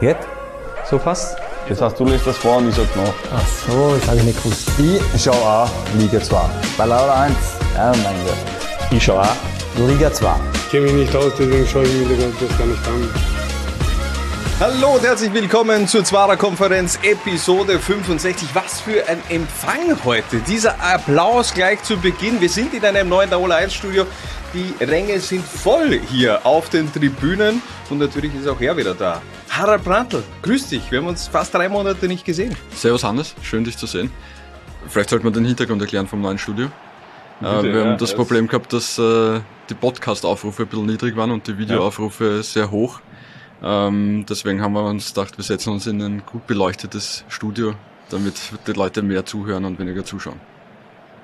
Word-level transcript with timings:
Geht? 0.00 0.16
So 0.88 0.98
fast? 0.98 1.36
Das 1.68 1.82
heißt, 1.82 2.00
du 2.00 2.06
lässt 2.06 2.26
das 2.26 2.38
vor 2.38 2.56
und 2.56 2.70
ich 2.70 2.74
sag 2.74 2.96
nach. 2.96 3.12
Ach 3.36 3.46
so, 3.46 3.94
das 3.94 4.08
habe 4.08 4.16
ich 4.16 4.24
nicht 4.24 4.42
gewusst. 4.42 4.70
Ich 4.78 5.22
schau 5.22 5.32
auch 5.32 5.70
Liga 5.98 6.22
2. 6.22 6.40
Bei 6.78 6.86
Laura 6.86 7.24
1. 7.24 7.36
Ja, 7.74 7.92
mein 8.02 8.24
Gott. 8.24 8.36
Ich 8.90 9.04
schaue 9.04 9.20
auch 9.20 9.86
Liga 9.86 10.10
2. 10.10 10.34
Ich 10.54 10.70
kenne 10.70 10.86
mich 10.86 10.94
nicht 10.94 11.14
aus, 11.14 11.32
deswegen 11.38 11.66
schaue 11.66 11.82
ich 11.82 11.92
mir 11.92 12.16
das 12.16 12.58
gar 12.58 12.66
nicht 12.66 12.88
an. 12.88 13.10
Hallo 14.58 14.94
und 14.94 15.02
herzlich 15.02 15.34
willkommen 15.34 15.86
zur 15.86 16.02
Zwarer 16.02 16.38
Konferenz 16.38 16.98
Episode 17.02 17.78
65. 17.78 18.48
Was 18.54 18.80
für 18.80 19.06
ein 19.06 19.22
Empfang 19.28 20.02
heute. 20.06 20.38
Dieser 20.48 20.80
Applaus 20.82 21.52
gleich 21.52 21.82
zu 21.82 21.98
Beginn. 21.98 22.40
Wir 22.40 22.48
sind 22.48 22.72
in 22.72 22.82
einem 22.86 23.10
neuen 23.10 23.28
Daola 23.28 23.56
1 23.56 23.74
Studio. 23.74 24.06
Die 24.54 24.74
Ränge 24.82 25.20
sind 25.20 25.44
voll 25.44 26.00
hier 26.08 26.46
auf 26.46 26.70
den 26.70 26.90
Tribünen 26.90 27.60
und 27.90 27.98
natürlich 27.98 28.34
ist 28.34 28.48
auch 28.48 28.60
er 28.62 28.74
wieder 28.78 28.94
da. 28.94 29.20
Harald 29.50 29.84
Brandl, 29.84 30.22
grüß 30.42 30.68
dich. 30.68 30.90
Wir 30.90 30.98
haben 31.00 31.08
uns 31.08 31.26
fast 31.28 31.52
drei 31.54 31.68
Monate 31.68 32.06
nicht 32.06 32.24
gesehen. 32.24 32.56
Servus 32.74 33.02
Hannes, 33.04 33.34
schön 33.42 33.64
dich 33.64 33.76
zu 33.76 33.86
sehen. 33.86 34.10
Vielleicht 34.88 35.10
sollte 35.10 35.24
man 35.24 35.32
den 35.34 35.44
Hintergrund 35.44 35.82
erklären 35.82 36.06
vom 36.06 36.20
neuen 36.20 36.38
Studio. 36.38 36.68
Bitte, 37.40 37.52
äh, 37.58 37.62
wir 37.64 37.70
ja, 37.72 37.80
haben 37.80 37.90
das 37.98 38.10
das- 38.10 38.14
Problem 38.14 38.46
gehabt, 38.46 38.72
dass 38.72 38.98
äh, 38.98 39.40
die 39.68 39.74
Podcast-Aufrufe 39.74 40.62
ein 40.62 40.68
bisschen 40.68 40.86
niedrig 40.86 41.16
waren 41.16 41.30
und 41.30 41.46
die 41.46 41.58
Videoaufrufe 41.58 42.42
sehr 42.42 42.70
hoch. 42.70 43.00
Ähm, 43.62 44.24
deswegen 44.28 44.62
haben 44.62 44.72
wir 44.72 44.84
uns 44.84 45.12
gedacht, 45.12 45.36
wir 45.36 45.44
setzen 45.44 45.72
uns 45.72 45.86
in 45.86 46.00
ein 46.00 46.22
gut 46.24 46.46
beleuctetes 46.46 47.24
Studio, 47.28 47.74
damit 48.08 48.34
die 48.66 48.72
Leute 48.72 49.02
mehr 49.02 49.26
zuhören 49.26 49.64
und 49.64 49.78
weniger 49.78 50.04
zuschauen. 50.04 50.40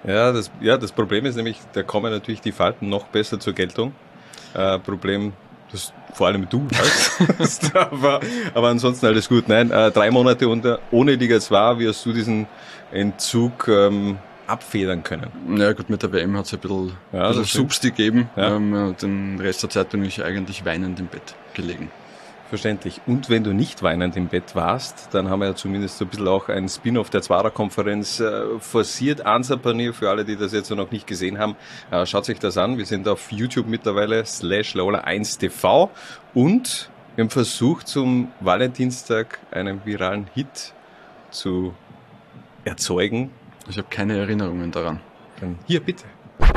Ja 0.05 0.33
das, 0.33 0.51
ja, 0.61 0.77
das 0.77 0.93
Problem 0.93 1.25
ist 1.27 1.37
nämlich, 1.37 1.59
da 1.73 1.83
kommen 1.83 2.13
natürlich 2.13 2.41
die 2.41 2.53
Falten 2.53 2.89
noch 2.89 3.07
besser 3.07 3.41
zur 3.41 3.55
Geltung. 3.55 3.95
Äh, 4.53 4.79
Problem, 4.81 5.33
das 5.73 5.93
vor 6.15 6.29
allem 6.29 6.49
du 6.49 6.67
hast. 7.39 7.75
aber, 7.77 8.21
aber 8.55 8.69
ansonsten 8.69 9.07
alles 9.07 9.29
gut. 9.29 9.49
Nein, 9.49 9.71
äh, 9.71 9.91
drei 9.91 10.11
Monate 10.11 10.49
unter, 10.49 10.79
ohne 10.91 11.15
Liga 11.15 11.39
2 11.41 11.79
wirst 11.79 12.07
du 12.07 12.13
diesen 12.13 12.47
Entzug 12.93 13.69
ähm, 13.69 14.19
abfedern 14.47 15.03
können. 15.03 15.31
Ja 15.59 15.73
gut, 15.73 15.91
mit 15.91 16.03
der 16.03 16.13
WM 16.13 16.37
hat 16.37 16.47
es 16.47 16.55
ein 16.55 16.61
bisschen, 16.61 16.93
Ja, 17.13 17.29
bisschen. 17.29 17.45
Subst 17.45 17.83
gegeben. 17.83 18.31
Ja. 18.37 18.57
Ähm, 18.57 18.95
den 19.01 19.39
Rest 19.41 19.63
der 19.63 19.71
Zeit 19.71 19.91
bin 19.91 20.05
ich 20.05 20.23
eigentlich 20.25 20.65
weinend 20.65 21.01
im 21.01 21.07
Bett 21.07 21.35
gelegen. 21.55 21.91
Verständlich. 22.49 23.01
Und 23.07 23.29
wenn 23.29 23.43
du 23.43 23.53
nicht 23.53 23.83
weinend 23.83 24.17
im 24.17 24.29
Bett 24.29 24.55
warst, 24.55 25.09
dann 25.13 25.29
haben 25.31 25.41
wir 25.41 25.49
ja 25.49 25.55
zumindest 25.57 25.99
so 25.99 26.05
ein 26.05 26.09
bisschen 26.09 26.29
auch 26.29 26.49
ein 26.49 26.69
Spin-off 26.69 27.11
der 27.11 27.21
Zwarer-Konferenz 27.21 28.21
äh, 28.21 28.61
forciert. 28.61 29.27
Ansapanier, 29.27 29.93
für 29.93 30.11
alle, 30.11 30.25
die 30.25 30.37
das 30.37 30.53
jetzt 30.53 30.71
noch 30.71 30.91
nicht 30.93 31.09
gesehen 31.09 31.39
haben, 31.39 31.57
äh, 31.91 32.07
schaut 32.07 32.25
sich 32.25 32.39
das 32.39 32.57
an. 32.57 32.79
Wir 32.79 32.87
sind 32.87 33.09
auf 33.09 33.33
YouTube 33.33 33.67
mittlerweile, 33.67 34.25
slash 34.25 34.77
Lola1TV. 34.77 35.89
Und 36.35 36.89
wir 37.17 37.25
haben 37.25 37.31
versucht, 37.31 37.89
zum 37.89 38.29
Valentinstag 38.39 39.41
einen 39.51 39.85
viralen 39.85 40.29
Hit 40.33 40.73
zu 41.31 41.75
erzeugen. 42.65 43.31
Ich 43.69 43.77
habe 43.77 43.89
keine 43.91 44.19
Erinnerungen 44.19 44.71
daran. 44.71 45.01
Dann 45.41 45.59
hier, 45.67 45.81
bitte. 45.81 46.05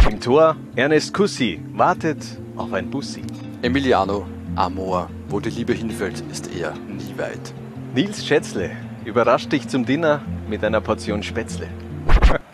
Im 0.07 0.19
Tor 0.19 0.55
Ernest 0.75 1.13
Kussi 1.13 1.59
wartet 1.73 2.23
auf 2.55 2.73
ein 2.73 2.89
Bussi. 2.89 3.23
Emiliano, 3.61 4.27
Amor, 4.55 5.09
wo 5.29 5.39
die 5.39 5.49
Liebe 5.49 5.73
hinfällt, 5.73 6.23
ist 6.31 6.49
er 6.55 6.73
nie 6.87 7.13
weit. 7.17 7.53
Nils 7.95 8.25
Schätzle 8.25 8.71
überrascht 9.05 9.51
dich 9.51 9.67
zum 9.67 9.85
Dinner 9.85 10.21
mit 10.47 10.63
einer 10.63 10.81
Portion 10.81 11.23
Spätzle. 11.23 11.67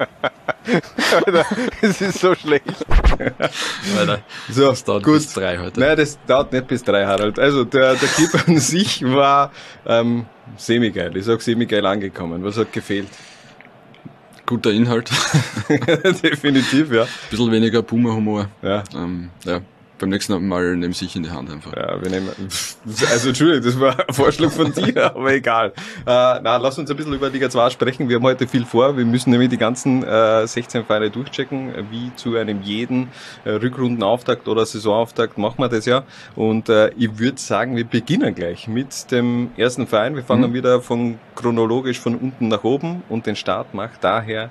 Alter, 1.26 1.45
es 1.82 2.02
ist 2.02 2.20
so 2.20 2.34
schlecht. 2.36 2.86
Alter, 3.98 4.20
So, 4.50 4.70
das 4.70 4.84
dauert 4.84 5.04
gut. 5.04 5.14
bis 5.16 5.34
drei 5.34 5.58
heute. 5.59 5.80
Nein, 5.80 5.95
das 5.98 6.17
dauert 6.26 6.52
nicht 6.52 6.67
bis 6.67 6.84
drei, 6.84 7.06
Harald. 7.06 7.38
Also 7.40 7.64
der, 7.64 7.95
der 7.95 8.09
Clip 8.09 8.48
an 8.48 8.59
sich 8.59 9.04
war 9.04 9.52
ähm, 9.86 10.26
semi-geil. 10.58 11.16
Ich 11.16 11.26
sag 11.26 11.42
semi-geil 11.42 11.86
angekommen. 11.86 12.44
Was 12.44 12.58
hat 12.58 12.73
gefehlt? 12.73 13.08
Guter 14.48 14.72
Inhalt, 14.72 15.10
Definitiv, 16.23 16.92
ja. 16.92 17.08
bisschen 17.32 17.52
weniger 17.52 17.82
Boomer-Humor. 17.82 18.48
Ja. 18.61 18.83
Ähm, 18.94 19.32
ja, 19.44 19.61
beim 19.98 20.10
nächsten 20.10 20.48
Mal 20.48 20.76
nehmen 20.76 20.94
Sie 20.94 21.06
sich 21.06 21.16
in 21.16 21.23
die 21.23 21.30
Hand 21.30 21.50
einfach. 21.50 21.73
Ja, 21.76 22.02
wir 22.02 22.10
nehmen. 22.10 22.30
Also 23.11 23.30
Entschuldigung, 23.30 23.64
das 23.64 23.80
war 23.80 23.98
ein 24.08 24.14
Vorschlag 24.14 24.52
von 24.52 24.72
dir, 24.73 25.06
aber 25.16 25.33
egal. 25.33 25.70
Äh, 25.70 26.04
na, 26.06 26.58
lass 26.58 26.78
uns 26.78 26.89
ein 26.89 26.98
bisschen 26.98 27.14
über 27.14 27.30
Liga 27.30 27.50
2 27.50 27.70
sprechen. 27.70 28.10
Wir 28.10 28.17
haben 28.17 28.23
heute 28.23 28.48
viel 28.48 28.66
vor. 28.66 28.98
Wir 28.98 29.05
müssen 29.05 29.32
nämlich 29.32 29.50
die 29.50 29.58
ganzen 29.58 30.04
äh, 30.04 30.45
16 30.45 30.86
Vereine 30.86 31.10
durchchecken, 31.10 31.73
wie 31.92 32.14
zu 32.16 32.36
einem 32.36 32.61
jeden 32.61 33.10
äh, 33.44 33.52
Rückrundenauftakt 33.52 34.48
oder 34.48 34.66
Saisonauftakt 34.66 35.38
machen 35.38 35.60
wir 35.60 35.70
das 35.70 35.86
ja. 35.86 36.04
Und 36.36 36.70
äh, 36.70 36.89
ich 36.98 37.17
würde 37.17 37.39
sagen, 37.39 37.76
wir 37.76 37.86
beginnen 37.86 38.36
gleich 38.36 38.67
mit 38.67 39.11
dem 39.11 39.52
ersten 39.58 39.88
Verein. 39.88 40.16
Wir 40.16 40.23
fangen 40.23 40.54
wieder 40.54 40.82
von 40.82 41.20
chronologisch 41.36 42.00
von 42.00 42.16
unten 42.16 42.48
nach 42.48 42.64
oben 42.64 43.04
und 43.10 43.26
den 43.26 43.36
Start 43.36 43.73
macht 43.73 44.04
daher 44.04 44.50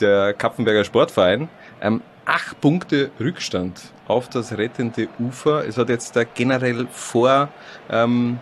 der 0.00 0.32
Kapfenberger 0.34 0.84
Sportverein. 0.84 1.48
Ähm, 1.80 2.02
acht 2.26 2.60
Punkte 2.60 3.10
Rückstand 3.18 3.80
auf 4.06 4.28
das 4.28 4.52
rettende 4.56 5.08
Ufer. 5.18 5.66
Es 5.66 5.76
hat 5.78 5.88
jetzt 5.88 6.14
da 6.16 6.24
generell 6.24 6.86
vor 6.90 7.48
ähm, 7.90 8.38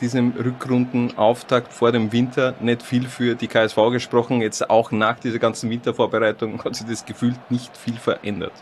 diesem 0.00 0.32
Rückrundenauftakt 0.32 1.72
vor 1.72 1.92
dem 1.92 2.12
Winter 2.12 2.54
nicht 2.60 2.82
viel 2.82 3.06
für 3.08 3.34
die 3.34 3.48
KSV 3.48 3.76
gesprochen. 3.92 4.40
Jetzt 4.40 4.68
auch 4.68 4.90
nach 4.90 5.18
dieser 5.18 5.38
ganzen 5.38 5.70
Wintervorbereitung 5.70 6.62
hat 6.64 6.76
sich 6.76 6.86
das 6.86 7.04
gefühlt 7.04 7.38
nicht 7.50 7.76
viel 7.76 7.96
verändert. 7.96 8.52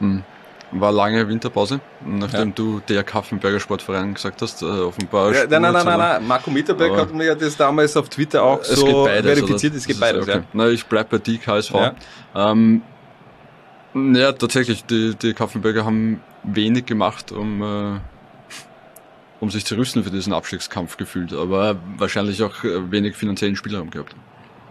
War 0.72 0.90
lange 0.92 1.28
Winterpause, 1.28 1.80
nachdem 2.04 2.54
du 2.54 2.80
der 2.88 3.04
Kaffenberger 3.04 3.60
Sportverein 3.60 4.14
gesagt 4.14 4.42
hast, 4.42 4.62
äh, 4.62 4.64
offenbar. 4.64 5.32
Ja, 5.32 5.46
nein, 5.48 5.62
nein, 5.62 5.72
nein, 5.72 5.84
nein, 5.84 5.98
nein. 5.98 6.26
Marco 6.26 6.50
Mitterberg 6.50 6.96
hat 6.96 7.14
mir 7.14 7.26
ja 7.26 7.34
das 7.34 7.56
damals 7.56 7.96
auf 7.96 8.08
Twitter 8.08 8.42
auch 8.42 8.60
Es 8.60 8.70
so 8.70 8.86
geht 8.86 8.94
beides, 9.04 9.32
verifiziert. 9.38 9.74
Es 9.74 9.86
geht 9.86 10.00
Das 10.00 10.08
ist 10.08 10.12
beides, 10.14 10.22
okay. 10.28 10.38
ja. 10.38 10.44
Na, 10.52 10.68
ich 10.68 10.84
bleib 10.86 11.10
bei 11.10 11.18
die 11.18 11.38
KSV. 11.38 11.74
Ja. 11.74 11.94
Ähm, 12.34 12.82
ja, 13.94 14.32
tatsächlich, 14.32 14.84
die, 14.84 15.14
die 15.14 15.34
Kaffenberger 15.34 15.84
haben 15.84 16.20
wenig 16.42 16.86
gemacht, 16.86 17.32
um, 17.32 17.62
äh, 17.62 18.00
um 19.40 19.50
sich 19.50 19.64
zu 19.64 19.76
rüsten 19.76 20.02
für 20.04 20.10
diesen 20.10 20.32
Abstiegskampf 20.32 20.96
gefühlt, 20.96 21.32
aber 21.32 21.76
wahrscheinlich 21.96 22.42
auch 22.42 22.64
äh, 22.64 22.90
wenig 22.90 23.16
finanziellen 23.16 23.56
Spielraum 23.56 23.90
gehabt. 23.90 24.14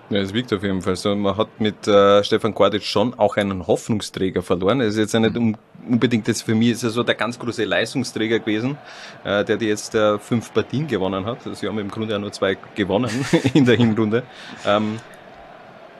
Ja, 0.10 0.20
es 0.20 0.34
wirkt 0.34 0.52
auf 0.54 0.62
jeden 0.62 0.82
Fall 0.82 0.96
so. 0.96 1.16
Man 1.16 1.38
hat 1.38 1.60
mit 1.60 1.88
äh, 1.88 2.24
Stefan 2.24 2.54
Kordic 2.54 2.84
schon 2.84 3.14
auch 3.18 3.38
einen 3.38 3.66
Hoffnungsträger 3.66 4.44
verloren. 4.44 4.82
Er 4.82 4.88
ist 4.88 4.98
jetzt 4.98 5.14
nicht 5.14 5.36
um, 5.38 5.56
unbedingt 5.88 6.28
jetzt 6.28 6.44
für 6.44 6.54
mich 6.54 6.70
ist 6.72 6.84
er 6.84 6.90
so 6.90 7.04
der 7.04 7.16
ganz 7.16 7.40
große 7.40 7.64
Leistungsträger 7.64 8.40
gewesen, 8.40 8.78
äh, 9.24 9.46
der 9.46 9.58
die 9.58 9.68
jetzt 9.68 9.96
äh, 9.96 10.20
fünf 10.20 10.54
Partien 10.54 10.88
gewonnen 10.88 11.26
hat. 11.26 11.40
Sie 11.54 11.68
haben 11.68 11.80
im 11.80 11.90
Grunde 11.90 12.14
ja 12.14 12.20
nur 12.20 12.32
zwei 12.32 12.58
gewonnen 12.76 13.26
in 13.54 13.66
der 13.66 13.78
Hinrunde. 13.78 14.24
Ähm, 14.66 15.00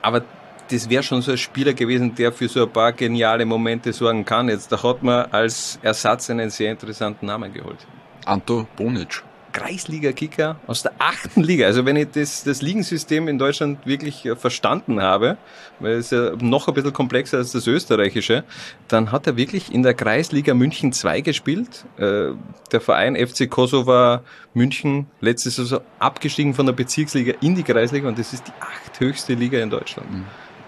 aber 0.02 0.22
das 0.70 0.88
wäre 0.88 1.02
schon 1.02 1.22
so 1.22 1.32
ein 1.32 1.38
Spieler 1.38 1.72
gewesen, 1.72 2.14
der 2.14 2.32
für 2.32 2.48
so 2.48 2.62
ein 2.64 2.70
paar 2.70 2.92
geniale 2.92 3.44
Momente 3.44 3.92
sorgen 3.92 4.24
kann. 4.24 4.48
Jetzt 4.48 4.72
da 4.72 4.82
hat 4.82 5.02
man 5.02 5.26
als 5.30 5.78
Ersatz 5.82 6.30
einen 6.30 6.50
sehr 6.50 6.70
interessanten 6.70 7.26
Namen 7.26 7.52
geholt. 7.52 7.86
Anto 8.24 8.66
Bonic. 8.76 9.22
Kreisliga-Kicker 9.54 10.56
aus 10.66 10.82
der 10.82 10.92
achten 10.98 11.42
Liga. 11.42 11.66
Also 11.66 11.86
wenn 11.86 11.94
ich 11.96 12.08
das, 12.12 12.42
das 12.42 12.60
Ligensystem 12.60 13.28
in 13.28 13.38
Deutschland 13.38 13.86
wirklich 13.86 14.26
äh, 14.26 14.34
verstanden 14.34 15.00
habe, 15.00 15.38
weil 15.78 15.92
es 15.92 16.10
ja 16.10 16.32
noch 16.40 16.66
ein 16.66 16.74
bisschen 16.74 16.92
komplexer 16.92 17.38
als 17.38 17.52
das 17.52 17.66
österreichische, 17.66 18.42
dann 18.88 19.12
hat 19.12 19.28
er 19.28 19.36
wirklich 19.36 19.72
in 19.72 19.84
der 19.84 19.94
Kreisliga 19.94 20.54
München 20.54 20.92
2 20.92 21.20
gespielt. 21.20 21.84
Äh, 21.98 22.32
Der 22.72 22.80
Verein 22.80 23.14
FC 23.16 23.48
Kosovo 23.48 24.18
München 24.54 25.06
letzte 25.20 25.50
Saison 25.50 25.80
abgestiegen 26.00 26.52
von 26.54 26.66
der 26.66 26.72
Bezirksliga 26.72 27.34
in 27.40 27.54
die 27.54 27.62
Kreisliga 27.62 28.08
und 28.08 28.18
das 28.18 28.32
ist 28.32 28.48
die 28.48 28.52
achthöchste 28.60 29.34
Liga 29.34 29.60
in 29.60 29.70
Deutschland. 29.70 30.08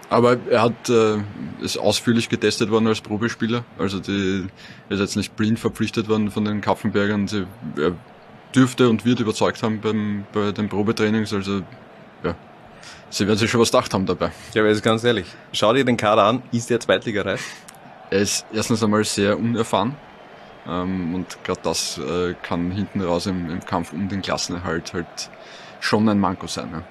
Aber 0.08 0.36
er 0.50 0.62
hat 0.62 0.88
äh, 0.88 1.18
ist 1.60 1.78
ausführlich 1.78 2.28
getestet 2.28 2.70
worden 2.70 2.86
als 2.86 3.00
Probespieler. 3.00 3.64
Also 3.78 3.98
die 3.98 4.46
er 4.88 4.94
ist 4.94 5.00
jetzt 5.00 5.16
nicht 5.16 5.36
blind 5.36 5.58
verpflichtet 5.58 6.08
worden 6.08 6.30
von 6.30 6.44
den 6.44 6.60
Kaffenbergern. 6.60 7.26
Sie, 7.26 7.46
er 7.76 7.92
dürfte 8.54 8.88
und 8.88 9.04
wird 9.04 9.20
überzeugt 9.20 9.62
haben 9.62 9.80
beim, 9.80 10.24
bei 10.32 10.52
den 10.52 10.68
Probetrainings. 10.68 11.32
Also 11.32 11.62
ja, 12.22 12.34
sie 13.10 13.26
werden 13.26 13.38
sich 13.38 13.50
schon 13.50 13.60
was 13.60 13.72
gedacht 13.72 13.92
haben 13.94 14.06
dabei. 14.06 14.30
Ja, 14.54 14.62
aber 14.62 14.70
jetzt 14.70 14.82
ganz 14.82 15.02
ehrlich, 15.02 15.26
schau 15.52 15.72
dir 15.72 15.84
den 15.84 15.96
Kader 15.96 16.24
an, 16.24 16.42
ist 16.52 16.70
der 16.70 16.78
Zweitligareif? 16.78 17.42
Er 18.10 18.20
ist 18.20 18.46
erstens 18.52 18.84
einmal 18.84 19.04
sehr 19.04 19.36
unerfahren. 19.38 19.96
Ähm, 20.68 21.14
und 21.14 21.42
gerade 21.44 21.60
das 21.62 21.98
äh, 21.98 22.34
kann 22.42 22.70
hinten 22.70 23.00
raus 23.00 23.26
im, 23.26 23.50
im 23.50 23.60
Kampf 23.64 23.92
um 23.92 24.08
den 24.08 24.22
Klassenerhalt 24.22 24.92
halt 24.94 25.30
schon 25.80 26.08
ein 26.08 26.18
Manko 26.18 26.46
sein. 26.46 26.70
Ja. 26.72 26.82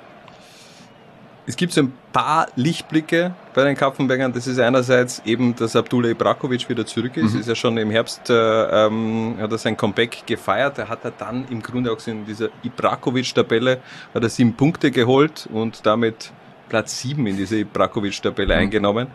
Es 1.48 1.56
gibt 1.56 1.74
so 1.74 1.82
ein 1.82 1.94
paar 2.12 2.48
Lichtblicke 2.56 3.36
bei 3.54 3.64
den 3.64 3.76
Kapfenbergern. 3.76 4.34
Das 4.34 4.48
ist 4.48 4.60
einerseits 4.60 5.22
eben, 5.26 5.56
dass 5.56 5.76
Abdullah 5.76 6.10
Ibrakovic 6.10 6.68
wieder 6.70 6.88
zurück 6.88 7.18
ist. 7.18 7.36
Ist 7.36 7.48
ja 7.48 7.54
schon 7.54 7.78
im 7.78 7.92
Herbst, 7.92 8.32
äh, 8.32 8.34
ähm, 8.34 9.36
hat 9.40 9.52
er 9.52 9.58
sein 9.60 9.78
Comeback 9.78 10.26
gefeiert. 10.26 10.80
Da 10.80 10.88
hat 10.88 11.06
er 11.06 11.12
dann 11.12 11.46
im 11.50 11.62
Grunde 11.62 11.92
auch 11.92 12.00
so 12.00 12.10
in 12.10 12.26
dieser 12.26 12.50
Ibrakovic-Tabelle, 12.64 13.80
hat 14.14 14.24
er 14.24 14.30
sieben 14.30 14.56
Punkte 14.56 14.90
geholt 14.90 15.48
und 15.54 15.86
damit 15.86 16.32
Platz 16.68 17.00
sieben 17.00 17.28
in 17.28 17.38
dieser 17.38 17.58
Ibrakovic-Tabelle 17.58 18.56
eingenommen. 18.56 19.08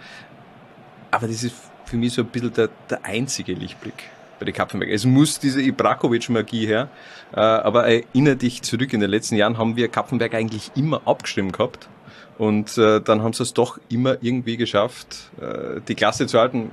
Aber 1.11 1.27
das 1.27 1.43
ist 1.43 1.57
für 1.85 1.97
mich 1.97 2.13
so 2.13 2.23
ein 2.23 2.29
bisschen 2.29 2.53
der, 2.53 2.69
der 2.89 3.05
einzige 3.05 3.55
Lichtblick. 3.55 4.05
bei 4.41 4.47
den 4.47 4.55
Kapfenberg. 4.55 4.91
Es 4.91 5.05
muss 5.05 5.39
diese 5.39 5.61
Ibrakovic-Magie 5.61 6.67
her, 6.67 6.89
äh, 7.33 7.41
aber 7.41 7.87
erinnere 7.87 8.37
dich 8.37 8.63
zurück, 8.63 8.93
in 8.93 9.01
den 9.01 9.11
letzten 9.11 9.37
Jahren 9.37 9.59
haben 9.59 9.77
wir 9.77 9.89
Kapfenberg 9.89 10.35
eigentlich 10.35 10.73
immer 10.75 11.03
abgestimmt 11.05 11.53
gehabt. 11.53 11.89
Und 12.41 12.79
äh, 12.79 13.03
dann 13.03 13.23
haben 13.23 13.35
sie 13.35 13.43
es 13.43 13.53
doch 13.53 13.79
immer 13.91 14.17
irgendwie 14.23 14.57
geschafft, 14.57 15.31
äh, 15.39 15.83
die 15.87 15.95
Klasse 15.95 16.27
zu 16.27 16.39
halten. 16.39 16.71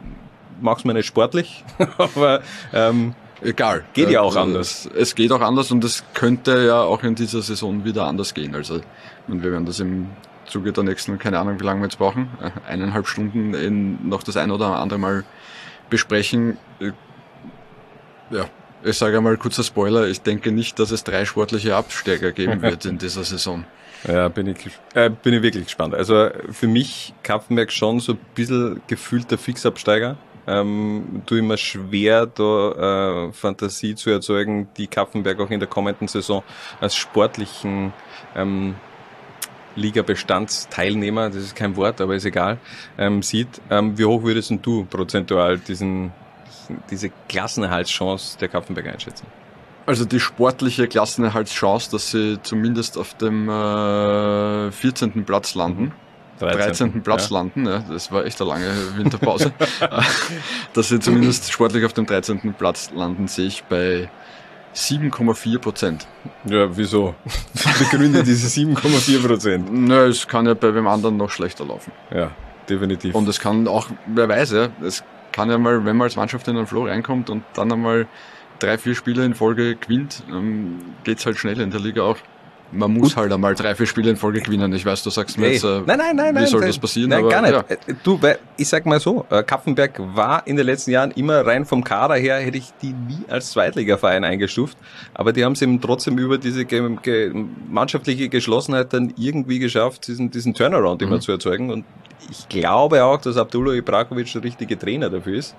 Mach's 0.62 0.86
mir 0.86 0.94
nicht 0.94 1.08
sportlich, 1.08 1.66
aber 1.98 2.42
ähm, 2.74 3.16
Egal. 3.42 3.84
Geht 3.94 4.10
ja 4.10 4.22
auch 4.22 4.36
Äh, 4.38 4.40
anders. 4.40 4.90
Es, 4.98 5.14
geht 5.14 5.32
auch 5.34 5.42
anders 5.42 5.70
und 5.72 5.84
es 5.84 6.06
könnte 6.14 6.66
ja 6.66 6.82
auch 6.82 7.04
in 7.04 7.16
dieser 7.16 7.42
Saison 7.42 7.84
wieder 7.84 8.06
anders 8.06 8.34
gehen. 8.34 8.56
Also 8.56 8.80
und 9.28 9.44
wir 9.44 9.52
werden 9.52 9.66
das 9.66 9.82
im 9.82 10.08
Zuge 10.46 10.72
der 10.72 10.86
nächsten, 10.86 11.20
keine 11.20 11.38
Ahnung, 11.38 11.60
wie 11.60 11.66
lange 11.66 11.82
wir 11.82 11.88
jetzt 11.88 11.98
brauchen, 11.98 12.30
äh, 12.42 12.50
eineinhalb 12.72 13.06
Stunden 13.06 13.54
in, 13.54 14.08
noch 14.08 14.24
das 14.24 14.38
ein 14.38 14.52
oder 14.52 14.78
andere 14.78 15.00
Mal 15.00 15.26
besprechen. 15.90 16.58
Äh, 16.80 16.94
Ja, 18.32 18.46
ich 18.84 18.98
sage 18.98 19.18
einmal 19.18 19.36
kurzer 19.38 19.64
Spoiler, 19.64 20.08
ich 20.08 20.22
denke 20.22 20.52
nicht, 20.54 20.80
dass 20.80 20.92
es 20.92 21.04
drei 21.04 21.26
sportliche 21.26 21.76
Absteiger 21.76 22.32
geben 22.32 22.62
wird 22.70 22.86
in 22.86 22.98
dieser 22.98 23.26
Saison. 23.26 23.66
Ja, 24.08 24.28
bin 24.28 24.48
ich, 24.48 24.58
äh, 24.94 25.10
bin 25.10 25.34
ich 25.34 25.42
wirklich 25.42 25.66
gespannt. 25.66 25.96
Also 25.96 26.30
für 26.52 26.68
mich 26.68 27.14
Kapfenberg 27.24 27.72
schon 27.72 28.00
so 28.00 28.14
ein 28.14 28.20
bisschen 28.36 28.82
gefühlter 28.88 29.38
Fixabsteiger. 29.38 30.18
Ähm, 30.50 31.24
tue 31.26 31.40
immer 31.40 31.58
schwer, 31.58 32.26
da 32.26 33.28
äh, 33.28 33.34
Fantasie 33.34 33.96
zu 33.96 34.10
erzeugen, 34.10 34.70
die 34.78 34.88
Kapfenberg 34.88 35.42
auch 35.42 35.50
in 35.50 35.60
der 35.60 35.68
kommenden 35.68 36.08
Saison 36.08 36.42
als 36.80 36.96
sportlichen 36.96 37.92
ähm, 38.34 38.76
Liga-Bestandsteilnehmer, 39.76 41.30
das 41.30 41.44
ist 41.44 41.56
kein 41.56 41.76
Wort, 41.76 42.00
aber 42.00 42.16
ist 42.16 42.26
egal, 42.26 42.58
ähm, 42.98 43.22
sieht. 43.22 43.62
Ähm, 43.70 43.98
wie 43.98 44.06
hoch 44.06 44.24
würdest 44.24 44.54
du 44.62 44.86
prozentual 44.86 45.58
diesen, 45.60 46.12
diese 46.90 47.12
Klassenerhaltschance 47.28 48.38
der 48.40 48.48
Kapfenberg 48.48 48.88
einschätzen? 48.88 49.28
Also 49.88 50.04
die 50.04 50.20
sportliche 50.20 50.88
Klassenerhaltschance, 50.88 51.90
dass 51.92 52.12
sie 52.12 52.38
zumindest 52.44 52.98
auf 52.98 53.14
dem 53.16 53.48
äh, 53.50 54.70
14. 54.72 55.24
Platz 55.26 55.56
landen. 55.56 55.94
13. 56.40 57.02
Platz 57.02 57.30
Ja. 57.30 57.38
landen, 57.38 57.66
ja, 57.66 57.80
das 57.90 58.12
war 58.12 58.26
echt 58.26 58.40
eine 58.42 58.50
lange 58.52 58.70
Winterpause. 58.96 59.54
dass 60.74 60.90
sie 60.90 61.00
zumindest 61.00 61.52
sportlich 61.52 61.84
auf 61.86 61.94
dem 61.94 62.06
13. 62.06 62.54
Platz 62.54 62.92
landen, 62.94 63.28
sehe 63.28 63.48
ich 63.48 63.64
bei 63.64 64.10
7,4 64.76 65.58
Prozent. 65.58 66.06
Ja, 66.46 66.76
wieso? 66.78 67.16
Begründe 67.80 68.24
diese 68.24 68.48
7,4 68.48 69.26
Prozent. 69.26 69.70
Na, 69.72 70.04
es 70.04 70.28
kann 70.28 70.46
ja 70.46 70.54
bei 70.54 70.76
wem 70.76 70.86
anderen 70.88 71.18
noch 71.18 71.32
schlechter 71.32 71.66
laufen. 71.66 71.92
Ja, 72.14 72.30
definitiv. 72.70 73.16
Und 73.16 73.28
es 73.28 73.40
kann 73.40 73.68
auch, 73.68 73.88
wer 74.06 74.30
weiß, 74.30 74.52
ja, 74.52 74.68
es 74.84 75.04
kann 75.32 75.50
ja 75.50 75.58
mal, 75.58 75.86
wenn 75.86 75.96
man 75.98 76.06
als 76.06 76.18
Mannschaft 76.18 76.48
in 76.50 76.56
den 76.56 76.68
Flow 76.68 76.86
reinkommt 76.86 77.30
und 77.32 77.44
dann 77.56 77.72
einmal 77.72 78.06
drei, 78.60 78.78
vier 78.78 78.96
Spiele 78.96 79.24
in 79.26 79.34
Folge 79.36 79.76
gewinnt, 79.76 80.24
ähm, 80.30 80.80
geht's 81.04 81.26
halt 81.26 81.38
schnell 81.38 81.60
in 81.62 81.72
der 81.72 81.80
Liga 81.80 82.02
auch. 82.04 82.18
Man 82.70 82.92
muss 82.92 83.16
halt 83.16 83.32
einmal 83.32 83.56
drei, 83.56 83.76
vier 83.76 83.86
Spiele 83.86 84.10
in 84.10 84.18
Folge 84.18 84.42
gewinnen. 84.42 84.74
Ich 84.74 84.86
weiß, 84.86 85.02
du 85.02 85.10
sagst 85.10 85.38
mir 85.38 85.54
jetzt, 85.54 85.64
äh, 85.64 85.84
nein, 85.86 85.98
nein, 86.00 86.16
nein, 86.18 86.36
wie 86.36 86.46
soll 86.48 86.60
das 86.66 86.78
passieren? 86.78 87.12
Nein, 87.12 87.20
aber, 87.22 87.30
gar 87.30 87.42
nicht. 87.42 87.54
Ja. 87.54 87.64
Äh, 87.70 87.78
Du, 88.04 88.22
weil 88.22 88.40
ich 88.58 88.68
sag 88.68 88.86
mal 88.86 89.00
so, 89.00 89.26
äh, 89.30 89.42
Kapfenberg 89.42 89.94
war 90.16 90.46
in 90.46 90.58
den 90.58 90.66
letzten 90.66 90.92
Jahren 90.92 91.12
immer 91.12 91.46
rein 91.46 91.66
vom 91.66 91.82
Kader 91.82 92.16
her, 92.16 92.40
hätte 92.40 92.58
ich 92.58 92.74
die 92.82 92.92
nie 92.92 93.24
als 93.30 93.52
Zweitligaverein 93.52 94.26
eingestuft. 94.26 94.78
Aber 95.14 95.32
die 95.32 95.46
haben 95.46 95.54
es 95.54 95.62
eben 95.62 95.80
trotzdem 95.80 96.18
über 96.18 96.38
diese 96.38 96.66
mannschaftliche 97.70 98.28
Geschlossenheit 98.28 98.92
dann 98.92 99.14
irgendwie 99.18 99.60
geschafft, 99.60 100.08
diesen, 100.08 100.30
diesen 100.32 100.54
Turnaround 100.54 101.00
Mhm. 101.02 101.08
immer 101.08 101.20
zu 101.22 101.32
erzeugen. 101.32 101.70
Und 101.72 101.86
ich 102.30 102.50
glaube 102.50 103.02
auch, 103.04 103.22
dass 103.22 103.38
Abdullah 103.38 103.76
Ibrakovic 103.76 104.32
der 104.34 104.44
richtige 104.44 104.78
Trainer 104.78 105.10
dafür 105.10 105.36
ist. 105.38 105.56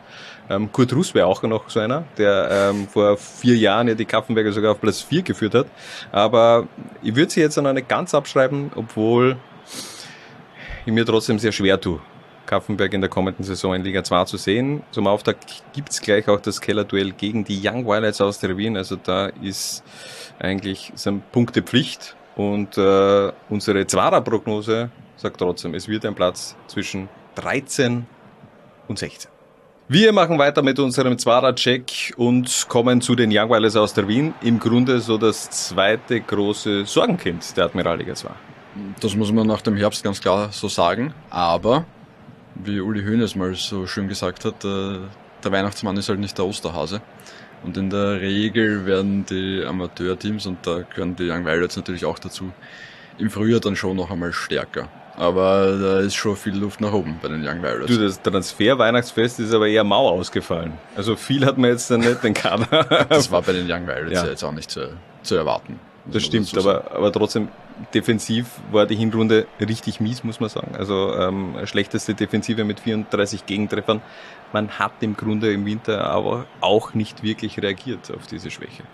Ähm, 0.51 0.73
Kurt 0.73 0.93
Russ 0.93 1.15
wäre 1.15 1.27
auch 1.27 1.43
noch 1.43 1.69
so 1.69 1.81
einer, 1.81 2.05
der 2.17 2.71
ähm, 2.71 2.89
vor 2.89 3.17
vier 3.17 3.57
Jahren 3.57 3.89
ja 3.89 3.95
die 3.95 4.05
Kapfenberger 4.05 4.53
sogar 4.53 4.73
auf 4.73 4.81
Platz 4.81 5.03
vier 5.03 5.23
geführt 5.23 5.55
hat. 5.55 5.67
Aber 6.11 6.67
ich 7.03 7.15
würde 7.15 7.31
sie 7.31 7.41
jetzt 7.41 7.57
noch 7.57 7.73
nicht 7.73 7.89
ganz 7.89 8.15
abschreiben, 8.15 8.71
obwohl 8.75 9.37
ich 10.87 10.93
mir 10.93 11.05
trotzdem 11.05 11.39
sehr 11.39 11.53
schwer 11.53 11.81
tue, 11.81 12.01
Kaffenberg 12.47 12.95
in 12.95 13.03
der 13.03 13.11
kommenden 13.11 13.45
Saison 13.45 13.75
in 13.75 13.85
Liga 13.85 14.03
2 14.03 14.25
zu 14.25 14.37
sehen. 14.39 14.83
Zum 14.91 15.07
Auftakt 15.07 15.63
gibt's 15.75 16.01
gleich 16.01 16.29
auch 16.29 16.41
das 16.41 16.61
Kellerduell 16.61 17.13
gegen 17.13 17.45
die 17.45 17.61
Young 17.63 17.85
Violets 17.85 18.21
aus 18.21 18.39
der 18.39 18.57
Wien. 18.57 18.77
Also 18.77 18.97
da 18.97 19.27
ist 19.43 19.85
eigentlich 20.39 20.93
sind 20.95 21.31
Punkte 21.31 21.63
Pflicht. 21.63 22.17
Und 22.37 22.79
äh, 22.79 23.33
unsere 23.51 23.87
Zwarer-Prognose 23.87 24.91
sagt 25.17 25.39
trotzdem, 25.39 25.75
es 25.75 25.89
wird 25.89 26.07
ein 26.07 26.15
Platz 26.15 26.57
zwischen 26.69 27.09
13 27.35 28.07
und 28.87 28.99
16. 28.99 29.38
Wir 29.91 30.13
machen 30.13 30.39
weiter 30.39 30.61
mit 30.61 30.79
unserem 30.79 31.17
Zwarer-Check 31.17 32.13
und 32.19 32.67
kommen 32.69 33.01
zu 33.01 33.15
den 33.15 33.31
Young 33.33 33.49
Violets 33.49 33.75
aus 33.75 33.95
der 33.95 34.07
Wien. 34.07 34.35
Im 34.43 34.59
Grunde 34.59 35.01
so 35.01 35.17
das 35.17 35.49
zweite 35.49 36.21
große 36.21 36.85
Sorgenkind 36.85 37.57
der 37.57 37.65
Admiralliga 37.65 38.15
2. 38.15 38.29
Das 39.01 39.17
muss 39.17 39.33
man 39.33 39.47
nach 39.47 39.63
dem 39.63 39.79
Herbst 39.79 40.05
ganz 40.05 40.21
klar 40.21 40.51
so 40.53 40.69
sagen. 40.69 41.15
Aber, 41.31 41.87
wie 42.55 42.81
Uli 42.81 43.03
Hoeneß 43.03 43.35
mal 43.35 43.55
so 43.55 43.87
schön 43.87 44.09
gesagt 44.09 44.45
hat, 44.45 44.63
äh, 44.63 44.99
der 45.43 45.53
Weihnachtsmann 45.53 45.97
ist 45.97 46.11
halt 46.11 46.21
nicht 46.21 46.37
der 46.37 46.45
Osterhase. 46.45 47.01
Und 47.65 47.79
in 47.79 47.89
der 47.89 48.21
Regel 48.21 48.85
werden 48.85 49.25
die 49.25 49.65
Amateurteams, 49.67 50.45
und 50.45 50.67
da 50.67 50.83
gehören 50.83 51.17
die 51.17 51.31
Young 51.31 51.47
Violets 51.47 51.77
natürlich 51.79 52.05
auch 52.05 52.19
dazu, 52.19 52.53
im 53.17 53.31
Frühjahr 53.31 53.61
dann 53.61 53.75
schon 53.75 53.97
noch 53.97 54.11
einmal 54.11 54.35
stärker. 54.35 54.91
Aber 55.19 55.77
da 55.77 55.99
ist 55.99 56.15
schon 56.15 56.37
viel 56.37 56.57
Luft 56.57 56.81
nach 56.81 56.93
oben 56.93 57.19
bei 57.21 57.27
den 57.29 57.47
Young 57.47 57.61
Violets. 57.61 57.87
Du, 57.89 57.99
das 57.99 58.23
Transfer-Weihnachtsfest 58.23 59.41
ist 59.41 59.53
aber 59.53 59.67
eher 59.67 59.83
mau 59.83 60.09
ausgefallen. 60.09 60.75
Also 60.95 61.17
viel 61.17 61.45
hat 61.45 61.59
man 61.59 61.71
jetzt 61.71 61.91
dann 61.91 62.01
nicht 62.01 62.23
den 62.23 62.35
Kader. 62.35 62.67
Das 63.09 63.31
war 63.31 63.43
bei 63.43 63.53
den 63.53 63.71
Young 63.71 63.87
Violets 63.87 64.13
Ja. 64.13 64.25
ja. 64.25 64.31
jetzt 64.31 64.45
auch 64.45 64.53
nicht 64.53 64.71
zu, 64.71 64.91
zu 65.23 65.35
erwarten. 65.35 65.81
Das 66.07 66.23
stimmt, 66.23 66.57
aber, 66.57 66.93
aber 66.93 67.13
trotzdem, 67.13 67.49
defensiv 67.93 68.47
war 68.71 68.87
die 68.87 68.95
Hinrunde 68.95 69.47
richtig 69.61 70.01
mies, 70.01 70.25
muss 70.25 70.41
man 70.41 70.49
sagen. 70.49 70.75
Also 70.77 71.15
ähm, 71.15 71.55
schlechteste 71.65 72.15
Defensive 72.15 72.65
mit 72.65 72.81
34 72.81 73.45
Gegentreffern. 73.45 74.01
Man 74.53 74.71
hat 74.79 74.93
im 75.01 75.17
Grunde 75.17 75.53
im 75.53 75.67
Winter 75.67 76.05
aber 76.05 76.47
auch 76.61 76.95
nicht 76.95 77.23
wirklich 77.23 77.61
reagiert 77.61 78.11
auf 78.17 78.27
diese 78.27 78.51
Schwäche. 78.51 78.85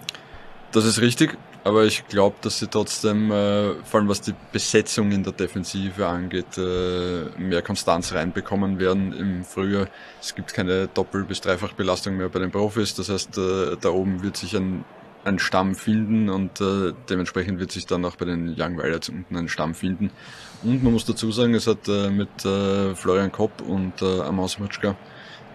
Das 0.72 0.84
ist 0.84 1.00
richtig, 1.00 1.36
aber 1.64 1.84
ich 1.84 2.06
glaube, 2.06 2.36
dass 2.42 2.58
sie 2.58 2.68
trotzdem, 2.68 3.30
äh, 3.30 3.74
vor 3.84 4.00
allem 4.00 4.08
was 4.08 4.20
die 4.20 4.34
Besetzung 4.52 5.10
in 5.12 5.24
der 5.24 5.32
Defensive 5.32 6.06
angeht, 6.06 6.58
äh, 6.58 7.24
mehr 7.38 7.62
Konstanz 7.62 8.12
reinbekommen 8.12 8.78
werden 8.78 9.14
im 9.14 9.44
Frühjahr. 9.44 9.88
Es 10.20 10.34
gibt 10.34 10.52
keine 10.52 10.88
Doppel- 10.88 11.24
bis 11.24 11.40
Dreifachbelastung 11.40 12.18
mehr 12.18 12.28
bei 12.28 12.38
den 12.38 12.50
Profis, 12.50 12.94
das 12.94 13.08
heißt, 13.08 13.38
äh, 13.38 13.76
da 13.80 13.88
oben 13.88 14.22
wird 14.22 14.36
sich 14.36 14.54
ein, 14.54 14.84
ein 15.24 15.38
Stamm 15.38 15.74
finden 15.74 16.28
und 16.28 16.60
äh, 16.60 16.92
dementsprechend 17.08 17.58
wird 17.58 17.72
sich 17.72 17.86
dann 17.86 18.04
auch 18.04 18.16
bei 18.16 18.26
den 18.26 18.54
Young 18.58 18.76
Violets 18.76 19.08
unten 19.08 19.34
ein 19.34 19.48
Stamm 19.48 19.74
finden. 19.74 20.10
Und 20.62 20.82
man 20.82 20.92
muss 20.92 21.06
dazu 21.06 21.32
sagen, 21.32 21.54
es 21.54 21.66
hat 21.66 21.88
äh, 21.88 22.10
mit 22.10 22.44
äh, 22.44 22.94
Florian 22.94 23.32
Kopp 23.32 23.62
und 23.62 24.02
äh, 24.02 24.20
Amos 24.20 24.58
Matschka 24.58 24.96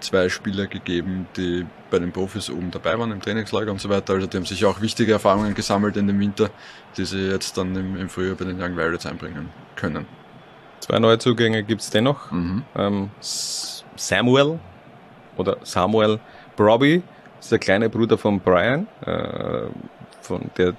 zwei 0.02 0.30
Spieler 0.30 0.68
gegeben, 0.68 1.28
die 1.36 1.66
bei 1.90 2.00
den 2.00 2.12
Profis 2.12 2.50
oben 2.50 2.72
dabei 2.72 2.98
waren 2.98 3.12
im 3.12 3.22
Trainingslager 3.22 3.72
und 3.72 3.82
so 3.82 3.90
weiter. 3.90 4.14
Also 4.14 4.28
die 4.28 4.38
haben 4.38 4.46
sich 4.46 4.66
auch 4.66 4.82
wichtige 4.82 5.12
Erfahrungen 5.14 5.54
gesammelt 5.56 5.98
in 5.98 6.08
dem 6.08 6.20
Winter, 6.20 6.50
die 6.98 7.06
sie 7.06 7.30
jetzt 7.30 7.58
dann 7.58 7.76
im, 7.76 7.98
im 7.98 8.10
Frühjahr 8.10 8.36
bei 8.36 8.46
den 8.46 8.62
Young 8.62 8.78
Violets 8.78 9.06
einbringen 9.06 9.50
können. 9.76 10.06
Zwei 10.80 11.00
neue 11.00 11.18
Zugänge 11.18 11.64
gibt's 11.64 11.90
dennoch. 11.90 12.32
Mhm. 12.32 12.64
Ähm, 12.76 13.10
Samuel 13.96 14.60
oder 15.38 15.58
Samuel 15.64 16.20
Brobby 16.56 17.04
ist 17.40 17.52
der 17.52 17.60
kleine 17.60 17.90
Bruder 17.90 18.18
von 18.18 18.40
Brian, 18.40 18.88
äh, 19.06 19.68
von 20.22 20.50
der 20.58 20.76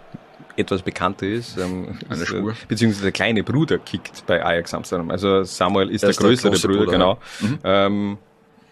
etwas 0.56 0.82
bekannter 0.82 1.26
ist. 1.26 1.56
Ähm, 1.58 1.98
Eine 2.08 2.22
ist, 2.22 2.30
äh, 2.30 2.36
Spur. 2.36 2.54
Beziehungsweise 2.68 3.04
der 3.04 3.12
kleine 3.12 3.42
Bruder 3.42 3.78
kickt 3.78 4.24
bei 4.26 4.44
Ajax 4.44 4.74
Amsterdam. 4.74 5.10
Also 5.10 5.42
Samuel 5.44 5.90
ist 5.90 6.02
Er 6.02 6.06
der 6.06 6.10
ist 6.10 6.20
der 6.20 6.28
größere 6.28 6.68
Bruder, 6.68 6.84
Bruder, 6.84 6.92
genau. 6.92 7.18
Mhm. 7.40 7.58
Ähm, 7.64 8.18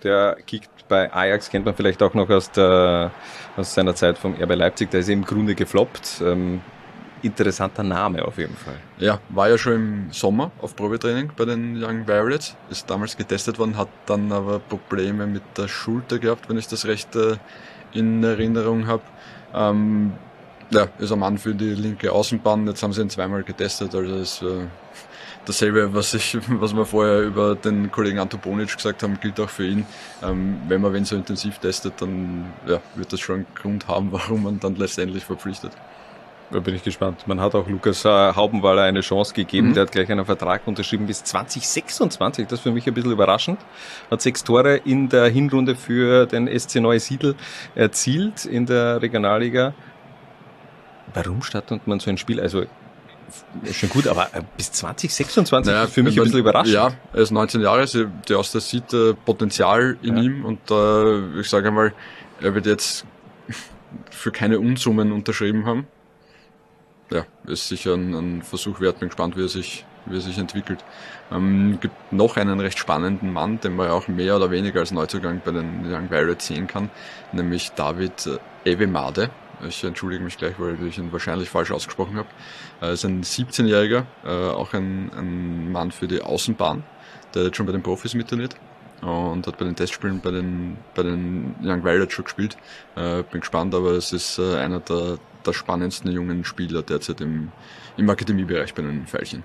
der 0.03 0.37
kickt 0.47 0.89
bei 0.89 1.13
Ajax, 1.13 1.51
kennt 1.51 1.65
man 1.65 1.75
vielleicht 1.75 2.03
auch 2.03 2.15
noch 2.15 2.29
aus, 2.31 2.51
der, 2.51 3.11
aus 3.57 3.75
seiner 3.75 3.95
Zeit 3.95 4.19
vom 4.19 4.35
RB 4.35 4.55
Leipzig. 4.55 4.91
Der 4.91 5.01
ist 5.01 5.09
im 5.09 5.25
Grunde 5.25 5.55
gefloppt. 5.55 6.23
Ähm, 6.25 6.61
interessanter 7.23 7.83
Name 7.83 8.25
auf 8.25 8.39
jeden 8.39 8.57
Fall. 8.57 8.77
Ja, 8.99 9.21
war 9.29 9.49
ja 9.49 9.59
schon 9.59 9.73
im 9.75 10.13
Sommer 10.13 10.51
auf 10.61 10.77
Probetraining 10.77 11.33
bei 11.37 11.45
den 11.45 11.83
Young 11.83 12.07
Violets, 12.07 12.57
ist 12.71 12.89
damals 12.89 13.17
getestet 13.17 13.59
worden, 13.59 13.77
hat 13.77 13.89
dann 14.07 14.31
aber 14.33 14.59
Probleme 14.61 15.27
mit 15.27 15.43
der 15.57 15.69
Schulter 15.69 16.19
gehabt, 16.19 16.49
wenn 16.49 16.59
ich 16.59 16.69
das 16.69 16.87
recht 16.87 17.15
äh, 17.17 17.37
in 17.93 18.23
Erinnerung 18.23 18.87
habe. 18.87 19.03
Ähm, 19.55 20.13
ja, 20.71 20.89
ist 20.99 21.13
ein 21.13 21.19
Mann 21.19 21.39
für 21.39 21.55
die 21.55 21.75
linke 21.75 22.13
Außenbahn, 22.13 22.67
jetzt 22.67 22.83
haben 22.83 22.93
sie 22.93 23.01
ihn 23.01 23.11
zweimal 23.11 23.43
getestet, 23.43 23.95
also 23.95 24.17
ist 24.17 24.43
äh, 24.43 24.67
dasselbe, 25.45 25.95
was 25.95 26.15
ich, 26.15 26.37
was 26.49 26.75
wir 26.75 26.85
vorher 26.85 27.23
über 27.23 27.55
den 27.55 27.91
Kollegen 27.91 28.19
Anto 28.19 28.39
Bonic 28.39 28.77
gesagt 28.77 29.03
haben, 29.03 29.19
gilt 29.21 29.41
auch 29.41 29.49
für 29.49 29.67
ihn. 29.67 29.87
Ähm, 30.23 30.61
wenn 30.69 30.81
man 30.81 30.93
wen 30.93 31.05
so 31.05 31.17
intensiv 31.17 31.59
testet, 31.59 31.95
dann 32.01 32.53
ja, 32.67 32.81
wird 32.95 33.13
das 33.13 33.21
schon 33.21 33.37
einen 33.37 33.47
Grund 33.55 33.89
haben, 33.89 34.09
warum 34.13 34.45
man 34.45 34.61
dann 34.61 34.77
letztendlich 34.77 35.25
verpflichtet. 35.25 35.73
Da 36.51 36.61
bin 36.61 36.75
ich 36.75 36.83
gespannt. 36.83 37.29
Man 37.29 37.41
hat 37.41 37.55
auch 37.55 37.69
Lukas 37.69 38.07
äh, 38.07 38.09
Haubenwaller 38.09 38.83
eine 38.83 39.03
Chance 39.03 39.35
gegeben. 39.35 39.69
Mhm. 39.69 39.75
Der 39.75 39.83
hat 39.83 39.93
gleich 39.93 40.11
einen 40.11 40.25
Vertrag 40.25 40.67
unterschrieben 40.67 41.07
bis 41.07 41.23
2026. 41.23 42.47
Das 42.47 42.61
ist 42.61 42.63
für 42.63 42.71
mich 42.71 42.87
ein 42.87 42.95
bisschen 42.95 43.13
überraschend. 43.13 43.59
Hat 44.11 44.23
sechs 44.23 44.45
Tore 44.45 44.77
in 44.77 45.11
der 45.11 45.29
Hinrunde 45.29 45.77
für 45.77 46.25
den 46.25 46.49
SC 46.49 46.77
Neusiedl 46.77 47.35
erzielt 47.75 48.47
in 48.47 48.65
der 48.65 49.03
Regionalliga. 49.03 49.75
Warum 51.13 51.43
startet 51.43 51.87
man 51.87 52.01
so 52.01 52.09
ein 52.09 52.17
Spiel? 52.17 52.41
Also 52.41 52.65
ist 53.65 53.77
schon 53.77 53.89
gut, 53.91 54.07
aber 54.07 54.35
äh, 54.35 54.43
bis 54.57 54.73
2026 54.73 55.73
Naja, 55.73 55.87
für 55.87 56.03
mich 56.03 56.15
ich 56.15 56.21
ein 56.21 56.25
bisschen 56.25 56.39
mein, 56.39 56.41
überraschend. 56.41 56.75
Ja, 56.75 56.93
er 57.13 57.21
ist 57.21 57.31
19 57.31 57.61
Jahre, 57.61 57.85
die 58.29 58.35
Austria 58.35 58.61
sieht 58.61 58.93
äh, 58.93 59.15
Potenzial 59.15 59.97
in 60.03 60.17
Ja. 60.17 60.23
ihm 60.23 60.45
und 60.45 60.71
äh, 60.71 61.41
ich 61.41 61.49
sage 61.49 61.69
einmal, 61.69 61.93
er 62.41 62.55
wird 62.55 62.67
jetzt 62.67 63.05
für 64.11 64.31
keine 64.33 64.59
Unsummen 64.61 65.13
unterschrieben 65.13 65.67
haben. 65.67 65.87
Ja, 67.11 67.25
ist 67.47 67.69
sicher 67.69 67.95
ein, 67.95 68.13
ein 68.15 68.43
Versuch 68.43 68.81
wert, 68.81 68.99
bin 69.01 69.09
gespannt, 69.09 69.37
wie 69.37 69.43
er 69.45 69.49
sich, 69.49 69.87
wie 70.07 70.17
er 70.17 70.21
sich 70.21 70.37
entwickelt. 70.37 70.85
Ähm, 71.33 71.79
gibt 71.81 71.95
noch 72.13 72.37
einen 72.37 72.61
recht 72.61 72.79
spannenden 72.79 73.33
Mann, 73.33 73.61
den 73.61 73.77
man 73.77 73.87
ja 73.87 73.93
auch 73.93 74.09
mehr 74.09 74.37
oder 74.37 74.51
weniger 74.51 74.81
als 74.81 74.91
Neuzugang 74.93 75.41
bei 75.43 75.53
den 75.53 75.91
Young 75.91 76.09
Pirates 76.09 76.47
sehen 76.49 76.67
kann, 76.67 76.91
nämlich 77.33 77.73
David 77.73 78.29
äh, 78.65 78.71
Evemade. 78.71 79.31
Ich 79.67 79.83
entschuldige 79.83 80.23
mich 80.23 80.37
gleich, 80.37 80.55
weil 80.59 80.77
ich 80.87 80.99
ihn 80.99 81.13
wahrscheinlich 81.13 81.51
falsch 81.51 81.73
ausgesprochen 81.73 82.17
habe. 82.17 82.29
Er 82.81 82.93
ist 82.93 83.05
ein 83.05 83.23
17-Jähriger, 83.23 84.05
äh, 84.25 84.29
auch 84.29 84.73
ein, 84.73 85.11
ein 85.17 85.73
Mann 85.73 85.91
für 85.91 86.07
die 86.07 86.23
Außenbahn, 86.23 86.85
der 87.35 87.45
jetzt 87.45 87.57
schon 87.57 87.67
bei 87.67 87.73
den 87.73 87.83
Profis 87.83 88.15
mittrainiert 88.15 88.57
und 89.03 89.47
hat 89.47 89.59
bei 89.59 89.65
den 89.65 89.77
Testspielen 89.77 90.21
bei 90.21 90.31
den, 90.31 90.77
bei 90.95 91.03
den 91.03 91.55
Young 91.63 91.85
Wilders 91.85 92.13
schon 92.13 92.25
gespielt. 92.25 92.57
Äh, 92.97 93.23
bin 93.25 93.41
gespannt, 93.41 93.75
aber 93.75 93.93
es 93.93 94.13
ist 94.13 94.39
äh, 94.39 94.57
einer 94.57 94.81
der, 94.81 95.19
der 95.45 95.53
spannendsten 95.53 96.11
jungen 96.11 96.45
Spieler 96.45 96.83
derzeit 96.83 97.21
im, 97.21 97.53
im 97.97 98.11
Akademiebereich 98.11 98.75
bei 98.75 98.83
den 98.83 99.07
Veilchen. 99.07 99.43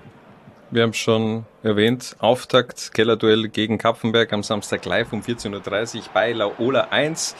Wir 0.70 0.82
haben 0.82 0.94
schon 0.94 1.44
erwähnt, 1.62 2.16
Auftakt, 2.18 2.92
Kellerduell 2.94 3.48
gegen 3.48 3.78
Kapfenberg 3.78 4.32
am 4.32 4.42
Samstag 4.42 4.84
live 4.86 5.12
um 5.12 5.20
14.30 5.20 5.96
Uhr 5.96 6.02
bei 6.12 6.32
Laola 6.32 6.88
1. 6.90 7.36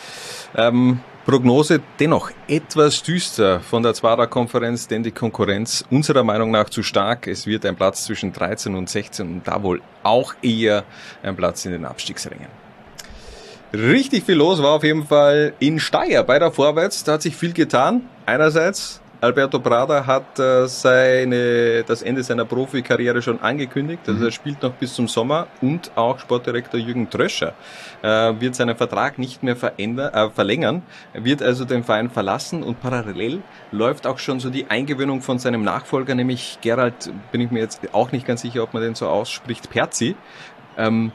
Ähm, 0.55 1.01
Prognose 1.25 1.81
dennoch 1.99 2.31
etwas 2.49 3.03
düster 3.03 3.61
von 3.61 3.83
der 3.83 3.95
Zwarer-Konferenz, 3.95 4.89
denn 4.89 5.03
die 5.03 5.11
Konkurrenz 5.11 5.83
unserer 5.91 6.23
Meinung 6.23 6.51
nach 6.51 6.69
zu 6.69 6.83
stark. 6.83 7.27
Es 7.27 7.47
wird 7.47 7.65
ein 7.65 7.77
Platz 7.77 8.05
zwischen 8.05 8.35
13 8.35 8.75
und 8.75 8.91
16 8.91 9.27
und 9.27 9.49
da 9.49 9.63
wohl 9.63 9.81
auch 10.03 10.35
eher 10.43 10.85
ein 11.23 11.35
Platz 11.35 11.65
in 11.65 11.73
den 11.73 11.87
Abstiegsrängen. 11.87 12.49
Richtig 13.73 14.25
viel 14.25 14.35
los 14.35 14.63
war 14.63 14.73
auf 14.73 14.85
jeden 14.85 15.07
Fall 15.07 15.55
in 15.61 15.81
Steyr 15.81 16.23
bei 16.25 16.39
der 16.39 16.53
Vorwärts. 16.53 17.05
Da 17.05 17.15
hat 17.15 17.23
sich 17.23 17.35
viel 17.35 17.55
getan. 17.55 18.03
Einerseits, 18.27 19.01
Alberto 19.25 19.59
Prada 19.59 20.05
hat 20.05 20.39
äh, 20.39 20.67
seine, 20.67 21.83
das 21.83 22.03
Ende 22.03 22.23
seiner 22.23 22.45
Profikarriere 22.45 23.23
schon 23.23 23.41
angekündigt. 23.41 24.03
Also 24.07 24.27
er 24.27 24.31
spielt 24.31 24.63
noch 24.63 24.75
bis 24.75 24.93
zum 24.93 25.09
Sommer 25.09 25.47
und 25.63 25.91
auch 25.95 26.19
Sportdirektor 26.19 26.79
Jürgen 26.79 27.09
Tröscher 27.09 27.55
äh, 28.03 28.35
wird 28.39 28.55
seinen 28.55 28.77
Vertrag 28.77 29.19
nicht 29.19 29.43
mehr 29.43 29.57
äh, 29.79 30.29
verlängern. 30.29 30.83
Er 31.15 31.25
wird 31.25 31.43
also 31.43 31.65
den 31.65 31.85
Verein 31.85 32.11
verlassen 32.11 32.63
und 32.63 32.83
parallel 32.83 33.41
läuft 33.73 34.07
auch 34.07 34.19
schon 34.19 34.41
so 34.41 34.51
die 34.51 34.67
Eingewöhnung 34.69 35.23
von 35.23 35.39
seinem 35.39 35.63
Nachfolger, 35.65 36.15
nämlich 36.15 36.59
Gerald, 36.61 37.11
bin 37.33 37.41
ich 37.41 37.51
mir 37.51 37.61
jetzt 37.61 37.81
auch 37.93 38.13
nicht 38.13 38.27
ganz 38.27 38.43
sicher, 38.43 38.63
ob 38.63 38.75
man 38.75 38.83
den 38.83 38.95
so 38.95 39.09
ausspricht, 39.09 39.71
Perzi. 39.71 40.17
Ähm, 40.77 41.13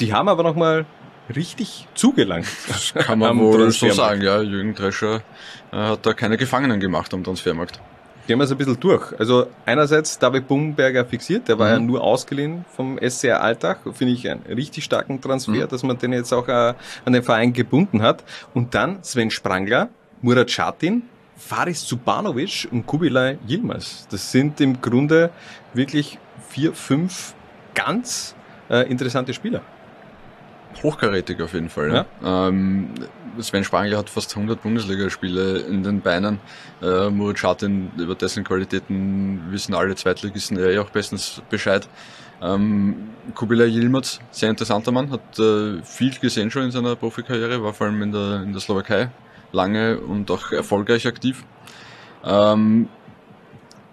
die 0.00 0.14
haben 0.14 0.30
aber 0.30 0.44
nochmal 0.44 0.86
richtig 1.34 1.86
zugelangt. 1.94 2.46
Kann 2.94 3.18
man 3.18 3.38
wohl 3.38 3.70
so 3.70 3.90
sagen, 3.90 4.22
ja. 4.22 4.40
Jürgen 4.42 4.74
Drescher 4.74 5.22
äh, 5.72 5.76
hat 5.76 6.04
da 6.06 6.12
keine 6.12 6.36
Gefangenen 6.36 6.80
gemacht 6.80 7.12
am 7.14 7.22
Transfermarkt. 7.24 7.80
Gehen 8.26 8.38
wir 8.38 8.44
es 8.44 8.52
ein 8.52 8.56
bisschen 8.56 8.80
durch. 8.80 9.12
Also 9.18 9.48
einerseits 9.66 10.18
David 10.18 10.48
Bumberger 10.48 11.04
fixiert, 11.04 11.46
der 11.46 11.58
war 11.58 11.66
Mhm. 11.68 11.72
ja 11.74 11.78
nur 11.80 12.02
ausgeliehen 12.02 12.64
vom 12.74 12.98
SCR 12.98 13.42
Alltag. 13.42 13.80
Finde 13.92 14.14
ich 14.14 14.28
einen 14.30 14.42
richtig 14.46 14.84
starken 14.84 15.20
Transfer, 15.20 15.52
Mhm. 15.52 15.68
dass 15.68 15.82
man 15.82 15.98
den 15.98 16.12
jetzt 16.14 16.32
auch 16.32 16.48
äh, 16.48 16.72
an 17.04 17.12
den 17.12 17.22
Verein 17.22 17.52
gebunden 17.52 18.00
hat. 18.00 18.24
Und 18.54 18.74
dann 18.74 19.02
Sven 19.02 19.30
Sprangler, 19.30 19.90
Murat 20.22 20.50
Schatin, 20.50 21.02
Faris 21.36 21.84
Zubanovic 21.84 22.66
und 22.70 22.86
Kubilay 22.86 23.36
Yilmaz. 23.46 24.06
Das 24.10 24.32
sind 24.32 24.58
im 24.62 24.80
Grunde 24.80 25.28
wirklich 25.74 26.18
vier, 26.48 26.72
fünf 26.72 27.34
ganz 27.74 28.34
äh, 28.70 28.88
interessante 28.90 29.34
Spieler. 29.34 29.60
Hochkarätig 30.82 31.40
auf 31.40 31.54
jeden 31.54 31.68
Fall. 31.68 32.06
Ja. 32.22 32.48
Ähm, 32.48 32.90
Sven 33.40 33.64
Spangler 33.64 33.98
hat 33.98 34.10
fast 34.10 34.36
100 34.36 34.62
Bundesligaspiele 34.62 35.58
in 35.58 35.82
den 35.82 36.00
Beinen. 36.00 36.38
Äh, 36.82 37.10
Murat 37.10 37.38
Schatin, 37.38 37.90
über 37.96 38.14
dessen 38.14 38.44
Qualitäten 38.44 39.42
wissen 39.50 39.74
alle 39.74 39.94
Zweitligisten 39.94 40.58
ja 40.58 40.66
eh 40.66 40.78
auch 40.78 40.90
bestens 40.90 41.42
Bescheid. 41.50 41.88
Ähm, 42.42 43.10
Kubilay 43.34 43.68
Yilmaz, 43.68 44.20
sehr 44.30 44.50
interessanter 44.50 44.92
Mann, 44.92 45.10
hat 45.10 45.38
äh, 45.38 45.82
viel 45.82 46.18
gesehen 46.18 46.50
schon 46.50 46.64
in 46.64 46.70
seiner 46.70 46.96
Profikarriere, 46.96 47.62
war 47.62 47.72
vor 47.72 47.86
allem 47.86 48.02
in 48.02 48.12
der, 48.12 48.42
in 48.42 48.52
der 48.52 48.60
Slowakei 48.60 49.10
lange 49.52 49.98
und 49.98 50.30
auch 50.30 50.52
erfolgreich 50.52 51.06
aktiv. 51.06 51.44
Ähm, 52.24 52.88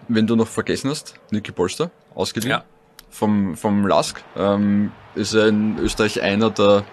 wenn 0.08 0.28
du 0.28 0.36
noch 0.36 0.48
vergessen 0.48 0.90
hast, 0.90 1.16
Niki 1.30 1.52
Polster, 1.52 1.92
ausgeliehen 2.16 2.52
Ja. 2.52 2.64
Vom, 3.12 3.56
vom 3.56 3.86
Lask, 3.86 4.24
ähm, 4.36 4.92
ist 5.14 5.36
er 5.36 5.48
in 5.48 5.78
Österreich 5.78 6.22
einer 6.22 6.50
der 6.50 6.84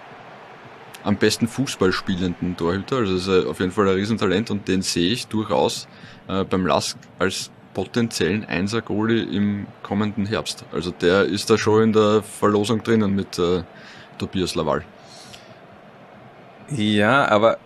am 1.03 1.15
besten 1.15 1.47
Fußball 1.47 1.91
spielenden 1.93 2.57
Torhüter. 2.57 2.97
Also 2.97 3.15
ist 3.15 3.27
er 3.27 3.49
auf 3.49 3.59
jeden 3.59 3.71
Fall 3.71 3.87
ein 3.87 3.95
Riesentalent 3.95 4.51
und 4.51 4.67
den 4.67 4.81
sehe 4.81 5.11
ich 5.11 5.27
durchaus 5.27 5.87
äh, 6.27 6.43
beim 6.43 6.67
Lask 6.67 6.97
als 7.17 7.49
potenziellen 7.73 8.43
Einser-Goalie 8.43 9.23
im 9.23 9.65
kommenden 9.81 10.25
Herbst. 10.25 10.65
Also 10.73 10.91
der 10.91 11.23
ist 11.23 11.49
da 11.49 11.57
schon 11.57 11.83
in 11.83 11.93
der 11.93 12.21
Verlosung 12.21 12.83
drinnen 12.83 13.15
mit 13.15 13.39
äh, 13.39 13.63
Tobias 14.17 14.55
Laval. 14.55 14.83
Ja, 16.69 17.27
aber 17.29 17.57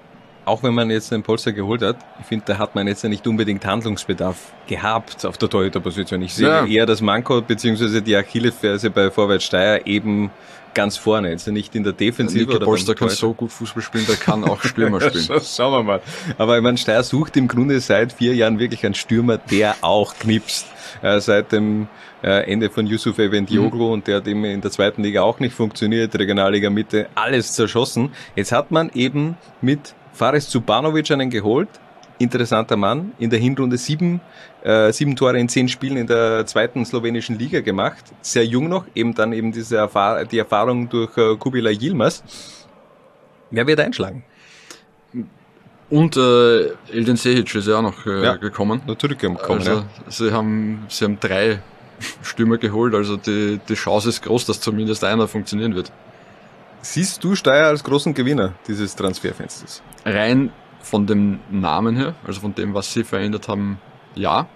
auch 0.45 0.63
wenn 0.63 0.73
man 0.73 0.89
jetzt 0.89 1.11
den 1.11 1.23
Polster 1.23 1.51
geholt 1.53 1.81
hat, 1.81 1.97
ich 2.19 2.25
finde, 2.25 2.45
da 2.47 2.57
hat 2.57 2.75
man 2.75 2.87
jetzt 2.87 3.03
ja 3.03 3.09
nicht 3.09 3.25
unbedingt 3.27 3.65
Handlungsbedarf 3.65 4.37
gehabt 4.67 5.25
auf 5.25 5.37
der 5.37 5.49
Torhüterposition. 5.49 6.21
Ich 6.21 6.33
sehe 6.33 6.47
Ja. 6.47 6.65
eher 6.65 6.85
das 6.85 7.01
Manko 7.01 7.41
beziehungsweise 7.41 8.01
die 8.01 8.15
Achillesferse 8.15 8.89
bei 8.89 9.09
Vorwärts 9.11 9.45
Steyr 9.45 9.85
eben 9.85 10.31
ganz 10.73 10.97
vorne, 10.97 11.29
jetzt 11.29 11.47
nicht 11.47 11.75
in 11.75 11.83
der 11.83 11.93
Defensive 11.93 12.45
Niki 12.45 12.55
oder 12.55 12.65
Polster 12.65 12.95
kann 12.95 13.09
so 13.09 13.31
gut 13.33 13.51
Fußball 13.51 13.83
spielen, 13.83 14.05
der 14.07 14.15
kann 14.15 14.43
auch 14.43 14.59
Stürmer 14.63 14.99
spielen. 15.01 15.23
Scha- 15.23 15.55
Schauen 15.55 15.71
wir 15.71 15.83
mal. 15.83 16.01
Aber 16.39 16.57
ich 16.57 16.63
meine, 16.63 16.77
Steyr 16.79 17.03
sucht 17.03 17.37
im 17.37 17.47
Grunde 17.47 17.79
seit 17.79 18.13
vier 18.13 18.33
Jahren 18.33 18.57
wirklich 18.57 18.83
einen 18.83 18.95
Stürmer, 18.95 19.37
der 19.37 19.75
auch 19.81 20.15
knipst. 20.17 20.65
Äh, 21.01 21.19
seit 21.19 21.51
dem 21.51 21.87
äh, 22.23 22.51
Ende 22.51 22.69
von 22.69 22.87
Yusuf 22.87 23.17
Evendioglu 23.19 23.91
und 23.93 24.07
der 24.07 24.17
hat 24.17 24.27
eben 24.27 24.43
in 24.45 24.61
der 24.61 24.71
zweiten 24.71 25.03
Liga 25.03 25.21
auch 25.21 25.39
nicht 25.39 25.53
funktioniert, 25.55 26.17
Regionalliga 26.17 26.69
Mitte, 26.69 27.07
alles 27.15 27.53
zerschossen. 27.53 28.11
Jetzt 28.35 28.51
hat 28.51 28.71
man 28.71 28.89
eben 28.93 29.35
mit 29.61 29.93
Faris 30.13 30.47
Zubanovic 30.49 31.11
einen 31.11 31.29
geholt, 31.29 31.69
interessanter 32.19 32.77
Mann, 32.77 33.11
in 33.19 33.29
der 33.29 33.39
Hinrunde 33.39 33.77
sieben, 33.77 34.21
äh, 34.63 34.91
sieben 34.91 35.15
Tore 35.15 35.39
in 35.39 35.49
zehn 35.49 35.67
Spielen 35.67 35.97
in 35.97 36.07
der 36.07 36.45
zweiten 36.45 36.85
slowenischen 36.85 37.37
Liga 37.37 37.61
gemacht, 37.61 38.03
sehr 38.21 38.45
jung 38.45 38.69
noch, 38.69 38.85
eben 38.95 39.13
dann 39.13 39.33
eben 39.33 39.51
diese 39.51 39.77
Erfahr 39.77 40.25
die 40.25 40.37
Erfahrung 40.37 40.89
durch 40.89 41.17
äh, 41.17 41.35
Kubila 41.37 41.71
Yilmaz. 41.71 42.23
Wer 43.51 43.67
wird 43.67 43.79
einschlagen? 43.79 44.23
Und 45.89 46.17
äh, 46.17 46.69
Eldin 46.91 47.17
Sehic 47.17 47.53
ist 47.53 47.67
ja 47.67 47.77
auch 47.77 47.81
noch 47.81 48.05
äh, 48.05 48.23
Ja. 48.23 48.35
gekommen. 48.35 48.81
Nur 48.87 48.97
zurückgekommen. 48.97 49.37
also 49.59 49.71
ja. 49.71 49.85
sie 50.09 50.31
haben 50.31 50.85
sie 50.87 51.05
haben 51.05 51.19
drei 51.19 51.59
Stürmer 52.23 52.57
geholt, 52.57 52.95
also 52.95 53.17
die, 53.17 53.59
die 53.69 53.75
Chance 53.75 54.09
ist 54.09 54.23
groß, 54.23 54.45
dass 54.45 54.59
zumindest 54.59 55.03
einer 55.03 55.27
funktionieren 55.27 55.75
wird. 55.75 55.91
Siehst 56.83 57.23
du 57.23 57.33
Steyr 57.33 57.67
als 57.67 57.81
großen 57.81 58.13
Gewinner 58.13 58.55
dieses 58.67 58.93
Transferfensters? 58.97 59.81
Rein 60.03 60.51
von 60.81 61.07
dem 61.07 61.39
Namen 61.49 61.95
her, 61.95 62.13
also 62.27 62.41
von 62.41 62.53
dem, 62.53 62.73
was 62.73 62.91
sie 62.91 63.05
verändert 63.05 63.47
haben, 63.47 63.79
ja. 64.15 64.47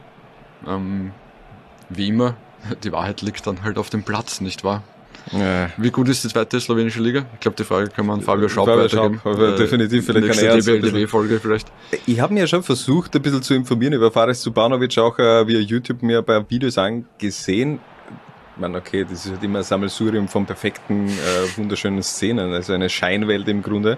Ähm, 0.67 1.11
wie 1.89 2.09
immer, 2.09 2.35
die 2.83 2.91
Wahrheit 2.91 3.21
liegt 3.21 3.47
dann 3.47 3.63
halt 3.63 3.77
auf 3.77 3.89
dem 3.89 4.03
Platz, 4.03 4.41
nicht 4.41 4.65
wahr? 4.65 4.83
Ja. 5.31 5.69
Wie 5.77 5.89
gut 5.89 6.09
ist 6.09 6.25
die 6.25 6.27
zweite 6.27 6.59
slowenische 6.59 7.01
Liga? 7.01 7.25
Ich 7.33 7.39
glaube, 7.39 7.55
die 7.55 7.63
Frage 7.63 7.89
kann 7.89 8.05
man 8.05 8.21
Fabio 8.21 8.49
Schaub 8.49 8.67
Fabio 8.67 8.83
weitergeben. 8.83 9.21
Schaub, 9.23 9.33
aber 9.33 9.55
definitiv, 9.55 10.05
vielleicht 10.05 10.27
kann 10.27 10.45
er 10.45 10.57
DBLDB-Folge 10.57 11.39
vielleicht. 11.39 11.71
Ich 12.05 12.19
habe 12.19 12.33
mir 12.33 12.41
ja 12.41 12.47
schon 12.47 12.63
versucht, 12.63 13.15
ein 13.15 13.21
bisschen 13.21 13.41
zu 13.41 13.53
informieren 13.53 13.93
über 13.93 14.11
Faris 14.11 14.41
Zubanovic, 14.41 14.97
auch 14.97 15.17
äh, 15.17 15.47
via 15.47 15.59
YouTube 15.59 16.01
mir 16.01 16.19
ein 16.19 16.25
paar 16.25 16.49
Videos 16.49 16.77
angesehen. 16.77 17.79
Ich 18.57 18.61
meine, 18.61 18.79
okay, 18.79 19.05
das 19.07 19.23
ist 19.23 19.31
halt 19.33 19.43
immer 19.43 19.59
ein 19.59 19.63
Sammelsurium 19.63 20.27
von 20.27 20.47
perfekten, 20.47 21.09
äh, 21.09 21.57
wunderschönen 21.57 22.01
Szenen, 22.01 22.51
also 22.51 22.73
eine 22.73 22.89
Scheinwelt 22.89 23.47
im 23.47 23.61
Grunde, 23.61 23.97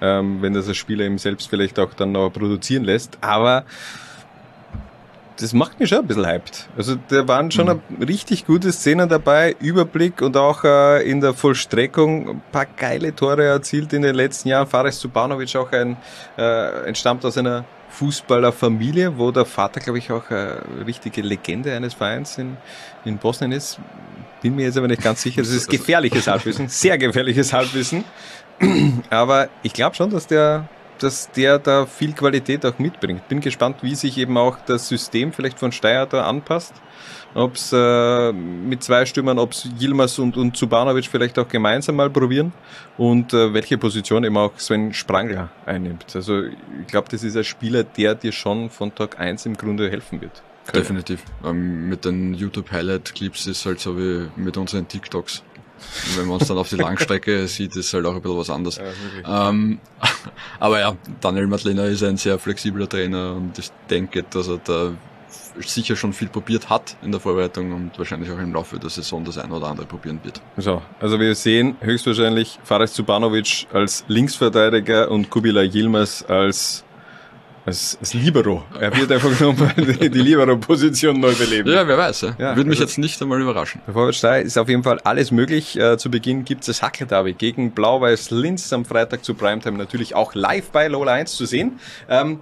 ähm, 0.00 0.40
wenn 0.40 0.54
das 0.54 0.64
der 0.64 0.72
Spieler 0.72 1.04
ihm 1.04 1.18
selbst 1.18 1.50
vielleicht 1.50 1.78
auch 1.78 1.92
dann 1.92 2.12
noch 2.12 2.30
produzieren 2.30 2.84
lässt. 2.84 3.18
Aber 3.20 3.64
das 5.38 5.52
macht 5.52 5.78
mich 5.78 5.90
schon 5.90 5.98
ein 5.98 6.06
bisschen 6.06 6.26
hyped. 6.26 6.68
Also 6.74 6.96
da 7.08 7.28
waren 7.28 7.50
schon 7.50 7.66
Mhm. 7.66 8.02
richtig 8.02 8.46
gute 8.46 8.72
Szenen 8.72 9.10
dabei, 9.10 9.54
Überblick 9.60 10.22
und 10.22 10.38
auch 10.38 10.64
äh, 10.64 11.02
in 11.08 11.20
der 11.20 11.34
Vollstreckung 11.34 12.30
ein 12.30 12.42
paar 12.50 12.64
geile 12.64 13.14
Tore 13.14 13.44
erzielt 13.44 13.92
in 13.92 14.00
den 14.00 14.14
letzten 14.14 14.48
Jahren. 14.48 14.66
Faris 14.66 14.98
Zubanovic 15.00 15.54
auch 15.54 15.70
ein, 15.70 15.98
äh, 16.38 16.86
entstammt 16.86 17.26
aus 17.26 17.36
einer 17.36 17.66
Fußballerfamilie, 17.90 19.18
wo 19.18 19.30
der 19.30 19.44
Vater, 19.44 19.80
glaube 19.80 19.98
ich, 19.98 20.10
auch 20.12 20.30
eine 20.30 20.62
richtige 20.86 21.22
Legende 21.22 21.74
eines 21.74 21.94
Vereins 21.94 22.38
in, 22.38 22.56
in 23.04 23.18
Bosnien 23.18 23.52
ist. 23.52 23.78
Bin 24.42 24.54
mir 24.54 24.66
jetzt 24.66 24.78
aber 24.78 24.88
nicht 24.88 25.02
ganz 25.02 25.22
sicher. 25.22 25.42
Das 25.42 25.50
ist 25.50 25.68
gefährliches 25.70 26.26
Halbwissen, 26.26 26.68
sehr 26.68 26.98
gefährliches 26.98 27.52
Halbwissen. 27.52 28.04
Aber 29.10 29.48
ich 29.62 29.72
glaube 29.72 29.96
schon, 29.96 30.10
dass 30.10 30.26
der, 30.26 30.68
dass 30.98 31.30
der 31.32 31.58
da 31.58 31.86
viel 31.86 32.12
Qualität 32.12 32.64
auch 32.66 32.78
mitbringt. 32.78 33.28
Bin 33.28 33.40
gespannt, 33.40 33.78
wie 33.82 33.94
sich 33.94 34.18
eben 34.18 34.36
auch 34.36 34.58
das 34.66 34.88
System 34.88 35.32
vielleicht 35.32 35.58
von 35.58 35.72
Steyr 35.72 36.06
da 36.06 36.24
anpasst 36.26 36.74
ob 37.34 37.54
es 37.54 37.72
äh, 37.72 38.32
mit 38.32 38.82
zwei 38.82 39.04
Stürmern, 39.06 39.38
ob 39.38 39.52
es 39.52 39.68
Yilmaz 39.78 40.18
und, 40.18 40.36
und 40.36 40.56
Zubanovic 40.56 41.06
vielleicht 41.06 41.38
auch 41.38 41.48
gemeinsam 41.48 41.96
mal 41.96 42.10
probieren 42.10 42.52
und 42.96 43.32
äh, 43.32 43.52
welche 43.52 43.78
Position 43.78 44.24
eben 44.24 44.36
auch 44.36 44.58
Sven 44.58 44.92
Sprangler 44.92 45.50
einnimmt. 45.66 46.06
Also 46.14 46.42
ich 46.44 46.86
glaube, 46.86 47.08
das 47.10 47.22
ist 47.22 47.36
ein 47.36 47.44
Spieler, 47.44 47.84
der 47.84 48.14
dir 48.14 48.32
schon 48.32 48.70
von 48.70 48.94
Tag 48.94 49.20
eins 49.20 49.46
im 49.46 49.56
Grunde 49.56 49.90
helfen 49.90 50.20
wird. 50.20 50.42
Können. 50.66 50.82
Definitiv. 50.82 51.22
Ähm, 51.44 51.88
mit 51.88 52.04
den 52.04 52.34
YouTube-Highlight-Clips 52.34 53.46
ist 53.46 53.64
halt 53.64 53.80
so 53.80 53.96
wie 53.96 54.28
mit 54.36 54.56
unseren 54.58 54.86
TikToks. 54.86 55.42
Wenn 56.16 56.26
man 56.26 56.38
uns 56.40 56.48
dann 56.48 56.58
auf 56.58 56.68
die 56.68 56.76
Langstrecke 56.76 57.46
sieht, 57.48 57.74
ist 57.76 57.94
halt 57.94 58.04
auch 58.04 58.14
ein 58.14 58.20
bisschen 58.20 58.38
was 58.38 58.50
anderes. 58.50 58.78
Ja, 59.24 59.48
ähm, 59.48 59.78
aber 60.60 60.80
ja, 60.80 60.96
Daniel 61.20 61.46
Madlena 61.46 61.84
ist 61.84 62.02
ein 62.02 62.16
sehr 62.16 62.38
flexibler 62.38 62.88
Trainer 62.88 63.34
und 63.34 63.58
ich 63.58 63.70
denke, 63.88 64.24
dass 64.24 64.48
er 64.48 64.58
da 64.58 64.92
sicher 65.62 65.96
schon 65.96 66.12
viel 66.12 66.28
probiert 66.28 66.68
hat 66.70 66.96
in 67.02 67.12
der 67.12 67.20
Vorbereitung 67.20 67.72
und 67.72 67.98
wahrscheinlich 67.98 68.30
auch 68.30 68.38
im 68.38 68.52
Laufe 68.52 68.78
der 68.78 68.90
Saison 68.90 69.24
das 69.24 69.38
eine 69.38 69.54
oder 69.54 69.68
andere 69.68 69.86
probieren 69.86 70.20
wird. 70.22 70.40
So, 70.56 70.82
also 71.00 71.18
wir 71.20 71.34
sehen 71.34 71.76
höchstwahrscheinlich 71.80 72.58
Faris 72.64 72.92
Zubanovic 72.92 73.66
als 73.72 74.04
Linksverteidiger 74.08 75.10
und 75.10 75.30
Kubila 75.30 75.62
Yilmaz 75.62 76.24
als 76.28 76.84
als, 77.68 77.98
als 78.00 78.14
Libero. 78.14 78.64
Er 78.80 78.96
wird 78.96 79.12
einfach 79.12 79.38
nochmal 79.40 79.74
die, 79.76 80.10
die 80.10 80.18
Libero-Position 80.20 81.20
neu 81.20 81.34
beleben. 81.34 81.70
Ja, 81.70 81.86
wer 81.86 81.98
weiß. 81.98 82.22
Ja. 82.22 82.28
ja 82.38 82.56
Würde 82.56 82.68
mich 82.68 82.80
also, 82.80 82.90
jetzt 82.90 82.98
nicht 82.98 83.20
einmal 83.20 83.40
überraschen. 83.40 83.82
Bei 83.86 83.92
Vorwärts 83.92 84.24
ist 84.46 84.56
auf 84.56 84.68
jeden 84.68 84.82
Fall 84.82 84.98
alles 85.04 85.30
möglich. 85.30 85.78
Äh, 85.78 85.98
zu 85.98 86.10
Beginn 86.10 86.44
gibt 86.44 86.62
es 86.62 86.66
das 86.66 86.82
Hackelderby 86.82 87.34
gegen 87.34 87.72
Blau-Weiß 87.72 88.30
Linz 88.30 88.72
am 88.72 88.84
Freitag 88.84 89.22
zu 89.24 89.34
Primetime 89.34 89.76
natürlich 89.76 90.14
auch 90.14 90.34
live 90.34 90.70
bei 90.70 90.88
Lola 90.88 91.12
1 91.12 91.36
zu 91.36 91.44
sehen. 91.44 91.78
Ähm, 92.08 92.40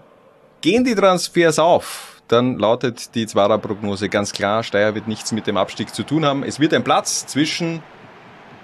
gehen 0.60 0.84
die 0.84 0.94
Transfers 0.94 1.58
auf? 1.58 2.15
Dann 2.28 2.58
lautet 2.58 3.14
die 3.14 3.26
Zwarer-Prognose 3.26 4.08
ganz 4.08 4.32
klar, 4.32 4.62
Steyr 4.62 4.94
wird 4.94 5.08
nichts 5.08 5.32
mit 5.32 5.46
dem 5.46 5.56
Abstieg 5.56 5.94
zu 5.94 6.02
tun 6.02 6.24
haben. 6.24 6.42
Es 6.42 6.60
wird 6.60 6.74
ein 6.74 6.84
Platz 6.84 7.26
zwischen 7.26 7.82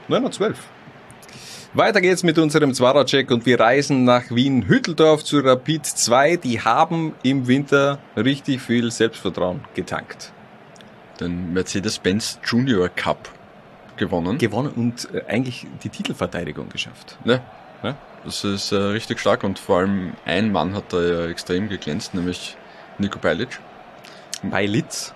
9 0.09 0.25
und 0.25 0.35
12. 0.35 0.59
Weiter 1.75 2.03
geht's 2.03 2.23
mit 2.23 2.39
unserem 2.39 2.75
Zwarer-Check 2.75 3.31
und 3.31 3.47
wir 3.47 3.59
reisen 3.59 4.05
nach 4.05 4.25
Wien-Hütteldorf 4.31 5.25
zu 5.25 5.39
Rapid 5.39 5.87
2. 5.87 6.37
Die 6.37 6.61
haben 6.61 7.15
im 7.23 7.47
Winter 7.47 7.99
richtig 8.15 8.61
viel 8.61 8.91
Selbstvertrauen 8.91 9.61
getankt. 9.75 10.33
Den 11.19 11.55
Mercedes-Benz 11.55 12.41
Junior 12.45 12.91
Cup 12.91 13.31
gewonnen. 13.97 14.37
Gewonnen 14.37 14.73
und 14.75 15.09
äh, 15.15 15.25
eigentlich 15.29 15.67
die 15.83 15.89
Titelverteidigung 15.89 16.69
geschafft. 16.69 17.17
Ja. 17.25 17.41
ja. 17.83 17.97
Das 18.25 18.45
ist 18.45 18.73
äh, 18.73 18.77
richtig 18.77 19.19
stark 19.19 19.43
und 19.43 19.59
vor 19.59 19.79
allem 19.79 20.13
ein 20.27 20.53
Mann 20.53 20.75
hat 20.75 20.93
da 20.93 21.03
ja 21.03 21.27
extrem 21.27 21.69
geglänzt, 21.69 22.13
nämlich 22.13 22.57
Nico 22.99 23.19
Beilic. 23.19 23.59
Beilitz. 24.43 25.15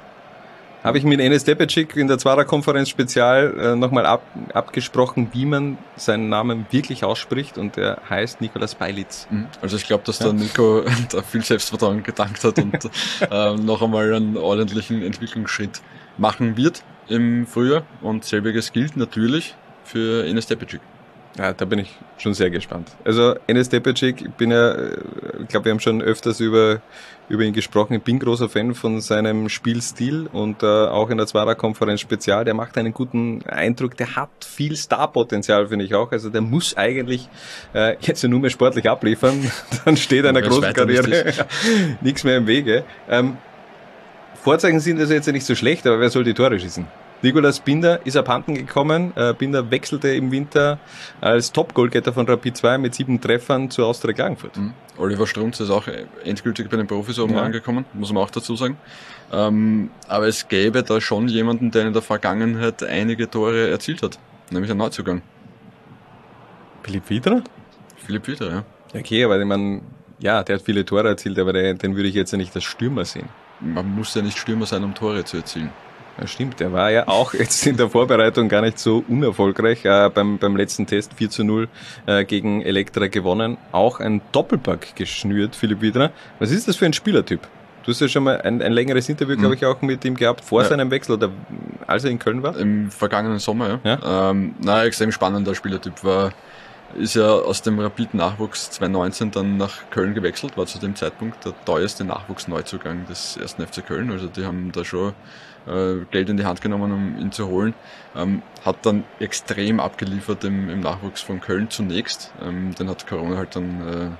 Habe 0.86 0.98
ich 0.98 1.04
mit 1.04 1.18
Enes 1.18 1.42
Depecic 1.42 1.96
in 1.96 2.06
der 2.06 2.16
Zwarer-Konferenz 2.16 2.88
Spezial 2.88 3.58
äh, 3.58 3.74
nochmal 3.74 4.06
ab, 4.06 4.22
abgesprochen, 4.54 5.30
wie 5.32 5.44
man 5.44 5.78
seinen 5.96 6.28
Namen 6.28 6.66
wirklich 6.70 7.02
ausspricht 7.02 7.58
und 7.58 7.76
er 7.76 8.00
heißt 8.08 8.40
Nikolas 8.40 8.76
Beilitz. 8.76 9.26
Mhm. 9.28 9.48
Also 9.60 9.76
ich 9.76 9.86
glaube, 9.86 10.04
dass 10.04 10.20
ja. 10.20 10.26
der 10.26 10.34
Nico 10.34 10.84
da 11.10 11.22
viel 11.22 11.42
Selbstvertrauen 11.42 12.04
gedankt 12.04 12.44
hat 12.44 12.60
und 12.60 12.88
äh, 13.30 13.56
noch 13.56 13.82
einmal 13.82 14.14
einen 14.14 14.36
ordentlichen 14.36 15.02
Entwicklungsschritt 15.02 15.82
machen 16.18 16.56
wird 16.56 16.84
im 17.08 17.48
Frühjahr 17.48 17.82
und 18.00 18.24
selbiges 18.24 18.72
gilt 18.72 18.96
natürlich 18.96 19.56
für 19.82 20.24
Enes 20.24 20.46
Depecic. 20.46 20.80
Ja, 21.38 21.52
da 21.52 21.64
bin 21.66 21.80
ich 21.80 21.94
schon 22.16 22.32
sehr 22.32 22.50
gespannt. 22.50 22.92
Also 23.04 23.34
Enes 23.46 23.68
Depecic, 23.68 24.22
ich 24.22 24.30
bin 24.30 24.50
ja, 24.50 24.72
äh, 24.72 24.96
ich 25.42 25.48
glaube, 25.48 25.66
wir 25.66 25.72
haben 25.72 25.80
schon 25.80 26.00
öfters 26.00 26.40
über, 26.40 26.80
über 27.28 27.42
ihn 27.42 27.52
gesprochen. 27.52 27.94
Ich 27.94 28.02
bin 28.02 28.18
großer 28.18 28.48
Fan 28.48 28.74
von 28.74 29.00
seinem 29.00 29.48
Spielstil 29.48 30.28
und 30.32 30.62
äh, 30.62 30.66
auch 30.66 31.10
in 31.10 31.18
der 31.18 31.26
Zwarer-Konferenz 31.26 32.00
Spezial. 32.00 32.44
Der 32.44 32.54
macht 32.54 32.78
einen 32.78 32.92
guten 32.92 33.42
Eindruck. 33.46 33.96
Der 33.96 34.16
hat 34.16 34.30
viel 34.44 34.76
Starpotenzial, 34.76 35.68
finde 35.68 35.84
ich 35.84 35.94
auch. 35.94 36.12
Also 36.12 36.30
der 36.30 36.40
muss 36.40 36.76
eigentlich 36.76 37.28
äh, 37.74 37.96
jetzt 38.00 38.22
nur 38.24 38.40
mehr 38.40 38.50
sportlich 38.50 38.88
abliefern. 38.88 39.50
Dann 39.84 39.96
steht 39.96 40.24
einer 40.24 40.42
großen 40.42 40.72
Karriere 40.72 41.32
nichts 42.00 42.24
mehr 42.24 42.36
im 42.36 42.46
Wege. 42.46 42.84
Ähm, 43.08 43.36
Vorzeichen 44.42 44.78
sind 44.78 45.00
also 45.00 45.12
jetzt 45.12 45.26
nicht 45.26 45.44
so 45.44 45.54
schlecht, 45.54 45.86
aber 45.86 45.98
wer 45.98 46.10
soll 46.10 46.22
die 46.22 46.34
Tore 46.34 46.60
schießen? 46.60 46.86
Nikolas 47.22 47.60
Binder 47.60 48.04
ist 48.04 48.16
abhanden 48.16 48.54
gekommen. 48.54 49.12
Äh, 49.16 49.34
Binder 49.34 49.70
wechselte 49.70 50.08
im 50.08 50.30
Winter 50.30 50.78
als 51.20 51.52
Top-Goalgetter 51.52 52.12
von 52.12 52.26
Rapid 52.26 52.56
2 52.56 52.78
mit 52.78 52.94
sieben 52.94 53.20
Treffern 53.20 53.70
zu 53.70 53.84
Austria 53.84 54.12
Klagenfurt. 54.12 54.56
Mhm. 54.56 54.74
Oliver 54.98 55.26
Strunz 55.26 55.60
ist 55.60 55.70
auch 55.70 55.88
endgültig 56.24 56.68
bei 56.68 56.76
den 56.76 56.86
Profis 56.86 57.18
oben 57.18 57.34
ja. 57.34 57.42
angekommen, 57.42 57.84
muss 57.94 58.12
man 58.12 58.22
auch 58.22 58.30
dazu 58.30 58.56
sagen. 58.56 58.76
Ähm, 59.32 59.90
aber 60.08 60.26
es 60.26 60.48
gäbe 60.48 60.82
da 60.82 61.00
schon 61.00 61.28
jemanden, 61.28 61.70
der 61.70 61.86
in 61.86 61.92
der 61.92 62.02
Vergangenheit 62.02 62.82
einige 62.82 63.28
Tore 63.28 63.68
erzielt 63.70 64.02
hat, 64.02 64.18
nämlich 64.50 64.70
ein 64.70 64.76
Neuzugang. 64.76 65.22
Philipp 66.82 67.10
Wiedra? 67.10 67.42
Philipp 67.96 68.28
Wiedra, 68.28 68.48
ja. 68.48 68.64
Okay, 68.94 69.24
aber 69.24 69.38
ich 69.40 69.46
meine, 69.46 69.82
ja, 70.20 70.42
der 70.42 70.56
hat 70.56 70.62
viele 70.62 70.84
Tore 70.84 71.08
erzielt, 71.08 71.38
aber 71.38 71.52
den, 71.52 71.76
den 71.78 71.96
würde 71.96 72.08
ich 72.08 72.14
jetzt 72.14 72.30
ja 72.30 72.38
nicht 72.38 72.54
als 72.54 72.64
Stürmer 72.64 73.04
sehen. 73.04 73.28
Man 73.60 73.94
muss 73.94 74.14
ja 74.14 74.22
nicht 74.22 74.38
Stürmer 74.38 74.66
sein, 74.66 74.84
um 74.84 74.94
Tore 74.94 75.24
zu 75.24 75.38
erzielen. 75.38 75.70
Ja, 76.18 76.26
stimmt, 76.26 76.60
der 76.60 76.72
war 76.72 76.90
ja 76.90 77.08
auch 77.08 77.34
jetzt 77.38 77.66
in 77.66 77.76
der 77.76 77.90
Vorbereitung 77.90 78.48
gar 78.48 78.62
nicht 78.62 78.78
so 78.78 79.04
unerfolgreich. 79.08 79.84
Äh, 79.84 80.10
beim, 80.10 80.38
beim 80.38 80.56
letzten 80.56 80.86
Test 80.86 81.14
4 81.14 81.30
zu 81.30 81.44
0 81.44 81.68
äh, 82.06 82.24
gegen 82.24 82.62
Elektra 82.62 83.06
gewonnen. 83.08 83.58
Auch 83.72 84.00
ein 84.00 84.20
Doppelpack 84.32 84.96
geschnürt, 84.96 85.56
Philipp 85.56 85.80
Widner. 85.80 86.10
Was 86.38 86.50
ist 86.50 86.68
das 86.68 86.76
für 86.76 86.86
ein 86.86 86.92
Spielertyp? 86.92 87.40
Du 87.84 87.92
hast 87.92 88.00
ja 88.00 88.08
schon 88.08 88.24
mal 88.24 88.40
ein, 88.40 88.62
ein 88.62 88.72
längeres 88.72 89.08
Interview, 89.08 89.36
glaube 89.36 89.54
mhm. 89.54 89.54
ich, 89.54 89.64
auch 89.64 89.80
mit 89.80 90.04
ihm 90.04 90.16
gehabt, 90.16 90.44
vor 90.44 90.62
ja. 90.62 90.68
seinem 90.68 90.90
Wechsel 90.90 91.12
oder 91.12 91.30
als 91.86 92.02
er 92.02 92.10
in 92.10 92.18
Köln 92.18 92.42
war? 92.42 92.56
Im 92.56 92.90
vergangenen 92.90 93.38
Sommer, 93.38 93.78
ja. 93.84 93.98
ja? 94.02 94.30
Ähm, 94.30 94.56
na, 94.60 94.84
extrem 94.84 95.12
spannender 95.12 95.54
Spielertyp. 95.54 96.02
War, 96.02 96.32
ist 96.98 97.14
ja 97.14 97.28
aus 97.28 97.62
dem 97.62 97.78
Rapid-Nachwuchs 97.78 98.70
2019 98.72 99.30
dann 99.30 99.56
nach 99.56 99.88
Köln 99.90 100.14
gewechselt, 100.14 100.56
war 100.56 100.66
zu 100.66 100.80
dem 100.80 100.96
Zeitpunkt 100.96 101.44
der 101.44 101.52
teuerste 101.64 102.04
Nachwuchsneuzugang 102.04 103.06
des 103.06 103.36
ersten 103.36 103.64
FC 103.64 103.86
Köln. 103.86 104.10
Also 104.10 104.26
die 104.26 104.44
haben 104.44 104.72
da 104.72 104.84
schon 104.84 105.12
äh, 105.66 106.04
Geld 106.10 106.28
in 106.28 106.36
die 106.36 106.44
Hand 106.44 106.60
genommen, 106.60 106.92
um 106.92 107.18
ihn 107.18 107.32
zu 107.32 107.48
holen. 107.48 107.74
Ähm, 108.14 108.42
hat 108.64 108.84
dann 108.84 109.04
extrem 109.20 109.80
abgeliefert 109.80 110.44
im, 110.44 110.68
im 110.68 110.80
Nachwuchs 110.80 111.22
von 111.22 111.40
Köln 111.40 111.70
zunächst. 111.70 112.32
Ähm, 112.42 112.74
den 112.74 112.88
hat 112.88 113.06
Corona 113.06 113.36
halt 113.36 113.56
dann 113.56 114.16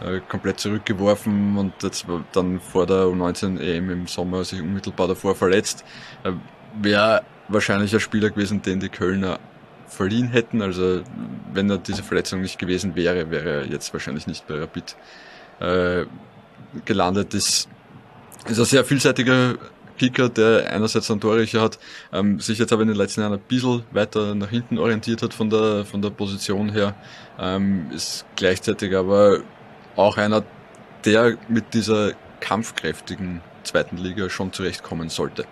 äh, 0.00 0.14
äh, 0.16 0.20
komplett 0.28 0.60
zurückgeworfen 0.60 1.56
und 1.56 1.82
jetzt 1.82 2.06
dann 2.32 2.60
vor 2.60 2.86
der 2.86 3.04
U19 3.04 3.60
EM 3.60 3.90
im 3.90 4.06
Sommer 4.06 4.44
sich 4.44 4.60
unmittelbar 4.60 5.08
davor 5.08 5.34
verletzt. 5.34 5.84
Äh, 6.24 6.32
Wäre 6.80 7.22
wahrscheinlich 7.48 7.92
ein 7.92 8.00
Spieler 8.00 8.30
gewesen, 8.30 8.62
den 8.62 8.80
die 8.80 8.88
Kölner 8.88 9.40
verliehen 9.88 10.28
hätten. 10.28 10.62
Also 10.62 11.02
wenn 11.52 11.68
er 11.68 11.78
diese 11.78 12.02
Verletzung 12.02 12.40
nicht 12.40 12.58
gewesen 12.58 12.94
wäre, 12.94 13.30
wäre 13.30 13.50
er 13.50 13.66
jetzt 13.66 13.92
wahrscheinlich 13.92 14.26
nicht 14.26 14.46
bei 14.46 14.54
Rapid 14.54 14.96
äh, 15.58 16.04
gelandet. 16.84 17.34
Das 17.34 17.68
ist 18.46 18.58
ein 18.58 18.64
sehr 18.64 18.84
vielseitiger 18.84 19.56
Kicker, 20.00 20.30
der 20.30 20.72
einerseits 20.72 21.10
einen 21.10 21.20
Torrichter 21.20 21.60
hat, 21.60 21.78
ähm, 22.10 22.40
sich 22.40 22.58
jetzt 22.58 22.72
aber 22.72 22.80
in 22.82 22.88
den 22.88 22.96
letzten 22.96 23.20
Jahren 23.20 23.34
ein 23.34 23.40
bisschen 23.40 23.84
weiter 23.92 24.34
nach 24.34 24.48
hinten 24.48 24.78
orientiert 24.78 25.20
hat 25.20 25.34
von 25.34 25.50
der, 25.50 25.84
von 25.84 26.00
der 26.00 26.08
Position 26.08 26.72
her, 26.72 26.94
ähm, 27.38 27.90
ist 27.94 28.24
gleichzeitig 28.34 28.96
aber 28.96 29.40
auch 29.96 30.16
einer, 30.16 30.42
der 31.04 31.36
mit 31.48 31.74
dieser 31.74 32.12
kampfkräftigen 32.40 33.42
zweiten 33.62 33.98
Liga 33.98 34.30
schon 34.30 34.54
zurechtkommen 34.54 35.10
sollte. 35.10 35.44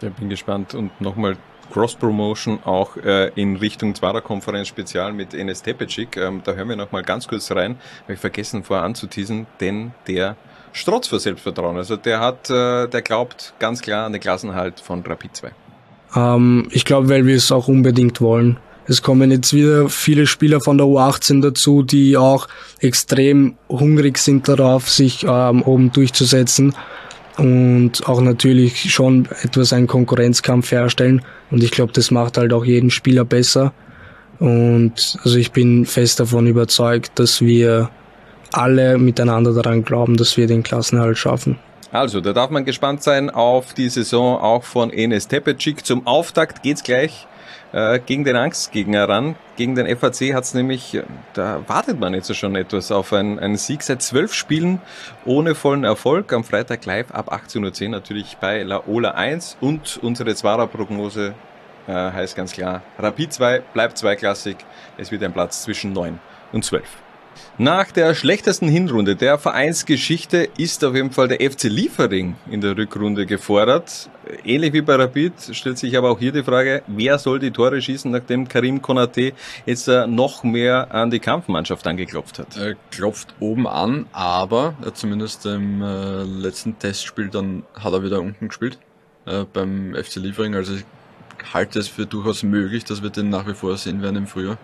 Ich 0.00 0.12
bin 0.12 0.28
gespannt 0.28 0.74
und 0.74 1.00
nochmal 1.00 1.36
Cross-Promotion 1.72 2.60
auch 2.64 2.96
äh, 2.98 3.32
in 3.34 3.56
Richtung 3.56 3.96
Zwarer-Konferenz 3.96 4.68
Spezial 4.68 5.12
mit 5.12 5.34
Enes 5.34 5.62
Tepecic. 5.62 6.16
Ähm, 6.16 6.42
da 6.44 6.52
hören 6.52 6.68
wir 6.68 6.76
nochmal 6.76 7.02
ganz 7.02 7.26
kurz 7.26 7.50
rein. 7.50 7.80
Habe 8.04 8.12
ich 8.12 8.20
vergessen 8.20 8.62
vorher 8.62 8.84
anzuteasen, 8.84 9.48
denn 9.58 9.92
der 10.06 10.36
strotzt 10.76 11.08
vor 11.08 11.18
Selbstvertrauen. 11.18 11.76
Also 11.76 11.96
der 11.96 12.20
hat, 12.20 12.50
äh, 12.50 12.86
der 12.86 13.02
glaubt 13.02 13.54
ganz 13.58 13.82
klar 13.82 14.06
an 14.06 14.12
den 14.12 14.20
Klassenhalt 14.20 14.80
von 14.80 15.02
Rapid 15.02 15.36
2. 15.36 15.50
Ähm, 16.14 16.68
ich 16.70 16.84
glaube, 16.84 17.08
weil 17.08 17.26
wir 17.26 17.36
es 17.36 17.50
auch 17.50 17.68
unbedingt 17.68 18.20
wollen. 18.20 18.58
Es 18.88 19.02
kommen 19.02 19.32
jetzt 19.32 19.52
wieder 19.52 19.88
viele 19.88 20.26
Spieler 20.26 20.60
von 20.60 20.78
der 20.78 20.86
U18 20.86 21.42
dazu, 21.42 21.82
die 21.82 22.16
auch 22.16 22.46
extrem 22.78 23.56
hungrig 23.68 24.18
sind 24.18 24.48
darauf, 24.48 24.88
sich 24.88 25.24
ähm, 25.28 25.62
oben 25.62 25.90
durchzusetzen 25.90 26.72
und 27.36 28.06
auch 28.06 28.20
natürlich 28.20 28.92
schon 28.92 29.28
etwas 29.42 29.72
einen 29.72 29.88
Konkurrenzkampf 29.88 30.70
herstellen. 30.70 31.22
Und 31.50 31.64
ich 31.64 31.72
glaube, 31.72 31.92
das 31.92 32.10
macht 32.10 32.38
halt 32.38 32.52
auch 32.52 32.64
jeden 32.64 32.90
Spieler 32.90 33.24
besser. 33.24 33.72
Und 34.38 35.18
also 35.24 35.36
ich 35.36 35.52
bin 35.52 35.84
fest 35.86 36.20
davon 36.20 36.46
überzeugt, 36.46 37.18
dass 37.18 37.40
wir 37.40 37.90
alle 38.52 38.98
miteinander 38.98 39.52
daran 39.52 39.84
glauben, 39.84 40.16
dass 40.16 40.36
wir 40.36 40.46
den 40.46 40.62
Klassenhalt 40.62 41.18
schaffen. 41.18 41.58
Also, 41.92 42.20
da 42.20 42.32
darf 42.32 42.50
man 42.50 42.64
gespannt 42.64 43.02
sein 43.02 43.30
auf 43.30 43.72
die 43.72 43.88
Saison 43.88 44.38
auch 44.38 44.64
von 44.64 44.90
Enes 44.90 45.28
Tepecic. 45.28 45.86
Zum 45.86 46.06
Auftakt 46.06 46.62
geht's 46.62 46.82
gleich 46.82 47.26
äh, 47.72 48.00
gegen 48.00 48.24
den 48.24 48.36
Angstgegner 48.36 49.08
ran. 49.08 49.36
Gegen 49.56 49.74
den 49.74 49.86
FAC 49.96 50.34
hat's 50.34 50.54
nämlich, 50.54 51.00
da 51.34 51.62
wartet 51.66 52.00
man 52.00 52.14
jetzt 52.14 52.34
schon 52.36 52.56
etwas 52.56 52.90
auf 52.90 53.12
einen, 53.12 53.38
einen 53.38 53.56
Sieg 53.56 53.82
seit 53.82 54.02
zwölf 54.02 54.34
Spielen 54.34 54.80
ohne 55.24 55.54
vollen 55.54 55.84
Erfolg. 55.84 56.32
Am 56.32 56.44
Freitag 56.44 56.84
live 56.86 57.12
ab 57.12 57.32
18.10 57.32 57.84
Uhr 57.84 57.90
natürlich 57.90 58.36
bei 58.40 58.62
La 58.62 58.82
Ola 58.86 59.12
1 59.12 59.58
und 59.60 59.98
unsere 60.02 60.34
Zwarer-Prognose 60.34 61.34
äh, 61.86 61.92
heißt 61.92 62.36
ganz 62.36 62.52
klar, 62.52 62.82
Rapid 62.98 63.32
2 63.32 63.60
bleibt 63.72 63.98
zweiklassig. 63.98 64.56
Es 64.98 65.10
wird 65.10 65.22
ein 65.22 65.32
Platz 65.32 65.62
zwischen 65.62 65.92
9 65.92 66.18
und 66.52 66.64
12. 66.64 66.84
Nach 67.58 67.90
der 67.90 68.14
schlechtesten 68.14 68.68
Hinrunde 68.68 69.16
der 69.16 69.38
Vereinsgeschichte 69.38 70.48
ist 70.58 70.84
auf 70.84 70.94
jeden 70.94 71.10
Fall 71.10 71.28
der 71.28 71.50
FC 71.50 71.64
Liefering 71.64 72.36
in 72.50 72.60
der 72.60 72.76
Rückrunde 72.76 73.24
gefordert. 73.24 74.10
Ähnlich 74.44 74.72
wie 74.72 74.82
bei 74.82 74.96
Rapid 74.96 75.32
stellt 75.52 75.78
sich 75.78 75.96
aber 75.96 76.10
auch 76.10 76.18
hier 76.18 76.32
die 76.32 76.42
Frage, 76.42 76.82
wer 76.86 77.18
soll 77.18 77.38
die 77.38 77.50
Tore 77.50 77.80
schießen, 77.80 78.10
nachdem 78.10 78.46
Karim 78.46 78.82
Konate 78.82 79.32
jetzt 79.64 79.88
äh, 79.88 80.06
noch 80.06 80.42
mehr 80.42 80.92
an 80.94 81.10
die 81.10 81.18
Kampfmannschaft 81.20 81.86
angeklopft 81.86 82.38
hat. 82.40 82.56
Er 82.56 82.74
klopft 82.90 83.34
oben 83.40 83.66
an, 83.66 84.06
aber 84.12 84.74
äh, 84.84 84.92
zumindest 84.92 85.46
im 85.46 85.80
äh, 85.80 86.24
letzten 86.24 86.78
Testspiel 86.78 87.28
dann 87.28 87.62
hat 87.74 87.92
er 87.92 88.02
wieder 88.02 88.20
unten 88.20 88.48
gespielt 88.48 88.78
äh, 89.26 89.44
beim 89.50 89.94
FC 89.94 90.16
Liefering. 90.16 90.54
Also 90.54 90.74
ich 90.74 90.84
halte 91.52 91.78
es 91.78 91.88
für 91.88 92.06
durchaus 92.06 92.42
möglich, 92.42 92.84
dass 92.84 93.02
wir 93.02 93.10
den 93.10 93.30
nach 93.30 93.46
wie 93.46 93.54
vor 93.54 93.76
sehen 93.76 94.02
werden 94.02 94.16
im 94.16 94.26
Frühjahr. 94.26 94.58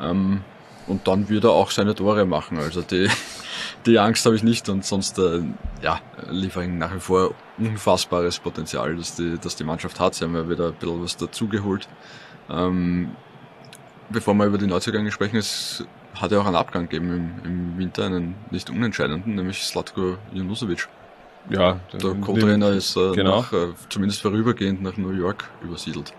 Ähm, 0.00 0.42
und 0.90 1.06
dann 1.06 1.28
wird 1.28 1.44
er 1.44 1.50
auch 1.50 1.70
seine 1.70 1.94
Tore 1.94 2.26
machen. 2.26 2.58
Also 2.58 2.82
die, 2.82 3.08
die 3.86 3.98
Angst 3.98 4.26
habe 4.26 4.34
ich 4.34 4.42
nicht 4.42 4.68
und 4.68 4.84
sonst 4.84 5.18
äh, 5.18 5.42
ja, 5.82 6.00
liefern 6.28 6.78
nach 6.78 6.94
wie 6.94 7.00
vor 7.00 7.34
unfassbares 7.58 8.40
Potenzial, 8.40 8.96
dass 8.96 9.14
die, 9.14 9.38
dass 9.38 9.54
die 9.54 9.64
Mannschaft 9.64 10.00
hat. 10.00 10.16
Sie 10.16 10.24
haben 10.24 10.34
ja 10.34 10.48
wieder 10.48 10.68
ein 10.68 10.74
bisschen 10.74 11.02
was 11.02 11.16
dazugeholt. 11.16 11.88
Ähm, 12.50 13.12
bevor 14.10 14.34
wir 14.34 14.46
über 14.46 14.58
die 14.58 14.66
Neuzugänge 14.66 15.12
sprechen, 15.12 15.36
es 15.36 15.84
hat 16.14 16.32
ja 16.32 16.40
auch 16.40 16.46
einen 16.46 16.56
Abgang 16.56 16.88
gegeben 16.88 17.40
im, 17.44 17.50
im 17.50 17.78
Winter, 17.78 18.06
einen 18.06 18.34
nicht 18.50 18.68
unentscheidenden, 18.68 19.36
nämlich 19.36 19.62
Slatko 19.62 20.16
Junusovic. 20.32 20.88
Ja, 21.48 21.80
Der 21.92 22.14
Co-Trainer 22.14 22.70
ist 22.70 22.96
äh, 22.96 23.12
genau. 23.12 23.40
nach, 23.40 23.52
äh, 23.52 23.68
zumindest 23.88 24.20
vorübergehend 24.20 24.82
nach 24.82 24.96
New 24.96 25.12
York 25.12 25.48
übersiedelt. 25.62 26.12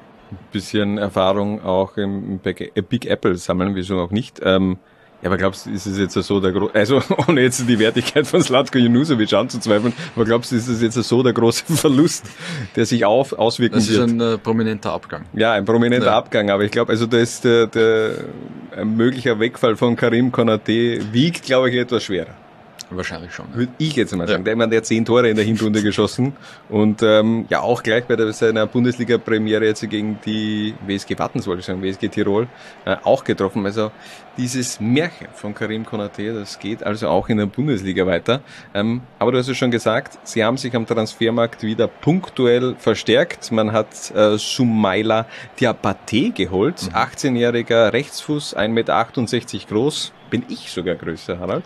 Bisschen 0.51 0.97
Erfahrung 0.97 1.63
auch 1.63 1.97
im 1.97 2.39
Big 2.39 2.73
Big 2.89 3.05
Apple 3.05 3.35
sammeln, 3.37 3.75
wieso 3.75 3.99
auch 3.99 4.11
nicht. 4.11 4.39
Ähm, 4.43 4.77
ja, 5.21 5.27
aber 5.29 5.37
glaubst 5.37 5.67
du, 5.67 5.69
ist 5.69 5.85
es 5.85 5.99
jetzt 5.99 6.13
so 6.15 6.39
der 6.39 6.51
große, 6.51 6.73
also 6.73 6.99
ohne 7.27 7.41
jetzt 7.41 7.69
die 7.69 7.77
Wertigkeit 7.77 8.25
von 8.25 8.41
Slatko 8.41 8.79
Junusovic 8.79 9.31
anzuzweifeln, 9.33 9.93
aber 10.15 10.25
glaubst 10.25 10.51
du, 10.51 10.55
ist 10.55 10.67
es 10.67 10.81
jetzt 10.81 10.95
so 10.95 11.21
der 11.21 11.33
große 11.33 11.63
Verlust, 11.77 12.25
der 12.75 12.87
sich 12.87 13.05
auf, 13.05 13.33
auswirken 13.33 13.75
Das 13.75 13.87
ist 13.87 13.99
wird? 13.99 14.09
ein 14.09 14.19
äh, 14.19 14.37
prominenter 14.39 14.91
Abgang. 14.91 15.25
ja, 15.33 15.51
ein 15.53 15.63
prominenter 15.65 16.07
Ja. 16.07 16.17
Abgang, 16.17 16.49
aber 16.49 16.63
ich 16.63 16.71
glaube, 16.71 16.91
also 16.91 17.05
da 17.05 17.17
ist 17.17 17.43
der, 17.45 17.67
der 17.67 18.15
ein 18.75 18.95
möglicher 18.97 19.39
Wegfall 19.39 19.75
von 19.75 19.95
Karim 19.95 20.31
Konate 20.31 20.99
wiegt, 21.11 21.43
glaube 21.43 21.69
ich, 21.69 21.75
etwas 21.75 22.01
schwerer. 22.03 22.33
Wahrscheinlich 22.91 23.33
schon. 23.33 23.45
ja. 23.51 23.57
Würde 23.57 23.71
ich 23.77 23.95
jetzt 23.95 24.15
mal 24.15 24.27
sagen. 24.27 24.43
Der, 24.43 24.55
Mann, 24.55 24.69
der 24.69 24.77
hat 24.77 24.85
zehn 24.85 25.05
Tore 25.05 25.29
in 25.29 25.35
der 25.35 25.45
Hinrunde 25.45 25.81
geschossen 25.83 26.33
und 26.69 27.01
ähm, 27.01 27.45
ja 27.49 27.61
auch 27.61 27.83
gleich 27.83 28.05
bei 28.05 28.15
der, 28.15 28.31
seiner 28.33 28.67
Bundesliga-Premiere 28.67 29.65
jetzt 29.65 29.89
gegen 29.89 30.19
die 30.25 30.73
WSG 30.85 31.17
Wattens, 31.17 31.47
wollte 31.47 31.61
ich 31.61 31.65
sagen, 31.65 31.81
WSG 31.81 32.09
Tirol, 32.09 32.47
äh, 32.85 32.97
auch 33.03 33.23
getroffen. 33.23 33.65
Also 33.65 33.91
dieses 34.37 34.79
Märchen 34.79 35.27
von 35.33 35.53
Karim 35.53 35.85
Konate, 35.85 36.33
das 36.33 36.59
geht 36.59 36.83
also 36.83 37.09
auch 37.09 37.29
in 37.29 37.37
der 37.37 37.45
Bundesliga 37.47 38.05
weiter. 38.05 38.41
Ähm, 38.73 39.01
aber 39.19 39.31
du 39.31 39.37
hast 39.37 39.47
es 39.47 39.57
schon 39.57 39.71
gesagt, 39.71 40.17
sie 40.23 40.43
haben 40.43 40.57
sich 40.57 40.75
am 40.75 40.85
Transfermarkt 40.85 41.63
wieder 41.63 41.87
punktuell 41.87 42.75
verstärkt. 42.77 43.51
Man 43.51 43.71
hat 43.71 44.11
äh, 44.15 44.37
Sumaila 44.37 45.25
Diabate 45.59 46.31
geholt, 46.31 46.77
18-jähriger 46.93 47.93
Rechtsfuß, 47.93 48.55
1,68 48.55 48.69
Meter 48.69 49.67
groß, 49.67 50.13
bin 50.29 50.43
ich 50.47 50.71
sogar 50.71 50.95
größer, 50.95 51.39
Harald. 51.39 51.63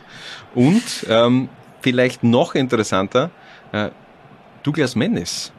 Und 0.56 0.84
ähm, 1.08 1.50
vielleicht 1.82 2.24
noch 2.24 2.56
interessanter, 2.56 3.30
äh, 3.72 3.90
Douglas 4.64 4.96
Mendes 4.96 5.52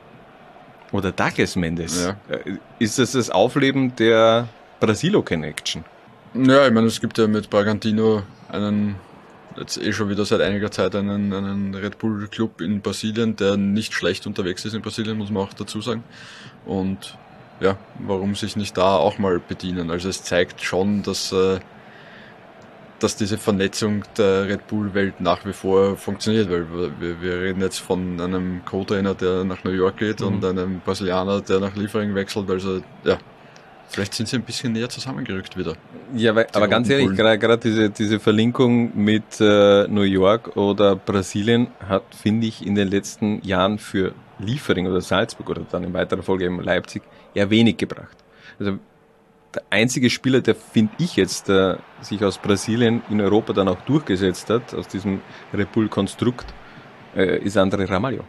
oder 0.90 1.12
Douglas 1.12 1.54
Mendes. 1.54 2.04
Ja. 2.04 2.34
Äh, 2.34 2.58
Ist 2.80 2.98
das 2.98 3.12
das 3.12 3.30
Aufleben 3.30 3.94
der 3.96 4.48
Brasilo-Connection? 4.80 5.84
Ja, 6.38 6.66
ich 6.66 6.72
meine, 6.72 6.86
es 6.86 7.00
gibt 7.00 7.16
ja 7.16 7.26
mit 7.26 7.48
Bragantino 7.48 8.22
einen, 8.50 8.96
jetzt 9.56 9.78
eh 9.78 9.92
schon 9.92 10.10
wieder 10.10 10.26
seit 10.26 10.42
einiger 10.42 10.70
Zeit 10.70 10.94
einen, 10.94 11.32
einen 11.32 11.74
Red 11.74 11.98
Bull 11.98 12.28
Club 12.28 12.60
in 12.60 12.82
Brasilien, 12.82 13.36
der 13.36 13.56
nicht 13.56 13.94
schlecht 13.94 14.26
unterwegs 14.26 14.64
ist 14.66 14.74
in 14.74 14.82
Brasilien, 14.82 15.16
muss 15.16 15.30
man 15.30 15.44
auch 15.44 15.54
dazu 15.54 15.80
sagen. 15.80 16.04
Und 16.66 17.16
ja, 17.60 17.78
warum 18.00 18.34
sich 18.34 18.54
nicht 18.54 18.76
da 18.76 18.96
auch 18.96 19.18
mal 19.18 19.38
bedienen? 19.38 19.90
Also 19.90 20.10
es 20.10 20.24
zeigt 20.24 20.62
schon, 20.62 21.02
dass, 21.02 21.32
äh, 21.32 21.58
dass 22.98 23.16
diese 23.16 23.38
Vernetzung 23.38 24.04
der 24.18 24.46
Red 24.46 24.66
Bull-Welt 24.66 25.20
nach 25.22 25.46
wie 25.46 25.54
vor 25.54 25.96
funktioniert, 25.96 26.50
weil 26.50 26.66
wir, 27.00 27.22
wir 27.22 27.40
reden 27.40 27.62
jetzt 27.62 27.78
von 27.78 28.20
einem 28.20 28.62
Co-Trainer, 28.66 29.14
der 29.14 29.44
nach 29.44 29.64
New 29.64 29.70
York 29.70 29.96
geht 29.96 30.20
und 30.20 30.44
einem 30.44 30.80
Brasilianer, 30.80 31.40
der 31.40 31.60
nach 31.60 31.74
Liefering 31.76 32.14
wechselt. 32.14 32.50
Also 32.50 32.82
ja, 33.04 33.18
vielleicht 33.88 34.14
sind 34.14 34.28
sie 34.28 34.36
ein 34.36 34.42
bisschen 34.42 34.72
näher 34.72 34.88
zusammengerückt 34.88 35.56
wieder. 35.56 35.74
Ja, 36.14 36.34
weil, 36.34 36.46
aber 36.52 36.68
ganz 36.68 36.88
ehrlich, 36.88 37.16
gerade 37.16 37.58
diese, 37.58 37.90
diese 37.90 38.20
Verlinkung 38.20 38.96
mit 38.96 39.40
äh, 39.40 39.86
New 39.88 40.02
York 40.02 40.56
oder 40.56 40.96
Brasilien 40.96 41.68
hat, 41.88 42.04
finde 42.14 42.46
ich, 42.46 42.66
in 42.66 42.74
den 42.74 42.88
letzten 42.88 43.42
Jahren 43.42 43.78
für 43.78 44.12
Liefering 44.38 44.86
oder 44.86 45.00
Salzburg 45.00 45.48
oder 45.50 45.62
dann 45.70 45.84
in 45.84 45.92
weiterer 45.94 46.22
Folge 46.22 46.44
eben 46.44 46.60
Leipzig 46.60 47.02
eher 47.34 47.50
wenig 47.50 47.76
gebracht. 47.76 48.16
Also 48.58 48.78
der 49.54 49.62
einzige 49.70 50.10
Spieler, 50.10 50.40
der 50.40 50.54
finde 50.54 50.92
ich 50.98 51.16
jetzt 51.16 51.48
äh, 51.48 51.76
sich 52.02 52.22
aus 52.22 52.38
Brasilien 52.38 53.02
in 53.08 53.20
Europa 53.20 53.52
dann 53.52 53.68
auch 53.68 53.80
durchgesetzt 53.86 54.50
hat, 54.50 54.74
aus 54.74 54.86
diesem 54.88 55.20
Red 55.54 55.72
Bull-Konstrukt, 55.72 56.46
äh, 57.16 57.38
ist 57.38 57.56
André 57.56 57.88
Ramalho. 57.88 58.24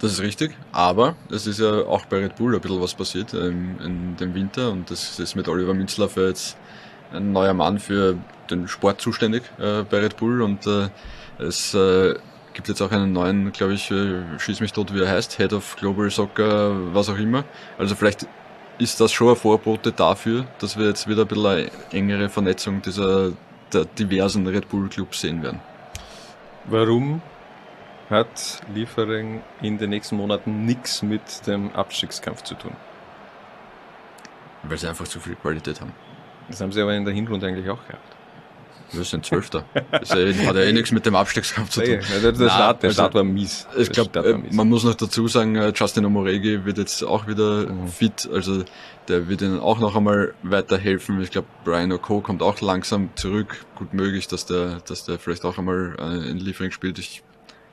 Das 0.00 0.12
ist 0.12 0.20
richtig, 0.20 0.56
aber 0.70 1.16
es 1.30 1.48
ist 1.48 1.58
ja 1.58 1.84
auch 1.86 2.06
bei 2.06 2.18
Red 2.18 2.36
Bull 2.36 2.54
ein 2.54 2.60
bisschen 2.60 2.80
was 2.80 2.94
passiert 2.94 3.34
ähm, 3.34 3.78
in 3.84 4.16
dem 4.16 4.32
Winter 4.32 4.70
und 4.70 4.88
das 4.90 5.18
ist 5.18 5.34
mit 5.34 5.48
Oliver 5.48 5.74
Minzlaff 5.74 6.16
jetzt 6.16 6.56
ein 7.12 7.32
neuer 7.32 7.54
Mann 7.54 7.80
für 7.80 8.16
den 8.48 8.68
Sport 8.68 9.00
zuständig 9.00 9.42
äh, 9.58 9.82
bei 9.82 9.98
Red 9.98 10.16
Bull 10.16 10.42
und 10.42 10.66
äh, 10.68 10.88
es 11.38 11.74
äh, 11.74 12.14
gibt 12.54 12.68
jetzt 12.68 12.80
auch 12.80 12.92
einen 12.92 13.12
neuen, 13.12 13.50
glaube 13.50 13.74
ich, 13.74 13.90
äh, 13.90 14.22
schieß 14.38 14.60
mich 14.60 14.72
tot, 14.72 14.94
wie 14.94 15.00
er 15.00 15.08
heißt, 15.08 15.36
Head 15.36 15.52
of 15.52 15.76
Global 15.76 16.08
Soccer, 16.10 16.94
was 16.94 17.08
auch 17.08 17.18
immer. 17.18 17.44
Also 17.76 17.96
vielleicht 17.96 18.26
ist 18.78 19.00
das 19.00 19.10
schon 19.10 19.30
ein 19.30 19.36
Vorbote 19.36 19.90
dafür, 19.90 20.46
dass 20.60 20.78
wir 20.78 20.86
jetzt 20.86 21.08
wieder 21.08 21.22
ein 21.22 21.28
bisschen 21.28 21.46
eine 21.46 21.70
engere 21.90 22.28
Vernetzung 22.28 22.82
dieser 22.82 23.32
der 23.72 23.84
diversen 23.84 24.46
Red 24.46 24.68
Bull 24.68 24.88
Clubs 24.88 25.20
sehen 25.20 25.42
werden. 25.42 25.60
Warum 26.66 27.20
hat 28.10 28.60
Liefering 28.74 29.42
in 29.60 29.78
den 29.78 29.90
nächsten 29.90 30.16
Monaten 30.16 30.64
nichts 30.64 31.02
mit 31.02 31.46
dem 31.46 31.72
Abstiegskampf 31.74 32.42
zu 32.42 32.54
tun? 32.54 32.72
Weil 34.62 34.78
sie 34.78 34.88
einfach 34.88 35.06
zu 35.06 35.20
viel 35.20 35.36
Qualität 35.36 35.80
haben. 35.80 35.92
Das 36.48 36.60
haben 36.60 36.72
sie 36.72 36.80
aber 36.80 36.94
in 36.94 37.04
der 37.04 37.14
Hinrunde 37.14 37.46
eigentlich 37.46 37.68
auch 37.70 37.86
gehabt. 37.86 38.16
Wir 38.90 39.04
sind 39.04 39.26
Zwölfter. 39.26 39.64
Das 39.90 40.10
hat 40.10 40.16
ja 40.18 40.54
eh 40.62 40.72
nichts 40.72 40.92
mit 40.92 41.04
dem 41.04 41.14
Abstiegskampf 41.14 41.68
zu 41.68 41.82
tun. 41.82 41.90
Ja, 42.10 42.20
der, 42.20 42.32
Na, 42.38 42.48
Start, 42.48 42.82
der 42.82 42.88
also, 42.88 43.02
Start 43.02 43.14
war 43.14 43.22
mies. 43.22 43.66
Ich 43.76 43.90
glaube, 43.90 44.18
äh, 44.20 44.38
man 44.54 44.66
muss 44.66 44.82
noch 44.82 44.94
dazu 44.94 45.28
sagen, 45.28 45.56
äh, 45.56 45.72
Justin 45.76 46.06
Omoregi 46.06 46.64
wird 46.64 46.78
jetzt 46.78 47.04
auch 47.04 47.26
wieder 47.26 47.66
Mhm. 47.66 47.88
fit, 47.88 48.28
also 48.32 48.64
der 49.08 49.28
wird 49.28 49.42
ihnen 49.42 49.60
auch 49.60 49.78
noch 49.78 49.94
einmal 49.94 50.32
weiterhelfen. 50.42 51.20
Ich 51.20 51.30
glaube, 51.30 51.48
Brian 51.64 51.92
O'Co 51.92 52.22
kommt 52.22 52.42
auch 52.42 52.58
langsam 52.62 53.10
zurück. 53.14 53.66
Gut 53.74 53.92
möglich, 53.92 54.26
dass 54.26 54.46
der, 54.46 54.80
dass 54.86 55.04
der 55.04 55.18
vielleicht 55.18 55.44
auch 55.44 55.58
einmal 55.58 55.94
äh, 55.98 56.30
in 56.30 56.38
Liefering 56.38 56.70
spielt. 56.70 56.98
Ich 56.98 57.22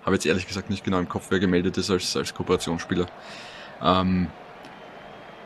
habe 0.05 0.15
jetzt 0.15 0.25
ehrlich 0.25 0.47
gesagt 0.47 0.69
nicht 0.69 0.83
genau 0.83 0.99
im 0.99 1.09
Kopf, 1.09 1.27
wer 1.29 1.39
gemeldet 1.39 1.77
ist 1.77 1.89
als, 1.89 2.15
als 2.15 2.33
Kooperationsspieler. 2.33 3.07
Ähm, 3.81 4.27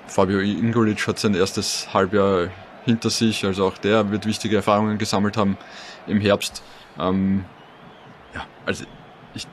Fabio 0.08 0.40
Ingolic 0.40 1.08
hat 1.08 1.20
sein 1.20 1.34
erstes 1.34 1.94
Halbjahr 1.94 2.50
hinter 2.84 3.10
sich, 3.10 3.46
also 3.46 3.66
auch 3.68 3.78
der 3.78 4.12
wird 4.12 4.26
wichtige 4.26 4.58
Erfahrungen 4.58 4.98
gesammelt 4.98 5.38
haben 5.38 5.58
im 6.08 6.20
Herbst. 6.20 6.64
Ähm, 7.00 7.46
ja, 8.34 8.46
also 8.66 8.86
ich 9.34 9.48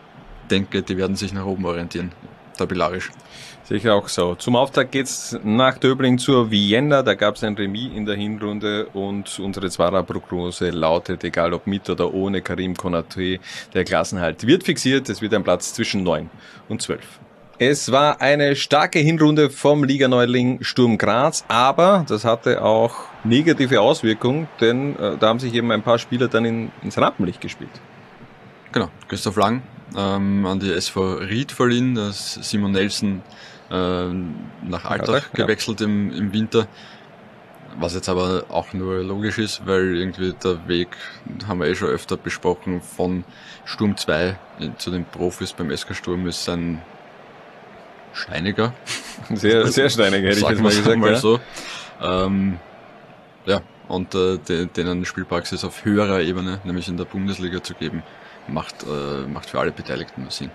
denke, 0.51 0.83
die 0.83 0.97
werden 0.97 1.17
sich 1.17 1.33
nach 1.33 1.45
oben 1.45 1.65
orientieren, 1.65 2.13
tabellarisch. 2.57 3.11
Sicher 3.69 3.97
auch 3.97 4.09
so. 4.09 4.37
Zum 4.37 4.55
Auftakt 4.55 4.93
geht's 4.93 5.37
nach 5.43 5.77
Döbling 5.79 6.19
zur 6.19 6.53
Vienna. 6.53 7.03
Da 7.03 7.15
gab 7.15 7.35
es 7.35 7.43
ein 7.43 7.55
Remis 7.55 7.91
in 7.97 8.07
der 8.07 8.15
Hinrunde 8.15 8.87
und 8.93 9.41
unsere 9.41 9.69
Zwarer-Prognose 9.69 10.71
lautet, 10.71 11.25
egal 11.25 11.53
ob 11.53 11.67
mit 11.67 11.91
oder 11.91 12.15
ohne 12.15 12.43
Karim 12.43 12.77
Konate, 12.77 13.41
der 13.75 13.85
Klassenhalt 13.85 14.47
wird 14.47 14.63
fixiert. 14.63 15.09
Es 15.09 15.21
wird 15.21 15.35
ein 15.35 15.43
Platz 15.43 15.75
zwischen 15.75 16.05
9 16.05 16.31
und 16.69 16.81
12. 16.81 17.01
Es 17.59 17.91
war 17.91 18.21
eine 18.21 18.55
starke 18.55 19.01
Hinrunde 19.01 19.51
vom 19.51 19.83
Liga-Neuling 19.83 20.63
Sturm 20.63 20.97
Graz, 20.97 21.45
aber 21.49 22.05
das 22.07 22.25
hatte 22.25 22.63
auch 22.63 22.95
negative 23.25 23.81
Auswirkungen, 23.81 24.47
denn 24.61 24.95
äh, 24.97 25.17
da 25.19 25.29
haben 25.29 25.41
sich 25.41 25.55
eben 25.55 25.73
ein 25.73 25.83
paar 25.83 25.99
Spieler 25.99 26.29
dann 26.29 26.45
in, 26.45 26.71
ins 26.85 26.99
Rampenlicht 26.99 27.41
gespielt. 27.41 27.71
Genau, 28.71 28.91
Christoph 29.09 29.37
Lang 29.37 29.63
ähm, 29.97 30.47
an 30.47 30.59
die 30.61 30.73
SV 30.73 31.15
Ried 31.19 31.53
verliehen, 31.53 31.95
dass 31.95 32.35
Simon 32.35 32.73
Nelson 32.73 33.23
äh, 33.71 33.75
nach 33.75 34.85
Alltag 34.85 35.09
Alltag, 35.09 35.31
ja. 35.39 35.45
gewechselt 35.45 35.81
im, 35.81 36.13
im 36.13 36.33
Winter. 36.33 36.67
Was 37.79 37.95
jetzt 37.95 38.09
aber 38.09 38.45
auch 38.49 38.73
nur 38.73 39.03
logisch 39.03 39.37
ist, 39.39 39.67
weil 39.67 39.97
irgendwie 39.99 40.33
der 40.33 40.67
Weg, 40.67 40.89
haben 41.47 41.61
wir 41.61 41.67
eh 41.67 41.75
schon 41.75 41.89
öfter 41.89 42.17
besprochen, 42.17 42.81
von 42.81 43.23
Sturm 43.67 43.97
2 43.99 44.39
in- 44.61 44.79
zu 44.79 44.91
den 44.91 45.05
Profis 45.05 45.53
beim 45.53 45.77
SK 45.77 45.95
Sturm 45.95 46.27
ist 46.27 46.49
ein 46.49 46.81
steiniger. 48.15 48.73
Sehr, 49.35 49.67
sehr 49.73 49.91
steinig, 49.91 50.23
hätte 50.25 50.39
ich 50.41 50.49
jetzt 50.49 50.61
mal 50.63 50.69
gesagt. 50.71 50.99
mal 50.99 51.11
ja. 51.13 51.17
so. 51.17 51.41
Ähm, 52.01 52.59
ja, 53.45 53.61
und 53.89 54.15
äh, 54.15 54.39
de- 54.39 54.67
denen 54.67 55.05
Spielpraxis 55.05 55.65
auf 55.65 55.85
höherer 55.85 56.21
Ebene, 56.21 56.61
nämlich 56.65 56.89
in 56.89 56.97
der 56.97 57.05
Bundesliga 57.05 57.63
zu 57.63 57.75
geben, 57.75 58.03
macht, 58.49 58.85
äh, 58.85 59.27
macht 59.27 59.51
für 59.51 59.61
alle 59.61 59.73
Beteiligten 59.73 60.23
nur 60.23 60.31
Sinn. 60.31 60.51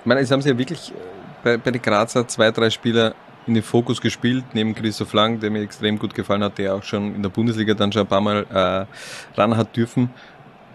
Ich 0.00 0.06
meine, 0.06 0.20
jetzt 0.20 0.30
haben 0.30 0.42
sie 0.42 0.50
ja 0.50 0.58
wirklich 0.58 0.90
äh, 0.90 0.94
bei, 1.42 1.56
bei 1.56 1.70
den 1.70 1.82
Grazer 1.82 2.26
zwei, 2.28 2.50
drei 2.50 2.70
Spieler 2.70 3.14
in 3.46 3.54
den 3.54 3.62
Fokus 3.62 4.00
gespielt, 4.00 4.44
neben 4.52 4.74
Christoph 4.74 5.12
Lang, 5.12 5.40
der 5.40 5.50
mir 5.50 5.62
extrem 5.62 5.98
gut 5.98 6.14
gefallen 6.14 6.44
hat, 6.44 6.58
der 6.58 6.74
auch 6.74 6.82
schon 6.82 7.14
in 7.14 7.22
der 7.22 7.30
Bundesliga 7.30 7.74
dann 7.74 7.92
schon 7.92 8.02
ein 8.02 8.08
paar 8.08 8.20
Mal 8.20 8.46
äh, 8.50 9.40
ran 9.40 9.56
hat 9.56 9.76
dürfen. 9.76 10.10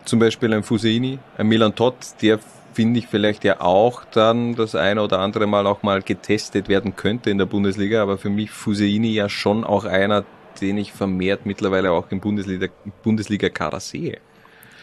Zum 0.06 0.20
Beispiel 0.20 0.54
ein 0.54 0.64
Fuseini, 0.64 1.20
ein 1.38 1.48
Milan 1.48 1.76
Todd, 1.76 1.96
der 2.22 2.40
finde 2.74 3.00
ich 3.00 3.08
vielleicht 3.08 3.44
ja 3.44 3.60
auch 3.60 4.06
dann 4.06 4.56
das 4.56 4.76
eine 4.76 5.02
oder 5.02 5.20
andere 5.20 5.48
Mal 5.48 5.66
auch 5.66 5.82
mal 5.82 6.02
getestet 6.02 6.70
werden 6.70 6.96
könnte 6.96 7.30
in 7.30 7.38
der 7.38 7.46
Bundesliga, 7.46 8.04
aber 8.04 8.18
für 8.18 8.30
mich 8.30 8.52
Fuseini 8.52 9.14
ja 9.14 9.30
schon 9.30 9.64
auch 9.64 9.86
einer, 9.86 10.26
den 10.62 10.78
ich 10.78 10.92
vermehrt 10.92 11.46
mittlerweile 11.46 11.92
auch 11.92 12.06
im 12.12 12.20
Bundesliga, 12.20 12.68
Bundesliga-Kader 13.04 13.80
sehe. 13.80 14.20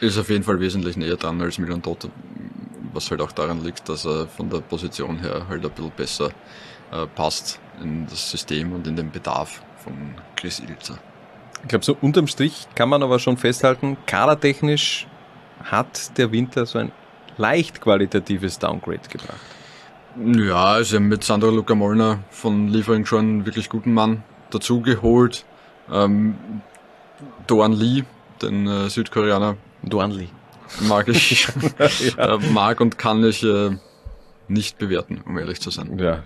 Ist 0.05 0.19
auf 0.19 0.29
jeden 0.29 0.45
Fall 0.45 0.61
wesentlich 0.61 0.99
näher 0.99 1.17
dran 1.17 1.40
als 1.40 1.59
Milan 1.59 1.81
Todt, 1.81 2.11
was 2.93 3.11
halt 3.11 3.23
auch 3.23 3.33
daran 3.33 3.64
liegt, 3.64 3.88
dass 3.88 4.05
er 4.05 4.27
von 4.27 4.51
der 4.51 4.59
Position 4.59 5.19
her 5.19 5.47
halt 5.49 5.64
ein 5.64 5.71
bisschen 5.71 5.93
besser 5.97 6.31
äh, 6.93 7.07
passt 7.07 7.59
in 7.83 8.05
das 8.07 8.31
System 8.31 8.73
und 8.73 8.87
in 8.87 8.97
den 8.97 9.11
Bedarf 9.11 9.62
von 9.83 9.95
Chris 10.37 10.61
Ilzer. 10.61 10.99
Ich 11.62 11.69
glaube, 11.69 11.87
so 11.87 11.97
unterm 12.03 12.27
Strich 12.27 12.67
kann 12.75 12.90
man 12.90 13.03
aber 13.03 13.19
schon 13.19 13.38
festhalten, 13.38 13.97
kadertechnisch 14.05 15.07
hat 15.62 16.19
der 16.19 16.31
Winter 16.33 16.67
so 16.67 16.79
ein 16.79 16.93
leicht 17.38 17.81
qualitatives 17.81 18.59
Downgrade 18.59 19.09
gebracht. 19.09 19.40
Ja, 20.23 20.64
also 20.64 21.01
mit 21.01 21.25
Sandro 21.25 21.49
Luca 21.49 21.75
Molnar 21.75 22.19
von 22.29 22.69
Liefering 22.69 23.07
schon 23.07 23.21
einen 23.21 23.47
wirklich 23.47 23.71
guten 23.71 23.95
Mann 23.95 24.23
dazugeholt. 24.51 25.47
Ähm, 25.90 26.37
Doan 27.47 27.73
Lee, 27.73 28.05
den 28.43 28.67
äh, 28.67 28.90
Südkoreaner, 28.90 29.57
Dornli. 29.88 30.29
mag 30.88 31.09
ich, 31.09 31.47
äh, 32.18 32.37
mag 32.53 32.81
und 32.81 32.99
kann 32.99 33.25
ich 33.25 33.42
äh, 33.44 33.70
nicht 34.49 34.79
bewerten, 34.79 35.23
um 35.27 35.38
ehrlich 35.38 35.61
zu 35.61 35.70
sein. 35.70 35.99
Ja, 35.99 36.25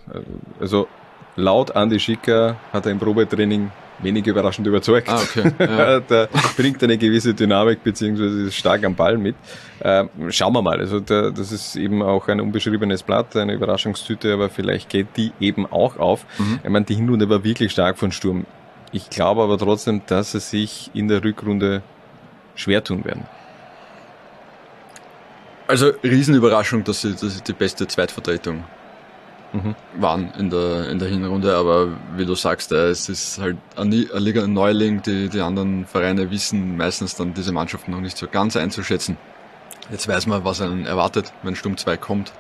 also 0.61 0.89
laut 1.37 1.71
Andy 1.71 2.01
Schicker 2.01 2.57
hat 2.73 2.87
er 2.87 2.93
im 2.93 2.99
Probetraining 2.99 3.71
wenig 4.01 4.27
überraschend 4.27 4.67
überzeugt. 4.67 5.09
Ah, 5.09 5.21
okay. 5.21 5.53
Ja. 5.59 6.01
der 6.01 6.29
bringt 6.57 6.83
eine 6.83 6.97
gewisse 6.99 7.35
Dynamik 7.35 7.83
beziehungsweise 7.83 8.43
ist 8.43 8.55
stark 8.55 8.85
am 8.85 8.95
Ball 8.95 9.19
mit. 9.19 9.35
Ähm, 9.83 10.09
schauen 10.31 10.53
wir 10.53 10.63
mal. 10.63 10.79
Also 10.79 11.01
der, 11.01 11.31
das 11.31 11.53
ist 11.53 11.77
eben 11.77 12.03
auch 12.03 12.29
ein 12.29 12.41
unbeschriebenes 12.41 13.03
Blatt, 13.03 13.37
eine 13.37 13.55
Überraschungstüte, 13.55 14.33
aber 14.33 14.51
vielleicht 14.51 14.89
geht 14.89 15.09
die 15.17 15.33
eben 15.41 15.67
auch 15.67 15.99
auf. 15.99 16.27
Mhm. 16.39 16.61
Ich 16.63 16.71
meine, 16.71 16.85
die 16.85 16.95
Hinrunde 16.95 17.29
war 17.29 17.43
wirklich 17.45 17.73
stark 17.73 17.99
von 17.99 18.13
Sturm. 18.13 18.47
Ich 18.93 19.11
glaube 19.11 19.43
aber 19.43 19.59
trotzdem, 19.59 20.03
dass 20.07 20.33
sie 20.33 20.41
sich 20.41 20.91
in 20.95 21.09
der 21.09 21.23
Rückrunde 21.23 21.83
schwer 22.55 22.83
tun 22.83 23.05
werden. 23.05 23.27
Also 25.69 25.93
Riesenüberraschung, 26.03 26.83
dass 26.83 27.03
sie, 27.03 27.13
dass 27.13 27.37
sie 27.37 27.43
die 27.43 27.53
beste 27.53 27.87
Zweitvertretung 27.87 28.65
Mhm. 29.53 29.75
waren 29.95 30.31
in 30.39 30.51
der, 30.51 30.91
in 30.91 30.99
der 30.99 31.09
Hinrunde, 31.09 31.57
aber 31.57 31.89
wie 32.17 32.27
du 32.27 32.35
sagst, 32.35 32.71
äh, 32.71 32.91
es 32.91 33.09
ist 33.09 33.39
halt 33.39 33.57
ein 33.77 33.91
Liga 33.91 34.47
Neuling, 34.47 35.01
die, 35.01 35.31
die 35.31 35.41
anderen 35.41 35.87
Vereine 35.87 36.31
wissen 36.31 36.77
meistens 36.77 37.15
dann 37.17 37.33
diese 37.33 37.51
Mannschaften 37.53 37.93
noch 37.93 38.01
nicht 38.01 38.19
so 38.19 38.27
ganz 38.29 38.57
einzuschätzen. 38.57 39.17
Jetzt 39.91 40.07
weiß 40.07 40.27
man, 40.27 40.45
was 40.45 40.61
einen 40.61 40.85
erwartet, 40.85 41.33
wenn 41.43 41.57
Sturm 41.57 41.79
2 41.79 41.97
kommt. 41.97 42.33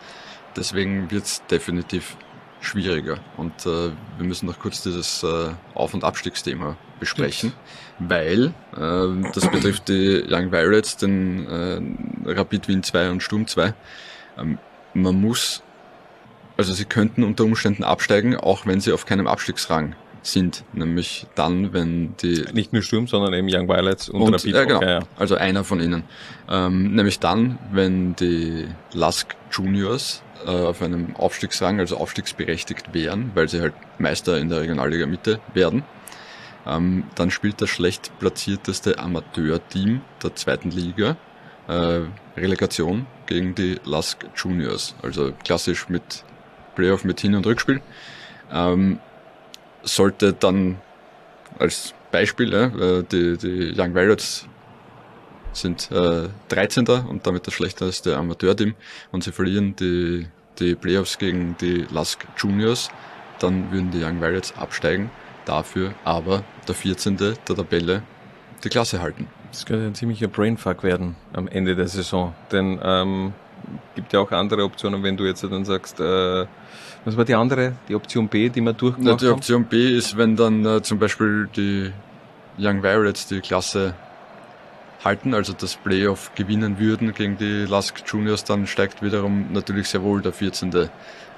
Deswegen 0.54 1.10
wird 1.10 1.24
es 1.24 1.42
definitiv 1.46 2.16
schwieriger. 2.60 3.18
Und 3.36 3.66
äh, 3.66 3.90
wir 4.16 4.26
müssen 4.26 4.46
noch 4.46 4.58
kurz 4.58 4.82
dieses 4.82 5.22
äh, 5.22 5.50
Auf- 5.74 5.94
und 5.94 6.04
Abstiegsthema 6.04 6.76
besprechen, 7.00 7.52
weil 7.98 8.52
äh, 8.76 9.30
das 9.34 9.48
betrifft 9.50 9.88
die 9.88 10.24
Young 10.28 10.50
Violets, 10.50 10.96
den 10.96 11.46
äh, 12.26 12.32
Rapid 12.32 12.68
Wien 12.68 12.82
2 12.82 13.10
und 13.10 13.22
Sturm 13.22 13.46
2. 13.46 13.72
Ähm, 14.38 14.58
man 14.94 15.20
muss 15.20 15.62
also 16.58 16.72
sie 16.72 16.86
könnten 16.86 17.22
unter 17.22 17.44
Umständen 17.44 17.84
absteigen, 17.84 18.34
auch 18.36 18.66
wenn 18.66 18.80
sie 18.80 18.92
auf 18.92 19.06
keinem 19.06 19.28
Abstiegsrang 19.28 19.94
sind. 20.22 20.64
Nämlich 20.72 21.26
dann, 21.36 21.72
wenn 21.72 22.16
die 22.16 22.44
Nicht 22.52 22.72
nur 22.72 22.82
Sturm, 22.82 23.06
sondern 23.06 23.32
eben 23.32 23.48
Young 23.48 23.68
Violets 23.68 24.08
und, 24.08 24.20
und, 24.22 24.34
Rapid. 24.34 24.54
ja, 24.54 24.64
genau, 24.64 24.82
Ja, 24.82 24.88
ja. 24.88 25.00
also 25.16 25.36
einer 25.36 25.62
von 25.62 25.80
ihnen. 25.80 26.02
Ähm, 26.50 26.96
nämlich 26.96 27.20
dann, 27.20 27.60
wenn 27.70 28.16
die 28.16 28.66
Lask 28.92 29.36
Juniors 29.52 30.24
äh, 30.46 30.50
auf 30.50 30.82
einem 30.82 31.16
Aufstiegsrang, 31.16 31.80
also 31.80 31.96
aufstiegsberechtigt 31.96 32.94
wären, 32.94 33.32
weil 33.34 33.48
sie 33.48 33.60
halt 33.60 33.74
Meister 33.98 34.38
in 34.38 34.48
der 34.48 34.60
Regionalliga 34.60 35.06
Mitte 35.06 35.40
werden, 35.54 35.84
ähm, 36.66 37.04
dann 37.14 37.30
spielt 37.30 37.60
das 37.60 37.70
schlecht 37.70 38.12
platzierteste 38.18 38.98
Amateurteam 38.98 40.02
der 40.22 40.34
zweiten 40.34 40.70
Liga 40.70 41.16
äh, 41.68 42.00
Relegation 42.36 43.06
gegen 43.26 43.54
die 43.54 43.80
Lask 43.84 44.24
Juniors. 44.36 44.94
Also 45.02 45.32
klassisch 45.44 45.88
mit 45.88 46.24
Playoff 46.74 47.04
mit 47.04 47.20
Hin- 47.20 47.34
und 47.34 47.46
Rückspiel. 47.46 47.80
Ähm, 48.52 48.98
sollte 49.82 50.32
dann 50.32 50.78
als 51.58 51.94
Beispiel, 52.10 52.52
äh, 52.52 53.02
die, 53.10 53.36
die 53.36 53.78
Young 53.78 53.94
Violets 53.94 54.46
sind 55.60 55.90
äh, 55.90 56.28
13. 56.48 56.86
und 56.86 57.26
damit 57.26 57.46
das 57.46 57.54
schlechteste 57.54 58.16
Amateurteam 58.16 58.74
und 59.12 59.24
sie 59.24 59.32
verlieren 59.32 59.76
die, 59.76 60.26
die 60.58 60.74
Playoffs 60.74 61.18
gegen 61.18 61.56
die 61.60 61.86
Lask 61.90 62.26
Juniors, 62.36 62.90
dann 63.38 63.70
würden 63.72 63.90
die 63.90 64.02
Young 64.02 64.20
Violets 64.20 64.54
absteigen, 64.56 65.10
dafür 65.44 65.94
aber 66.04 66.42
der 66.66 66.74
14. 66.74 67.16
der 67.16 67.34
Tabelle 67.44 68.02
die 68.64 68.68
Klasse 68.68 69.00
halten. 69.00 69.28
Das 69.50 69.64
könnte 69.64 69.86
ein 69.86 69.94
ziemlicher 69.94 70.28
Brainfuck 70.28 70.82
werden 70.82 71.16
am 71.32 71.48
Ende 71.48 71.74
der 71.74 71.88
Saison. 71.88 72.34
Denn 72.52 72.78
ähm, 72.82 73.32
gibt 73.94 74.12
ja 74.12 74.20
auch 74.20 74.30
andere 74.30 74.64
Optionen, 74.64 75.02
wenn 75.02 75.16
du 75.16 75.24
jetzt 75.24 75.42
dann 75.42 75.64
sagst, 75.64 76.00
äh, 76.00 76.46
was 77.04 77.16
war 77.16 77.24
die 77.24 77.34
andere, 77.34 77.72
die 77.88 77.94
Option 77.94 78.28
B, 78.28 78.48
die 78.48 78.60
Na, 78.60 78.72
durchgemacht 78.72 79.20
die 79.22 79.26
haben? 79.26 79.34
Option 79.34 79.64
B 79.64 79.96
ist, 79.96 80.16
wenn 80.16 80.36
dann 80.36 80.66
äh, 80.66 80.82
zum 80.82 80.98
Beispiel 80.98 81.48
die 81.56 81.92
Young 82.58 82.82
Violets 82.82 83.26
die 83.28 83.40
Klasse 83.40 83.94
halten, 85.04 85.34
also 85.34 85.52
das 85.52 85.76
Playoff 85.76 86.32
gewinnen 86.34 86.78
würden 86.78 87.14
gegen 87.14 87.36
die 87.38 87.64
Lask 87.64 88.02
Juniors, 88.06 88.44
dann 88.44 88.66
steigt 88.66 89.02
wiederum 89.02 89.52
natürlich 89.52 89.88
sehr 89.88 90.02
wohl 90.02 90.20
der 90.22 90.32
14. 90.32 90.88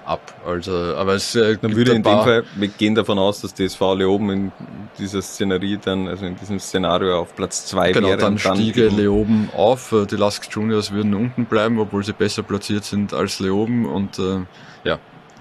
ab. 0.06 0.34
Also, 0.46 0.72
aber 0.96 1.14
es 1.14 1.34
äh, 1.34 1.56
Dann 1.60 1.76
würde 1.76 1.92
in 1.92 2.02
dem 2.02 2.18
Fall, 2.20 2.44
wir 2.56 2.68
gehen 2.68 2.94
davon 2.94 3.18
aus, 3.18 3.42
dass 3.42 3.54
die 3.54 3.64
SV 3.64 3.94
Leoben 3.94 4.30
in 4.30 4.52
dieser 4.98 5.22
Szenerie 5.22 5.78
dann, 5.82 6.08
also 6.08 6.24
in 6.26 6.36
diesem 6.36 6.58
Szenario 6.58 7.18
auf 7.20 7.34
Platz 7.36 7.66
2 7.66 7.92
Genau, 7.92 8.08
wäre. 8.08 8.18
dann 8.18 8.32
und 8.32 8.40
stiege 8.40 8.88
Leoben 8.88 9.50
auf. 9.56 9.92
Äh, 9.92 10.06
Die 10.06 10.16
Lask 10.16 10.48
Juniors 10.50 10.90
würden 10.92 11.14
unten 11.14 11.44
bleiben, 11.44 11.78
obwohl 11.78 12.02
sie 12.04 12.12
besser 12.12 12.42
platziert 12.42 12.84
sind 12.84 13.12
als 13.12 13.40
Leoben 13.40 13.86
und 13.86 14.18
äh, 14.18 14.40
ja. 14.84 14.98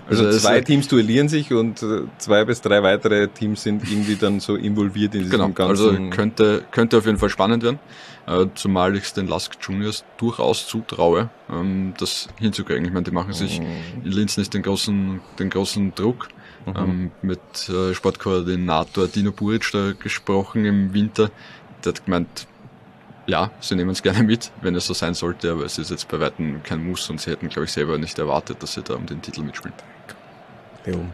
Also, 0.10 0.26
es- 0.26 0.42
zwei 0.42 0.62
Teams 0.62 0.88
duellieren 0.88 1.30
sich 1.30 1.54
und 1.54 1.82
äh, 1.84 2.02
zwei 2.18 2.44
bis 2.46 2.62
drei 2.62 2.82
weitere 2.84 3.28
Teams 3.28 3.64
sind 3.64 3.90
irgendwie 3.90 4.16
dann 4.16 4.40
so 4.40 4.56
involviert 4.56 5.14
in 5.16 5.22
diesem 5.24 5.32
Genau, 5.32 5.50
ganzen... 5.50 5.70
also 5.70 6.10
könnte, 6.10 6.64
könnte 6.72 6.98
auf 6.98 7.06
jeden 7.06 7.18
Fall 7.18 7.30
spannend 7.30 7.64
werden, 7.64 7.80
äh, 8.28 8.46
zumal 8.56 8.96
ich 8.96 9.04
es 9.04 9.14
den 9.14 9.28
Lask 9.28 9.56
Juniors 9.62 10.04
durchaus 10.18 10.68
zutraue, 10.68 11.30
ähm, 11.52 11.94
das 11.98 12.28
hinzukriegen. 12.40 12.86
Ich 12.86 12.92
meine, 12.92 13.04
die 13.04 13.12
machen 13.12 13.34
sich 13.34 13.60
in 14.04 14.12
Linz 14.12 14.38
nicht 14.38 14.54
den 14.54 14.64
großen, 14.64 15.22
den 15.38 15.50
großen 15.50 15.94
Druck. 15.96 16.28
Ähm, 16.76 17.10
mit 17.24 17.40
äh, 17.70 17.96
Sportkoordinator 17.96 19.08
Dino 19.08 19.32
Buric 19.32 19.72
da 19.72 19.94
gesprochen 19.94 20.66
im 20.66 20.94
Winter. 20.94 21.32
Der 21.84 21.94
hat 21.94 22.06
gemeint, 22.06 22.48
ja, 23.26 23.50
sie 23.60 23.76
nehmen 23.76 23.90
es 23.92 24.04
gerne 24.04 24.24
mit, 24.24 24.52
wenn 24.62 24.76
es 24.76 24.86
so 24.86 24.94
sein 24.94 25.14
sollte, 25.16 25.52
aber 25.52 25.64
es 25.64 25.80
ist 25.80 25.90
jetzt 25.90 26.08
bei 26.10 26.20
weitem 26.20 26.62
kein 26.62 26.86
Muss 26.86 27.10
und 27.10 27.20
sie 27.22 27.32
hätten, 27.32 27.48
glaube 27.50 27.66
ich, 27.66 27.72
selber 27.72 27.98
nicht 27.98 28.20
erwartet, 28.20 28.62
dass 28.62 28.74
sie 28.74 28.84
da 28.84 28.96
um 28.96 29.06
den 29.08 29.22
Titel 29.22 29.42
mitspielen. 29.42 29.74
Leoben. 30.86 31.12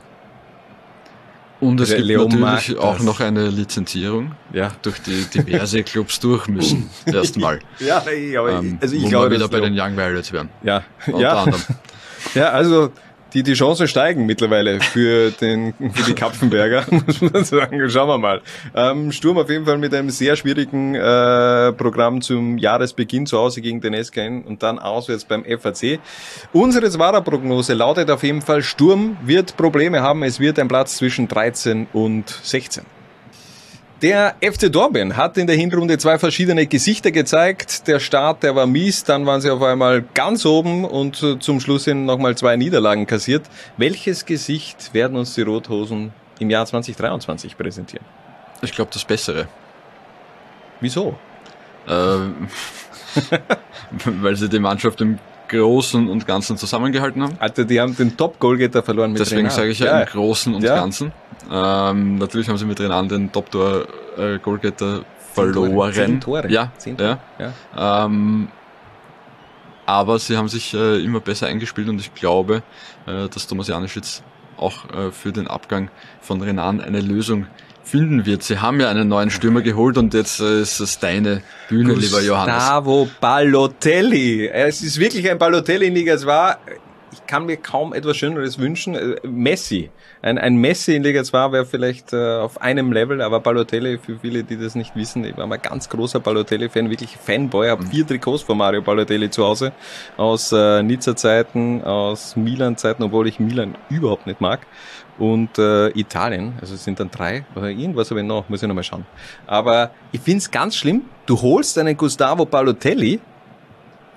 Und 1.61 1.79
es 1.79 1.87
Der 1.89 1.97
gibt 1.97 2.07
Leon 2.09 2.27
natürlich 2.39 2.77
auch 2.79 2.95
das. 2.97 3.03
noch 3.05 3.19
eine 3.21 3.47
Lizenzierung, 3.49 4.33
Ja. 4.51 4.71
durch 4.81 4.99
die 5.01 5.23
diverse 5.25 5.83
Clubs 5.83 6.19
durch 6.19 6.47
müssen. 6.47 6.89
Erstmal. 7.05 7.59
Ja, 7.79 7.99
aber 7.99 8.51
Ähm, 8.59 8.77
also 8.81 8.95
ich 8.95 9.03
wo 9.03 9.07
glaube, 9.09 9.29
wir 9.31 9.37
wieder 9.37 9.47
bei 9.47 9.61
den 9.61 9.73
Leoben- 9.73 9.93
Young 9.93 9.97
Violets 9.97 10.31
wären. 10.33 10.49
ja, 10.63 10.83
Unter 11.07 11.19
ja, 11.19 11.33
anderem. 11.43 11.61
ja, 12.35 12.49
also 12.49 12.91
die, 13.35 13.43
die 13.43 13.53
Chancen 13.53 13.87
steigen 13.87 14.25
mittlerweile 14.25 14.79
für, 14.79 15.29
den, 15.29 15.73
für 15.93 16.03
die 16.03 16.13
Kapfenberger, 16.13 16.85
muss 17.05 17.21
man 17.21 17.43
sagen. 17.43 17.87
Schauen 17.89 18.07
wir 18.07 18.17
mal. 18.17 18.41
Ähm, 18.73 19.11
Sturm 19.11 19.37
auf 19.37 19.49
jeden 19.49 19.65
Fall 19.65 19.77
mit 19.77 19.93
einem 19.93 20.09
sehr 20.09 20.37
schwierigen 20.37 20.95
äh, 20.95 21.73
Programm 21.73 22.21
zum 22.21 22.57
Jahresbeginn 22.57 23.25
zu 23.25 23.37
Hause 23.37 23.61
gegen 23.61 23.81
den 23.81 23.93
SKN 24.01 24.43
und 24.43 24.63
dann 24.63 24.79
auswärts 24.79 25.25
beim 25.25 25.43
FAC. 25.43 25.99
Unsere 26.53 26.89
Zwara-Prognose 26.89 27.73
lautet 27.73 28.09
auf 28.09 28.23
jeden 28.23 28.41
Fall, 28.41 28.63
Sturm 28.63 29.17
wird 29.23 29.57
Probleme 29.57 30.01
haben. 30.01 30.23
Es 30.23 30.39
wird 30.39 30.57
ein 30.57 30.69
Platz 30.69 30.95
zwischen 30.95 31.27
13 31.27 31.87
und 31.91 32.29
16. 32.29 32.85
Der 34.01 34.35
FC 34.41 34.69
Dornbirn 34.69 35.15
hat 35.15 35.37
in 35.37 35.47
der 35.47 35.55
Hinrunde 35.55 35.97
zwei 35.97 36.19
verschiedene 36.19 36.67
Gesichter 36.67 37.11
gezeigt. 37.11 37.87
Der 37.87 37.99
Start, 38.01 38.43
der 38.43 38.53
war 38.53 38.67
mies, 38.67 39.05
dann 39.05 39.25
waren 39.25 39.39
sie 39.39 39.49
auf 39.49 39.61
einmal 39.61 40.03
ganz 40.13 40.45
oben 40.45 40.83
und 40.83 41.23
äh, 41.23 41.39
zum 41.39 41.61
Schluss 41.61 41.85
hin 41.85 42.05
nochmal 42.05 42.35
zwei 42.35 42.57
Niederlagen 42.57 43.07
kassiert. 43.07 43.45
Welches 43.77 44.25
Gesicht 44.25 44.93
werden 44.93 45.15
uns 45.15 45.33
die 45.35 45.43
Rothosen 45.43 46.11
im 46.39 46.49
Jahr 46.49 46.65
2023 46.65 47.57
präsentieren? 47.57 48.05
Ich 48.61 48.73
glaube, 48.73 48.91
das 48.93 49.05
Bessere. 49.05 49.47
Wieso? 50.81 51.17
Ähm, 51.87 52.49
weil 54.05 54.35
sie 54.35 54.49
die 54.49 54.59
Mannschaft 54.59 54.99
im 54.99 55.19
Großen 55.57 56.07
und 56.07 56.25
Ganzen 56.27 56.57
zusammengehalten 56.57 57.23
haben. 57.23 57.35
Alter, 57.39 57.65
die 57.65 57.79
haben 57.79 57.95
den 57.95 58.15
Top-Goalgetter 58.15 58.83
verloren 58.83 59.11
mit 59.11 59.19
Deswegen 59.19 59.49
sage 59.49 59.69
ich 59.69 59.79
ja, 59.79 59.87
ja 59.87 60.01
im 60.01 60.07
Großen 60.07 60.53
und 60.53 60.63
Ja. 60.63 60.75
Ganzen. 60.75 61.11
Ähm, 61.51 62.17
natürlich 62.17 62.49
haben 62.49 62.57
sie 62.57 62.65
mit 62.65 62.79
Renan 62.79 63.07
den 63.07 63.31
Top-Goalgetter 63.31 65.01
verloren. 65.33 65.93
Zehn 65.93 66.21
Tore. 66.21 66.49
Ja, 66.49 66.71
Zehn 66.77 66.97
Tore. 66.97 67.19
ja. 67.39 67.53
Ja. 67.75 68.05
Ähm, 68.05 68.47
aber 69.85 70.17
sie 70.17 70.35
haben 70.37 70.47
sich 70.47 70.73
äh, 70.73 71.03
immer 71.03 71.19
besser 71.19 71.47
eingespielt 71.47 71.87
und 71.89 71.99
ich 71.99 72.13
glaube, 72.13 72.63
äh, 73.05 73.29
dass 73.29 73.47
Thomas 73.47 73.67
Janisch 73.67 73.95
jetzt 73.95 74.23
auch 74.57 74.89
äh, 74.89 75.11
für 75.11 75.31
den 75.31 75.47
Abgang 75.47 75.89
von 76.21 76.41
Renan 76.41 76.81
eine 76.81 77.01
Lösung 77.01 77.47
finden 77.85 78.25
wird. 78.25 78.43
Sie 78.43 78.59
haben 78.59 78.79
ja 78.79 78.89
einen 78.89 79.07
neuen 79.07 79.29
Stürmer 79.29 79.61
geholt 79.61 79.97
und 79.97 80.13
jetzt 80.13 80.39
äh, 80.41 80.61
ist 80.61 80.79
es 80.79 80.99
deine 80.99 81.41
Bühne, 81.69 81.93
lieber 81.93 82.21
Johannes. 82.21 82.55
Gustavo 82.55 83.07
Balotelli. 83.21 84.47
Es 84.47 84.81
ist 84.81 84.99
wirklich 84.99 85.29
ein 85.29 85.37
Balotelli 85.37 85.87
in 85.87 85.93
Liga 85.93 86.17
2. 86.17 86.57
Ich 87.13 87.25
kann 87.27 87.45
mir 87.45 87.57
kaum 87.57 87.93
etwas 87.93 88.17
Schöneres 88.17 88.59
wünschen. 88.59 88.95
Äh, 88.95 89.15
Messi. 89.27 89.91
Ein, 90.21 90.39
ein 90.39 90.55
Messi 90.55 90.95
in 90.95 91.03
Liga 91.03 91.23
2 91.23 91.51
wäre 91.51 91.65
vielleicht 91.65 92.11
äh, 92.11 92.37
auf 92.37 92.59
einem 92.59 92.91
Level, 92.91 93.21
aber 93.21 93.39
Balotelli, 93.39 93.99
für 93.99 94.17
viele, 94.17 94.43
die 94.43 94.57
das 94.57 94.73
nicht 94.73 94.95
wissen, 94.95 95.23
ich 95.23 95.37
war 95.37 95.45
mal 95.45 95.57
ganz 95.57 95.87
großer 95.87 96.19
Balotelli-Fan, 96.19 96.89
wirklich 96.89 97.15
Fanboy, 97.15 97.69
habe 97.69 97.85
vier 97.85 98.07
Trikots 98.07 98.41
von 98.41 98.57
Mario 98.57 98.81
Balotelli 98.81 99.29
zu 99.29 99.43
Hause, 99.43 99.71
aus 100.17 100.51
äh, 100.51 100.81
Nizza-Zeiten, 100.81 101.83
aus 101.83 102.35
Milan-Zeiten, 102.35 103.03
obwohl 103.03 103.27
ich 103.27 103.39
Milan 103.39 103.75
überhaupt 103.89 104.25
nicht 104.25 104.41
mag 104.41 104.61
und 105.17 105.57
äh, 105.57 105.89
Italien, 105.97 106.53
also 106.59 106.75
es 106.75 106.83
sind 106.83 106.99
dann 106.99 107.09
drei 107.09 107.45
oder 107.55 107.69
irgendwas 107.69 108.11
aber 108.11 108.21
noch, 108.23 108.49
muss 108.49 108.61
ich 108.61 108.67
noch 108.67 108.75
mal 108.75 108.83
schauen. 108.83 109.05
Aber 109.47 109.91
ich 110.11 110.21
find's 110.21 110.51
ganz 110.51 110.75
schlimm, 110.75 111.03
du 111.25 111.41
holst 111.41 111.77
einen 111.77 111.95
Gustavo 111.95 112.45
Balotelli 112.45 113.19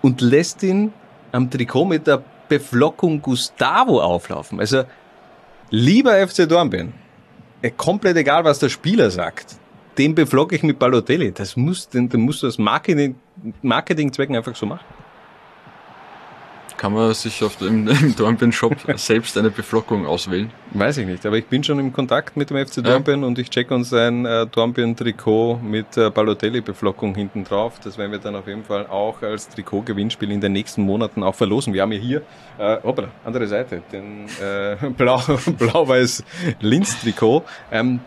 und 0.02 0.20
lässt 0.20 0.62
ihn 0.62 0.92
am 1.32 1.50
Trikot 1.50 1.84
mit 1.84 2.06
der 2.06 2.22
Beflockung 2.48 3.22
Gustavo 3.22 4.00
auflaufen. 4.00 4.58
Also 4.58 4.84
lieber 5.70 6.26
FC 6.26 6.48
Dornbirn, 6.48 6.92
äh, 7.62 7.70
komplett 7.70 8.16
egal, 8.16 8.44
was 8.44 8.58
der 8.58 8.68
Spieler 8.68 9.10
sagt, 9.10 9.56
den 9.98 10.14
beflocke 10.14 10.54
ich 10.54 10.62
mit 10.62 10.78
Balotelli. 10.78 11.32
Das 11.32 11.56
muss, 11.56 11.88
den, 11.88 12.08
den 12.08 12.22
musst 12.22 12.42
du 12.42 12.46
aus 12.46 12.58
Marketing, 12.58 13.16
Marketingzwecken 13.62 14.36
einfach 14.36 14.54
so 14.56 14.66
machen. 14.66 14.84
Kann 16.78 16.92
man 16.94 17.12
sich 17.12 17.42
auf 17.42 17.56
dem 17.56 17.86
im 17.88 18.14
Dornbirn-Shop 18.16 18.74
selbst 18.96 19.36
eine 19.36 19.50
Beflockung 19.50 20.06
auswählen? 20.06 20.50
Weiß 20.72 20.96
ich 20.98 21.06
nicht, 21.06 21.26
aber 21.26 21.36
ich 21.36 21.46
bin 21.46 21.62
schon 21.64 21.78
im 21.80 21.92
Kontakt 21.92 22.36
mit 22.36 22.50
dem 22.50 22.56
FC 22.66 22.82
Dornbirn 22.84 23.24
und 23.24 23.38
ich 23.38 23.50
check 23.50 23.70
uns 23.70 23.92
ein 23.92 24.24
äh, 24.24 24.46
Dornbirn-Trikot 24.46 25.58
mit 25.62 25.96
äh, 25.96 26.08
Balotelli-Beflockung 26.08 27.14
hinten 27.16 27.42
drauf. 27.44 27.80
Das 27.82 27.98
werden 27.98 28.12
wir 28.12 28.18
dann 28.20 28.36
auf 28.36 28.46
jeden 28.46 28.64
Fall 28.64 28.86
auch 28.86 29.20
als 29.22 29.48
Trikot-Gewinnspiel 29.48 30.30
in 30.30 30.40
den 30.40 30.52
nächsten 30.52 30.82
Monaten 30.82 31.22
auch 31.24 31.34
verlosen. 31.34 31.74
Wir 31.74 31.82
haben 31.82 31.92
ja 31.92 31.98
hier, 31.98 32.22
äh, 32.58 32.76
hoppala, 32.82 33.08
andere 33.24 33.46
Seite, 33.48 33.82
den 33.92 34.26
äh, 34.40 34.76
blau- 34.96 35.20
blau-weiß 35.58 36.22
Linz-Trikot. 36.60 37.42
Ähm, 37.72 38.00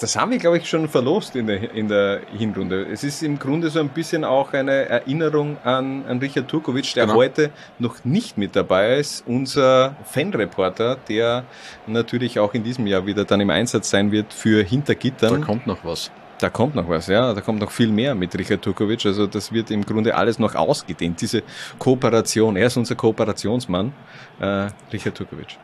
das 0.00 0.16
haben 0.16 0.30
wir, 0.30 0.38
glaube 0.38 0.56
ich, 0.58 0.68
schon 0.68 0.88
verlost 0.88 1.36
in 1.36 1.46
der, 1.46 1.72
in 1.74 1.88
der 1.88 2.20
Hinrunde. 2.36 2.86
Es 2.90 3.04
ist 3.04 3.22
im 3.22 3.38
Grunde 3.38 3.70
so 3.70 3.80
ein 3.80 3.90
bisschen 3.90 4.24
auch 4.24 4.52
eine 4.52 4.88
Erinnerung 4.88 5.58
an, 5.62 6.04
an 6.06 6.18
Richard 6.18 6.48
Turkovic, 6.48 6.94
der 6.94 7.04
Genau. 7.06 7.16
heute 7.18 7.50
noch 7.78 8.04
nicht 8.04 8.38
mit 8.38 8.56
dabei 8.56 8.96
ist. 8.96 9.22
Unser 9.26 9.94
Fanreporter, 10.04 10.96
der 11.08 11.44
natürlich 11.86 12.38
auch 12.38 12.54
in 12.54 12.64
diesem 12.64 12.86
Jahr 12.86 13.06
wieder 13.06 13.24
dann 13.24 13.40
im 13.40 13.50
Einsatz 13.50 13.90
sein 13.90 14.10
wird 14.10 14.32
für 14.32 14.62
Da 14.64 14.68
Hintergittern. 14.68 15.42
kommt 15.44 15.66
noch 15.66 15.84
was. 15.84 16.10
Da 16.38 16.48
kommt 16.48 16.74
noch 16.74 16.88
was, 16.88 17.06
ja. 17.08 17.34
Da 17.34 17.42
kommt 17.42 17.60
noch 17.60 17.70
viel 17.70 17.88
mehr 17.92 18.14
mit 18.14 18.36
Richard 18.38 18.62
Turkovic. 18.62 19.04
Also 19.04 19.26
das 19.26 19.52
wird 19.52 19.70
im 19.70 19.84
Grunde 19.84 20.14
alles 20.14 20.38
noch 20.38 20.54
ausgedehnt. 20.54 21.20
Diese 21.20 21.42
Kooperation. 21.78 22.56
Er 22.56 22.68
ist 22.68 22.78
unser 22.78 22.94
Kooperationsmann, 22.94 23.92
äh, 24.40 24.68
Richard 24.90 25.16
Turkovic. 25.16 25.58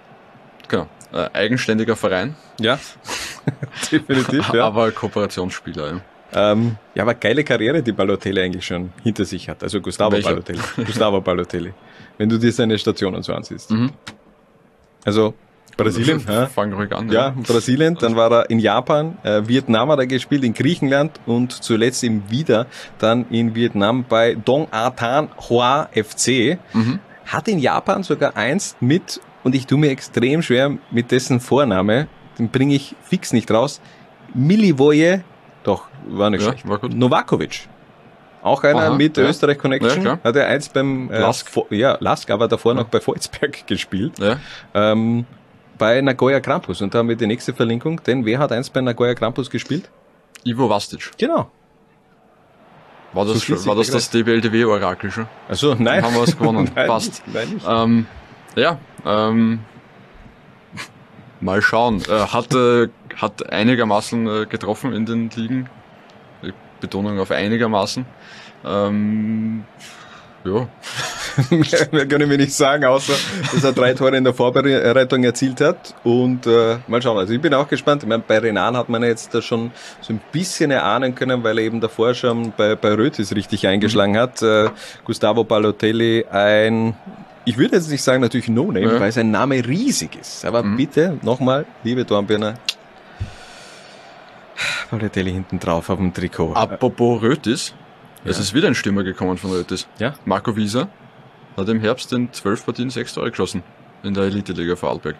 Genau. 0.68 0.86
Äh, 1.12 1.28
eigenständiger 1.32 1.94
Verein, 1.96 2.34
Ja, 2.60 2.78
definitiv. 3.92 4.52
Ja. 4.52 4.64
aber 4.66 4.90
Kooperationsspieler. 4.90 6.00
Ja. 6.34 6.52
Ähm, 6.52 6.76
ja, 6.94 7.02
aber 7.04 7.14
geile 7.14 7.44
Karriere, 7.44 7.82
die 7.82 7.92
Balotelli 7.92 8.40
eigentlich 8.42 8.66
schon 8.66 8.92
hinter 9.02 9.24
sich 9.24 9.48
hat. 9.48 9.62
Also 9.62 9.80
Gustavo 9.80 10.12
Welche? 10.12 10.28
Balotelli. 10.30 10.60
Gustavo 10.84 11.20
Balotelli. 11.20 11.72
Wenn 12.18 12.28
du 12.28 12.38
dir 12.38 12.50
seine 12.52 12.76
Stationen 12.78 13.22
so 13.22 13.32
ansiehst. 13.32 13.70
Mhm. 13.70 13.92
Also 15.04 15.34
Brasilien, 15.76 16.24
ja, 16.26 16.46
Fang 16.46 16.72
ruhig 16.72 16.90
an. 16.92 17.10
ja, 17.10 17.34
Brasilien, 17.46 17.96
dann 18.00 18.16
war 18.16 18.32
er 18.32 18.50
in 18.50 18.58
Japan, 18.58 19.18
äh, 19.22 19.42
Vietnam 19.46 19.90
hat 19.90 19.98
er 19.98 20.06
gespielt, 20.06 20.42
in 20.42 20.54
Griechenland 20.54 21.20
und 21.26 21.52
zuletzt 21.52 22.02
eben 22.02 22.24
wieder 22.30 22.66
dann 22.98 23.26
in 23.28 23.54
Vietnam 23.54 24.04
bei 24.08 24.34
Dong 24.34 24.68
A 24.72 24.88
Tan 24.90 25.28
Hoa 25.48 25.88
FC. 25.94 26.58
Mhm. 26.72 26.98
Hat 27.26 27.46
in 27.48 27.58
Japan 27.58 28.02
sogar 28.02 28.36
einst 28.36 28.80
mit, 28.80 29.20
und 29.46 29.54
ich 29.54 29.64
tue 29.64 29.78
mir 29.78 29.90
extrem 29.90 30.42
schwer 30.42 30.76
mit 30.90 31.12
dessen 31.12 31.38
Vorname, 31.38 32.08
den 32.36 32.48
bringe 32.48 32.74
ich 32.74 32.96
fix 33.04 33.32
nicht 33.32 33.48
raus, 33.52 33.80
Milivoje, 34.34 35.22
doch, 35.62 35.86
war 36.08 36.30
nicht 36.30 36.42
Ja, 36.42 36.48
schlecht, 36.48 36.68
war 36.68 36.78
gut. 36.78 36.92
Novakovic. 36.92 37.68
Auch 38.42 38.64
einer 38.64 38.88
Aha, 38.88 38.96
mit 38.96 39.16
ja. 39.16 39.22
Österreich 39.22 39.56
Connection. 39.56 40.04
Ja, 40.04 40.18
hat 40.24 40.34
er 40.34 40.48
einst 40.48 40.72
beim 40.74 41.12
äh, 41.12 41.20
Lask. 41.20 41.48
Ja, 41.70 41.96
Lask, 42.00 42.28
aber 42.28 42.48
davor 42.48 42.74
noch 42.74 42.88
bei 42.88 43.00
Volzberg 43.00 43.64
gespielt. 43.68 44.14
Ähm, 44.74 45.26
bei 45.78 46.00
Nagoya 46.00 46.40
Krampus. 46.40 46.82
Und 46.82 46.92
da 46.92 46.98
haben 46.98 47.08
wir 47.08 47.14
die 47.16 47.28
nächste 47.28 47.54
Verlinkung, 47.54 48.02
denn 48.02 48.24
wer 48.26 48.40
hat 48.40 48.50
einst 48.50 48.72
bei 48.72 48.80
Nagoya 48.80 49.14
Krampus 49.14 49.48
gespielt? 49.48 49.88
Ivo 50.44 50.68
Vastic. 50.68 51.12
Genau. 51.18 51.52
War 53.12 53.24
das, 53.24 53.46
So 53.46 53.66
war 53.66 53.76
das 53.76 53.90
das 53.90 54.10
DBLDW-Orakel 54.10 55.12
schon? 55.12 55.28
Also 55.48 55.76
nein. 55.78 56.02
Haben 56.02 56.14
wir 56.14 56.22
was 56.22 56.36
gewonnen. 56.36 56.68
nein, 56.74 56.88
Passt. 56.88 57.22
Nein, 57.32 57.48
nicht. 57.54 57.66
Ähm, 57.68 58.06
ja, 58.56 58.78
ähm, 59.04 59.60
mal 61.40 61.62
schauen. 61.62 62.02
Äh, 62.08 62.26
hat, 62.26 62.54
äh, 62.54 62.88
hat 63.16 63.52
einigermaßen 63.52 64.26
äh, 64.26 64.46
getroffen 64.46 64.92
in 64.92 65.06
den 65.06 65.30
Ligen. 65.30 65.68
Betonung 66.80 67.18
auf 67.18 67.30
einigermaßen. 67.30 68.04
Ähm, 68.64 69.64
ja, 70.44 70.68
mehr, 71.90 72.06
können 72.06 72.30
wir 72.30 72.38
nicht 72.38 72.52
sagen, 72.52 72.84
außer 72.84 73.14
dass 73.52 73.64
er 73.64 73.72
drei 73.72 73.94
Tore 73.94 74.16
in 74.16 74.24
der 74.24 74.32
Vorbereitung 74.32 75.24
erzielt 75.24 75.60
hat. 75.60 75.94
Und 76.04 76.46
äh, 76.46 76.78
mal 76.86 77.02
schauen. 77.02 77.18
Also 77.18 77.32
ich 77.32 77.40
bin 77.40 77.52
auch 77.54 77.68
gespannt. 77.68 78.02
Ich 78.02 78.08
meine, 78.08 78.22
bei 78.26 78.38
Renan 78.38 78.76
hat 78.76 78.88
man 78.88 79.02
jetzt 79.02 79.34
da 79.34 79.42
schon 79.42 79.72
so 80.00 80.12
ein 80.12 80.20
bisschen 80.32 80.70
erahnen 80.70 81.14
können, 81.14 81.42
weil 81.42 81.58
er 81.58 81.64
eben 81.64 81.80
davor 81.80 82.14
schon 82.14 82.52
bei, 82.56 82.76
bei 82.76 82.94
Rötis 82.94 83.34
richtig 83.34 83.66
eingeschlagen 83.66 84.16
hat. 84.16 84.40
Äh, 84.42 84.70
Gustavo 85.04 85.44
Balotelli, 85.44 86.26
ein, 86.30 86.94
ich 87.46 87.56
würde 87.56 87.76
jetzt 87.76 87.90
nicht 87.90 88.02
sagen 88.02 88.20
natürlich 88.20 88.48
No-Name, 88.48 88.80
Ja. 88.94 89.00
weil 89.00 89.10
sein 89.12 89.30
Name 89.30 89.66
riesig 89.66 90.16
ist. 90.20 90.44
Aber 90.44 90.62
Mhm. 90.62 90.76
bitte, 90.76 91.18
nochmal, 91.22 91.64
liebe 91.84 92.04
Dornbirner, 92.04 92.54
Balotelli 94.90 95.32
hinten 95.32 95.58
drauf 95.58 95.90
auf 95.90 95.98
dem 95.98 96.12
Trikot. 96.14 96.52
apropos 96.54 97.22
Rötis. 97.22 97.74
Es 98.24 98.36
Ja. 98.36 98.42
ist 98.42 98.54
wieder 98.54 98.68
ein 98.68 98.74
Stürmer 98.74 99.04
gekommen 99.04 99.36
von 99.38 99.50
Rötis. 99.50 99.86
Ja. 99.98 100.14
Marco 100.24 100.56
Wieser 100.56 100.88
hat 101.56 101.68
im 101.68 101.80
Herbst 101.80 102.12
in 102.12 102.32
zwölf 102.32 102.64
Partien 102.64 102.90
sechs 102.90 103.14
Tore 103.14 103.30
geschossen. 103.30 103.62
In 104.02 104.14
der 104.14 104.24
Elite-Liga 104.24 104.76
Vorarlberg. 104.76 105.16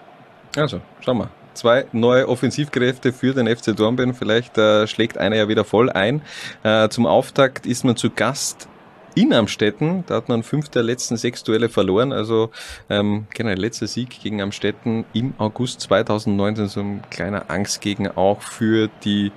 Also, 0.57 0.81
schau 1.01 1.15
mal. 1.15 1.29
Zwei 1.55 1.87
neue 1.93 2.29
Offensivkräfte 2.29 3.13
für 3.13 3.33
den 3.33 3.47
FC 3.49 3.73
Dornbirn. 3.75 4.15
Vielleicht 4.15 4.57
äh, 4.59 4.87
schlägt 4.87 5.17
einer 5.19 5.37
ja 5.37 5.49
wieder 5.49 5.65
voll 5.65 5.91
ein. 5.91 6.23
Äh, 6.63 6.89
zum 6.91 7.07
Auftakt 7.07 7.67
ist 7.67 7.85
man 7.85 7.97
zu 7.97 8.11
Gast 8.11 8.69
in 9.17 9.33
Amstetten. 9.33 10.05
Da 10.07 10.15
hat 10.15 10.29
man 10.29 10.45
fünf 10.45 10.69
der 10.69 10.85
letzten 10.85 11.17
sechs 11.17 11.43
Duelle 11.43 11.69
verloren. 11.69 12.13
Also 12.13 12.51
ähm, 12.89 13.27
genau, 13.35 13.51
letzter 13.51 13.89
Sieg 13.89 14.21
gegen 14.23 14.41
Amstetten 14.41 15.05
im 15.13 15.35
August 15.39 15.81
2019. 15.81 16.69
So 16.69 16.81
ein 16.81 17.03
kleiner 17.11 17.51
Angstgegner 17.51 18.17
auch 18.17 18.43
für 18.43 18.89
die 19.03 19.33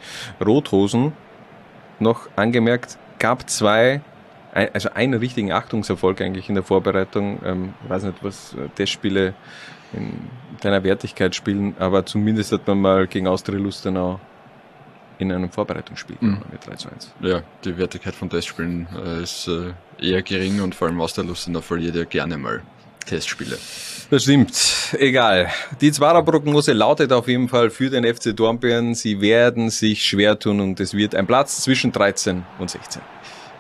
Rothosen. 0.46 1.14
Noch 2.00 2.30
angemerkt, 2.36 2.98
gab 3.18 3.50
zwei 3.50 4.02
also 4.54 4.90
einen 4.94 5.14
richtigen 5.14 5.52
Achtungserfolg 5.52 6.22
eigentlich 6.22 6.50
in 6.50 6.56
der 6.56 6.64
Vorbereitung. 6.64 7.40
Ähm, 7.46 7.74
ich 7.84 7.90
weiß 7.90 8.04
nicht, 8.04 8.24
was 8.24 8.54
äh, 8.54 8.68
Testspiele 8.76 9.34
in 9.94 10.14
kleiner 10.60 10.84
Wertigkeit 10.84 11.36
spielen, 11.36 11.76
aber 11.80 12.06
zumindest 12.06 12.52
hat 12.52 12.68
man 12.68 12.82
mal 12.82 13.08
gegen 13.08 13.28
Austria 13.28 13.60
Lustenau 13.60 14.20
in 15.20 15.32
einem 15.32 15.52
Vorbereitungsspiel 15.52 16.18
Mhm. 16.20 16.42
mit 16.52 16.66
3 16.66 16.76
zu 16.76 16.90
1. 16.90 17.14
Ja, 17.22 17.44
die 17.64 17.78
Wertigkeit 17.78 18.16
von 18.16 18.30
Testspielen 18.30 18.88
äh, 19.06 19.22
ist 19.22 19.48
äh, 19.48 19.74
eher 20.02 20.22
gering 20.24 20.62
und 20.62 20.74
vor 20.74 20.88
allem 20.88 21.00
aus 21.02 21.14
der 21.14 21.26
Lustenau 21.26 21.62
verliert 21.62 21.96
ja 21.96 22.06
gerne 22.06 22.38
mal 22.38 22.62
Testspiele. 23.06 23.58
Das 24.10 24.24
stimmt. 24.24 24.54
Egal. 24.98 25.50
Die 25.82 25.92
Zwarer-Prognose 25.92 26.74
lautet 26.74 27.12
auf 27.14 27.28
jeden 27.28 27.48
Fall 27.50 27.70
für 27.70 27.90
den 27.90 28.04
FC 28.06 28.36
Dornbirn, 28.36 28.96
sie 28.96 29.20
werden 29.22 29.70
sich 29.70 30.04
schwer 30.06 30.40
tun 30.40 30.60
und 30.60 30.80
es 30.80 30.94
wird 30.96 31.14
ein 31.16 31.28
Platz 31.28 31.62
zwischen 31.64 31.92
13 31.92 32.44
und 32.58 32.70
16. 32.70 33.02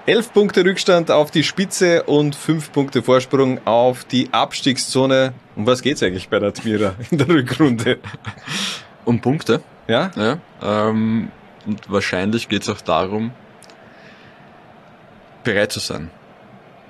Elf 0.05 0.33
Punkte 0.33 0.63
Rückstand 0.65 1.11
auf 1.11 1.29
die 1.29 1.43
Spitze 1.43 2.03
und 2.03 2.35
fünf 2.35 2.71
Punkte 2.71 3.03
Vorsprung 3.03 3.59
auf 3.65 4.05
die 4.05 4.29
Abstiegszone. 4.31 5.33
Um 5.55 5.67
was 5.67 5.81
geht's 5.83 6.01
eigentlich 6.01 6.29
bei 6.29 6.39
der 6.39 6.49
Admira 6.49 6.95
in 7.11 7.17
der 7.19 7.27
Rückrunde? 7.27 7.99
Um 9.05 9.19
Punkte, 9.21 9.61
Ja? 9.87 10.09
ja. 10.15 10.37
Ähm, 10.61 11.29
und 11.69 11.89
wahrscheinlich 11.91 12.49
geht 12.49 12.63
es 12.63 12.69
auch 12.69 12.81
darum, 12.81 13.31
bereit 15.43 15.71
zu 15.71 15.79
sein 15.79 16.09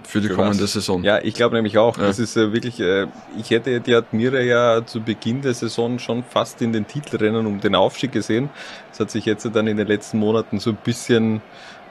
für 0.03 0.21
die 0.21 0.27
Für 0.29 0.35
kommende 0.35 0.63
was? 0.63 0.73
Saison. 0.73 1.03
Ja, 1.03 1.19
ich 1.21 1.35
glaube 1.35 1.55
nämlich 1.55 1.77
auch. 1.77 1.97
Ja. 1.97 2.07
Das 2.07 2.17
ist 2.17 2.35
äh, 2.35 2.51
wirklich, 2.51 2.79
äh, 2.79 3.05
ich 3.37 3.51
hätte 3.51 3.79
die 3.79 3.93
Admira 3.93 4.39
ja 4.39 4.83
zu 4.83 5.01
Beginn 5.01 5.43
der 5.43 5.53
Saison 5.53 5.99
schon 5.99 6.23
fast 6.23 6.61
in 6.63 6.73
den 6.73 6.87
Titelrennen 6.87 7.45
um 7.45 7.59
den 7.59 7.75
Aufstieg 7.75 8.11
gesehen. 8.11 8.49
Das 8.89 8.99
hat 9.01 9.11
sich 9.11 9.25
jetzt 9.25 9.47
dann 9.53 9.67
in 9.67 9.77
den 9.77 9.85
letzten 9.87 10.17
Monaten 10.17 10.59
so 10.59 10.71
ein 10.71 10.77
bisschen 10.83 11.43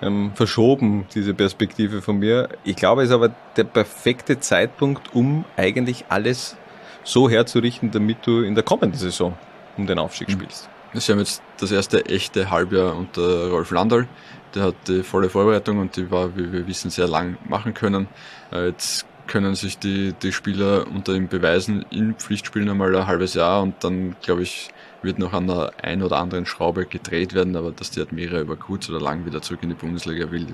ähm, 0.03 0.33
verschoben, 0.35 1.07
diese 1.15 1.33
Perspektive 1.33 2.03
von 2.03 2.19
mir. 2.19 2.49
Ich 2.65 2.75
glaube, 2.75 3.03
es 3.03 3.11
ist 3.11 3.15
aber 3.15 3.31
der 3.57 3.65
perfekte 3.65 4.41
Zeitpunkt, 4.41 5.15
um 5.15 5.45
eigentlich 5.57 6.07
alles 6.09 6.57
so 7.05 7.31
herzurichten, 7.31 7.93
damit 7.93 8.27
du 8.27 8.43
in 8.43 8.57
der 8.57 8.65
kommenden 8.65 8.99
Saison 8.99 9.39
um 9.77 9.87
den 9.87 9.99
Aufstieg 10.01 10.29
Mhm. 10.29 10.33
spielst. 10.33 10.69
Sie 10.95 11.13
haben 11.13 11.19
jetzt 11.19 11.43
das 11.59 11.71
erste 11.71 12.07
echte 12.07 12.51
Halbjahr 12.51 12.97
unter 12.97 13.51
Rolf 13.51 13.71
Landal. 13.71 14.09
Der 14.55 14.65
hat 14.65 14.75
die 14.89 15.03
volle 15.03 15.29
Vorbereitung 15.29 15.79
und 15.79 15.97
die 15.97 16.11
war, 16.11 16.37
wie 16.37 16.51
wir 16.51 16.67
wissen, 16.67 16.91
sehr 16.91 17.07
lang 17.07 17.37
machen 17.49 17.75
können. 17.75 18.09
Äh, 18.51 18.69
Jetzt 18.69 19.07
können 19.27 19.55
sich 19.55 19.79
die, 19.79 20.15
die 20.15 20.33
Spieler 20.33 20.87
unter 20.87 21.15
ihm 21.15 21.29
beweisen 21.29 21.85
in 21.91 22.15
Pflichtspielen 22.15 22.71
einmal 22.71 22.97
ein 22.97 23.07
halbes 23.07 23.35
Jahr 23.35 23.63
und 23.63 23.85
dann, 23.85 24.17
glaube 24.23 24.43
ich, 24.43 24.71
wird 25.03 25.19
noch 25.19 25.33
an 25.33 25.47
der 25.47 25.73
ein 25.83 26.03
oder 26.03 26.17
anderen 26.17 26.47
Schraube 26.47 26.87
gedreht 26.87 27.35
werden, 27.35 27.55
aber 27.55 27.71
dass 27.71 27.91
die 27.91 28.01
Admira 28.01 28.41
über 28.41 28.57
kurz 28.57 28.89
oder 28.89 29.01
lang 29.01 29.27
wieder 29.27 29.43
zurück 29.43 29.61
in 29.63 29.69
die 29.69 29.75
Bundesliga 29.75 30.31
will, 30.31 30.47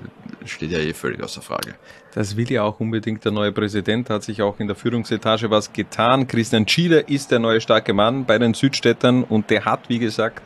steht 0.43 0.71
ja 0.71 0.79
eh 0.79 0.93
völlig 0.93 1.23
außer 1.23 1.41
Frage. 1.41 1.75
Das 2.15 2.37
will 2.37 2.49
ja 2.49 2.63
auch 2.63 2.79
unbedingt 2.79 3.25
der 3.25 3.33
neue 3.33 3.51
Präsident, 3.51 4.09
hat 4.09 4.23
sich 4.23 4.41
auch 4.41 4.61
in 4.61 4.67
der 4.67 4.77
Führungsetage 4.77 5.51
was 5.51 5.73
getan. 5.73 6.27
Christian 6.27 6.65
Schieder 6.65 7.09
ist 7.09 7.29
der 7.29 7.39
neue 7.39 7.59
starke 7.59 7.91
Mann 7.91 8.23
bei 8.23 8.39
den 8.39 8.53
Südstädtern 8.53 9.25
und 9.25 9.49
der 9.49 9.65
hat, 9.65 9.89
wie 9.89 9.99
gesagt, 9.99 10.41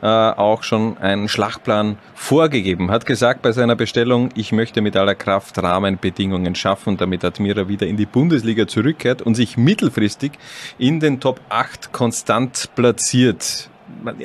äh, 0.00 0.06
auch 0.06 0.62
schon 0.62 0.96
einen 0.96 1.28
Schlachtplan 1.28 1.98
vorgegeben. 2.14 2.90
Hat 2.90 3.04
gesagt 3.04 3.42
bei 3.42 3.52
seiner 3.52 3.76
Bestellung, 3.76 4.30
ich 4.34 4.52
möchte 4.52 4.80
mit 4.80 4.96
aller 4.96 5.14
Kraft 5.14 5.62
Rahmenbedingungen 5.62 6.54
schaffen, 6.54 6.96
damit 6.96 7.22
Admira 7.22 7.68
wieder 7.68 7.86
in 7.86 7.98
die 7.98 8.06
Bundesliga 8.06 8.66
zurückkehrt 8.66 9.20
und 9.20 9.34
sich 9.34 9.58
mittelfristig 9.58 10.32
in 10.78 11.00
den 11.00 11.20
Top 11.20 11.38
8 11.50 11.92
konstant 11.92 12.70
platziert. 12.74 13.68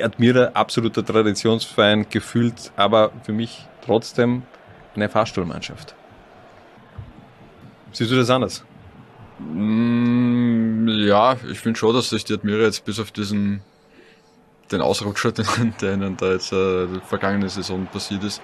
Admira 0.00 0.52
absoluter 0.54 1.04
Traditionsverein 1.04 2.06
gefühlt, 2.08 2.72
aber 2.74 3.12
für 3.22 3.32
mich 3.32 3.66
trotzdem 3.84 4.44
eine 4.94 5.10
Fahrstuhlmannschaft. 5.10 5.94
Siehst 7.96 8.10
du 8.10 8.16
das 8.16 8.28
anders? 8.28 8.62
Mm, 9.38 10.86
ja, 10.86 11.34
ich 11.50 11.58
finde 11.58 11.78
schon, 11.78 11.94
dass 11.94 12.10
sich 12.10 12.26
die 12.26 12.34
Admira 12.34 12.64
jetzt 12.64 12.84
bis 12.84 13.00
auf 13.00 13.10
diesen 13.10 13.62
den 14.70 14.82
Ausrutscher, 14.82 15.32
den, 15.56 15.72
der 15.80 15.94
ihnen 15.94 16.14
da 16.18 16.32
jetzt 16.32 16.52
äh, 16.52 16.86
die 16.88 17.00
vergangene 17.06 17.48
Saison 17.48 17.86
passiert 17.86 18.22
ist, 18.22 18.42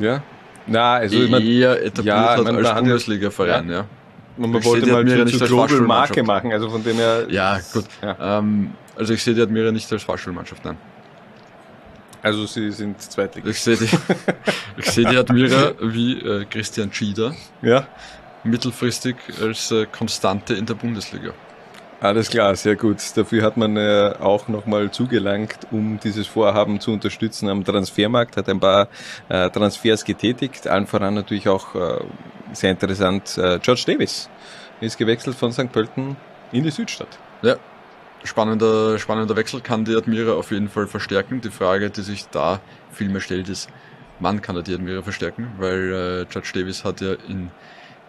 Ja. 0.00 0.22
Na, 0.66 0.94
also 0.94 1.14
ich 1.20 1.30
mein, 1.30 1.42
eher 1.46 1.84
etabliert 1.84 2.06
ja, 2.16 2.22
ich 2.32 2.38
hat 2.38 2.44
mein, 2.44 2.56
als 2.56 2.62
man 2.62 2.64
hat 2.64 2.74
ja- 2.76 2.80
Bundesliga-Verein, 2.80 3.68
ja. 3.70 3.84
man, 4.38 4.54
ich 4.54 4.64
wollte 4.64 4.90
mal 4.90 5.04
nicht 5.04 5.16
zur 5.16 5.42
als 5.42 5.48
Global 5.50 5.68
Fahrstuhlmannschaft. 5.68 6.16
Marke 6.16 6.22
machen, 6.22 6.52
also 6.52 6.70
von 6.70 6.82
dem 6.82 6.96
her. 6.96 7.26
Ja, 7.28 7.58
gut. 7.74 7.84
Ja. 8.00 8.38
Ähm, 8.38 8.70
also 8.96 9.12
ich 9.12 9.22
sehe 9.22 9.34
die 9.34 9.42
Admira 9.42 9.72
nicht 9.72 9.92
als 9.92 10.04
Fahrschulmannschaft, 10.04 10.64
nein. 10.64 10.78
Also 12.22 12.46
sie 12.46 12.70
sind 12.72 13.00
Zweitligist. 13.00 13.66
Ich 13.68 13.78
sehe 13.78 13.88
die, 13.88 13.96
ich 14.76 14.90
sehe 14.90 15.04
die 15.08 15.16
Admira 15.16 15.72
wie 15.80 16.18
äh, 16.20 16.44
Christian 16.44 16.92
Schieder 16.92 17.34
Ja. 17.62 17.86
mittelfristig 18.44 19.16
als 19.40 19.70
äh, 19.70 19.86
Konstante 19.86 20.54
in 20.54 20.66
der 20.66 20.74
Bundesliga. 20.74 21.32
Alles 22.00 22.30
klar, 22.30 22.54
sehr 22.54 22.76
gut. 22.76 22.98
Dafür 23.16 23.42
hat 23.42 23.56
man 23.56 23.76
äh, 23.76 24.14
auch 24.20 24.46
nochmal 24.46 24.88
zugelangt, 24.92 25.58
um 25.72 25.98
dieses 25.98 26.28
Vorhaben 26.28 26.78
zu 26.80 26.92
unterstützen 26.92 27.48
am 27.48 27.64
Transfermarkt, 27.64 28.36
hat 28.36 28.48
ein 28.48 28.60
paar 28.60 28.86
äh, 29.28 29.50
Transfers 29.50 30.04
getätigt, 30.04 30.68
allen 30.68 30.86
voran 30.86 31.14
natürlich 31.14 31.48
auch 31.48 31.74
äh, 31.74 31.98
sehr 32.52 32.70
interessant, 32.70 33.36
äh, 33.36 33.58
George 33.60 33.82
Davis 33.86 34.30
ist 34.80 34.96
gewechselt 34.96 35.34
von 35.36 35.52
St. 35.52 35.72
Pölten 35.72 36.16
in 36.52 36.62
die 36.62 36.70
Südstadt. 36.70 37.18
Ja, 37.42 37.56
spannender, 38.24 38.98
spannender 38.98 39.36
Wechsel 39.36 39.60
kann 39.60 39.84
die 39.84 39.94
Admira 39.94 40.32
auf 40.32 40.50
jeden 40.50 40.68
Fall 40.68 40.86
verstärken. 40.86 41.40
Die 41.40 41.50
Frage, 41.50 41.90
die 41.90 42.02
sich 42.02 42.28
da 42.28 42.60
viel 42.92 43.08
mehr 43.08 43.20
stellt, 43.20 43.48
ist, 43.48 43.68
wann 44.20 44.42
kann 44.42 44.56
er 44.56 44.62
die 44.62 44.74
Admira 44.74 45.02
verstärken? 45.02 45.48
Weil 45.58 46.24
äh, 46.24 46.26
George 46.30 46.50
Davis 46.54 46.84
hat 46.84 47.00
ja 47.00 47.14
in 47.28 47.50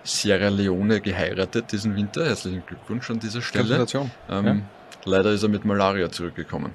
Sierra 0.04 0.50
Leone 0.50 1.02
geheiratet 1.02 1.72
diesen 1.72 1.96
Winter. 1.96 2.26
Herzlichen 2.26 2.64
Glückwunsch 2.66 3.10
an 3.12 3.20
dieser 3.20 3.42
Stelle. 3.42 3.86
Ähm, 4.30 4.46
Ja. 4.46 4.56
Leider 5.06 5.32
ist 5.32 5.44
er 5.44 5.50
mit 5.50 5.66
Malaria 5.66 6.12
zurückgekommen. 6.12 6.72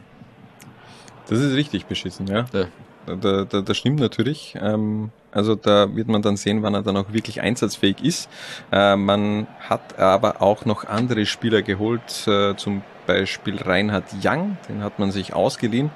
Das 1.28 1.40
ist 1.40 1.54
richtig 1.54 1.86
beschissen, 1.86 2.26
ja. 2.26 2.46
Ja. 2.52 2.66
Da, 3.06 3.44
da, 3.44 3.60
das 3.60 3.76
stimmt 3.76 4.00
natürlich. 4.00 4.56
Ähm, 4.58 5.10
also 5.30 5.54
da 5.54 5.94
wird 5.94 6.08
man 6.08 6.22
dann 6.22 6.36
sehen, 6.36 6.62
wann 6.62 6.74
er 6.74 6.82
dann 6.82 6.96
auch 6.96 7.12
wirklich 7.12 7.40
einsatzfähig 7.40 8.02
ist. 8.02 8.30
Äh, 8.72 8.96
man 8.96 9.46
hat 9.60 9.98
aber 9.98 10.40
auch 10.40 10.64
noch 10.64 10.84
andere 10.84 11.26
Spieler 11.26 11.60
geholt, 11.60 12.26
äh, 12.26 12.56
zum 12.56 12.82
Beispiel 13.06 13.60
Reinhard 13.60 14.04
Young, 14.22 14.56
den 14.68 14.82
hat 14.82 14.98
man 14.98 15.10
sich 15.10 15.34
ausgeliehen. 15.34 15.90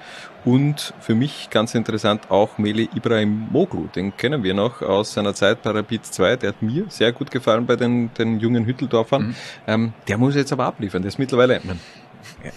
Und 0.45 0.95
für 1.01 1.15
mich 1.15 1.51
ganz 1.51 1.75
interessant 1.75 2.31
auch 2.31 2.59
Meli 2.59 2.89
Ibrahim 2.95 3.49
Moglu, 3.51 3.89
den 3.95 4.17
kennen 4.17 4.43
wir 4.43 4.55
noch 4.55 4.83
aus 4.83 5.13
seiner 5.13 5.35
Zeit 5.35 5.63
bei 5.63 5.71
Rapid 5.71 6.07
2. 6.07 6.37
Der 6.37 6.51
hat 6.51 6.63
mir 6.63 6.85
sehr 6.89 7.13
gut 7.13 7.31
gefallen 7.31 7.67
bei 7.67 7.77
den, 7.77 8.13
den 8.15 8.41
jungen 8.41 8.65
Hütteldorfern. 8.65 9.29
Mhm. 9.29 9.35
Ähm, 9.67 9.93
der 10.07 10.19
muss 10.19 10.35
jetzt 10.37 10.53
aber 10.53 10.67
abliefern. 10.67 11.03
Der 11.03 11.09
ist 11.09 11.19
mittlerweile, 11.19 11.61
man, 11.65 11.79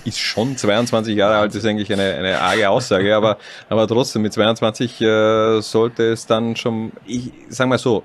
ist 0.06 0.20
schon 0.20 0.58
22 0.58 1.16
Jahre 1.16 1.38
alt, 1.38 1.56
ist 1.56 1.66
eigentlich 1.66 1.92
eine, 1.92 2.14
eine 2.14 2.40
arge 2.40 2.70
Aussage, 2.70 3.16
aber, 3.18 3.38
aber 3.70 3.88
trotzdem 3.88 4.22
mit 4.22 4.34
22 4.34 5.02
äh, 5.02 5.62
sollte 5.62 6.12
es 6.12 6.26
dann 6.26 6.56
schon, 6.56 6.92
ich 7.06 7.32
sag 7.50 7.68
mal 7.68 7.78
so, 7.78 8.04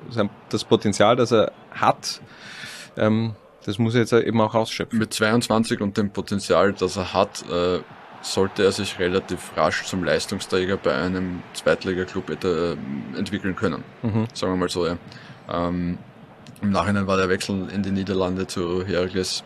das 0.48 0.64
Potenzial, 0.64 1.16
das 1.16 1.32
er 1.32 1.52
hat, 1.70 2.20
ähm, 2.96 3.34
das 3.66 3.78
muss 3.78 3.94
er 3.94 4.02
jetzt 4.02 4.12
eben 4.12 4.40
auch 4.40 4.54
ausschöpfen. 4.54 4.98
Mit 4.98 5.12
22 5.12 5.80
und 5.80 5.96
dem 5.96 6.10
Potenzial, 6.10 6.72
das 6.72 6.96
er 6.96 7.12
hat, 7.12 7.44
äh, 7.50 7.80
sollte 8.22 8.64
er 8.64 8.70
sich 8.70 8.98
relativ 9.00 9.56
rasch 9.56 9.84
zum 9.84 10.04
Leistungsträger 10.04 10.76
bei 10.76 10.94
einem 10.94 11.42
Zweitliga-Club 11.52 12.30
äh, 12.44 12.72
entwickeln 13.18 13.56
können. 13.56 13.82
Mhm. 14.02 14.26
Sagen 14.32 14.52
wir 14.52 14.56
mal 14.56 14.68
so, 14.68 14.86
ja. 14.86 14.96
Ähm, 15.52 15.98
Im 16.62 16.70
Nachhinein 16.70 17.08
war 17.08 17.16
der 17.16 17.28
Wechsel 17.28 17.68
in 17.68 17.82
die 17.82 17.90
Niederlande 17.90 18.46
zu 18.46 18.86
Heracles 18.86 19.42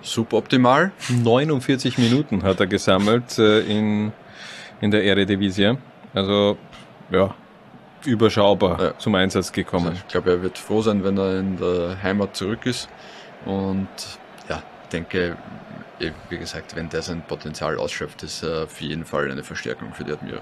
suboptimal. 0.00 0.92
49 1.08 1.98
Minuten 1.98 2.44
hat 2.44 2.60
er 2.60 2.68
gesammelt 2.68 3.36
äh, 3.38 3.60
in, 3.60 4.12
in 4.80 4.92
der 4.92 5.04
Eredivisie. 5.04 5.76
Also, 6.14 6.56
ja, 7.10 7.34
überschaubar 8.04 8.82
Ja. 8.82 8.98
zum 8.98 9.14
Einsatz 9.14 9.46
Also 9.48 9.52
gekommen. 9.52 9.92
ich 9.94 10.08
glaube, 10.08 10.30
er 10.30 10.42
wird 10.42 10.58
froh 10.58 10.82
sein, 10.82 11.04
wenn 11.04 11.18
er 11.18 11.38
in 11.38 11.56
der 11.56 12.02
Heimat 12.02 12.36
zurück 12.36 12.66
ist. 12.66 12.88
Und 13.44 13.88
ja, 14.48 14.62
denke, 14.92 15.36
wie 16.28 16.38
gesagt, 16.38 16.76
wenn 16.76 16.88
der 16.88 17.02
sein 17.02 17.22
Potenzial 17.26 17.76
ausschöpft, 17.78 18.22
ist 18.22 18.42
er 18.42 18.64
auf 18.64 18.80
jeden 18.80 19.04
Fall 19.04 19.30
eine 19.30 19.42
Verstärkung 19.42 19.92
für 19.94 20.04
die 20.04 20.12
Admira. 20.12 20.40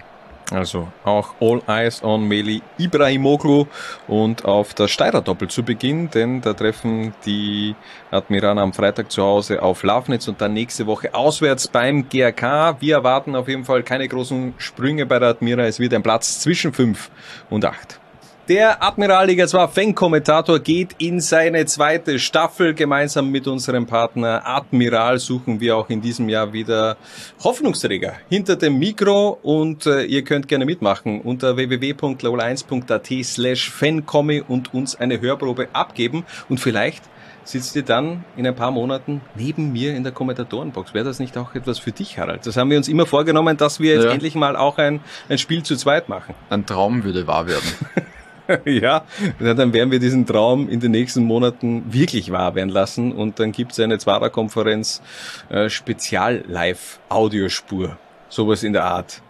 Also 0.51 0.89
auch 1.05 1.35
All 1.41 1.61
Eyes 1.67 2.03
on 2.03 2.27
Meli 2.27 2.63
Ibrahimoglu 2.79 3.67
und 4.07 4.47
auf 4.47 4.73
das 4.73 4.91
Steirer 4.91 5.21
Doppel 5.21 5.49
zu 5.49 5.63
Beginn, 5.63 6.11
denn 6.11 6.41
da 6.41 6.55
treffen 6.55 7.13
die 7.27 7.75
Admiraner 8.11 8.63
am 8.63 8.73
Freitag 8.73 9.11
zu 9.11 9.23
Hause 9.23 9.63
auf 9.63 9.83
Lafnitz 9.83 10.27
und 10.27 10.41
dann 10.41 10.55
nächste 10.55 10.87
Woche 10.87 11.15
auswärts 11.15 11.69
beim 11.69 12.09
GRK. 12.09 12.81
Wir 12.81 12.97
erwarten 12.97 13.37
auf 13.37 13.49
jeden 13.49 13.65
Fall 13.65 13.83
keine 13.83 14.09
großen 14.09 14.55
Sprünge 14.57 15.05
bei 15.05 15.19
der 15.19 15.31
Admira. 15.31 15.65
Es 15.65 15.81
wird 15.81 15.93
ein 15.93 16.03
Platz 16.03 16.41
zwischen 16.41 16.73
5 16.73 17.11
und 17.51 17.67
8. 17.67 17.98
Der 18.49 18.83
Admiralliga 18.83 19.47
2 19.47 19.69
Fan-Kommentator 19.69 20.59
geht 20.59 20.95
in 20.97 21.21
seine 21.21 21.67
zweite 21.67 22.19
Staffel. 22.19 22.73
Gemeinsam 22.73 23.31
mit 23.31 23.47
unserem 23.47 23.85
Partner 23.85 24.41
Admiral 24.47 25.19
suchen 25.19 25.61
wir 25.61 25.77
auch 25.77 25.91
in 25.91 26.01
diesem 26.01 26.31
Jahr 26.31 26.51
wieder 26.55 26.97
Hoffnungsträger 27.45 28.15
hinter 28.31 28.57
dem 28.57 28.79
Mikro 28.79 29.39
und 29.43 29.85
äh, 29.85 30.05
ihr 30.05 30.25
könnt 30.25 30.49
gerne 30.49 30.65
mitmachen 30.65 31.21
unter 31.21 31.57
www.lol1.at 31.59 33.25
slash 33.27 33.71
fancomi 33.71 34.43
und 34.49 34.73
uns 34.73 34.97
eine 34.97 35.21
Hörprobe 35.21 35.69
abgeben 35.75 36.25
und 36.49 36.59
vielleicht 36.59 37.05
sitzt 37.45 37.77
ihr 37.77 37.83
dann 37.83 38.25
in 38.39 38.47
ein 38.47 38.57
paar 38.57 38.71
Monaten 38.71 39.21
neben 39.35 39.73
mir 39.75 39.95
in 39.95 40.05
der 40.05 40.13
Kommentatorenbox. 40.13 40.95
Wäre 40.95 41.05
das 41.05 41.19
nicht 41.19 41.37
auch 41.37 41.55
etwas 41.55 41.79
für 41.79 41.93
dich, 41.93 42.19
Harald? 42.19 42.47
Das 42.47 42.57
haben 42.57 42.71
wir 42.71 42.79
uns 42.79 42.89
immer 42.89 43.05
vorgenommen, 43.05 43.59
dass 43.59 43.79
wir 43.79 43.95
jetzt 43.95 44.05
Ja. 44.05 44.11
endlich 44.13 44.35
mal 44.35 44.57
auch 44.57 44.79
ein, 44.79 45.01
ein 45.29 45.37
Spiel 45.37 45.63
zu 45.63 45.77
zweit 45.77 46.09
machen. 46.09 46.35
Ein 46.49 46.65
Traum 46.65 47.05
würde 47.05 47.27
wahr 47.27 47.47
werden. 47.47 47.69
ja, 48.65 49.05
dann 49.39 49.73
werden 49.73 49.91
wir 49.91 49.99
diesen 49.99 50.27
Traum 50.27 50.69
in 50.69 50.81
den 50.81 50.93
nächsten 50.93 51.25
Monaten 51.25 51.85
wirklich 51.93 52.31
wahr 52.33 52.55
werden 52.55 52.71
lassen 52.71 53.13
und 53.13 53.39
dann 53.41 53.53
gibt 53.53 53.73
es 53.73 53.81
eine 53.81 53.99
Zwarer-Konferenz 53.99 55.03
äh, 55.51 55.69
Spezial-Live-Audiospur. 55.69 57.99
Sowas 58.29 58.63
in 58.63 58.73
der 58.73 58.85
Art. 58.85 59.23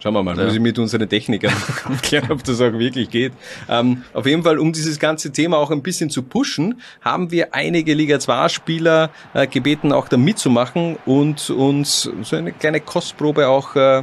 Schauen 0.00 0.14
wir 0.14 0.24
mal, 0.24 0.36
Ja. 0.36 0.46
muss 0.46 0.54
ich 0.54 0.60
mit 0.60 0.76
unseren 0.80 1.08
Technikern 1.08 1.52
aufklären, 1.88 2.32
ob 2.32 2.42
das 2.42 2.60
auch 2.60 2.72
wirklich 2.72 3.08
geht. 3.10 3.32
Ähm, 3.68 4.02
auf 4.12 4.26
jeden 4.26 4.42
Fall, 4.42 4.58
um 4.58 4.72
dieses 4.72 4.98
ganze 4.98 5.30
Thema 5.30 5.56
auch 5.58 5.70
ein 5.70 5.82
bisschen 5.82 6.10
zu 6.10 6.24
pushen, 6.24 6.80
haben 7.00 7.30
wir 7.30 7.54
einige 7.54 7.94
Liga 7.94 8.18
2 8.18 8.48
Spieler 8.48 9.10
äh, 9.34 9.46
gebeten, 9.46 9.92
auch 9.92 10.08
da 10.08 10.16
mitzumachen 10.16 10.96
und 11.06 11.48
uns 11.50 12.10
so 12.22 12.34
eine 12.34 12.50
kleine 12.50 12.80
Kostprobe 12.80 13.46
auch 13.46 13.76
äh, 13.76 14.02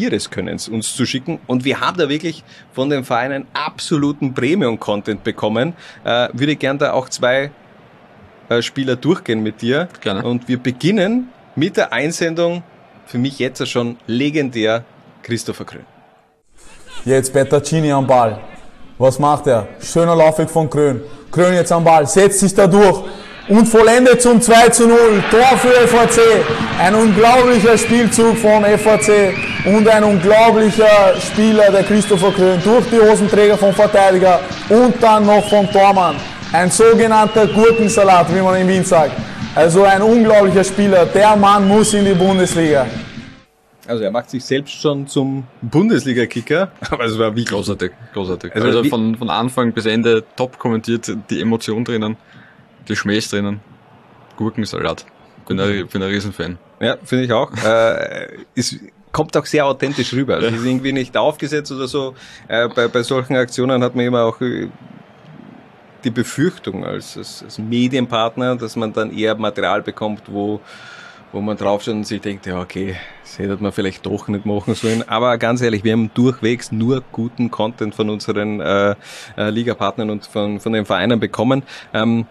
ihres 0.00 0.30
Könnens 0.30 0.68
uns 0.68 0.94
zu 0.94 1.04
schicken. 1.04 1.38
Und 1.46 1.64
wir 1.64 1.80
haben 1.80 1.98
da 1.98 2.08
wirklich 2.08 2.42
von 2.72 2.90
den 2.90 3.04
Vereinen 3.04 3.46
absoluten 3.52 4.34
Premium-Content 4.34 5.22
bekommen. 5.22 5.74
Äh, 6.04 6.28
würde 6.32 6.56
gern 6.56 6.78
da 6.78 6.92
auch 6.92 7.08
zwei 7.08 7.50
äh, 8.48 8.62
Spieler 8.62 8.96
durchgehen 8.96 9.42
mit 9.42 9.62
dir. 9.62 9.88
Gerne. 10.00 10.22
Und 10.22 10.48
wir 10.48 10.58
beginnen 10.58 11.28
mit 11.54 11.76
der 11.76 11.92
Einsendung, 11.92 12.62
für 13.06 13.18
mich 13.18 13.38
jetzt 13.38 13.66
schon 13.68 13.96
legendär, 14.06 14.84
Christopher 15.22 15.64
Krön. 15.64 15.84
Jetzt 17.04 17.32
Bettacini 17.32 17.92
am 17.92 18.06
Ball. 18.06 18.38
Was 18.98 19.18
macht 19.18 19.46
er? 19.46 19.68
Schöner 19.80 20.14
Laufweg 20.14 20.50
von 20.50 20.68
Krön. 20.68 21.00
Krön 21.30 21.54
jetzt 21.54 21.72
am 21.72 21.84
Ball, 21.84 22.06
setzt 22.06 22.40
sich 22.40 22.54
da 22.54 22.66
durch 22.66 23.02
und 23.50 23.66
vollendet 23.66 24.22
zum 24.22 24.40
2 24.40 24.68
zu 24.68 24.86
0. 24.86 24.96
Tor 25.30 25.58
für 25.58 25.88
FAC. 25.88 26.20
Ein 26.78 26.94
unglaublicher 26.94 27.76
Spielzug 27.76 28.36
vom 28.38 28.64
FAC 28.64 29.34
und 29.66 29.86
ein 29.88 30.04
unglaublicher 30.04 31.20
Spieler, 31.20 31.70
der 31.72 31.82
Christopher 31.82 32.30
Krön, 32.30 32.60
durch 32.62 32.86
die 32.90 33.00
Hosenträger 33.00 33.58
vom 33.58 33.74
Verteidiger 33.74 34.40
und 34.68 34.94
dann 35.02 35.26
noch 35.26 35.46
vom 35.48 35.70
Tormann. 35.70 36.16
Ein 36.52 36.70
sogenannter 36.70 37.46
Gurkensalat, 37.48 38.32
wie 38.34 38.40
man 38.40 38.60
in 38.60 38.68
Wien 38.68 38.84
sagt. 38.84 39.12
Also 39.54 39.82
ein 39.82 40.00
unglaublicher 40.00 40.62
Spieler. 40.64 41.06
Der 41.06 41.34
Mann 41.36 41.66
muss 41.66 41.92
in 41.92 42.04
die 42.04 42.14
Bundesliga. 42.14 42.86
Also 43.86 44.04
er 44.04 44.12
macht 44.12 44.30
sich 44.30 44.44
selbst 44.44 44.80
schon 44.80 45.08
zum 45.08 45.42
Bundesliga-Kicker, 45.62 46.70
aber 46.90 47.04
es 47.06 47.18
war 47.18 47.34
wie 47.34 47.44
Großartig, 47.44 47.90
großartig. 48.14 48.54
Also 48.54 48.68
Also, 48.68 48.84
von, 48.84 49.16
von 49.16 49.28
Anfang 49.28 49.72
bis 49.72 49.86
Ende 49.86 50.22
top 50.36 50.56
kommentiert, 50.56 51.10
die 51.28 51.40
Emotion 51.40 51.84
drinnen, 51.84 52.16
die 52.88 52.96
Schmähs 52.96 53.30
drinnen, 53.30 53.60
Gurkensalat. 54.36 55.06
Bin 55.46 55.58
ein, 55.58 55.86
bin 55.88 56.02
ein 56.02 56.08
Riesenfan. 56.08 56.58
Ja, 56.80 56.96
finde 57.04 57.24
ich 57.24 57.32
auch. 57.32 57.52
äh, 57.64 58.28
es 58.54 58.78
kommt 59.12 59.36
auch 59.36 59.46
sehr 59.46 59.66
authentisch 59.66 60.12
rüber. 60.12 60.36
Also 60.36 60.48
ist 60.48 60.64
irgendwie 60.64 60.92
nicht 60.92 61.16
aufgesetzt 61.16 61.72
oder 61.72 61.88
so. 61.88 62.14
Äh, 62.48 62.68
bei, 62.68 62.88
bei 62.88 63.02
solchen 63.02 63.36
Aktionen 63.36 63.82
hat 63.82 63.94
man 63.94 64.04
immer 64.04 64.24
auch 64.24 64.40
äh, 64.40 64.68
die 66.04 66.10
Befürchtung 66.10 66.84
als, 66.84 67.16
als, 67.16 67.42
als 67.42 67.58
Medienpartner, 67.58 68.56
dass 68.56 68.76
man 68.76 68.92
dann 68.92 69.12
eher 69.12 69.34
Material 69.34 69.82
bekommt, 69.82 70.22
wo, 70.26 70.60
wo 71.32 71.40
man 71.40 71.56
draufschaut 71.56 71.94
und 71.94 72.04
sich 72.04 72.20
denkt, 72.20 72.46
ja 72.46 72.60
okay, 72.60 72.96
das 73.22 73.38
hätte 73.38 73.56
man 73.60 73.72
vielleicht 73.72 74.06
doch 74.06 74.28
nicht 74.28 74.46
machen 74.46 74.74
sollen. 74.74 75.06
Aber 75.08 75.36
ganz 75.38 75.60
ehrlich, 75.60 75.84
wir 75.84 75.92
haben 75.92 76.10
durchwegs 76.14 76.72
nur 76.72 77.02
guten 77.12 77.50
Content 77.50 77.94
von 77.94 78.08
unseren 78.10 78.60
äh, 78.60 78.94
äh, 79.36 79.50
Ligapartnern 79.50 80.10
und 80.10 80.26
von, 80.26 80.60
von 80.60 80.72
den 80.72 80.86
Vereinen 80.86 81.20
bekommen. 81.20 81.62
Ähm, 81.92 82.26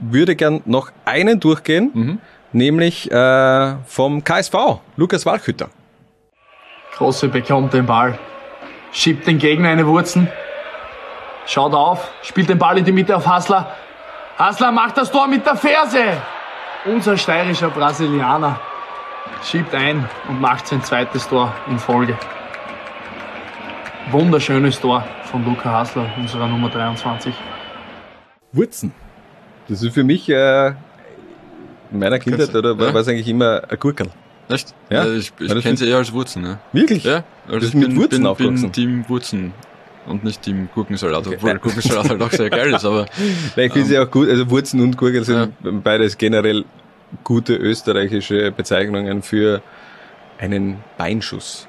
würde 0.00 0.36
gern 0.36 0.62
noch 0.64 0.90
einen 1.04 1.40
durchgehen, 1.40 2.20
nämlich 2.52 3.10
äh, 3.10 3.74
vom 3.86 4.24
KSV, 4.24 4.54
Lukas 4.96 5.26
Walchütter. 5.26 5.68
Große 6.96 7.28
bekommt 7.28 7.72
den 7.72 7.86
Ball, 7.86 8.18
schiebt 8.92 9.26
den 9.26 9.38
Gegner 9.38 9.70
eine 9.70 9.86
Wurzen, 9.86 10.28
schaut 11.46 11.74
auf, 11.74 12.10
spielt 12.22 12.48
den 12.48 12.58
Ball 12.58 12.78
in 12.78 12.84
die 12.84 12.92
Mitte 12.92 13.16
auf 13.16 13.26
Hassler. 13.26 13.74
Hassler 14.38 14.72
macht 14.72 14.96
das 14.96 15.10
Tor 15.10 15.26
mit 15.26 15.46
der 15.46 15.56
Ferse. 15.56 16.04
Unser 16.86 17.16
steirischer 17.16 17.70
Brasilianer 17.70 18.58
schiebt 19.42 19.74
ein 19.74 20.08
und 20.28 20.40
macht 20.40 20.66
sein 20.66 20.82
zweites 20.82 21.28
Tor 21.28 21.54
in 21.68 21.78
Folge. 21.78 22.16
Wunderschönes 24.10 24.80
Tor 24.80 25.04
von 25.24 25.44
Luca 25.44 25.70
Hassler, 25.70 26.06
unserer 26.16 26.48
Nummer 26.48 26.68
23. 26.68 27.34
Wurzen. 28.52 28.92
Das 29.68 29.82
ist 29.82 29.94
für 29.94 30.04
mich 30.04 30.28
äh, 30.28 30.68
in 31.92 31.98
meiner 31.98 32.18
Kindheit 32.18 32.54
oder 32.54 32.78
war 32.78 32.92
Ja. 32.92 32.98
es 33.00 33.08
eigentlich 33.08 33.28
immer 33.28 33.62
ein 33.68 33.78
Gurkel. 33.78 34.08
Echt? 34.48 34.74
Ja? 34.90 35.04
Ja? 35.06 35.12
ich 35.14 35.32
ich 35.38 35.62
kenne 35.62 35.76
sie 35.76 35.88
eher 35.88 35.98
als 35.98 36.12
Wurzen. 36.12 36.42
Ne? 36.42 36.58
Wirklich? 36.72 37.04
Ja, 37.04 37.22
also 37.48 37.66
ich 37.66 37.72
du 37.72 37.78
mit 37.78 37.88
bin, 37.88 37.96
Wurzen 37.96 38.18
bin, 38.18 38.26
aufgewachsen? 38.26 38.62
bin 38.62 38.72
Team 38.72 39.04
Wurzen 39.08 39.52
und 40.06 40.24
nicht 40.24 40.42
Team 40.42 40.68
Gurkensalat, 40.74 41.26
obwohl 41.26 41.58
Gurkensalat 41.58 42.08
halt 42.08 42.22
auch 42.22 42.30
sehr 42.32 42.50
geil 42.50 42.74
ist, 42.74 42.84
aber 42.84 43.06
Nein, 43.56 43.66
ich 43.66 43.72
finde 43.72 43.80
es 43.80 43.90
ja 43.90 44.02
auch 44.02 44.10
gut, 44.10 44.28
also 44.28 44.50
Wurzen 44.50 44.80
und 44.80 44.96
Gurkel 44.96 45.24
sind 45.24 45.52
beides 45.84 46.18
generell 46.18 46.64
gute 47.22 47.54
österreichische 47.54 48.50
Bezeichnungen 48.50 49.22
für 49.22 49.62
einen 50.38 50.78
Beinschuss 50.96 51.68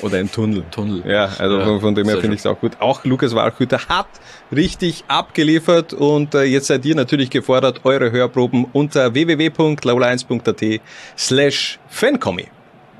oder 0.00 0.18
einen 0.18 0.30
Tunnel. 0.30 0.64
Tunnel. 0.70 1.02
Ja, 1.06 1.30
also 1.38 1.58
Ja, 1.58 1.64
von, 1.64 1.80
von 1.80 1.94
dem 1.94 2.08
her 2.08 2.18
finde 2.18 2.34
ich 2.34 2.40
es 2.40 2.46
auch 2.46 2.58
gut. 2.60 2.80
Auch 2.80 3.04
Lukas 3.04 3.34
Walchüter 3.34 3.80
hat 3.88 4.08
richtig 4.54 5.04
abgeliefert 5.08 5.92
und 5.92 6.34
äh, 6.34 6.42
jetzt 6.44 6.68
seid 6.68 6.84
ihr 6.84 6.94
natürlich 6.94 7.30
gefordert, 7.30 7.80
eure 7.84 8.10
Hörproben 8.10 8.66
unter 8.72 9.14
www.laula1.at 9.14 10.80
slash 11.16 11.78
fancomi. 11.88 12.46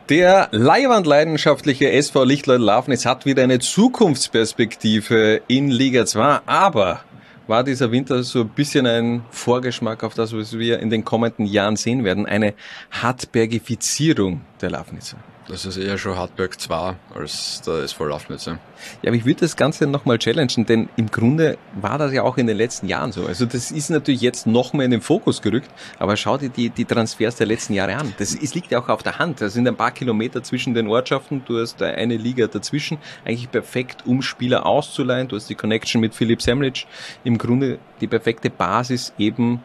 Der 0.09 0.49
Leihwand-leidenschaftliche 0.53 1.91
SV 1.93 2.25
Lichtleut 2.25 2.61
Lafnitz 2.61 3.05
hat 3.05 3.27
wieder 3.27 3.43
eine 3.43 3.59
Zukunftsperspektive 3.59 5.43
in 5.49 5.69
Liga 5.69 6.07
2, 6.07 6.41
aber 6.47 7.01
war 7.47 7.65
dieser 7.65 7.91
Winter 7.91 8.23
so 8.23 8.41
ein 8.41 8.49
bisschen 8.49 8.87
ein 8.87 9.23
Vorgeschmack 9.31 10.05
auf 10.05 10.15
das, 10.15 10.35
was 10.35 10.59
wir 10.59 10.79
in 10.81 10.91
den 10.91 11.05
kommenden 11.05 11.47
Jahren 11.47 11.77
sehen 11.77 12.05
werden, 12.05 12.27
eine 12.27 12.55
Hartbergifizierung 12.91 14.43
der 14.61 14.71
Lafnitzer. 14.71 15.17
Das 15.49 15.65
ist 15.65 15.77
eher 15.79 15.97
schon 15.99 16.17
Hartberg 16.17 16.61
2 16.61 16.97
als 17.15 17.63
der 17.63 17.83
SV 17.85 18.05
Lafnitz. 18.05 18.47
Ja. 18.47 18.59
Aber 19.05 19.15
ich 19.15 19.25
würde 19.25 19.41
das 19.41 19.57
Ganze 19.57 19.87
nochmal 19.87 20.19
challengen, 20.19 20.67
denn 20.67 20.89
im 20.97 21.11
Grunde 21.11 21.59
war 21.81 21.99
das 21.99 22.13
ja 22.13 22.23
auch 22.23 22.37
in 22.37 22.47
den 22.47 22.57
letzten 22.57 22.87
Jahren 22.87 23.13
so. 23.13 23.27
Also 23.27 23.47
das 23.47 23.71
ist 23.71 23.91
natürlich 23.91 24.21
jetzt 24.21 24.47
noch 24.47 24.73
mehr 24.73 24.85
in 24.85 24.91
den 24.91 25.01
Fokus 25.01 25.41
gerückt, 25.41 25.71
aber 25.99 26.17
schau 26.17 26.37
dir 26.37 26.51
die, 26.51 26.71
die 26.71 26.85
Transfers 26.85 27.37
der 27.37 27.47
letzten 27.47 27.73
Jahre 27.73 27.97
an. 27.97 28.15
Das 28.19 28.35
ist, 28.35 28.55
liegt 28.55 28.71
ja 28.71 28.81
auch 28.81 28.89
auf 28.89 29.03
der 29.03 29.19
Hand. 29.19 29.41
Da 29.41 29.49
sind 29.49 29.67
ein 29.67 29.77
paar 29.77 29.91
Kilometer 29.91 30.43
zwischen 30.43 30.75
den 30.75 30.87
Ortschaften. 30.87 31.43
Du 31.47 31.59
hast 31.61 31.83
eine 31.83 32.17
Liga 32.17 32.47
dazwischen. 32.47 32.99
Eigentlich 33.25 33.51
perfekt, 33.51 34.07
um 34.07 34.23
Spieler 34.23 34.67
auszuleihen. 34.67 35.29
Du 35.29 35.37
hast 35.37 35.49
die 35.49 35.55
Connection 35.55 36.01
mit 36.01 36.15
Philipp 36.15 36.43
Semlic. 36.43 36.87
Im 37.25 37.39
Grunde 37.39 37.79
die 38.01 38.07
perfekte 38.07 38.51
Basis 38.51 39.13
eben 39.19 39.63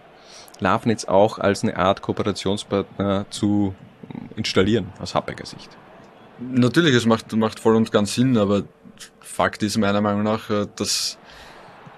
Lafnitz 0.59 1.05
auch 1.05 1.39
als 1.39 1.63
eine 1.63 1.75
Art 1.77 2.01
Kooperationspartner 2.01 3.25
zu 3.29 3.75
installieren, 4.35 4.87
aus 4.99 5.15
Hartberger 5.15 5.45
Sicht. 5.45 5.77
Natürlich, 6.39 6.95
es 6.95 7.05
macht, 7.05 7.31
macht 7.33 7.59
voll 7.59 7.75
und 7.75 7.91
ganz 7.91 8.15
Sinn, 8.15 8.37
aber 8.37 8.63
Fakt 9.19 9.63
ist 9.63 9.77
meiner 9.77 10.01
Meinung 10.01 10.23
nach, 10.23 10.49
äh, 10.49 10.67
dass 10.75 11.17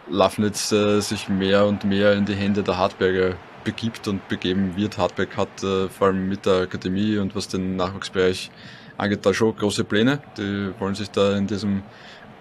Lafnitz 0.09 0.71
äh, 0.71 0.99
sich 0.99 1.29
mehr 1.29 1.65
und 1.65 1.83
mehr 1.83 2.13
in 2.13 2.25
die 2.25 2.35
Hände 2.35 2.63
der 2.63 2.77
Hartberger 2.77 3.35
begibt 3.63 4.07
und 4.07 4.27
begeben 4.27 4.75
wird. 4.75 4.97
Hartberg 4.97 5.35
hat 5.35 5.63
äh, 5.63 5.89
vor 5.89 6.07
allem 6.07 6.29
mit 6.29 6.45
der 6.45 6.61
Akademie 6.61 7.17
und 7.17 7.35
was 7.35 7.47
den 7.47 7.75
Nachwuchsbereich 7.75 8.51
angeht, 8.97 9.25
da 9.25 9.33
schon 9.33 9.55
große 9.55 9.83
Pläne. 9.83 10.19
Die 10.37 10.71
wollen 10.79 10.95
sich 10.95 11.09
da 11.09 11.35
in 11.35 11.47
diesem 11.47 11.83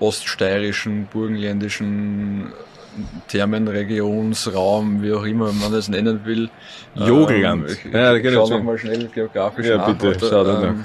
oststeirischen, 0.01 1.07
burgenländischen 1.07 2.53
Thermenregionsraum, 3.29 5.03
wie 5.03 5.13
auch 5.13 5.25
immer 5.25 5.53
man 5.53 5.73
es 5.75 5.89
nennen 5.89 6.25
will. 6.25 6.49
Jogelland. 6.95 7.69
Ähm, 7.69 7.77
ich, 7.85 7.93
Ja, 7.93 8.17
geht 8.19 8.33
schau 8.35 8.49
nochmal 8.49 8.79
schnell 8.79 9.09
geografisch 9.09 9.67
Ja, 9.67 9.79
nach. 9.79 9.87
bitte, 9.89 10.07
Warte, 10.07 10.29
schau 10.29 10.45
ähm, 10.47 10.79
nach. 10.79 10.85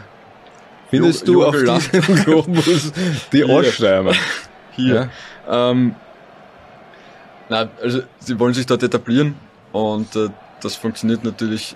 Findest 0.89 1.27
Jo- 1.27 1.33
du 1.33 1.45
auf 1.45 1.55
diesem 1.55 2.15
Globus 2.25 2.91
die 3.31 3.37
Hier. 3.37 3.49
Oststeimer? 3.49 4.13
Hier. 4.75 5.09
Ähm, 5.49 5.95
na, 7.49 7.69
also 7.81 8.01
sie 8.19 8.39
wollen 8.39 8.53
sich 8.53 8.65
dort 8.65 8.83
etablieren 8.83 9.35
und 9.71 10.15
äh, 10.15 10.29
das 10.61 10.75
funktioniert 10.75 11.23
natürlich 11.23 11.75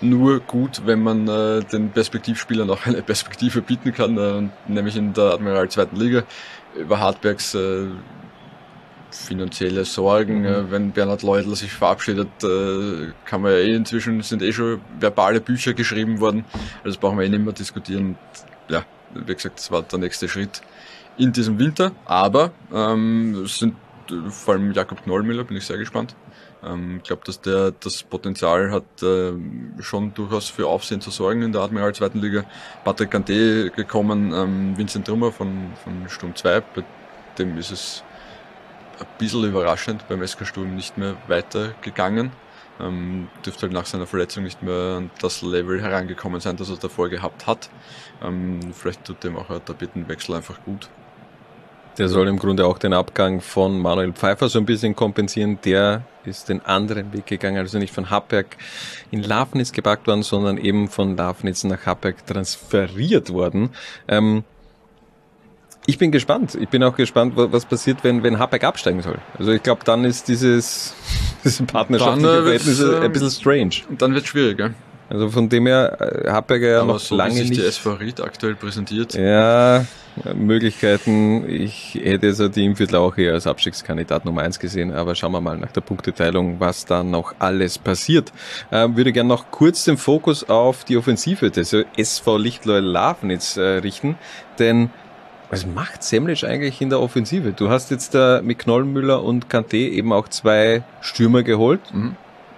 nur 0.00 0.40
gut, 0.40 0.82
wenn 0.84 1.02
man 1.02 1.26
äh, 1.28 1.62
den 1.64 1.90
Perspektivspielern 1.90 2.68
auch 2.70 2.86
eine 2.86 3.02
Perspektive 3.02 3.62
bieten 3.62 3.92
kann, 3.94 4.18
äh, 4.18 4.48
nämlich 4.70 4.96
in 4.96 5.12
der 5.12 5.32
Admiral 5.34 5.68
zweiten 5.68 5.96
Liga 5.96 6.24
über 6.76 6.98
Hartbergs 7.00 7.54
äh, 7.54 7.86
finanzielle 9.14 9.84
Sorgen. 9.84 10.42
Mhm. 10.42 10.70
Wenn 10.70 10.90
Bernhard 10.92 11.22
Leudl 11.22 11.54
sich 11.54 11.72
verabschiedet, 11.72 12.28
äh, 12.42 13.12
kann 13.24 13.42
man 13.42 13.52
ja 13.52 13.58
eh 13.58 13.74
inzwischen 13.74 14.22
sind 14.22 14.42
eh 14.42 14.52
schon 14.52 14.80
verbale 14.98 15.40
Bücher 15.40 15.72
geschrieben 15.74 16.20
worden. 16.20 16.44
Also 16.78 16.90
das 16.90 16.96
brauchen 16.98 17.18
wir 17.18 17.24
eh 17.24 17.28
nicht 17.28 17.44
mehr 17.44 17.52
diskutieren. 17.52 18.16
Ja, 18.68 18.84
wie 19.14 19.34
gesagt, 19.34 19.58
das 19.58 19.70
war 19.70 19.82
der 19.82 19.98
nächste 19.98 20.28
Schritt 20.28 20.62
in 21.16 21.32
diesem 21.32 21.58
Winter. 21.58 21.92
Aber 22.04 22.52
ähm, 22.72 23.42
es 23.44 23.58
sind 23.58 23.74
äh, 24.10 24.30
vor 24.30 24.54
allem 24.54 24.72
Jakob 24.72 25.02
Knollmüller, 25.04 25.44
bin 25.44 25.56
ich 25.56 25.66
sehr 25.66 25.78
gespannt. 25.78 26.14
Ähm, 26.64 26.98
ich 26.98 27.04
glaube, 27.04 27.22
dass 27.24 27.40
der 27.40 27.72
das 27.72 28.02
Potenzial 28.02 28.70
hat, 28.70 29.02
äh, 29.02 29.32
schon 29.80 30.14
durchaus 30.14 30.48
für 30.48 30.66
Aufsehen 30.66 31.00
zu 31.00 31.10
sorgen 31.10 31.42
in 31.42 31.52
der 31.52 31.62
Admiral 31.62 31.94
zweiten 31.94 32.20
Liga. 32.20 32.44
Patrick 32.84 33.12
Ganté 33.12 33.70
gekommen, 33.70 34.32
ähm, 34.34 34.76
Vincent 34.76 35.06
Trummer 35.06 35.32
von, 35.32 35.72
von 35.82 36.08
Sturm 36.08 36.34
2, 36.34 36.60
bei 36.60 36.84
dem 37.38 37.58
ist 37.58 37.70
es 37.70 38.04
ein 39.00 39.06
bisschen 39.18 39.44
überraschend 39.44 40.06
beim 40.08 40.26
SK 40.26 40.46
Sturm 40.46 40.74
nicht 40.74 40.98
mehr 40.98 41.16
weitergegangen. 41.28 42.32
Ähm, 42.80 43.28
dürfte 43.46 43.62
halt 43.62 43.72
nach 43.72 43.86
seiner 43.86 44.06
Verletzung 44.06 44.42
nicht 44.42 44.62
mehr 44.62 44.96
an 44.96 45.10
das 45.20 45.42
Level 45.42 45.80
herangekommen 45.80 46.40
sein, 46.40 46.56
das 46.56 46.70
er 46.70 46.76
davor 46.76 47.08
gehabt 47.08 47.46
hat. 47.46 47.70
Ähm, 48.22 48.72
vielleicht 48.72 49.04
tut 49.04 49.22
dem 49.22 49.36
auch 49.36 49.48
ein 49.48 49.64
Tapetenwechsel 49.64 50.34
einfach 50.34 50.62
gut. 50.64 50.88
Der 51.98 52.08
soll 52.08 52.26
im 52.26 52.40
Grunde 52.40 52.66
auch 52.66 52.78
den 52.78 52.92
Abgang 52.92 53.40
von 53.40 53.80
Manuel 53.80 54.12
Pfeiffer 54.12 54.48
so 54.48 54.58
ein 54.58 54.66
bisschen 54.66 54.96
kompensieren. 54.96 55.60
Der 55.64 56.02
ist 56.24 56.48
den 56.48 56.64
anderen 56.66 57.12
Weg 57.12 57.26
gegangen, 57.26 57.58
also 57.58 57.78
nicht 57.78 57.94
von 57.94 58.10
Happberg 58.10 58.56
in 59.12 59.22
Lafnitz 59.22 59.70
gepackt 59.70 60.08
worden, 60.08 60.24
sondern 60.24 60.58
eben 60.58 60.88
von 60.88 61.16
Lafnitz 61.16 61.62
nach 61.62 61.86
Happberg 61.86 62.26
transferiert 62.26 63.32
worden. 63.32 63.70
Ähm, 64.08 64.42
ich 65.86 65.98
bin 65.98 66.10
gespannt. 66.10 66.56
Ich 66.60 66.68
bin 66.68 66.82
auch 66.82 66.96
gespannt, 66.96 67.34
was 67.36 67.64
passiert, 67.64 67.98
wenn, 68.02 68.22
wenn 68.22 68.38
Habeck 68.38 68.64
absteigen 68.64 69.02
soll. 69.02 69.18
Also 69.38 69.52
ich 69.52 69.62
glaube, 69.62 69.82
dann 69.84 70.04
ist 70.04 70.28
dieses, 70.28 70.94
diese 71.44 71.64
partnerschaftliche 71.64 72.28
äh, 72.28 72.42
Verhältnis 72.42 72.84
ein 72.84 73.12
bisschen 73.12 73.30
strange. 73.30 73.96
Dann 73.98 74.14
wird 74.14 74.24
es 74.24 74.30
schwierig, 74.30 74.56
gell? 74.56 74.74
Also 75.10 75.28
von 75.28 75.48
dem 75.48 75.66
her, 75.66 76.24
äh, 76.24 76.30
Habecker 76.30 76.66
ja 76.66 76.80
Aber 76.80 76.94
noch 76.94 76.98
so 76.98 77.14
lange 77.14 77.34
wie 77.34 77.38
sich 77.38 77.50
nicht. 77.50 77.62
die 77.62 77.66
SV 77.66 77.92
Ried 77.94 78.20
aktuell 78.22 78.54
präsentiert. 78.54 79.14
Ja, 79.14 79.84
Möglichkeiten. 80.34 81.48
Ich 81.48 81.98
hätte 82.02 82.32
so 82.32 82.48
die 82.48 82.64
Imviertel 82.64 82.96
auch 82.96 83.16
eher 83.18 83.34
als 83.34 83.46
Abstiegskandidat 83.46 84.24
Nummer 84.24 84.42
eins 84.42 84.58
gesehen, 84.58 84.92
aber 84.92 85.14
schauen 85.14 85.32
wir 85.32 85.40
mal 85.40 85.58
nach 85.58 85.72
der 85.72 85.82
Punkteteilung, 85.82 86.58
was 86.58 86.86
da 86.86 87.02
noch 87.02 87.34
alles 87.38 87.78
passiert. 87.78 88.32
Ähm, 88.72 88.96
würde 88.96 89.12
gerne 89.12 89.28
noch 89.28 89.50
kurz 89.50 89.84
den 89.84 89.98
Fokus 89.98 90.48
auf 90.48 90.84
die 90.84 90.96
Offensive 90.96 91.50
des 91.50 91.76
SV 91.96 92.38
Lichtloy 92.38 92.80
Lafnitz 92.80 93.56
äh, 93.56 93.62
richten, 93.62 94.16
denn 94.58 94.90
was 95.50 95.66
macht 95.66 96.02
Semlic 96.02 96.44
eigentlich 96.44 96.80
in 96.80 96.90
der 96.90 97.00
Offensive? 97.00 97.52
Du 97.52 97.68
hast 97.70 97.90
jetzt 97.90 98.14
da 98.14 98.40
mit 98.42 98.58
Knollmüller 98.58 99.22
und 99.22 99.48
Kanté 99.48 99.90
eben 99.90 100.12
auch 100.12 100.28
zwei 100.28 100.82
Stürmer 101.00 101.42
geholt. 101.42 101.80
Mhm. 101.92 102.16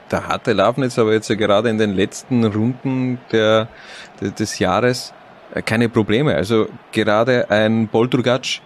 Da 0.09 0.29
hatte 0.29 0.53
Lafnitz 0.53 0.99
aber 0.99 1.13
jetzt 1.13 1.29
ja 1.29 1.35
gerade 1.35 1.69
in 1.69 1.79
den 1.79 1.95
letzten 1.95 2.45
Runden 2.45 3.19
der, 3.33 3.69
der, 4.21 4.31
des 4.31 4.59
Jahres 4.59 5.13
äh, 5.55 5.63
keine 5.63 5.89
Probleme. 5.89 6.35
Also 6.35 6.69
gerade 6.93 7.51
ein 7.51 7.89
Boltrugac, 7.89 8.61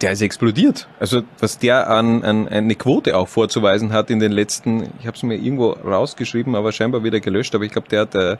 der 0.00 0.12
ist 0.12 0.22
explodiert. 0.22 0.88
Also 0.98 1.22
was 1.38 1.58
der 1.58 1.88
an, 1.88 2.24
an 2.24 2.48
eine 2.48 2.74
Quote 2.74 3.16
auch 3.16 3.28
vorzuweisen 3.28 3.92
hat 3.92 4.10
in 4.10 4.18
den 4.18 4.32
letzten, 4.32 4.90
ich 4.98 5.06
habe 5.06 5.16
es 5.16 5.22
mir 5.22 5.36
irgendwo 5.36 5.70
rausgeschrieben, 5.70 6.56
aber 6.56 6.72
scheinbar 6.72 7.04
wieder 7.04 7.20
gelöscht, 7.20 7.54
aber 7.54 7.64
ich 7.64 7.70
glaube, 7.70 7.88
der 7.88 8.00
hat 8.00 8.14
äh, 8.16 8.36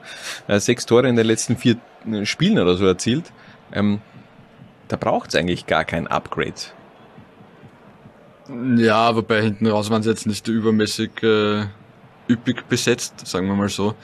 äh, 0.48 0.58
sechs 0.58 0.84
Tore 0.84 1.08
in 1.08 1.14
den 1.14 1.26
letzten 1.26 1.56
vier 1.56 1.76
äh, 2.10 2.26
Spielen 2.26 2.58
oder 2.58 2.76
so 2.76 2.84
erzielt. 2.86 3.32
Ähm, 3.72 4.00
da 4.88 4.96
braucht 4.96 5.30
es 5.30 5.36
eigentlich 5.36 5.66
gar 5.66 5.84
kein 5.84 6.06
Upgrade. 6.06 6.54
Ja, 8.76 9.14
wobei 9.14 9.42
hinten 9.42 9.66
raus 9.66 9.90
waren 9.90 10.02
sie 10.02 10.10
jetzt 10.10 10.26
nicht 10.26 10.48
übermäßig 10.48 11.22
äh, 11.22 11.64
üppig 12.28 12.64
besetzt, 12.68 13.26
sagen 13.26 13.46
wir 13.46 13.54
mal 13.54 13.68
so. 13.68 13.94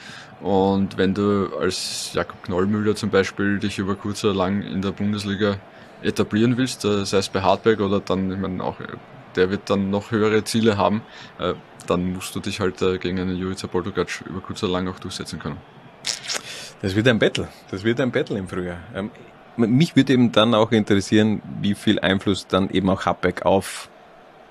Und 0.41 0.97
wenn 0.97 1.15
du 1.15 1.51
als 1.59 2.13
Jakob 2.15 2.43
Knollmüller 2.45 2.95
zum 2.95 3.11
Beispiel 3.11 3.59
dich 3.59 3.79
über 3.79 3.97
kurz 3.97 4.25
oder 4.25 4.35
lang 4.35 4.63
in 4.63 4.81
der 4.81 4.93
Bundesliga 4.93 5.57
etablieren 6.03 6.57
willst, 6.57 6.85
äh, 6.85 7.05
sei 7.05 7.19
es 7.19 7.29
bei 7.29 7.43
Hartberg 7.43 7.81
oder 7.81 8.01
dann, 8.01 8.31
ich 8.31 8.39
meine, 8.39 8.63
auch 8.63 8.79
äh, 8.81 8.87
der 9.35 9.51
wird 9.51 9.69
dann 9.69 9.91
noch 9.91 10.11
höhere 10.11 10.45
Ziele 10.45 10.77
haben, 10.77 11.03
äh, 11.39 11.55
dann 11.87 12.13
musst 12.13 12.35
du 12.35 12.41
dich 12.41 12.61
halt 12.61 12.81
äh, 12.83 12.99
gegen 12.99 13.19
einen 13.19 13.37
Jurica 13.37 13.67
Boltogac 13.67 14.23
über 14.29 14.41
kurz 14.41 14.63
oder 14.63 14.73
lang 14.73 14.89
auch 14.89 14.99
durchsetzen 14.99 15.39
können. 15.39 15.59
Das 16.81 16.95
wird 16.95 17.09
ein 17.09 17.19
Battle. 17.19 17.49
Das 17.71 17.83
wird 17.83 18.01
ein 18.01 18.13
Battle 18.13 18.39
im 18.39 18.49
Frühjahr. 18.49 18.79
Ähm, 18.95 19.11
mich 19.59 19.97
würde 19.97 20.13
eben 20.13 20.33
dann 20.33 20.55
auch 20.55 20.73
interessieren, 20.73 21.43
wie 21.61 21.75
viel 21.75 21.99
Einfluss 21.99 22.47
dann 22.47 22.71
eben 22.71 22.89
auch 22.91 23.07
Habeck 23.07 23.45
auf 23.45 23.89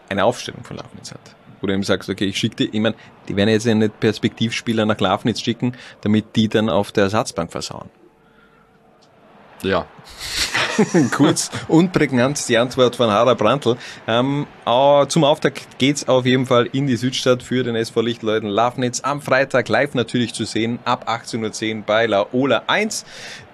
eine 0.10 0.26
Aufstellung 0.26 0.64
von 0.64 0.78
Lafnitz 0.78 1.12
hat. 1.12 1.36
Wo 1.60 1.68
du 1.68 1.74
eben 1.74 1.84
sagst, 1.84 2.10
okay, 2.10 2.26
ich 2.26 2.38
schicke 2.38 2.56
die, 2.56 2.66
ich 2.66 2.80
meine, 2.80 2.96
die 3.28 3.36
werden 3.36 3.50
jetzt 3.50 3.66
ja 3.66 3.74
nicht 3.74 4.00
Perspektivspieler 4.00 4.86
nach 4.86 5.00
Lafnitz 5.00 5.42
schicken, 5.42 5.74
damit 6.02 6.36
die 6.36 6.48
dann 6.48 6.70
auf 6.70 6.92
der 6.92 7.06
Ersatzbank 7.06 7.52
versauen. 7.52 7.90
Ja. 9.64 9.88
Kurz 11.12 11.50
und 11.68 11.92
prägnant 11.92 12.48
die 12.48 12.58
Antwort 12.58 12.96
von 12.96 13.10
Harald 13.10 13.40
Brandl. 13.40 13.78
Ähm, 14.08 14.46
äh, 14.66 15.08
zum 15.08 15.24
Auftakt 15.24 15.80
geht's 15.80 16.08
auf 16.08 16.26
jeden 16.28 16.46
Fall 16.46 16.68
in 16.72 16.86
die 16.86 16.96
Südstadt 16.96 17.42
für 17.42 17.64
den 17.64 17.76
SV 17.76 18.02
Lichtleuten 18.02 18.48
Lafnitz. 18.48 19.02
Am 19.02 19.22
Freitag 19.22 19.70
live 19.70 19.96
natürlich 19.96 20.36
zu 20.36 20.46
sehen, 20.46 20.78
ab 20.86 21.10
18.10 21.10 21.78
Uhr 21.78 21.84
bei 21.84 22.06
Laola 22.06 22.64
1. 22.68 23.06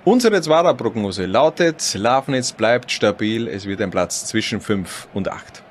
Unsere 0.05 0.41
Zwara-Prognose 0.41 1.25
lautet, 1.27 1.93
Lafnitz 1.93 2.51
bleibt 2.51 2.91
stabil, 2.91 3.47
es 3.47 3.65
wird 3.65 3.79
ein 3.79 3.89
Platz 3.89 4.25
zwischen 4.25 4.59
5 4.59 5.07
und 5.13 5.29
8. 5.29 5.63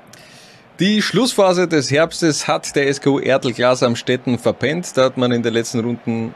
Die 0.79 1.03
Schlussphase 1.03 1.67
des 1.67 1.91
Herbstes 1.91 2.47
hat 2.47 2.75
der 2.75 2.91
SKU 2.91 3.19
Erdelglas 3.19 3.83
am 3.83 3.95
Städten 3.95 4.39
verpennt. 4.39 4.97
Da 4.97 5.05
hat 5.05 5.17
man 5.17 5.31
in 5.31 5.43
den 5.43 5.53
letzten 5.53 5.81
Runden 5.81 6.33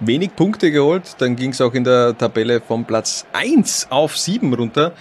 wenig 0.00 0.34
Punkte 0.34 0.72
geholt. 0.72 1.14
Dann 1.18 1.36
ging 1.36 1.52
es 1.52 1.60
auch 1.60 1.72
in 1.72 1.84
der 1.84 2.18
Tabelle 2.18 2.60
von 2.60 2.84
Platz 2.84 3.24
1 3.32 3.86
auf 3.90 4.18
7 4.18 4.52
runter. 4.52 4.92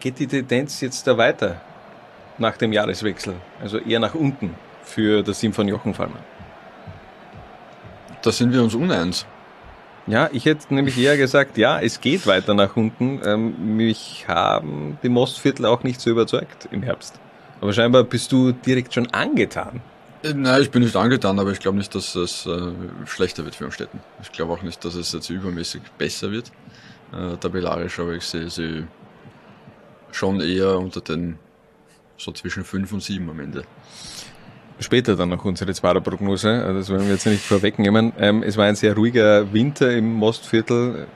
Geht 0.00 0.18
die 0.18 0.26
Tendenz 0.26 0.80
jetzt 0.80 1.06
da 1.06 1.16
weiter 1.16 1.60
nach 2.36 2.56
dem 2.56 2.72
Jahreswechsel? 2.72 3.36
Also 3.62 3.78
eher 3.78 4.00
nach 4.00 4.16
unten 4.16 4.56
für 4.82 5.22
das 5.22 5.38
Team 5.38 5.52
von 5.52 5.68
Jochen 5.68 5.94
Fallmann. 5.94 6.24
Da 8.22 8.32
sind 8.32 8.52
wir 8.52 8.60
uns 8.60 8.74
uneins. 8.74 9.24
Ja, 10.06 10.30
ich 10.32 10.44
hätte 10.44 10.72
nämlich 10.72 10.96
eher 10.98 11.16
gesagt, 11.16 11.58
ja, 11.58 11.80
es 11.80 12.00
geht 12.00 12.26
weiter 12.26 12.54
nach 12.54 12.76
unten. 12.76 13.20
Ähm, 13.24 13.76
mich 13.76 14.26
haben 14.28 14.98
die 15.02 15.08
Mostviertel 15.08 15.66
auch 15.66 15.82
nicht 15.82 16.00
so 16.00 16.10
überzeugt 16.10 16.68
im 16.70 16.82
Herbst. 16.82 17.18
Aber 17.60 17.72
scheinbar 17.72 18.04
bist 18.04 18.30
du 18.30 18.52
direkt 18.52 18.94
schon 18.94 19.08
angetan. 19.08 19.80
Äh, 20.22 20.34
Nein, 20.34 20.62
ich 20.62 20.70
bin 20.70 20.82
nicht 20.82 20.94
angetan, 20.94 21.38
aber 21.40 21.50
ich 21.50 21.58
glaube 21.58 21.78
nicht, 21.78 21.92
dass 21.94 22.14
es 22.14 22.46
äh, 22.46 22.72
schlechter 23.06 23.44
wird 23.44 23.56
für 23.56 23.64
Amstetten. 23.64 23.98
Ich 24.22 24.30
glaube 24.30 24.52
auch 24.52 24.62
nicht, 24.62 24.84
dass 24.84 24.94
es 24.94 25.12
jetzt 25.12 25.28
übermäßig 25.28 25.82
besser 25.98 26.30
wird, 26.30 26.52
äh, 27.12 27.36
tabellarisch, 27.38 27.98
aber 27.98 28.12
ich 28.12 28.24
sehe 28.24 28.48
sie 28.48 28.86
schon 30.12 30.40
eher 30.40 30.78
unter 30.78 31.00
den 31.00 31.38
so 32.16 32.32
zwischen 32.32 32.64
5 32.64 32.92
und 32.92 33.02
7 33.02 33.28
am 33.28 33.40
Ende. 33.40 33.64
Später 34.78 35.16
dann 35.16 35.30
noch 35.30 35.44
unsere 35.44 35.72
Zwarer-Prognose, 35.72 36.50
also 36.50 36.78
das 36.78 36.90
wollen 36.90 37.06
wir 37.06 37.14
jetzt 37.14 37.26
nicht 37.26 37.42
vorwegnehmen. 37.42 38.12
Ähm, 38.18 38.42
es 38.42 38.58
war 38.58 38.66
ein 38.66 38.76
sehr 38.76 38.94
ruhiger 38.94 39.50
Winter 39.52 39.90
im 39.90 40.12
Mostviertel. 40.12 41.06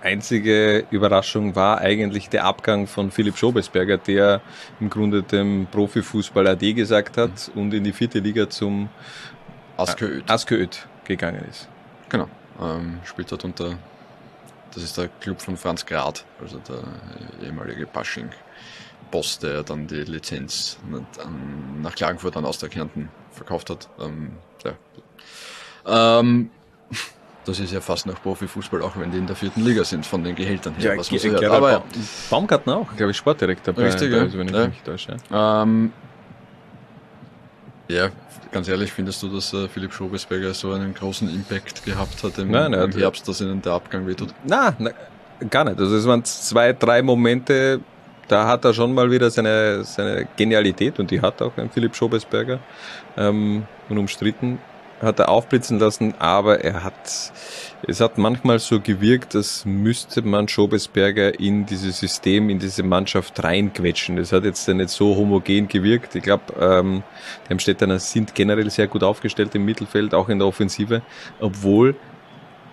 Einzige 0.00 0.86
Überraschung 0.92 1.56
war 1.56 1.78
eigentlich 1.80 2.28
der 2.28 2.44
Abgang 2.44 2.86
von 2.86 3.10
Philipp 3.10 3.36
Schobesberger, 3.36 3.98
der 3.98 4.40
im 4.78 4.88
Grunde 4.88 5.24
dem 5.24 5.66
Profifußball 5.72 6.46
AD 6.46 6.74
gesagt 6.74 7.16
hat 7.16 7.50
und 7.56 7.74
in 7.74 7.82
die 7.82 7.92
vierte 7.92 8.20
Liga 8.20 8.48
zum 8.48 8.90
Askeöd. 9.76 10.30
Askeöd 10.30 10.86
gegangen 11.04 11.44
ist. 11.50 11.68
Genau. 12.08 12.28
Ähm, 12.62 13.00
spielt 13.04 13.32
dort 13.32 13.44
unter, 13.44 13.76
das 14.72 14.84
ist 14.84 14.96
der 14.96 15.08
Club 15.20 15.40
von 15.40 15.56
Franz 15.56 15.84
Grad, 15.84 16.24
also 16.40 16.58
der 16.68 16.84
ehemalige 17.44 17.86
Pasching. 17.86 18.28
Boss, 19.10 19.38
der 19.38 19.62
dann 19.62 19.86
die 19.86 20.02
Lizenz 20.02 20.78
nach 21.82 21.94
Klagenfurt 21.94 22.36
dann 22.36 22.44
aus 22.44 22.58
der 22.58 22.68
Kärnten 22.68 23.08
verkauft 23.32 23.70
hat. 23.70 23.88
Ähm, 24.00 24.32
ja. 24.64 26.22
ähm, 26.24 26.50
das 27.44 27.60
ist 27.60 27.72
ja 27.72 27.80
fast 27.80 28.06
noch 28.06 28.20
Profifußball, 28.22 28.82
auch 28.82 28.96
wenn 28.96 29.12
die 29.12 29.18
in 29.18 29.26
der 29.26 29.36
vierten 29.36 29.62
Liga 29.64 29.84
sind, 29.84 30.04
von 30.04 30.24
den 30.24 30.34
Gehältern 30.34 30.74
her. 30.74 30.92
Ja, 30.94 30.98
was 30.98 31.10
man 31.10 31.20
so 31.20 31.28
hört. 31.30 31.44
Aber 31.44 31.70
ja. 31.70 31.82
Baumgarten 32.28 32.72
auch, 32.72 32.96
glaube 32.96 33.12
ich, 33.12 33.16
Sportdirektor 33.16 33.72
bei, 33.72 33.84
Richtig, 33.84 34.10
bei 34.10 34.16
ja. 34.16 34.32
wenn 34.32 34.48
ich 34.48 34.54
Ja. 34.54 34.66
mich 34.68 34.82
täusche. 34.82 35.16
Ja. 35.30 35.62
Ähm, 35.62 35.92
ja, 37.88 38.08
ganz 38.50 38.66
ehrlich, 38.66 38.92
findest 38.92 39.22
du, 39.22 39.28
dass 39.28 39.52
äh, 39.52 39.68
Philipp 39.68 39.92
Schobesberger 39.92 40.54
so 40.54 40.72
einen 40.72 40.92
großen 40.92 41.28
Impact 41.32 41.84
gehabt 41.84 42.24
hat 42.24 42.36
im, 42.38 42.50
Nein, 42.50 42.72
er 42.72 42.84
im 42.84 42.92
Herbst, 42.92 43.28
dass 43.28 43.40
ihnen 43.40 43.62
der 43.62 43.72
Abgang 43.74 44.06
wehtut? 44.08 44.34
Na, 44.44 44.74
na, 44.78 44.90
gar 45.48 45.64
nicht. 45.64 45.78
Also 45.78 45.94
es 45.94 46.04
waren 46.06 46.24
zwei, 46.24 46.72
drei 46.72 47.02
Momente, 47.02 47.80
da 48.28 48.46
hat 48.46 48.64
er 48.64 48.74
schon 48.74 48.94
mal 48.94 49.10
wieder 49.10 49.30
seine, 49.30 49.84
seine 49.84 50.26
Genialität 50.36 50.98
und 50.98 51.10
die 51.10 51.20
hat 51.20 51.40
auch 51.42 51.56
ein 51.56 51.70
Philipp 51.70 51.94
Schobesberger 51.94 52.58
ähm, 53.16 53.64
unumstritten, 53.88 54.58
hat 55.00 55.18
er 55.18 55.28
aufblitzen 55.28 55.78
lassen, 55.78 56.14
aber 56.18 56.64
er 56.64 56.82
hat, 56.82 57.32
es 57.86 58.00
hat 58.00 58.18
manchmal 58.18 58.58
so 58.58 58.80
gewirkt, 58.80 59.36
als 59.36 59.64
müsste 59.64 60.22
man 60.22 60.48
Schobesberger 60.48 61.38
in 61.38 61.66
dieses 61.66 61.98
System, 61.98 62.48
in 62.48 62.58
diese 62.58 62.82
Mannschaft 62.82 63.42
reinquetschen. 63.44 64.16
Das 64.16 64.32
hat 64.32 64.44
jetzt 64.44 64.66
nicht 64.68 64.88
so 64.88 65.14
homogen 65.14 65.68
gewirkt. 65.68 66.14
Ich 66.14 66.22
glaube, 66.22 66.44
ähm, 66.58 67.02
die 67.46 67.52
Amstettaner 67.52 67.98
sind 67.98 68.34
generell 68.34 68.70
sehr 68.70 68.86
gut 68.86 69.02
aufgestellt 69.02 69.54
im 69.54 69.64
Mittelfeld, 69.64 70.14
auch 70.14 70.28
in 70.28 70.38
der 70.38 70.48
Offensive, 70.48 71.02
obwohl 71.40 71.94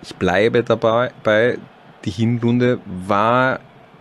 ich 0.02 0.16
bleibe 0.16 0.64
dabei, 0.64 1.12
bei, 1.24 1.58
die 2.06 2.12
Hinrunde 2.12 2.80
war 2.86 3.60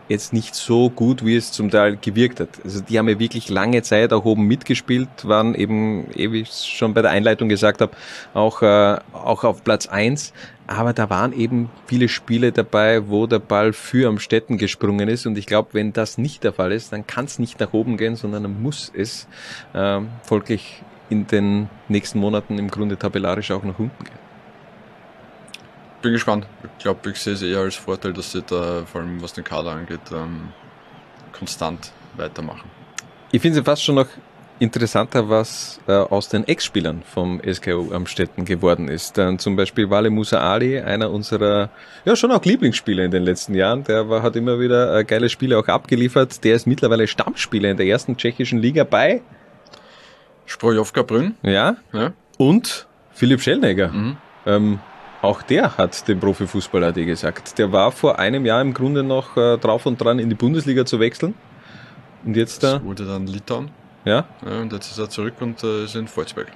jetzt 0.09 0.32
nicht 0.32 0.55
so 0.55 0.90
gut, 0.90 1.24
wie 1.24 1.36
es 1.36 1.53
zum 1.53 1.70
Teil 1.70 1.96
gewirkt 2.00 2.40
hat. 2.40 2.48
Also 2.64 2.80
die 2.80 2.98
haben 2.98 3.09
ja 3.09 3.18
wirklich 3.18 3.48
lange 3.48 3.82
Zeit 3.82 4.12
auch 4.12 4.24
oben 4.24 4.46
mitgespielt, 4.46 5.09
waren 5.22 5.55
eben, 5.55 6.07
eh, 6.14 6.32
wie 6.32 6.40
ich 6.40 6.50
schon 6.50 6.94
bei 6.94 7.03
der 7.03 7.11
Einleitung 7.11 7.48
gesagt 7.48 7.80
habe, 7.80 7.92
auch, 8.34 8.62
äh, 8.62 8.98
auch 9.12 9.44
auf 9.44 9.64
Platz 9.64 9.86
eins. 9.86 10.32
Aber 10.66 10.92
da 10.92 11.11
waren 11.11 11.32
eben 11.32 11.70
viele 11.86 12.09
Spiele 12.09 12.53
dabei, 12.53 13.09
wo 13.09 13.26
der 13.26 13.40
Ball 13.40 13.72
für 13.72 14.09
am 14.09 14.18
Städten 14.18 14.59
gesprungen 14.59 15.09
ist. 15.09 15.26
Und 15.26 15.36
ich 15.36 15.46
glaube, 15.46 15.70
wenn 15.72 15.92
das 15.92 16.18
nicht 16.18 16.44
der 16.44 16.53
Fall 16.53 16.72
ist, 16.72 16.92
dann 16.92 17.07
kann 17.07 17.26
es 17.26 17.38
nicht 17.38 17.61
nach 17.61 17.72
oben 17.72 17.96
gehen, 17.96 18.16
sondern 18.16 18.44
dann 18.44 18.62
muss 18.62 18.90
es 18.94 19.26
äh, 19.74 20.00
folglich 20.22 20.82
in 21.11 21.26
den 21.26 21.68
nächsten 21.88 22.18
Monaten 22.18 22.59
im 22.59 22.70
Grunde 22.70 22.96
tabellarisch 22.96 23.50
auch 23.50 23.64
nach 23.64 23.78
unten 23.78 24.05
gehen. 24.05 24.31
Bin 26.03 26.12
gespannt. 26.12 26.46
Ich 26.78 26.82
glaube, 26.82 27.11
ich 27.11 27.16
sehe 27.16 27.34
es 27.34 27.42
eher 27.42 27.61
als 27.61 27.76
Vorteil, 27.76 28.12
dass 28.12 28.32
sie 28.32 28.42
da, 28.42 28.84
vor 28.84 29.00
allem 29.00 29.22
was 29.22 29.32
den 29.32 29.44
Kader 29.44 29.70
angeht, 29.70 30.00
ähm, 30.12 30.48
konstant 31.32 31.92
weitermachen. 32.16 32.68
Ich 33.30 33.40
finde 33.40 33.61
es 33.61 33.64
fast 33.64 33.84
schon 33.84 33.94
noch 33.94 34.09
interessanter, 34.59 35.28
was 35.28 35.80
äh, 35.86 35.92
aus 35.92 36.28
den 36.28 36.46
Ex-Spielern 36.46 37.03
vom 37.05 37.40
SKU 37.40 37.92
Amstetten 37.92 38.44
geworden 38.44 38.88
ist. 38.88 39.16
Dann 39.16 39.38
zum 39.38 39.57
Beispiel 39.57 39.90
Wale 39.90 40.11
Musa 40.11 40.40
Ali, 40.40 40.80
einer 40.80 41.11
unserer, 41.11 41.70
ja 42.05 42.16
schon 42.16 42.30
auch 42.32 42.44
Lieblingsspieler 42.44 43.05
in 43.05 43.11
den 43.11 43.22
letzten 43.22 43.55
Jahren. 43.55 43.84
Der 43.84 44.09
war, 44.09 44.22
hat 44.22 44.36
immer 44.36 44.59
wieder 44.61 44.96
äh, 44.98 45.05
geile 45.05 45.28
Spiele 45.28 45.59
auch 45.59 45.68
abgeliefert. 45.68 46.44
Der 46.44 46.57
ist 46.57 46.66
mittlerweile 46.66 47.07
Stammspieler 47.07 47.70
in 47.70 47.76
der 47.76 47.86
ersten 47.86 48.16
tschechischen 48.16 48.61
Liga 48.61 48.84
bei 48.84 49.22
Sprojovka 50.46 51.03
Brünn. 51.03 51.36
Ja. 51.42 51.76
Ja. 51.92 52.12
Und 52.38 52.86
Philipp 53.12 53.40
Schellnegger. 53.40 53.88
Mhm. 53.88 54.16
Ähm, 54.46 54.78
auch 55.22 55.42
der 55.42 55.78
hat 55.78 56.08
dem 56.08 56.20
Profifußball 56.20 56.84
AD 56.84 57.04
gesagt. 57.04 57.58
Der 57.58 57.72
war 57.72 57.92
vor 57.92 58.18
einem 58.18 58.44
Jahr 58.44 58.60
im 58.60 58.74
Grunde 58.74 59.02
noch 59.02 59.36
äh, 59.36 59.56
drauf 59.56 59.86
und 59.86 59.98
dran, 59.98 60.18
in 60.18 60.28
die 60.28 60.34
Bundesliga 60.34 60.84
zu 60.84 61.00
wechseln. 61.00 61.34
Und 62.24 62.36
jetzt 62.36 62.62
da. 62.62 62.74
Das 62.74 62.84
wurde 62.84 63.06
dann 63.06 63.26
Litauen. 63.26 63.70
Ja. 64.04 64.26
Ja, 64.44 64.60
und 64.60 64.72
jetzt 64.72 64.90
ist 64.90 64.98
er 64.98 65.08
zurück 65.08 65.34
und 65.40 65.62
äh, 65.62 65.84
ist 65.84 65.94
in 65.94 66.08
Volzberg. 66.08 66.48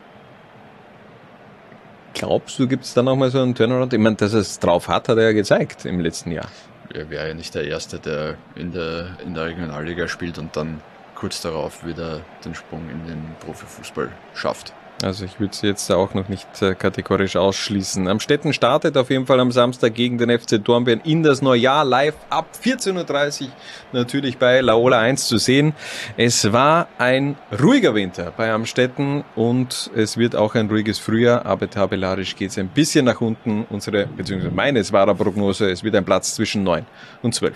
Glaubst 2.15 2.59
du, 2.59 2.67
gibt 2.67 2.85
es 2.85 2.95
dann 2.95 3.09
auch 3.09 3.17
mal 3.17 3.31
so 3.31 3.41
einen 3.41 3.55
Turnaround? 3.55 3.93
Ich 3.93 4.01
meine, 4.01 4.17
dass 4.17 4.33
er 4.33 4.41
es 4.41 4.59
drauf 4.59 4.89
hat, 4.89 5.09
hat 5.09 5.19
er 5.19 5.25
ja 5.25 5.33
gezeigt 5.33 5.85
im 5.85 6.01
letzten 6.01 6.33
Jahr. 6.33 6.49
Er 6.93 7.11
wäre 7.11 7.29
ja 7.29 7.35
nicht 7.35 7.55
der 7.55 7.65
Erste, 7.65 7.99
der 7.99 8.37
in 8.55 8.73
der, 8.73 9.17
in 9.25 9.35
der 9.35 9.45
Regionalliga 9.47 10.09
spielt 10.09 10.39
und 10.39 10.57
dann 10.57 10.81
kurz 11.15 11.43
darauf 11.43 11.85
wieder 11.85 12.21
den 12.45 12.55
Sprung 12.55 12.89
in 12.91 13.07
den 13.07 13.23
Profifußball 13.41 14.11
schafft. 14.35 14.73
Also 15.03 15.27
ich 15.27 15.39
würde 15.39 15.53
es 15.53 15.61
jetzt 15.61 15.93
auch 15.93 16.15
noch 16.15 16.31
nicht 16.31 16.63
äh, 16.63 16.75
kategorisch 16.75 17.37
ausschließen. 17.37 18.09
Am 18.09 18.19
Städten 18.19 18.55
startet 18.55 18.97
auf 18.97 19.11
jeden 19.11 19.27
Fall 19.27 19.41
am 19.41 19.53
Samstag 19.53 19.95
gegen 19.95 20.17
den 20.17 20.31
FC 20.31 20.63
Dornbirn 20.63 21.01
in 21.05 21.23
das 21.23 21.43
Neujahr 21.43 21.85
live 21.85 22.15
ab 22.31 22.47
14.30 22.65 23.43
Uhr 23.43 23.49
natürlich 23.93 24.39
bei 24.39 24.61
Laola 24.63 24.99
1 25.01 25.29
zu 25.29 25.37
sehen. 25.37 25.75
Es 26.17 26.51
war 26.51 26.89
ein 26.97 27.37
ruhiger 27.63 27.95
Winter 27.95 28.33
bei 28.35 28.51
Amstetten 28.51 29.23
und 29.35 29.91
es 29.95 30.17
wird 30.17 30.35
auch 30.35 30.55
ein 30.55 30.69
ruhiges 30.69 30.99
Frühjahr, 30.99 31.45
aber 31.45 31.69
tabellarisch 31.69 32.35
geht 32.35 32.51
es 32.51 32.59
ein 32.59 32.69
bisschen 32.69 33.05
nach 33.05 33.21
unten. 33.21 33.67
Unsere, 33.69 34.07
beziehungsweise 34.07 34.55
meine 34.55 34.83
Zwara-Prognose, 34.83 35.71
es 35.71 35.85
wird 35.85 35.95
ein 35.95 36.07
Platz 36.07 36.35
zwischen 36.35 36.63
9 36.63 36.87
und 37.21 37.35
12. 37.35 37.55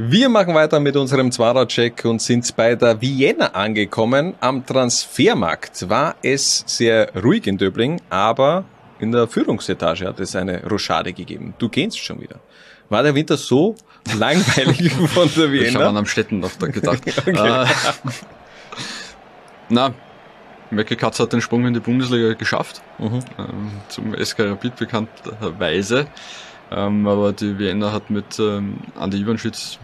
Wir 0.00 0.28
machen 0.28 0.54
weiter 0.54 0.78
mit 0.78 0.96
unserem 0.96 1.32
Zwarer-Check 1.32 2.04
und 2.04 2.22
sind 2.22 2.54
bei 2.54 2.76
der 2.76 3.00
Vienna 3.00 3.46
angekommen. 3.48 4.34
Am 4.40 4.64
Transfermarkt 4.64 5.88
war 5.88 6.14
es 6.22 6.62
sehr 6.66 7.10
ruhig 7.20 7.48
in 7.48 7.58
Döbling, 7.58 8.00
aber 8.08 8.64
in 9.00 9.10
der 9.10 9.26
Führungsetage 9.26 10.06
hat 10.06 10.20
es 10.20 10.36
eine 10.36 10.64
Rochade 10.68 11.12
gegeben. 11.12 11.54
Du 11.58 11.68
kennst 11.68 11.98
schon 11.98 12.20
wieder. 12.20 12.36
War 12.88 13.02
der 13.02 13.16
Winter 13.16 13.36
so 13.36 13.74
langweilig 14.16 14.92
von 14.92 15.28
der 15.36 15.52
Ich 15.52 15.74
habe 15.74 15.86
an 15.86 15.94
Vienna? 15.94 15.98
am 15.98 16.06
Städten 16.06 16.38
noch 16.38 16.52
da 16.58 16.68
gedacht. 16.68 17.02
Okay. 17.26 17.32
äh, 17.32 17.66
na, 19.68 19.92
Mecke 20.70 20.94
Katz 20.96 21.18
hat 21.18 21.32
den 21.32 21.40
Sprung 21.40 21.66
in 21.66 21.74
die 21.74 21.80
Bundesliga 21.80 22.34
geschafft. 22.34 22.82
Mhm. 22.98 23.20
Ähm, 23.38 23.70
zum 23.88 24.14
SK 24.14 24.40
Rapid 24.40 24.76
bekannterweise. 24.76 26.06
Ähm, 26.70 27.06
aber 27.06 27.32
die 27.32 27.58
Vienna 27.58 27.92
hat 27.92 28.10
mit 28.10 28.38
ähm, 28.38 28.78
Andi 28.98 29.18
Ivanschitz 29.18 29.78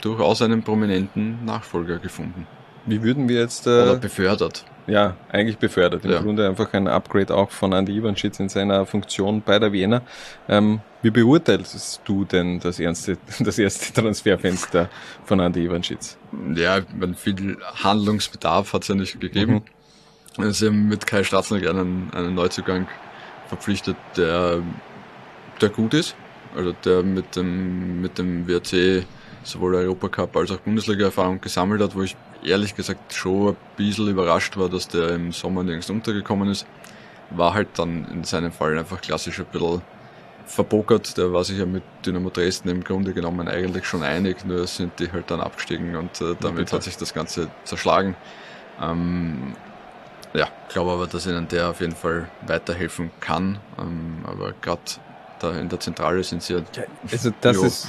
durchaus 0.00 0.40
einen 0.42 0.62
prominenten 0.62 1.44
Nachfolger 1.44 1.98
gefunden. 1.98 2.46
Wie 2.86 3.02
würden 3.02 3.28
wir 3.28 3.40
jetzt, 3.40 3.66
Oder 3.66 3.94
äh, 3.94 3.98
befördert. 3.98 4.64
ja, 4.86 5.16
eigentlich 5.30 5.58
befördert. 5.58 6.04
Im 6.04 6.10
Ja. 6.12 6.20
Grunde 6.22 6.48
einfach 6.48 6.72
ein 6.72 6.88
Upgrade 6.88 7.34
auch 7.34 7.50
von 7.50 7.72
Andy 7.72 7.98
Ivanschitz 7.98 8.40
in 8.40 8.48
seiner 8.48 8.86
Funktion 8.86 9.42
bei 9.42 9.58
der 9.58 9.72
Vienna. 9.72 10.00
Ähm, 10.48 10.80
wie 11.02 11.10
beurteilst 11.10 12.00
du 12.04 12.24
denn 12.24 12.58
das 12.60 12.78
erste, 12.80 13.18
das 13.40 13.58
erste 13.58 13.92
Transferfenster 13.92 14.88
von 15.24 15.40
Andy 15.40 15.66
Ivanschitz? 15.66 16.16
Ja, 16.54 16.78
ich 16.78 16.84
mein, 16.98 17.14
viel 17.14 17.58
Handlungsbedarf 17.84 18.72
hat 18.72 18.82
es 18.82 18.88
ja 18.88 18.94
nicht 18.94 19.20
gegeben. 19.20 19.62
Mhm. 20.38 20.52
Sie 20.52 20.66
haben 20.66 20.88
mit 20.88 21.06
Kai 21.06 21.22
Stratzner 21.22 21.58
einen, 21.58 22.10
einen 22.14 22.34
Neuzugang 22.34 22.88
verpflichtet, 23.48 23.96
der, 24.16 24.62
der 25.60 25.68
gut 25.68 25.92
ist. 25.92 26.16
Also 26.54 26.72
der 26.84 27.02
mit 27.02 27.36
dem, 27.36 28.00
mit 28.00 28.18
dem 28.18 28.46
WRC 28.48 29.04
sowohl 29.42 29.74
Europacup 29.76 30.36
als 30.36 30.50
auch 30.50 30.58
Bundesliga-Erfahrung 30.58 31.40
gesammelt 31.40 31.82
hat, 31.82 31.94
wo 31.94 32.02
ich 32.02 32.16
ehrlich 32.44 32.74
gesagt 32.74 33.14
schon 33.14 33.50
ein 33.50 33.56
bisschen 33.76 34.08
überrascht 34.08 34.56
war, 34.56 34.68
dass 34.68 34.88
der 34.88 35.10
im 35.10 35.32
Sommer 35.32 35.62
nirgends 35.62 35.90
untergekommen 35.90 36.50
ist. 36.50 36.66
War 37.30 37.54
halt 37.54 37.68
dann 37.76 38.06
in 38.12 38.24
seinem 38.24 38.52
Fall 38.52 38.78
einfach 38.78 39.00
klassisch 39.00 39.38
ein 39.38 39.46
bisschen 39.46 39.82
verbokert. 40.46 41.16
Der 41.16 41.32
war 41.32 41.44
sich 41.44 41.58
ja 41.58 41.66
mit 41.66 41.84
Dynamo 42.04 42.30
Dresden 42.30 42.68
im 42.68 42.82
Grunde 42.82 43.12
genommen 43.12 43.48
eigentlich 43.48 43.86
schon 43.86 44.02
einig, 44.02 44.44
nur 44.44 44.66
sind 44.66 44.98
die 44.98 45.10
halt 45.12 45.30
dann 45.30 45.40
abgestiegen 45.40 45.94
und 45.94 46.20
äh, 46.20 46.34
damit 46.40 46.56
bitte. 46.56 46.76
hat 46.76 46.82
sich 46.82 46.96
das 46.96 47.14
Ganze 47.14 47.48
zerschlagen. 47.64 48.16
Ähm, 48.82 49.54
ja, 50.34 50.48
glaube 50.68 50.92
aber, 50.92 51.06
dass 51.06 51.26
ihnen 51.26 51.48
der 51.48 51.70
auf 51.70 51.80
jeden 51.80 51.94
Fall 51.94 52.28
weiterhelfen 52.46 53.10
kann. 53.20 53.58
Ähm, 53.78 54.24
aber 54.24 54.52
gerade 54.60 54.80
da 55.40 55.58
in 55.58 55.68
der 55.68 55.80
Zentrale 55.80 56.22
sind 56.22 56.42
sie 56.42 56.54
ja 56.54 56.60
Also 57.10 57.32
das 57.40 57.56
Jo. 57.56 57.64
ist, 57.64 57.88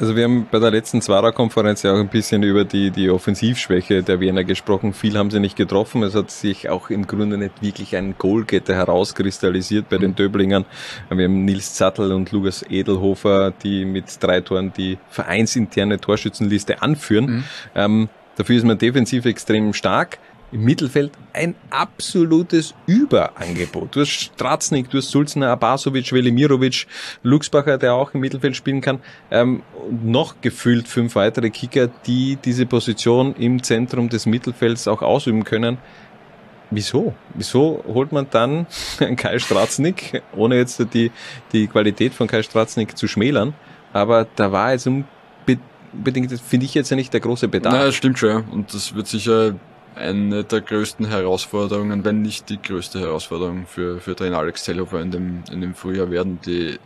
also 0.00 0.16
wir 0.16 0.24
haben 0.24 0.48
bei 0.50 0.58
der 0.58 0.70
letzten 0.70 1.02
Zwarer-Konferenz 1.02 1.82
ja 1.82 1.92
auch 1.92 1.98
ein 1.98 2.08
bisschen 2.08 2.42
über 2.42 2.64
die, 2.64 2.90
die 2.90 3.10
Offensivschwäche 3.10 4.02
der 4.02 4.20
Wiener 4.20 4.44
gesprochen. 4.44 4.92
Viel 4.92 5.16
haben 5.16 5.30
sie 5.30 5.40
nicht 5.40 5.56
getroffen. 5.56 6.02
Es 6.02 6.14
hat 6.14 6.30
sich 6.30 6.68
auch 6.68 6.90
im 6.90 7.06
Grunde 7.06 7.38
nicht 7.38 7.62
wirklich 7.62 7.96
ein 7.96 8.16
Goalgetter 8.18 8.74
herauskristallisiert 8.74 9.88
bei 9.88 9.98
den 9.98 10.14
Döblingern. 10.14 10.64
Wir 11.10 11.24
haben 11.24 11.44
Nils 11.44 11.74
Zattel 11.74 12.12
und 12.12 12.32
Lukas 12.32 12.64
Edelhofer, 12.68 13.52
die 13.62 13.84
mit 13.84 14.04
drei 14.20 14.40
Toren 14.40 14.72
die 14.72 14.98
vereinsinterne 15.10 16.00
Torschützenliste 16.00 16.82
anführen. 16.82 17.44
Ähm, 17.74 18.08
dafür 18.36 18.56
ist 18.56 18.64
man 18.64 18.78
defensiv 18.78 19.26
extrem 19.26 19.74
stark. 19.74 20.18
Im 20.52 20.64
Mittelfeld 20.64 21.12
ein 21.32 21.54
absolutes 21.70 22.74
Überangebot. 22.86 23.94
Du 23.94 24.00
hast 24.00 24.08
Stratznik, 24.10 24.90
du 24.90 24.98
hast 24.98 25.10
Sulzner, 25.10 25.48
Abasovic, 25.50 26.12
Velimirovic, 26.12 26.86
Luxbacher, 27.22 27.78
der 27.78 27.94
auch 27.94 28.14
im 28.14 28.20
Mittelfeld 28.20 28.56
spielen 28.56 28.80
kann, 28.80 28.98
ähm, 29.30 29.62
noch 30.02 30.40
gefühlt 30.40 30.88
fünf 30.88 31.14
weitere 31.14 31.50
Kicker, 31.50 31.88
die 32.06 32.36
diese 32.44 32.66
Position 32.66 33.34
im 33.36 33.62
Zentrum 33.62 34.08
des 34.08 34.26
Mittelfelds 34.26 34.88
auch 34.88 35.02
ausüben 35.02 35.44
können. 35.44 35.78
Wieso? 36.72 37.14
Wieso 37.34 37.84
holt 37.86 38.10
man 38.12 38.26
dann 38.30 38.66
Kai 39.16 39.38
Stratznik, 39.38 40.22
ohne 40.36 40.56
jetzt 40.56 40.84
die, 40.94 41.10
die 41.52 41.66
Qualität 41.68 42.12
von 42.14 42.26
Kai 42.26 42.42
Stratznik 42.42 42.96
zu 42.96 43.06
schmälern? 43.06 43.54
Aber 43.92 44.26
da 44.36 44.52
war 44.52 44.72
jetzt 44.72 44.86
unbe- 44.86 45.04
unbedingt, 45.92 46.32
finde 46.40 46.66
ich 46.66 46.74
jetzt 46.74 46.90
ja 46.90 46.96
nicht 46.96 47.12
der 47.12 47.20
große 47.20 47.48
Bedarf. 47.48 47.74
Na, 47.74 47.84
das 47.84 47.94
stimmt 47.96 48.18
schon. 48.18 48.28
ja. 48.28 48.42
Und 48.52 48.72
das 48.72 48.94
wird 48.94 49.08
sicher 49.08 49.54
eine 50.00 50.44
der 50.44 50.60
größten 50.60 51.06
Herausforderungen, 51.06 52.04
wenn 52.04 52.22
nicht 52.22 52.48
die 52.48 52.60
größte 52.60 53.00
Herausforderung 53.00 53.66
für, 53.66 54.00
für 54.00 54.16
Trainer 54.16 54.38
Alex 54.38 54.64
Zellhofer 54.64 55.00
in 55.00 55.10
dem, 55.10 55.42
in 55.52 55.60
dem 55.60 55.74
Frühjahr 55.74 56.10
werden, 56.10 56.40
die 56.44 56.78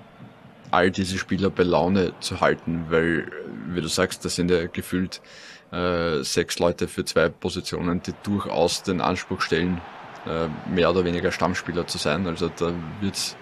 all 0.71 0.91
diese 0.91 1.19
Spieler 1.19 1.51
bei 1.51 1.63
Laune 1.63 2.13
zu 2.21 2.41
halten, 2.41 2.87
weil, 2.91 3.31
wie 3.69 3.81
du 3.81 3.89
sagst, 3.89 4.25
das 4.25 4.35
sind 4.35 4.51
ja 4.51 4.67
gefühlt 4.67 5.21
äh, 5.71 6.23
sechs 6.23 6.59
Leute 6.59 6.89
für 6.89 7.05
zwei 7.05 7.29
Positionen, 7.29 8.03
die 8.03 8.13
durchaus 8.25 8.83
den 8.83 9.01
Anspruch 9.01 9.41
stellen, 9.41 9.81
äh, 10.27 10.49
mehr 10.69 10.91
oder 10.91 11.05
weniger 11.05 11.31
Stammspieler 11.31 11.87
zu 11.87 11.99
sein. 11.99 12.27
Also 12.27 12.51
da 12.57 12.73
wird 13.01 13.15
es 13.15 13.37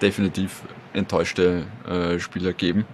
definitiv 0.00 0.62
enttäuschte 0.92 1.64
äh, 1.88 2.18
Spieler 2.20 2.52
geben. 2.52 2.86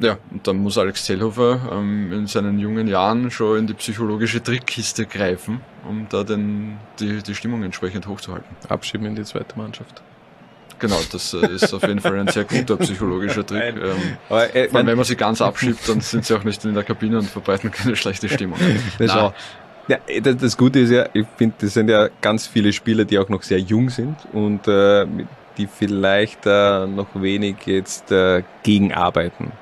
Ja, 0.00 0.18
und 0.32 0.46
dann 0.46 0.56
muss 0.56 0.76
Alex 0.76 1.04
Zellhofer 1.04 1.60
ähm, 1.72 2.12
in 2.12 2.26
seinen 2.26 2.58
jungen 2.58 2.88
Jahren 2.88 3.30
schon 3.30 3.58
in 3.60 3.66
die 3.68 3.74
psychologische 3.74 4.42
Trickkiste 4.42 5.06
greifen, 5.06 5.60
um 5.88 6.06
da 6.10 6.24
den, 6.24 6.78
die, 6.98 7.22
die 7.22 7.34
Stimmung 7.34 7.62
entsprechend 7.62 8.06
hochzuhalten. 8.08 8.48
Abschieben 8.68 9.06
in 9.06 9.14
die 9.14 9.22
zweite 9.22 9.56
Mannschaft. 9.56 10.02
Genau, 10.80 10.98
das 11.12 11.32
äh, 11.34 11.46
ist 11.46 11.72
auf 11.72 11.82
jeden 11.82 12.00
Fall 12.00 12.18
ein 12.18 12.26
sehr 12.26 12.42
guter 12.44 12.76
psychologischer 12.76 13.46
Trick. 13.46 13.76
Nein. 13.76 13.78
Ähm, 13.84 14.16
Aber, 14.28 14.44
äh, 14.44 14.50
vor 14.50 14.58
allem, 14.58 14.72
mein- 14.72 14.86
wenn 14.88 14.96
man 14.96 15.04
sie 15.04 15.14
ganz 15.16 15.40
abschiebt, 15.40 15.88
dann 15.88 16.00
sind 16.00 16.24
sie 16.24 16.34
auch 16.34 16.42
nicht 16.42 16.64
in 16.64 16.74
der 16.74 16.82
Kabine 16.82 17.18
und 17.18 17.30
verbreiten 17.30 17.70
keine 17.70 17.94
schlechte 17.94 18.28
Stimmung. 18.28 18.58
Das. 18.98 19.14
Ja, 19.86 19.98
das, 20.22 20.36
das 20.38 20.56
Gute 20.56 20.80
ist 20.80 20.90
ja, 20.90 21.06
ich 21.12 21.26
finde, 21.36 21.56
das 21.60 21.74
sind 21.74 21.90
ja 21.90 22.08
ganz 22.22 22.46
viele 22.46 22.72
Spieler, 22.72 23.04
die 23.04 23.18
auch 23.18 23.28
noch 23.28 23.42
sehr 23.42 23.58
jung 23.60 23.90
sind 23.90 24.16
und 24.32 24.66
äh, 24.66 25.06
die 25.58 25.66
vielleicht 25.66 26.46
äh, 26.46 26.86
noch 26.86 27.08
wenig 27.14 27.56
jetzt 27.66 28.10
äh, 28.10 28.42
gegenarbeiten. 28.62 29.52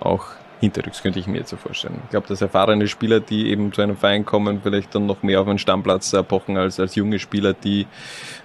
Auch 0.00 0.26
Hinterrücks 0.60 1.02
könnte 1.02 1.20
ich 1.20 1.26
mir 1.26 1.38
jetzt 1.38 1.50
so 1.50 1.56
vorstellen. 1.56 2.00
Ich 2.04 2.10
glaube, 2.10 2.26
dass 2.26 2.40
erfahrene 2.40 2.88
Spieler, 2.88 3.20
die 3.20 3.50
eben 3.50 3.72
zu 3.72 3.80
einem 3.80 3.96
Verein 3.96 4.24
kommen, 4.24 4.60
vielleicht 4.62 4.94
dann 4.94 5.06
noch 5.06 5.22
mehr 5.22 5.40
auf 5.40 5.46
einen 5.46 5.58
Stammplatz 5.58 6.14
pochen 6.26 6.56
als, 6.56 6.80
als 6.80 6.96
junge 6.96 7.18
Spieler, 7.18 7.52
die 7.52 7.86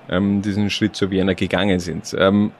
ähm, 0.09 0.41
diesen 0.41 0.69
Schritt 0.69 0.95
zu 0.95 1.09
Vienna 1.09 1.33
gegangen 1.33 1.79
sind. 1.79 2.15
Ähm, 2.17 2.51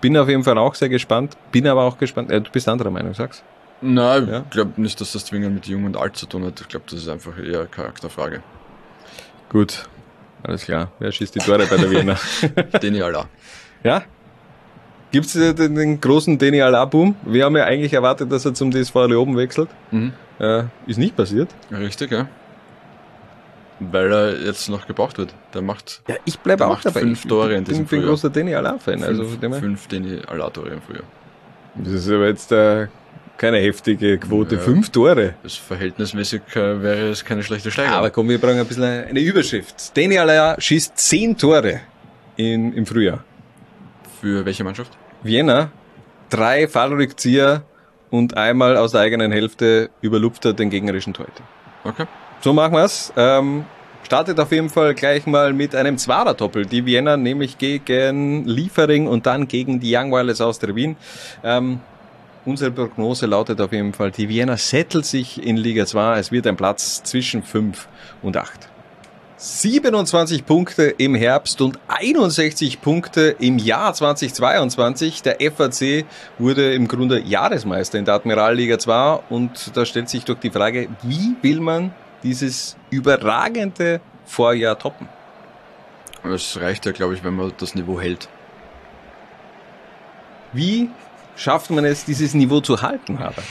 bin 0.00 0.16
auf 0.16 0.28
jeden 0.28 0.44
Fall 0.44 0.58
auch 0.58 0.76
sehr 0.76 0.88
gespannt, 0.88 1.36
bin 1.50 1.66
aber 1.66 1.82
auch 1.82 1.98
gespannt. 1.98 2.30
Äh, 2.30 2.40
du 2.40 2.50
bist 2.50 2.68
anderer 2.68 2.90
Meinung, 2.90 3.14
sag's. 3.14 3.42
Nein, 3.80 4.42
ich 4.44 4.50
glaube 4.50 4.80
nicht, 4.80 5.00
dass 5.00 5.10
das 5.10 5.24
zwingend 5.24 5.54
mit 5.54 5.66
Jung 5.66 5.84
und 5.84 5.96
Alt 5.96 6.16
zu 6.16 6.26
tun 6.26 6.44
hat. 6.44 6.60
Ich 6.60 6.68
glaube, 6.68 6.84
das 6.88 7.00
ist 7.00 7.08
einfach 7.08 7.36
eher 7.36 7.66
Charakterfrage. 7.66 8.42
Gut, 9.48 9.88
alles 10.44 10.64
klar. 10.64 10.92
Wer 11.00 11.10
schießt 11.10 11.34
die 11.34 11.40
Tore 11.40 11.66
bei 11.66 11.76
der 11.76 11.90
Wiener? 11.90 12.16
Deni 12.80 13.02
Allah. 13.02 13.28
Ja? 13.82 14.04
Gibt 15.12 15.26
es 15.26 15.34
den, 15.34 15.74
den, 15.74 16.00
großen 16.00 16.38
Deni 16.38 16.62
Allah-Boom? 16.62 17.16
Wir 17.26 17.44
haben 17.44 17.56
ja 17.56 17.64
eigentlich 17.64 17.92
erwartet, 17.92 18.32
dass 18.32 18.46
er 18.46 18.54
zum 18.54 18.70
DSV 18.70 18.96
oben 18.96 19.36
wechselt. 19.36 19.68
Mhm. 19.90 20.14
Äh, 20.40 20.64
ist 20.86 20.98
nicht 20.98 21.14
passiert. 21.14 21.50
Richtig, 21.70 22.10
ja. 22.10 22.28
Weil 23.78 24.10
er 24.10 24.40
jetzt 24.40 24.70
noch 24.70 24.86
gebraucht 24.86 25.18
wird. 25.18 25.34
Der 25.52 25.60
macht, 25.60 26.02
ja, 26.08 26.16
ich 26.24 26.38
bleibe 26.38 26.66
auch 26.66 26.80
dabei. 26.80 27.00
fünf 27.00 27.26
Tore 27.26 27.54
in 27.54 27.64
diesem 27.64 27.84
Ich 27.84 27.90
bin 27.90 28.02
großer 28.02 28.30
Deni 28.30 28.54
Allah-Fan. 28.54 29.02
Also 29.02 29.24
fünf, 29.24 29.86
Deni 29.86 30.20
Allah-Tore 30.26 30.70
im 30.70 30.80
Frühjahr. 30.80 31.04
Das 31.74 31.92
ist 31.92 32.10
aber 32.10 32.28
jetzt 32.28 32.50
äh, 32.52 32.86
keine 33.36 33.58
heftige 33.58 34.16
Quote. 34.18 34.54
Ja, 34.54 34.60
fünf 34.62 34.90
Tore. 34.90 35.34
Das 35.42 35.56
verhältnismäßig 35.56 36.42
äh, 36.54 36.82
wäre 36.82 37.10
es 37.10 37.22
keine 37.24 37.42
schlechte 37.42 37.70
Steigerung. 37.70 37.98
Aber 37.98 38.10
komm, 38.10 38.30
wir 38.30 38.38
brauchen 38.38 38.58
ein 38.58 38.66
bisschen 38.66 38.84
eine 38.84 39.20
Überschrift. 39.20 39.94
Deni 39.94 40.18
Allah 40.18 40.58
schießt 40.58 40.96
zehn 40.96 41.36
Tore 41.36 41.80
in, 42.36 42.72
im 42.72 42.86
Frühjahr. 42.86 43.24
Für 44.20 44.44
welche 44.44 44.64
Mannschaft? 44.64 44.96
Vienna. 45.22 45.70
Drei 46.30 46.66
Fallrückzieher 46.66 47.62
und 48.10 48.36
einmal 48.36 48.76
aus 48.76 48.92
der 48.92 49.02
eigenen 49.02 49.32
Hälfte 49.32 49.90
überlupft 50.00 50.44
er 50.44 50.52
den 50.52 50.70
gegnerischen 50.70 51.14
Torhüter. 51.14 51.42
Okay. 51.84 52.06
So 52.40 52.52
machen 52.52 52.74
wir's. 52.74 53.12
Ähm, 53.16 53.64
startet 54.04 54.40
auf 54.40 54.50
jeden 54.50 54.68
Fall 54.68 54.94
gleich 54.94 55.26
mal 55.26 55.52
mit 55.52 55.74
einem 55.74 55.98
Zwarer-Doppel. 55.98 56.66
Die 56.66 56.84
Vienna 56.84 57.16
nämlich 57.16 57.58
gegen 57.58 58.44
Liefering 58.44 59.06
und 59.06 59.26
dann 59.26 59.48
gegen 59.48 59.80
die 59.80 59.94
Young 59.94 60.10
Wireless 60.10 60.40
aus 60.40 60.58
der 60.58 60.74
Wien. 60.74 60.96
Ähm, 61.44 61.80
unsere 62.44 62.70
Prognose 62.70 63.26
lautet 63.26 63.60
auf 63.60 63.72
jeden 63.72 63.92
Fall, 63.92 64.10
die 64.10 64.28
Vienna 64.28 64.56
settelt 64.56 65.06
sich 65.06 65.44
in 65.44 65.56
Liga 65.56 65.86
2. 65.86 66.18
Es 66.18 66.32
wird 66.32 66.46
ein 66.46 66.56
Platz 66.56 67.02
zwischen 67.02 67.42
5 67.42 67.88
und 68.22 68.36
8. 68.36 68.71
27 69.44 70.46
Punkte 70.46 70.84
im 70.84 71.16
Herbst 71.16 71.60
und 71.62 71.76
61 71.88 72.80
Punkte 72.80 73.34
im 73.40 73.58
Jahr 73.58 73.92
2022. 73.92 75.22
Der 75.22 75.38
FAC 75.40 76.04
wurde 76.38 76.72
im 76.74 76.86
Grunde 76.86 77.18
Jahresmeister 77.18 77.98
in 77.98 78.04
der 78.04 78.14
Admiralliga 78.14 78.78
2 78.78 79.14
und 79.30 79.76
da 79.76 79.84
stellt 79.84 80.08
sich 80.08 80.24
doch 80.24 80.38
die 80.38 80.50
Frage, 80.50 80.88
wie 81.02 81.34
will 81.42 81.58
man 81.58 81.92
dieses 82.22 82.76
überragende 82.90 84.00
Vorjahr 84.26 84.78
toppen? 84.78 85.08
Es 86.22 86.60
reicht 86.60 86.86
ja, 86.86 86.92
glaube 86.92 87.14
ich, 87.14 87.24
wenn 87.24 87.34
man 87.34 87.52
das 87.58 87.74
Niveau 87.74 88.00
hält. 88.00 88.28
Wie 90.52 90.88
schafft 91.34 91.68
man 91.72 91.84
es, 91.84 92.04
dieses 92.04 92.34
Niveau 92.34 92.60
zu 92.60 92.80
halten, 92.80 93.18
Haber? 93.18 93.42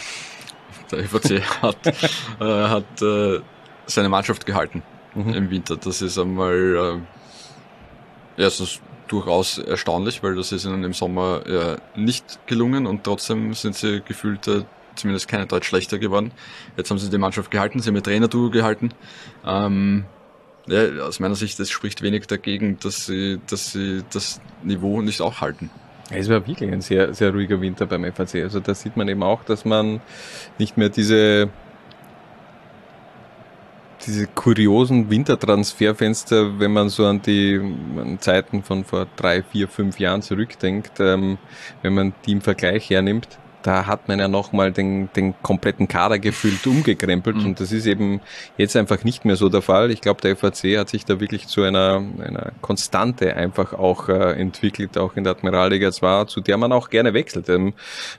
Der 0.89 1.04
FAC 1.04 1.42
hat, 1.62 1.86
äh, 1.86 2.46
hat 2.46 3.02
äh, 3.02 3.42
seine 3.88 4.08
Mannschaft 4.08 4.46
gehalten 4.46 4.84
mhm. 5.16 5.34
im 5.34 5.49
Winter. 5.49 5.78
Das 5.78 6.01
ist 6.01 6.18
einmal 6.18 7.01
äh, 8.38 8.41
erstens 8.41 8.82
durchaus 9.07 9.57
erstaunlich, 9.57 10.24
weil 10.24 10.36
das 10.36 10.51
ist 10.51 10.66
ihnen 10.66 10.84
im 10.84 10.93
Sommer 10.93 11.45
äh, 11.45 11.99
nicht 11.99 12.39
gelungen 12.47 12.88
und 12.88 13.03
trotzdem 13.03 13.53
sind 13.53 13.76
sie 13.76 14.01
gefühlt 14.01 14.47
äh, 14.47 14.64
zumindest 14.95 15.28
keine 15.28 15.47
Deutsch 15.47 15.68
schlechter 15.68 15.99
geworden. 15.99 16.32
Jetzt 16.78 16.91
haben 16.91 16.97
sie 16.97 17.09
die 17.09 17.18
Mannschaft 17.18 17.51
gehalten, 17.51 17.80
sie 17.80 17.89
haben 17.89 17.95
ihr 17.95 18.03
Trainer-Duo 18.03 18.49
gehalten. 18.49 18.93
Ähm, 19.45 20.05
ja, 20.68 21.03
aus 21.03 21.20
meiner 21.20 21.36
Sicht, 21.36 21.59
es 21.59 21.70
spricht 21.70 22.01
wenig 22.01 22.28
dagegen, 22.28 22.78
dass 22.80 23.05
sie, 23.05 23.39
dass 23.49 23.72
sie 23.72 24.03
das 24.12 24.39
Niveau 24.64 25.01
nicht 25.01 25.22
auch 25.22 25.41
halten. 25.41 25.70
Es 26.09 26.30
war 26.30 26.45
wirklich 26.45 26.72
ein 26.72 26.82
sehr, 26.82 27.14
sehr 27.14 27.32
ruhiger 27.32 27.62
Winter 27.62 27.86
beim 27.86 28.03
FAC. 28.03 28.36
Also 28.43 28.59
da 28.59 28.76
sieht 28.76 28.97
man 28.97 29.07
eben 29.07 29.24
auch, 29.24 29.43
dass 29.43 29.66
man 29.66 30.01
nicht 30.57 30.78
mehr 30.78 30.89
diese 30.89 31.49
diese 34.06 34.28
kuriosen 34.28 35.10
Wintertransferfenster, 35.10 36.60
wenn 36.60 36.72
man 36.72 36.89
so 36.89 37.06
an 37.06 37.22
die 37.22 37.60
an 37.97 38.20
Zeiten 38.20 38.64
von 38.64 38.84
vor 38.84 39.08
drei, 39.16 39.43
vier, 39.43 39.68
fünf 39.68 39.99
Jahren 39.99 40.22
zurückdenkt, 40.22 40.99
ähm, 40.99 41.38
wenn 41.82 41.93
man 41.93 42.14
die 42.26 42.34
im 42.34 42.41
Vergleich 42.41 42.89
hernimmt, 42.89 43.39
da 43.64 43.86
hat 43.86 44.07
man 44.07 44.20
ja 44.20 44.28
nochmal 44.28 44.72
den, 44.72 45.09
den 45.16 45.34
kompletten 45.41 45.88
Kader 45.88 46.20
gefühlt 46.20 46.66
umgekrempelt 46.66 47.38
mhm. 47.38 47.45
und 47.45 47.59
das 47.59 47.72
ist 47.72 47.86
eben 47.86 48.22
jetzt 48.57 48.76
einfach 48.76 49.03
nicht 49.03 49.26
mehr 49.26 49.36
so 49.36 49.49
der 49.49 49.62
Fall. 49.62 49.91
Ich 49.91 50.01
glaube, 50.01 50.22
der 50.22 50.36
FAC 50.36 50.78
hat 50.78 50.89
sich 50.89 51.05
da 51.05 51.20
wirklich 51.20 51.47
zu 51.47 51.64
einer, 51.64 52.03
einer 52.20 52.51
Konstante 52.62 53.36
einfach 53.36 53.74
auch 53.74 54.09
äh, 54.09 54.34
entwickelt, 54.34 54.97
auch 54.97 55.16
in 55.16 55.24
der 55.24 55.32
Admiralliga 55.32 55.91
2, 55.91 56.26
zu 56.26 56.41
der 56.41 56.57
man 56.57 56.72
auch 56.72 56.89
gerne 56.89 57.14
wechselt. 57.14 57.49
Ähm, 57.49 57.74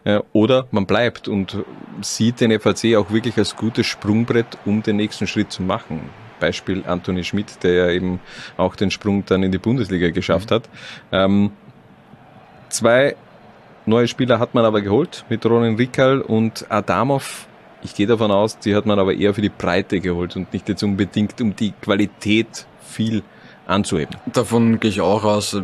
äh, 0.04 0.20
oder 0.32 0.66
man 0.70 0.86
bleibt 0.86 1.28
und 1.28 1.56
sieht 2.00 2.40
den 2.40 2.58
FAC 2.58 2.96
auch 2.96 3.10
wirklich 3.10 3.36
als 3.36 3.56
gutes 3.56 3.86
Sprungbrett, 3.86 4.58
um 4.64 4.82
den 4.82 4.96
nächsten 4.96 5.26
Schritt 5.26 5.52
zu 5.52 5.62
machen. 5.62 6.10
Beispiel 6.40 6.82
Anthony 6.86 7.22
Schmidt, 7.22 7.62
der 7.62 7.72
ja 7.72 7.90
eben 7.90 8.20
auch 8.56 8.74
den 8.74 8.90
Sprung 8.90 9.24
dann 9.24 9.42
in 9.44 9.52
die 9.52 9.58
Bundesliga 9.58 10.10
geschafft 10.10 10.50
mhm. 10.50 10.54
hat. 10.54 10.68
Ähm, 11.12 11.52
zwei 12.68 13.16
Neue 13.84 14.06
Spieler 14.06 14.38
hat 14.38 14.54
man 14.54 14.64
aber 14.64 14.80
geholt 14.80 15.24
mit 15.28 15.44
Ronin 15.44 15.76
Rikal 15.76 16.20
und 16.20 16.66
Adamov. 16.70 17.48
Ich 17.82 17.94
gehe 17.94 18.06
davon 18.06 18.30
aus, 18.30 18.58
die 18.60 18.76
hat 18.76 18.86
man 18.86 19.00
aber 19.00 19.12
eher 19.12 19.34
für 19.34 19.42
die 19.42 19.48
Breite 19.48 19.98
geholt 19.98 20.36
und 20.36 20.52
nicht 20.52 20.68
jetzt 20.68 20.84
unbedingt, 20.84 21.40
um 21.40 21.56
die 21.56 21.72
Qualität 21.72 22.66
viel 22.80 23.24
anzuheben. 23.66 24.16
Davon 24.32 24.78
gehe 24.78 24.90
ich 24.90 25.00
auch 25.00 25.24
aus. 25.24 25.60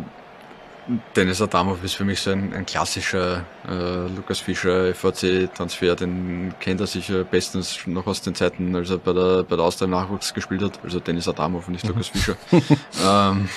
Dennis 1.15 1.41
Adamov 1.41 1.83
ist 1.83 1.93
für 1.93 2.03
mich 2.03 2.19
so 2.19 2.31
ein, 2.31 2.51
ein 2.51 2.65
klassischer 2.65 3.45
äh, 3.69 4.07
Lukas 4.13 4.39
Fischer 4.39 4.93
FAC-Transfer, 4.93 5.95
den 5.95 6.53
kennt 6.59 6.81
er 6.81 6.87
sicher 6.87 7.23
bestens 7.23 7.79
noch 7.85 8.07
aus 8.07 8.21
den 8.21 8.33
Zeiten, 8.33 8.75
als 8.75 8.89
er 8.89 8.97
bei 8.97 9.13
der, 9.13 9.43
bei 9.43 9.55
der 9.55 9.63
Austria 9.65 9.87
Nachwuchs 9.87 10.33
gespielt 10.33 10.63
hat. 10.63 10.79
Also 10.83 10.99
Dennis 10.99 11.27
Adamov 11.27 11.67
und 11.67 11.73
nicht 11.73 11.87
Lukas 11.87 12.07
Fischer. 12.07 12.35
ähm, 12.51 13.47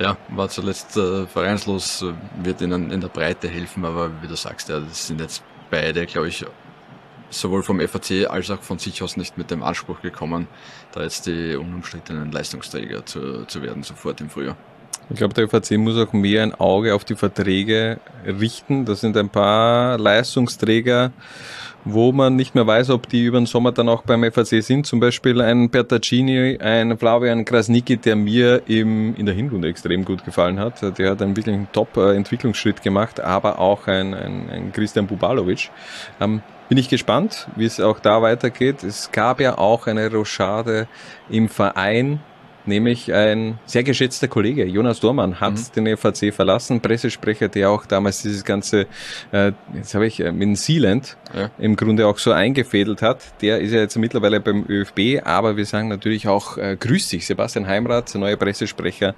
ja, 0.00 0.16
war 0.30 0.48
zuletzt 0.48 0.96
äh, 0.96 1.26
vereinslos, 1.26 2.04
wird 2.42 2.62
ihnen 2.62 2.90
in 2.90 3.00
der 3.00 3.08
Breite 3.08 3.48
helfen, 3.48 3.84
aber 3.84 4.10
wie 4.22 4.28
du 4.28 4.34
sagst, 4.34 4.70
ja, 4.70 4.80
das 4.80 5.06
sind 5.06 5.20
jetzt 5.20 5.42
beide, 5.70 6.06
glaube 6.06 6.28
ich, 6.28 6.44
sowohl 7.28 7.62
vom 7.62 7.80
FAC 7.80 8.28
als 8.28 8.50
auch 8.50 8.62
von 8.62 8.78
sich 8.78 9.02
aus 9.02 9.16
nicht 9.16 9.36
mit 9.36 9.50
dem 9.50 9.62
Anspruch 9.62 10.00
gekommen, 10.00 10.48
da 10.92 11.02
jetzt 11.02 11.26
die 11.26 11.54
unumstrittenen 11.54 12.32
Leistungsträger 12.32 13.04
zu, 13.04 13.44
zu 13.44 13.62
werden, 13.62 13.82
sofort 13.82 14.20
im 14.20 14.30
Frühjahr. 14.30 14.56
Ich 15.10 15.16
glaube, 15.16 15.34
der 15.34 15.48
FAC 15.48 15.72
muss 15.78 15.96
auch 15.96 16.12
mehr 16.12 16.42
ein 16.42 16.54
Auge 16.54 16.94
auf 16.94 17.04
die 17.04 17.16
Verträge 17.16 18.00
richten. 18.24 18.84
Das 18.84 19.00
sind 19.00 19.16
ein 19.16 19.28
paar 19.28 19.98
Leistungsträger, 19.98 21.12
wo 21.84 22.12
man 22.12 22.36
nicht 22.36 22.54
mehr 22.54 22.66
weiß, 22.66 22.90
ob 22.90 23.08
die 23.08 23.24
über 23.24 23.38
den 23.38 23.46
Sommer 23.46 23.72
dann 23.72 23.88
auch 23.88 24.02
beim 24.02 24.22
FAC 24.30 24.62
sind. 24.62 24.86
Zum 24.86 25.00
Beispiel 25.00 25.40
ein 25.40 25.70
Bertaccini, 25.70 26.58
ein 26.60 26.96
Flavian 26.98 27.44
Krasnicki, 27.44 27.96
der 27.96 28.16
mir 28.16 28.62
im, 28.66 29.14
in 29.16 29.26
der 29.26 29.34
Hinrunde 29.34 29.68
extrem 29.68 30.04
gut 30.04 30.24
gefallen 30.24 30.58
hat. 30.58 30.98
Der 30.98 31.10
hat 31.10 31.22
einen 31.22 31.36
wirklich 31.36 31.56
Top-Entwicklungsschritt 31.72 32.82
gemacht, 32.82 33.20
aber 33.20 33.58
auch 33.58 33.86
ein, 33.86 34.14
ein, 34.14 34.50
ein 34.50 34.72
Christian 34.72 35.06
Bubalovic. 35.06 35.70
Ähm, 36.20 36.42
bin 36.68 36.78
ich 36.78 36.88
gespannt, 36.88 37.48
wie 37.56 37.64
es 37.64 37.80
auch 37.80 37.98
da 37.98 38.22
weitergeht. 38.22 38.84
Es 38.84 39.10
gab 39.10 39.40
ja 39.40 39.58
auch 39.58 39.88
eine 39.88 40.10
Rochade 40.10 40.86
im 41.28 41.48
Verein 41.48 42.20
nämlich 42.66 43.12
ein 43.12 43.58
sehr 43.66 43.82
geschätzter 43.82 44.28
Kollege, 44.28 44.64
Jonas 44.64 45.00
Dormann, 45.00 45.40
hat 45.40 45.54
mhm. 45.54 45.84
den 45.84 45.96
FAC 45.96 46.32
verlassen, 46.32 46.80
Pressesprecher, 46.80 47.48
der 47.48 47.70
auch 47.70 47.86
damals 47.86 48.22
dieses 48.22 48.44
ganze, 48.44 48.86
äh, 49.32 49.52
jetzt 49.74 49.94
habe 49.94 50.06
ich 50.06 50.20
äh, 50.20 50.32
mit 50.32 50.56
Sealand 50.58 51.16
ja. 51.34 51.50
im 51.58 51.76
Grunde 51.76 52.06
auch 52.06 52.18
so 52.18 52.32
eingefädelt 52.32 53.02
hat. 53.02 53.40
Der 53.42 53.60
ist 53.60 53.72
ja 53.72 53.80
jetzt 53.80 53.96
mittlerweile 53.96 54.40
beim 54.40 54.64
ÖFB, 54.68 55.24
aber 55.24 55.56
wir 55.56 55.66
sagen 55.66 55.88
natürlich 55.88 56.28
auch, 56.28 56.56
äh, 56.56 56.76
grüß 56.78 57.08
dich, 57.08 57.26
Sebastian 57.26 57.66
Heimrath, 57.66 58.14
der 58.14 58.20
neue 58.20 58.36
Pressesprecher 58.36 59.14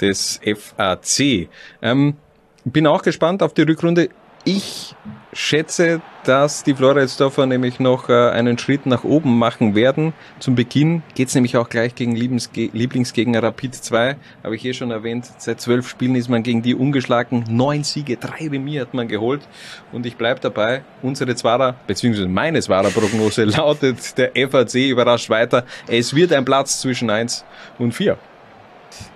des 0.00 0.40
FAC. 0.44 1.48
Ähm, 1.82 2.16
bin 2.64 2.86
auch 2.86 3.02
gespannt 3.02 3.42
auf 3.42 3.54
die 3.54 3.62
Rückrunde. 3.62 4.08
Ich 4.48 4.94
schätze, 5.32 6.00
dass 6.22 6.62
die 6.62 6.72
Floridsdorfer 6.72 7.46
nämlich 7.46 7.80
noch 7.80 8.08
äh, 8.08 8.30
einen 8.30 8.56
Schritt 8.58 8.86
nach 8.86 9.02
oben 9.02 9.36
machen 9.36 9.74
werden. 9.74 10.12
Zum 10.38 10.54
Beginn 10.54 11.02
geht's 11.16 11.34
nämlich 11.34 11.56
auch 11.56 11.68
gleich 11.68 11.96
gegen 11.96 12.14
Lieblingsge 12.14 12.70
Lieblingsgegner 12.72 13.42
Rapid 13.42 13.74
2, 13.74 14.16
habe 14.44 14.54
ich 14.54 14.64
eh 14.64 14.72
schon 14.72 14.92
erwähnt. 14.92 15.28
Seit 15.38 15.60
zwölf 15.60 15.88
Spielen 15.88 16.14
ist 16.14 16.28
man 16.28 16.44
gegen 16.44 16.62
die 16.62 16.76
ungeschlagen. 16.76 17.42
Neun 17.48 17.82
Siege, 17.82 18.18
drei 18.18 18.46
Remis 18.46 18.82
hat 18.82 18.94
man 18.94 19.08
geholt. 19.08 19.42
Und 19.90 20.06
ich 20.06 20.16
bleib 20.16 20.40
dabei, 20.42 20.84
unsere 21.02 21.34
Zwarer, 21.34 21.74
beziehungsweise 21.88 22.28
meine 22.28 22.60
Zwarer-Prognose 22.60 23.42
lautet, 23.46 24.16
der 24.16 24.30
FAC 24.48 24.74
überrascht 24.76 25.28
weiter. 25.28 25.64
Es 25.88 26.14
wird 26.14 26.32
ein 26.32 26.44
Platz 26.44 26.80
zwischen 26.80 27.10
eins 27.10 27.44
und 27.80 27.94
vier. 27.94 28.16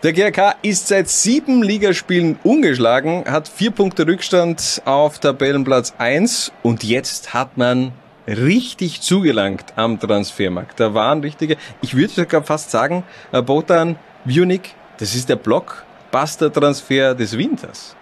Der 0.03 0.13
GRK 0.13 0.55
ist 0.63 0.89
seit 0.89 1.09
sieben 1.09 1.63
Ligaspielen 1.63 2.39
ungeschlagen, 2.43 3.25
hat 3.27 3.49
vier 3.49 3.71
Punkte 3.71 4.07
Rückstand 4.07 4.83
auf 4.85 5.19
Tabellenplatz 5.19 5.95
1 5.99 6.53
und 6.63 6.83
jetzt 6.85 7.35
hat 7.35 7.57
man 7.57 7.93
richtig 8.27 9.01
zugelangt 9.01 9.73
am 9.77 9.99
Transfermarkt. 10.01 10.79
Da 10.81 10.95
waren 10.95 11.21
richtige, 11.21 11.57
ich 11.83 11.95
würde 11.97 12.13
sogar 12.13 12.43
fast 12.43 12.71
sagen, 12.71 13.05
äh, 13.33 13.43
Botan 13.43 13.97
Vunik, 14.25 14.75
das 14.99 15.15
ist 15.15 15.29
der 15.29 15.37
Blockbuster-Transfer 15.37 17.15
des 17.15 17.37
Winters. 17.37 17.97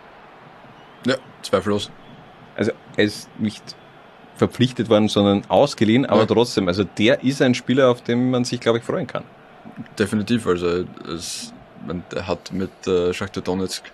Ja, 1.06 1.14
zweifellos. 1.42 1.90
Also 2.56 2.72
er 2.96 3.04
ist 3.04 3.28
nicht 3.38 3.62
verpflichtet 4.36 4.88
worden, 4.88 5.08
sondern 5.08 5.42
ausgeliehen, 5.48 6.06
aber 6.06 6.20
Ja. 6.20 6.26
trotzdem, 6.26 6.68
also 6.68 6.84
der 6.84 7.22
ist 7.24 7.42
ein 7.42 7.54
Spieler, 7.54 7.88
auf 7.90 8.02
den 8.02 8.30
man 8.30 8.44
sich, 8.44 8.60
glaube 8.60 8.78
ich, 8.78 8.84
freuen 8.84 9.06
kann. 9.06 9.24
Definitiv, 9.98 10.46
also 10.46 10.84
es, 11.12 11.52
er 12.14 12.26
hat 12.26 12.52
mit 12.52 12.86
äh, 12.86 13.12
Shakhtar 13.12 13.42
Donetsk 13.42 13.84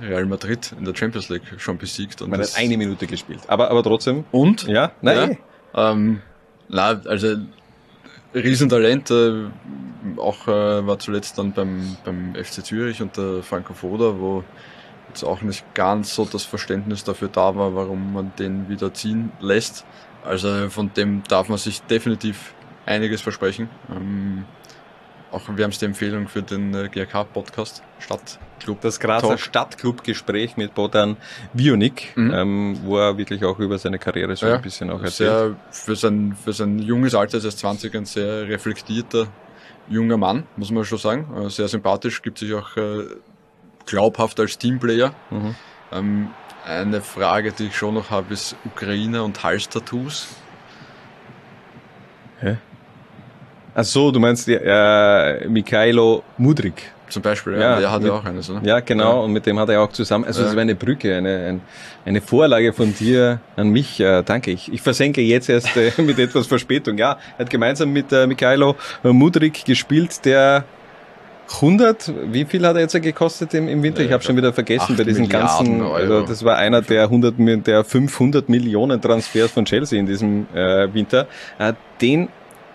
Real 0.00 0.26
Madrid 0.26 0.74
in 0.78 0.84
der 0.84 0.94
Champions 0.94 1.28
League 1.28 1.42
schon 1.58 1.78
besiegt. 1.78 2.22
Und 2.22 2.30
Man 2.30 2.40
hat 2.40 2.56
eine 2.56 2.76
Minute 2.76 3.06
gespielt, 3.06 3.40
aber, 3.46 3.70
aber 3.70 3.82
trotzdem. 3.82 4.24
Und? 4.32 4.66
Ja, 4.66 4.92
nein. 5.00 5.38
Ja, 5.74 5.92
ähm, 5.92 6.22
na, 6.68 7.00
also 7.06 7.36
Riesentalent, 8.34 9.10
äh, 9.10 9.44
auch 10.16 10.48
äh, 10.48 10.86
war 10.86 10.98
zuletzt 10.98 11.38
dann 11.38 11.52
beim, 11.52 11.96
beim 12.04 12.34
FC 12.34 12.64
Zürich 12.64 13.02
unter 13.02 13.42
Franco 13.42 13.74
Foda, 13.74 14.18
wo 14.18 14.42
jetzt 15.08 15.22
auch 15.22 15.42
nicht 15.42 15.74
ganz 15.74 16.14
so 16.14 16.24
das 16.24 16.44
Verständnis 16.44 17.04
dafür 17.04 17.28
da 17.28 17.54
war, 17.54 17.74
warum 17.74 18.14
man 18.14 18.32
den 18.38 18.68
wieder 18.68 18.94
ziehen 18.94 19.32
lässt. 19.40 19.84
Also 20.24 20.70
von 20.70 20.92
dem 20.94 21.22
darf 21.28 21.48
man 21.48 21.58
sich 21.58 21.82
definitiv 21.82 22.54
einiges 22.86 23.20
versprechen. 23.20 23.68
Ähm, 23.90 24.44
auch 25.32 25.42
wir 25.56 25.64
haben 25.64 25.70
es 25.70 25.78
die 25.78 25.86
Empfehlung 25.86 26.28
für 26.28 26.42
den 26.42 26.74
äh, 26.74 26.88
GRK-Podcast 26.88 27.82
Stadtclub. 27.98 28.80
Das 28.82 29.00
Grazer. 29.00 29.38
Stadtclub-Gespräch 29.38 30.56
mit 30.56 30.74
Botan 30.74 31.16
Vionik, 31.52 32.12
Mhm. 32.16 32.34
ähm, 32.34 32.80
wo 32.84 32.98
er 32.98 33.16
wirklich 33.18 33.44
auch 33.44 33.58
über 33.58 33.78
seine 33.78 33.98
Karriere 33.98 34.36
so 34.36 34.46
Ja, 34.46 34.56
ein 34.56 34.62
bisschen 34.62 34.90
auch 34.90 35.02
erzählt. 35.02 35.30
Sehr, 35.30 35.56
für, 35.70 35.96
sein, 35.96 36.36
für 36.42 36.52
sein 36.52 36.78
junges 36.78 37.14
Alter, 37.14 37.38
er 37.38 37.44
ist 37.44 37.58
20, 37.58 37.94
ein 37.96 38.04
sehr 38.04 38.48
reflektierter 38.48 39.26
junger 39.88 40.16
Mann, 40.16 40.44
muss 40.56 40.70
man 40.70 40.84
schon 40.84 40.98
sagen. 40.98 41.26
Äh, 41.44 41.48
Sehr 41.50 41.68
sympathisch, 41.68 42.22
gibt 42.22 42.38
sich 42.38 42.52
auch 42.54 42.76
äh, 42.76 43.04
glaubhaft 43.86 44.38
als 44.38 44.58
Teamplayer. 44.58 45.14
Mhm. 45.30 45.54
Ähm, 45.92 46.28
eine 46.64 47.00
Frage, 47.00 47.50
die 47.52 47.66
ich 47.66 47.76
schon 47.76 47.94
noch 47.94 48.10
habe, 48.10 48.32
ist 48.32 48.54
Ukraine 48.64 49.24
und 49.24 49.42
Halstattoos. 49.42 50.28
Ach 53.74 53.84
so, 53.84 54.10
du 54.10 54.20
meinst 54.20 54.48
äh, 54.48 55.48
Mikhailo 55.48 56.22
Mudrik. 56.38 56.92
Zum 57.08 57.22
Beispiel, 57.22 57.54
ja, 57.60 57.78
der 57.78 57.90
hat 57.92 58.02
ja 58.04 58.12
auch 58.12 58.24
eines, 58.24 58.48
oder? 58.48 58.60
Ja, 58.64 58.80
genau, 58.80 59.04
Ja. 59.18 59.20
und 59.24 59.32
mit 59.32 59.44
dem 59.44 59.58
hat 59.58 59.68
er 59.68 59.82
auch 59.82 59.92
zusammen, 59.92 60.24
also 60.24 60.40
Ja. 60.40 60.46
das 60.46 60.54
war 60.56 60.62
eine 60.62 60.74
Brücke, 60.74 61.14
eine, 61.14 61.46
ein, 61.46 61.60
eine 62.06 62.22
Vorlage 62.22 62.72
von 62.72 62.94
dir 62.94 63.38
an 63.56 63.68
mich, 63.68 64.00
äh, 64.00 64.22
danke. 64.22 64.50
Ich, 64.50 64.72
ich 64.72 64.80
versenke 64.80 65.20
jetzt 65.20 65.50
erst 65.50 65.76
äh, 65.76 65.92
mit 66.02 66.18
etwas 66.18 66.46
Verspätung. 66.46 66.96
Ja, 66.96 67.18
er 67.36 67.44
hat 67.44 67.50
gemeinsam 67.50 67.92
mit 67.92 68.10
äh, 68.12 68.26
Mikhailo 68.26 68.76
Mudrik 69.02 69.62
gespielt, 69.66 70.24
der 70.24 70.64
100, 71.56 72.12
wie 72.30 72.46
viel 72.46 72.66
hat 72.66 72.76
er 72.76 72.82
jetzt 72.82 73.00
gekostet 73.02 73.52
im, 73.52 73.68
im 73.68 73.82
Winter? 73.82 74.00
Ja, 74.00 74.06
Ich 74.06 74.12
habe 74.14 74.22
schon 74.22 74.36
wieder 74.38 74.54
vergessen 74.54 74.96
bei 74.96 75.04
diesen 75.04 75.26
Milliarden 75.26 75.80
ganzen, 75.80 75.92
also 75.92 76.22
das 76.22 76.42
war 76.44 76.56
einer 76.56 76.80
der 76.80 77.02
100, 77.02 77.38
Mi- 77.38 77.58
der 77.60 77.84
500 77.84 78.48
Millionen 78.48 78.98
Transfers 79.02 79.50
von 79.50 79.66
Chelsea 79.66 79.98
in 80.00 80.06
diesem 80.06 80.46
äh, 80.54 80.88
Winter. 80.94 81.26
Äh, 81.58 81.74
den 82.00 82.28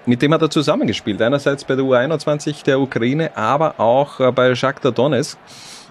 mit 0.07 0.21
dem 0.21 0.33
hat 0.33 0.41
er 0.41 0.49
zusammengespielt. 0.49 1.21
Einerseits 1.21 1.63
bei 1.63 1.75
der 1.75 1.85
U21 1.85 2.63
der 2.63 2.79
Ukraine, 2.79 3.35
aber 3.35 3.79
auch 3.79 4.19
äh, 4.19 4.31
bei 4.31 4.55
Shakhtar 4.55 4.91
Donetsk. 4.91 5.37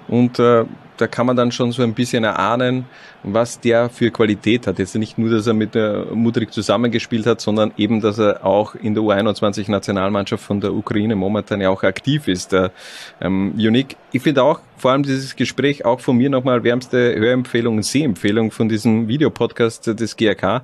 Und 0.09 0.39
äh, 0.39 0.65
da 0.97 1.07
kann 1.07 1.27
man 1.27 1.37
dann 1.37 1.53
schon 1.53 1.73
so 1.73 1.83
ein 1.83 1.93
bisschen 1.93 2.25
erahnen, 2.25 2.87
was 3.23 3.61
der 3.61 3.91
für 3.91 4.11
Qualität 4.11 4.67
hat. 4.67 4.79
Jetzt 4.79 4.95
nicht 4.95 5.19
nur, 5.19 5.31
dass 5.31 5.47
er 5.47 5.53
mit 5.53 5.75
der 5.75 6.07
Mudrik 6.15 6.53
zusammengespielt 6.53 7.27
hat, 7.27 7.41
sondern 7.41 7.73
eben, 7.77 8.01
dass 8.01 8.19
er 8.19 8.47
auch 8.47 8.75
in 8.75 8.95
der 8.95 9.03
U21-Nationalmannschaft 9.03 10.43
von 10.43 10.61
der 10.61 10.73
Ukraine 10.73 11.17
momentan 11.17 11.61
ja 11.61 11.69
auch 11.69 11.83
aktiv 11.83 12.29
ist. 12.29 12.53
Äh, 12.53 12.71
ähm, 13.21 13.53
Unique. 13.57 13.97
Ich 14.13 14.23
finde 14.23 14.43
auch, 14.43 14.61
vor 14.79 14.93
allem 14.93 15.03
dieses 15.03 15.37
Gespräch 15.37 15.85
auch 15.85 16.01
von 16.01 16.17
mir 16.17 16.31
nochmal 16.31 16.63
wärmste 16.63 17.15
Hörempfehlung 17.17 17.77
und 17.77 17.83
Sehempfehlung 17.83 18.51
von 18.51 18.69
diesem 18.69 19.09
Videopodcast 19.09 19.99
des 20.01 20.17
GRK. 20.17 20.63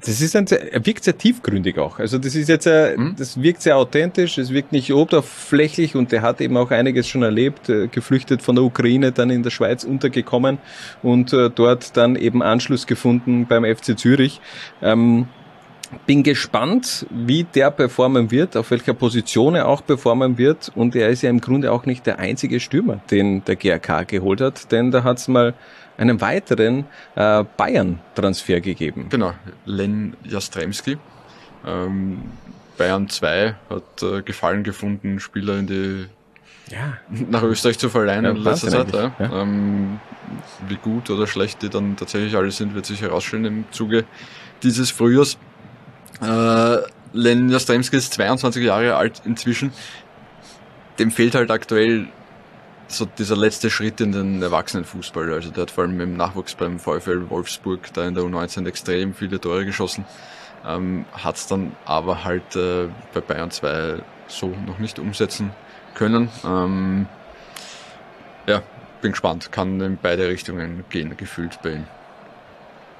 Das 0.00 0.20
ist 0.20 0.36
ein, 0.36 0.46
sehr- 0.46 0.72
er 0.72 0.84
wirkt 0.86 1.02
sehr 1.04 1.18
tiefgründig 1.18 1.78
auch. 1.78 1.98
Also 1.98 2.18
das 2.18 2.34
ist 2.34 2.48
jetzt, 2.48 2.66
äh, 2.66 2.96
das 3.16 3.42
wirkt 3.42 3.62
sehr 3.62 3.76
authentisch, 3.76 4.38
es 4.38 4.52
wirkt 4.52 4.70
nicht 4.72 4.92
oberflächlich 4.92 5.96
und 5.96 6.12
der 6.12 6.22
hat 6.22 6.40
eben 6.40 6.56
auch 6.56 6.70
einiges 6.70 7.08
schon 7.08 7.22
erlebt, 7.22 7.68
äh, 7.68 7.88
geflüchtet 7.88 8.42
von 8.42 8.54
der 8.54 8.64
Ukraine, 8.64 9.12
dann 9.12 9.30
in 9.30 9.42
der 9.42 9.50
Schweiz 9.50 9.84
untergekommen 9.84 10.58
und 11.02 11.32
äh, 11.32 11.50
dort 11.50 11.96
dann 11.96 12.16
eben 12.16 12.42
Anschluss 12.42 12.86
gefunden 12.86 13.46
beim 13.46 13.64
FC 13.64 13.98
Zürich. 13.98 14.40
Ähm, 14.82 15.26
bin 16.06 16.22
gespannt, 16.22 17.06
wie 17.10 17.44
der 17.44 17.70
performen 17.70 18.30
wird, 18.30 18.56
auf 18.56 18.70
welcher 18.70 18.92
Position 18.92 19.54
er 19.54 19.66
auch 19.68 19.84
performen 19.84 20.36
wird. 20.36 20.70
Und 20.74 20.94
er 20.94 21.08
ist 21.08 21.22
ja 21.22 21.30
im 21.30 21.40
Grunde 21.40 21.72
auch 21.72 21.86
nicht 21.86 22.04
der 22.06 22.18
einzige 22.18 22.60
Stürmer, 22.60 23.00
den 23.10 23.42
der 23.46 23.56
GRK 23.56 24.02
geholt 24.06 24.42
hat, 24.42 24.70
denn 24.70 24.90
da 24.90 25.02
hat 25.02 25.16
es 25.16 25.28
mal 25.28 25.54
einen 25.98 26.20
weiteren 26.20 26.86
äh, 27.16 27.44
Bayern-Transfer 27.56 28.60
gegeben. 28.60 29.06
Genau, 29.10 29.34
Len 29.66 30.16
Jastremski. 30.24 30.96
Ähm, 31.66 32.22
Bayern 32.78 33.08
2 33.08 33.54
hat 33.68 34.02
äh, 34.02 34.22
Gefallen 34.22 34.62
gefunden, 34.62 35.18
Spieler 35.20 35.58
in 35.58 35.66
die 35.66 36.06
Ja. 36.70 36.98
nach 37.10 37.42
Österreich 37.42 37.78
zu 37.78 37.88
verleihen 37.90 38.24
Ja, 38.24 38.30
in 38.30 38.36
letzter 38.36 38.70
Zeit. 38.70 38.92
Ja. 38.94 39.42
Ähm, 39.42 39.98
wie 40.68 40.76
gut 40.76 41.10
oder 41.10 41.26
schlecht 41.26 41.62
die 41.62 41.68
dann 41.68 41.96
tatsächlich 41.96 42.36
alle 42.36 42.50
sind, 42.52 42.74
wird 42.74 42.86
sich 42.86 43.02
herausstellen 43.02 43.44
im 43.44 43.64
Zuge 43.72 44.04
dieses 44.62 44.90
Frühjahrs. 44.90 45.36
Äh, 46.22 46.78
Len 47.12 47.48
Jastremski 47.48 47.96
ist 47.96 48.12
22 48.14 48.64
Jahre 48.64 48.94
alt 48.96 49.22
inzwischen. 49.24 49.72
Dem 50.98 51.10
fehlt 51.10 51.34
halt 51.34 51.50
aktuell 51.50 52.06
so 52.88 53.04
dieser 53.06 53.36
letzte 53.36 53.70
Schritt 53.70 54.00
in 54.00 54.12
den 54.12 54.42
Erwachsenenfußball. 54.42 55.32
Also 55.32 55.50
der 55.50 55.62
hat 55.62 55.70
vor 55.70 55.84
allem 55.84 56.00
im 56.00 56.16
Nachwuchs 56.16 56.54
beim 56.54 56.78
VfL 56.78 57.30
Wolfsburg 57.30 57.92
da 57.92 58.06
in 58.06 58.14
der 58.14 58.24
U19 58.24 58.66
extrem 58.66 59.14
viele 59.14 59.40
Tore 59.40 59.64
geschossen. 59.64 60.04
Ähm, 60.66 61.04
hat 61.12 61.36
es 61.36 61.46
dann 61.46 61.72
aber 61.84 62.24
halt 62.24 62.56
äh, 62.56 62.88
bei 63.14 63.20
Bayern 63.20 63.50
2 63.50 63.98
so 64.26 64.52
noch 64.66 64.78
nicht 64.78 64.98
umsetzen 64.98 65.52
können. 65.94 66.28
Ähm, 66.44 67.06
ja, 68.46 68.62
bin 69.00 69.12
gespannt. 69.12 69.52
Kann 69.52 69.80
in 69.80 69.98
beide 70.00 70.28
Richtungen 70.28 70.84
gehen, 70.90 71.16
gefühlt 71.16 71.60
bei 71.62 71.74
ihm. 71.74 71.84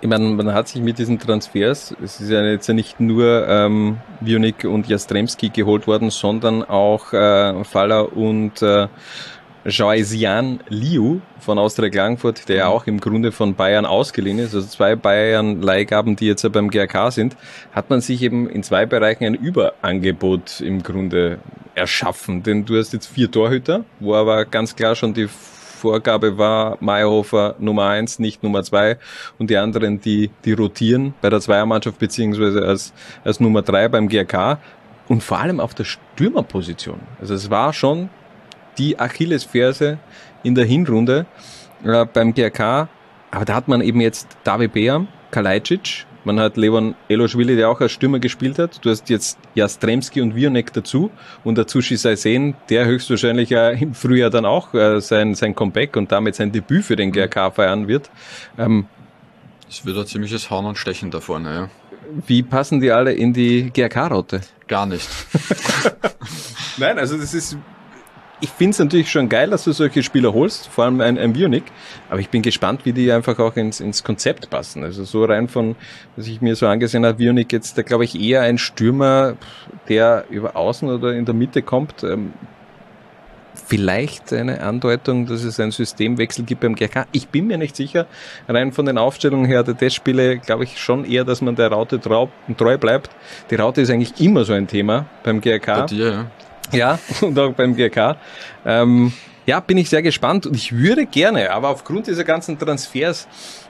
Ich 0.00 0.08
meine, 0.08 0.26
man 0.26 0.54
hat 0.54 0.68
sich 0.68 0.80
mit 0.80 1.00
diesen 1.00 1.18
Transfers, 1.18 1.92
es 2.00 2.20
ist 2.20 2.30
ja 2.30 2.40
jetzt 2.44 2.68
ja 2.68 2.74
nicht 2.74 3.00
nur 3.00 3.48
ähm, 3.48 3.96
Vionik 4.20 4.62
und 4.62 4.86
Jastremski 4.86 5.48
geholt 5.48 5.88
worden, 5.88 6.10
sondern 6.10 6.62
auch 6.62 7.12
äh, 7.12 7.64
Faller 7.64 8.16
und 8.16 8.62
äh, 8.62 8.86
Joaisian 9.68 10.60
Liu 10.68 11.20
von 11.40 11.58
Austria 11.58 11.90
Klagenfurt, 11.90 12.48
der 12.48 12.56
ja 12.56 12.66
auch 12.68 12.86
im 12.86 13.00
Grunde 13.00 13.32
von 13.32 13.54
Bayern 13.54 13.86
ausgeliehen 13.86 14.38
ist, 14.38 14.54
also 14.54 14.66
zwei 14.66 14.96
Bayern-Leihgaben, 14.96 16.16
die 16.16 16.26
jetzt 16.26 16.42
ja 16.42 16.48
beim 16.48 16.70
GRK 16.70 17.10
sind, 17.10 17.36
hat 17.72 17.90
man 17.90 18.00
sich 18.00 18.22
eben 18.22 18.48
in 18.48 18.62
zwei 18.62 18.86
Bereichen 18.86 19.24
ein 19.24 19.34
Überangebot 19.34 20.60
im 20.60 20.82
Grunde 20.82 21.38
erschaffen. 21.74 22.42
Denn 22.42 22.64
du 22.64 22.78
hast 22.78 22.92
jetzt 22.92 23.06
vier 23.06 23.30
Torhüter, 23.30 23.84
wo 24.00 24.14
aber 24.14 24.44
ganz 24.44 24.74
klar 24.76 24.94
schon 24.94 25.14
die 25.14 25.28
Vorgabe 25.78 26.36
war, 26.36 26.76
Meyerhofer 26.80 27.54
Nummer 27.58 27.86
eins, 27.86 28.18
nicht 28.18 28.42
Nummer 28.42 28.62
zwei 28.64 28.98
und 29.38 29.48
die 29.48 29.56
anderen, 29.56 30.00
die, 30.00 30.30
die 30.44 30.52
rotieren 30.52 31.14
bei 31.20 31.30
der 31.30 31.40
Zweiermannschaft 31.40 31.98
beziehungsweise 31.98 32.66
als, 32.66 32.92
als 33.24 33.38
Nummer 33.38 33.62
drei 33.62 33.88
beim 33.88 34.08
GRK 34.08 34.58
und 35.08 35.22
vor 35.22 35.38
allem 35.38 35.60
auf 35.60 35.74
der 35.74 35.84
Stürmerposition. 35.84 36.98
Also 37.20 37.34
es 37.34 37.48
war 37.48 37.72
schon 37.72 38.10
die 38.78 38.98
Achillesferse 38.98 39.98
in 40.42 40.54
der 40.54 40.64
Hinrunde 40.64 41.26
äh, 41.84 42.04
beim 42.06 42.34
GRK, 42.34 42.88
aber 43.30 43.44
da 43.44 43.54
hat 43.54 43.68
man 43.68 43.80
eben 43.80 44.00
jetzt 44.00 44.28
David 44.44 44.72
Beam, 44.72 45.08
Kalajdzic, 45.30 46.06
man 46.24 46.40
hat 46.40 46.56
Levon 46.56 46.94
Eloschwili, 47.08 47.56
der 47.56 47.70
auch 47.70 47.80
als 47.80 47.92
Stürmer 47.92 48.18
gespielt 48.18 48.58
hat. 48.58 48.84
Du 48.84 48.90
hast 48.90 49.08
jetzt 49.08 49.38
Jastremski 49.54 50.20
und 50.20 50.34
Vionek 50.34 50.72
dazu 50.72 51.10
und 51.42 51.56
dazu 51.56 51.80
Shisai 51.80 52.16
Sen, 52.16 52.54
der 52.68 52.84
höchstwahrscheinlich 52.86 53.50
ja 53.50 53.70
im 53.70 53.94
Frühjahr 53.94 54.28
dann 54.28 54.44
auch 54.44 54.74
äh, 54.74 55.00
sein, 55.00 55.34
sein 55.34 55.54
Comeback 55.54 55.96
und 55.96 56.12
damit 56.12 56.34
sein 56.34 56.52
Debüt 56.52 56.84
für 56.84 56.96
den 56.96 57.12
GRK 57.12 57.50
feiern 57.50 57.88
wird. 57.88 58.10
Ähm, 58.58 58.86
Es 59.70 59.86
wird 59.86 59.96
ein 59.96 60.06
ziemliches 60.06 60.50
Hauen 60.50 60.66
und 60.66 60.76
Stechen 60.76 61.10
da 61.10 61.20
vorne, 61.20 61.54
ja. 61.54 61.68
wie 62.26 62.42
passen 62.42 62.80
die 62.80 62.90
alle 62.90 63.12
in 63.12 63.32
die 63.32 63.70
GRK-Route? 63.72 64.40
Gar 64.66 64.86
nicht. 64.86 65.08
Nein, 66.76 66.98
also 66.98 67.16
das 67.16 67.32
ist. 67.32 67.56
Ich 68.40 68.50
finde 68.50 68.70
es 68.70 68.78
natürlich 68.78 69.10
schon 69.10 69.28
geil, 69.28 69.50
dass 69.50 69.64
du 69.64 69.72
solche 69.72 70.02
Spieler 70.02 70.32
holst, 70.32 70.68
vor 70.68 70.84
allem 70.84 71.00
ein, 71.00 71.18
ein 71.18 71.32
Bionic, 71.32 71.64
aber 72.08 72.20
ich 72.20 72.28
bin 72.28 72.42
gespannt, 72.42 72.82
wie 72.84 72.92
die 72.92 73.10
einfach 73.10 73.38
auch 73.40 73.56
ins, 73.56 73.80
ins 73.80 74.04
Konzept 74.04 74.48
passen. 74.48 74.84
Also 74.84 75.04
so 75.04 75.24
rein 75.24 75.48
von, 75.48 75.74
was 76.14 76.28
ich 76.28 76.40
mir 76.40 76.54
so 76.54 76.66
angesehen 76.68 77.04
habe, 77.04 77.18
Bionic 77.18 77.52
jetzt, 77.52 77.76
da 77.76 77.82
glaube 77.82 78.04
ich 78.04 78.20
eher 78.20 78.42
ein 78.42 78.58
Stürmer, 78.58 79.36
der 79.88 80.24
über 80.30 80.54
außen 80.54 80.88
oder 80.88 81.14
in 81.14 81.24
der 81.24 81.34
Mitte 81.34 81.62
kommt. 81.62 82.04
Ähm, 82.04 82.32
vielleicht 83.66 84.32
eine 84.32 84.62
Andeutung, 84.62 85.26
dass 85.26 85.42
es 85.42 85.60
einen 85.60 85.72
Systemwechsel 85.72 86.44
gibt 86.44 86.62
beim 86.62 86.74
GRK. 86.74 87.06
Ich 87.12 87.28
bin 87.28 87.46
mir 87.46 87.58
nicht 87.58 87.76
sicher. 87.76 88.06
Rein 88.48 88.72
von 88.72 88.86
den 88.86 88.98
Aufstellungen 88.98 89.46
her 89.46 89.62
der 89.62 89.76
Testspiele 89.76 90.38
glaube 90.38 90.64
ich 90.64 90.78
schon 90.78 91.04
eher, 91.04 91.24
dass 91.24 91.42
man 91.42 91.56
der 91.56 91.68
Raute 91.68 92.00
trau 92.00 92.30
treu 92.56 92.78
bleibt. 92.78 93.10
Die 93.50 93.56
Raute 93.56 93.82
ist 93.82 93.90
eigentlich 93.90 94.20
immer 94.20 94.44
so 94.44 94.52
ein 94.52 94.66
Thema 94.66 95.06
beim 95.22 95.40
GRK. 95.40 95.80
Bei 95.80 95.86
dir, 95.86 96.10
ja. 96.10 96.30
Ja, 96.72 96.98
und 97.20 97.38
auch 97.38 97.52
beim 97.52 97.74
GRK. 97.74 98.16
Ähm, 98.64 99.12
ja, 99.48 99.60
bin 99.60 99.78
ich 99.78 99.88
sehr 99.88 100.02
gespannt 100.02 100.44
und 100.44 100.54
ich 100.54 100.76
würde 100.76 101.06
gerne, 101.06 101.52
aber 101.52 101.70
aufgrund 101.70 102.06
dieser 102.06 102.24
ganzen 102.24 102.58
Transfers, 102.58 103.26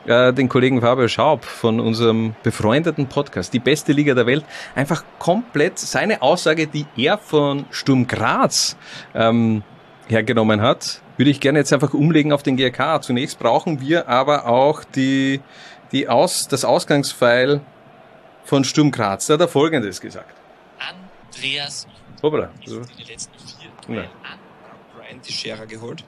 äh, 0.07 0.33
den 0.33 0.49
Kollegen 0.49 0.81
Fabio 0.81 1.07
Schaub 1.07 1.45
von 1.45 1.79
unserem 1.79 2.35
befreundeten 2.43 3.09
Podcast, 3.09 3.53
die 3.55 3.61
beste 3.61 3.93
Liga 3.93 4.15
der 4.15 4.27
Welt, 4.27 4.45
einfach 4.75 5.05
komplett 5.21 5.79
seine 5.79 6.21
Aussage, 6.21 6.67
die 6.67 6.85
er 6.97 7.17
von 7.17 7.65
Sturm 7.71 8.09
Graz 8.09 8.77
ähm, 9.15 9.63
hergenommen 10.09 10.63
hat, 10.63 11.01
würde 11.17 11.31
ich 11.31 11.39
gerne 11.39 11.61
jetzt 11.61 11.73
einfach 11.73 11.95
umlegen 11.95 12.33
auf 12.33 12.43
den 12.43 12.57
GRK. 12.57 13.01
Zunächst 13.01 13.39
brauchen 13.39 13.81
wir 13.81 14.09
aber 14.09 14.47
auch 14.47 14.83
die, 14.83 15.41
die 15.93 16.09
Aus, 16.09 16.49
das 16.49 16.65
Ausgangsfeil 16.65 17.61
von 18.43 18.65
Sturm 18.65 18.91
Graz. 18.91 19.27
Da 19.27 19.35
hat 19.35 19.43
er 19.43 19.49
Folgendes 19.49 20.01
gesagt. 20.01 20.35
Andreas 20.81 21.87
Hoppla. 22.23 22.51
in 22.65 22.73
den 22.73 23.07
letzten 23.07 23.33
vier 23.39 23.71
Duellen 23.87 24.11
an 24.23 24.39
Brian 24.97 25.23
Teixeira 25.23 25.65
geholt. 25.65 26.05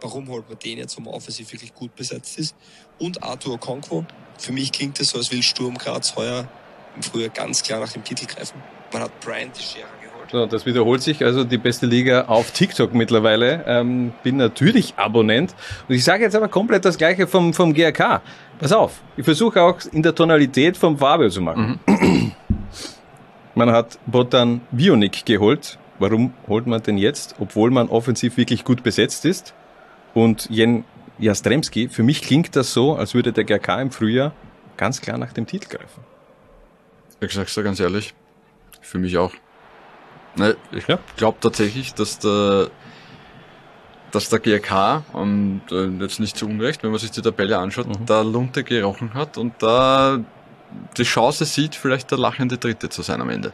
Warum 0.00 0.28
holt 0.28 0.48
man 0.48 0.58
den 0.58 0.78
jetzt, 0.78 0.96
wo 0.96 1.02
man 1.02 1.14
offensiv 1.14 1.52
wirklich 1.52 1.74
gut 1.74 1.94
besetzt 1.94 2.38
ist? 2.38 2.56
Und 2.98 3.22
Arthur 3.22 3.54
Okonkwo. 3.54 4.04
Für 4.38 4.52
mich 4.52 4.72
klingt 4.72 4.98
es 5.00 5.10
so, 5.10 5.18
als 5.18 5.30
will 5.30 5.42
Sturm 5.42 5.76
Graz 5.76 6.16
heuer 6.16 6.48
im 6.96 7.02
Frühjahr 7.02 7.30
ganz 7.30 7.62
klar 7.62 7.80
nach 7.80 7.92
dem 7.92 8.02
Titel 8.02 8.26
greifen. 8.26 8.62
Man 8.92 9.02
hat 9.02 9.20
Brian 9.20 9.52
Teixeira 9.52 9.88
geholt. 10.02 10.30
So, 10.30 10.46
das 10.46 10.64
wiederholt 10.64 11.02
sich, 11.02 11.22
also 11.24 11.44
die 11.44 11.58
beste 11.58 11.86
Liga 11.86 12.26
auf 12.26 12.50
TikTok 12.50 12.94
mittlerweile. 12.94 13.64
Ähm, 13.66 14.12
bin 14.22 14.36
natürlich 14.36 14.94
Abonnent. 14.96 15.54
Und 15.88 15.94
ich 15.94 16.04
sage 16.04 16.22
jetzt 16.22 16.34
aber 16.34 16.48
komplett 16.48 16.84
das 16.84 16.96
gleiche 16.96 17.26
vom, 17.26 17.52
vom 17.52 17.74
GRK. 17.74 18.22
Pass 18.58 18.72
auf, 18.72 19.02
ich 19.16 19.24
versuche 19.24 19.60
auch 19.62 19.78
in 19.92 20.02
der 20.02 20.14
Tonalität 20.14 20.76
vom 20.76 20.98
Fabio 20.98 21.28
zu 21.28 21.40
machen. 21.40 21.80
Man 23.60 23.72
hat 23.72 23.98
Botan 24.06 24.62
Bionik 24.70 25.26
geholt. 25.26 25.78
Warum 25.98 26.32
holt 26.48 26.66
man 26.66 26.82
den 26.82 26.96
jetzt, 26.96 27.34
obwohl 27.40 27.70
man 27.70 27.90
offensiv 27.90 28.38
wirklich 28.38 28.64
gut 28.64 28.82
besetzt 28.82 29.26
ist? 29.26 29.52
Und 30.14 30.48
Jen 30.48 30.86
Jastremski, 31.18 31.90
für 31.90 32.02
mich 32.02 32.22
klingt 32.22 32.56
das 32.56 32.72
so, 32.72 32.96
als 32.96 33.12
würde 33.12 33.34
der 33.34 33.44
GRK 33.44 33.82
im 33.82 33.90
Frühjahr 33.90 34.32
ganz 34.78 35.02
klar 35.02 35.18
nach 35.18 35.34
dem 35.34 35.46
Titel 35.46 35.68
greifen. 35.76 36.02
Ich 37.20 37.34
sag's 37.34 37.54
dir 37.54 37.62
ganz 37.62 37.78
ehrlich, 37.80 38.14
für 38.80 38.96
mich 38.96 39.18
auch. 39.18 39.34
Ne, 40.36 40.56
ich 40.72 40.86
glaube 41.18 41.36
tatsächlich, 41.42 41.92
dass 41.92 42.18
der, 42.18 42.70
dass 44.10 44.30
der 44.30 44.38
GRK, 44.38 45.04
und 45.12 45.60
äh, 45.70 45.84
jetzt 46.02 46.18
nicht 46.18 46.34
zu 46.34 46.46
Unrecht, 46.46 46.82
wenn 46.82 46.92
man 46.92 46.98
sich 46.98 47.10
die 47.10 47.20
Tabelle 47.20 47.58
anschaut, 47.58 47.88
da 48.06 48.22
Lunte 48.22 48.64
gerochen 48.64 49.12
hat 49.12 49.36
und 49.36 49.52
da 49.58 50.24
die 50.96 51.02
Chance 51.02 51.44
sieht, 51.44 51.74
vielleicht 51.74 52.10
der 52.10 52.18
lachende 52.18 52.58
Dritte 52.58 52.88
zu 52.88 53.02
sein 53.02 53.20
am 53.20 53.30
Ende. 53.30 53.52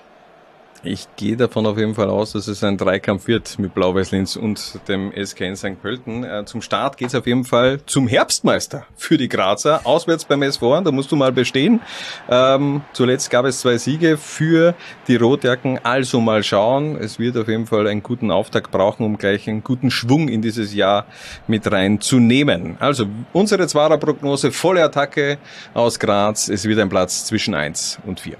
Ich 0.83 1.09
gehe 1.17 1.37
davon 1.37 1.67
auf 1.67 1.79
jeden 1.79 1.95
Fall 1.95 2.09
aus, 2.11 2.33
dass 2.33 2.49
es 2.49 2.63
ein 2.63 2.77
Dreikampf 2.77 3.27
wird 3.27 3.59
mit 3.59 3.75
Blau-Weiß-Linz 3.75 4.37
und 4.37 4.81
dem 4.89 5.13
SK 5.13 5.41
in 5.41 5.57
St. 5.57 5.81
Pölten. 5.81 6.25
Äh, 6.25 6.45
zum 6.45 6.63
Start 6.63 6.97
geht's 6.97 7.15
auf 7.15 7.27
jeden 7.27 7.45
Fall 7.45 7.81
zum 7.87 8.07
Herbstmeister 8.07 8.87
für 8.97 9.17
die 9.17 9.29
Grazer. 9.29 9.81
Auswärts 9.85 10.25
beim 10.25 10.43
SV, 10.43 10.83
da 10.83 10.93
musst 10.93 11.11
du 11.11 11.17
mal 11.17 11.33
bestehen. 11.33 11.81
Ähm, 12.29 12.83
zuletzt 12.93 13.31
gab 13.31 13.45
es 13.47 13.61
zwei 13.61 13.79
Siege 13.79 14.17
für 14.17 14.75
die 15.09 15.17
Rotjacken, 15.17 15.81
also 15.83 16.21
mal 16.21 16.43
schauen. 16.43 16.97
Es 16.97 17.19
wird 17.19 17.37
auf 17.37 17.49
jeden 17.49 17.67
Fall 17.67 17.87
einen 17.87 18.03
guten 18.03 18.31
Auftakt 18.31 18.71
brauchen, 18.71 19.05
um 19.05 19.19
gleich 19.19 19.49
einen 19.49 19.65
guten 19.65 19.91
Schwung 19.91 20.29
in 20.29 20.43
dieses 20.43 20.75
Jahr 20.75 21.07
mit 21.47 21.71
reinzunehmen. 21.71 22.77
Also 22.79 23.07
unsere 23.33 23.67
Zwarer-Prognose, 23.67 24.53
volle 24.53 24.85
Attacke 24.85 25.39
aus 25.75 25.99
Graz. 25.99 26.49
Es 26.49 26.65
wird 26.65 26.79
ein 26.79 26.89
Platz 26.89 27.25
zwischen 27.25 27.55
eins 27.55 27.99
und 28.07 28.21
vier. 28.21 28.37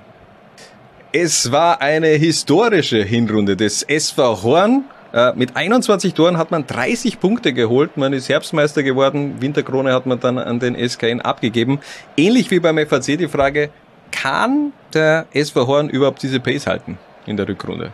Es 1.19 1.51
war 1.51 1.81
eine 1.81 2.09
historische 2.09 3.03
Hinrunde 3.03 3.57
des 3.57 3.83
SV 3.83 4.43
Horn. 4.43 4.85
Äh, 5.15 5.33
Mit 5.35 5.57
21 5.57 6.13
Toren 6.13 6.37
hat 6.37 6.51
man 6.51 6.67
30 6.67 7.21
Punkte 7.21 7.55
geholt. 7.55 7.97
Man 7.97 8.13
ist 8.13 8.29
Herbstmeister 8.29 8.83
geworden. 8.83 9.41
Winterkrone 9.41 9.95
hat 9.95 10.05
man 10.05 10.21
dann 10.21 10.37
an 10.37 10.59
den 10.59 10.77
SKN 10.77 11.23
abgegeben. 11.23 11.81
Ähnlich 12.19 12.51
wie 12.51 12.61
beim 12.61 12.77
FAC 12.87 13.17
die 13.17 13.29
Frage, 13.29 13.71
kann 14.13 14.75
der 14.93 15.25
SV 15.33 15.67
Horn 15.67 15.89
überhaupt 15.89 16.23
diese 16.23 16.39
Pace 16.39 16.67
halten 16.67 16.99
in 17.25 17.39
der 17.39 17.49
Rückrunde? 17.49 17.93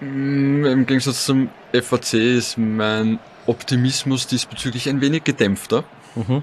Mm, 0.00 0.66
Im 0.66 0.84
Gegensatz 0.84 1.24
zum 1.24 1.48
FAC 1.72 2.12
ist 2.12 2.58
mein 2.58 3.18
Optimismus 3.46 4.26
diesbezüglich 4.26 4.90
ein 4.90 5.00
wenig 5.00 5.24
gedämpfter. 5.24 5.84
Mhm. 6.16 6.42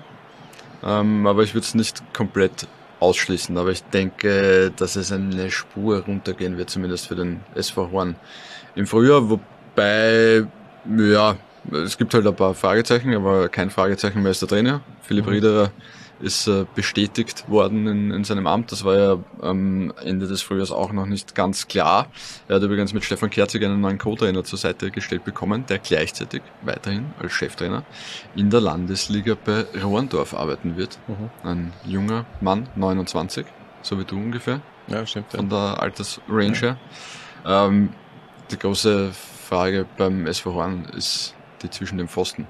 Ähm, 0.84 1.28
aber 1.28 1.44
ich 1.44 1.54
würde 1.54 1.66
es 1.66 1.76
nicht 1.76 2.02
komplett 2.14 2.68
ausschließen. 3.06 3.58
Aber 3.58 3.72
ich 3.72 3.84
denke, 3.84 4.72
dass 4.76 4.96
es 4.96 5.12
eine 5.12 5.52
Spur 5.52 6.00
runtergehen 6.00 6.58
wird, 6.58 6.70
zumindest 6.70 7.08
für 7.08 7.16
den 7.16 7.42
SV 7.56 7.92
Horn 7.92 8.16
im 8.76 8.88
Frühjahr. 8.88 9.30
Wobei, 9.30 10.46
ja, 10.98 11.36
es 11.72 11.98
gibt 11.98 12.14
halt 12.14 12.28
ein 12.28 12.36
paar 12.36 12.54
Fragezeichen, 12.54 13.14
aber 13.14 13.50
kein 13.50 13.70
Fragezeichen 13.70 14.22
mehr 14.22 14.32
ist 14.32 14.42
der 14.42 14.50
Trainer. 14.50 14.82
Philipp 15.02 15.26
Mhm. 15.26 15.32
Riederer 15.34 15.72
ist 16.20 16.48
äh, 16.48 16.66
bestätigt 16.76 17.50
worden 17.50 17.88
in, 17.88 18.12
in 18.12 18.24
seinem 18.24 18.48
Amt. 18.48 18.72
Das 18.72 18.84
war 18.84 18.98
ja 18.98 19.18
am 19.42 19.94
Ende 20.04 20.28
des 20.28 20.42
Frühjahrs 20.42 20.72
auch 20.72 20.92
noch 20.92 21.06
nicht 21.06 21.36
ganz 21.36 21.68
klar. 21.68 22.08
Er 22.48 22.56
hat 22.56 22.64
übrigens 22.64 22.94
mit 22.94 23.04
Stefan 23.04 23.30
Kerzig 23.30 23.64
einen 23.64 23.82
neuen 23.82 23.98
Co-Trainer 23.98 24.44
zur 24.44 24.58
Seite 24.58 24.92
gestellt 24.92 25.24
bekommen, 25.24 25.66
der 25.68 25.80
gleichzeitig 25.80 26.42
weiterhin 26.62 27.14
als 27.20 27.34
Cheftrainer 27.34 27.84
in 28.36 28.50
der 28.50 28.62
Landesliga 28.62 29.36
bei 29.44 29.66
Rohrendorf 29.82 30.34
arbeiten 30.34 30.78
wird. 30.78 30.98
Mhm. 31.08 31.30
Ein 31.44 31.74
junger 31.86 32.26
Mann, 32.42 32.68
29, 32.76 33.46
so 33.82 34.00
wie 34.00 34.06
du 34.06 34.16
ungefähr. 34.16 34.62
Ja, 34.88 35.06
stimmt. 35.06 35.32
Von 35.32 35.50
der 35.50 35.82
Altersrange 35.82 36.58
her. 36.58 36.78
Ähm, 37.46 37.90
die 38.52 38.58
große 38.58 39.12
Frage 39.48 39.86
beim 39.98 40.28
SV 40.28 40.54
Horn 40.54 40.86
ist 40.96 41.36
die 41.62 41.70
zwischen 41.70 41.98
den 41.98 42.08
Pfosten. 42.08 42.48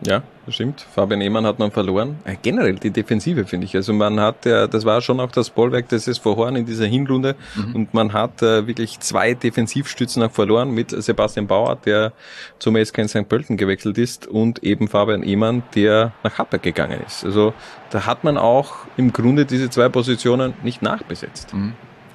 Ja, 0.00 0.22
das 0.46 0.54
stimmt. 0.54 0.80
Fabian 0.80 1.20
Ehmann 1.20 1.44
hat 1.44 1.58
man 1.58 1.72
verloren. 1.72 2.18
Äh, 2.24 2.36
generell 2.40 2.76
die 2.76 2.90
Defensive, 2.90 3.44
finde 3.44 3.66
ich. 3.66 3.74
Also 3.74 3.92
man 3.92 4.20
hat, 4.20 4.44
ja, 4.44 4.68
das 4.68 4.84
war 4.84 5.00
schon 5.00 5.18
auch 5.18 5.32
das 5.32 5.50
Bollwerk 5.50 5.88
des 5.88 6.06
SV 6.06 6.36
Horn 6.36 6.54
in 6.54 6.66
dieser 6.66 6.86
Hinrunde. 6.86 7.34
Und 7.74 7.94
man 7.94 8.12
hat 8.12 8.40
äh, 8.42 8.66
wirklich 8.66 9.00
zwei 9.00 9.34
Defensivstützen 9.34 10.22
auch 10.22 10.30
verloren 10.30 10.70
mit 10.70 10.90
Sebastian 10.90 11.48
Bauer, 11.48 11.76
der 11.84 12.12
zum 12.60 12.76
SK 12.82 12.98
in 12.98 13.08
St. 13.08 13.28
Pölten 13.28 13.56
gewechselt 13.56 13.98
ist 13.98 14.28
und 14.28 14.62
eben 14.62 14.86
Fabian 14.86 15.24
Ehmann, 15.24 15.64
der 15.74 16.12
nach 16.22 16.38
Happberg 16.38 16.62
gegangen 16.62 17.00
ist. 17.04 17.24
Also 17.24 17.52
da 17.90 18.06
hat 18.06 18.22
man 18.22 18.38
auch 18.38 18.86
im 18.96 19.12
Grunde 19.12 19.46
diese 19.46 19.68
zwei 19.68 19.88
Positionen 19.88 20.54
nicht 20.62 20.80
nachbesetzt. 20.80 21.52
Mhm. 21.52 21.72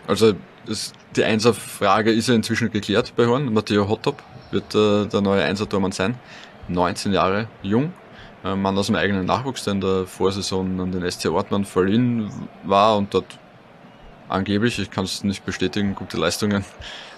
Also 0.07 0.33
ist, 0.67 0.93
die 1.15 1.23
Einser-Frage 1.23 2.11
ist 2.11 2.29
ja 2.29 2.35
inzwischen 2.35 2.71
geklärt 2.71 3.13
bei 3.17 3.27
Horn. 3.27 3.53
Matteo 3.53 3.89
Hottop 3.89 4.23
wird 4.51 4.73
äh, 4.75 5.05
der 5.07 5.21
neue 5.21 5.43
Einser-Tormann 5.43 5.91
sein. 5.91 6.15
19 6.67 7.13
Jahre 7.13 7.47
jung. 7.61 7.93
Ein 8.43 8.61
Mann 8.61 8.77
aus 8.77 8.87
dem 8.87 8.95
eigenen 8.95 9.25
Nachwuchs, 9.25 9.63
der 9.63 9.73
in 9.73 9.81
der 9.81 10.05
Vorsaison 10.05 10.79
an 10.79 10.91
den 10.91 11.09
SC 11.09 11.27
Ortmann 11.27 11.63
verliehen 11.63 12.29
war 12.63 12.97
und 12.97 13.13
dort 13.13 13.37
angeblich, 14.27 14.79
ich 14.79 14.91
kann 14.91 15.05
es 15.05 15.23
nicht 15.23 15.45
bestätigen, 15.45 15.95
gute 15.95 16.17
Leistungen 16.17 16.65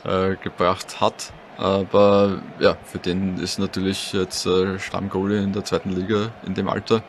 äh, 0.04 0.36
gebracht 0.36 1.02
hat. 1.02 1.32
Aber 1.58 2.42
ja, 2.60 2.78
für 2.84 3.00
den 3.00 3.38
ist 3.38 3.60
natürlich 3.60 4.14
jetzt 4.14 4.46
äh, 4.46 4.78
Stammgoalie 4.78 5.42
in 5.42 5.54
der 5.54 5.64
zweiten 5.64 5.92
Liga 5.92 6.32
in 6.46 6.54
dem 6.54 6.68
Alter. 6.68 7.02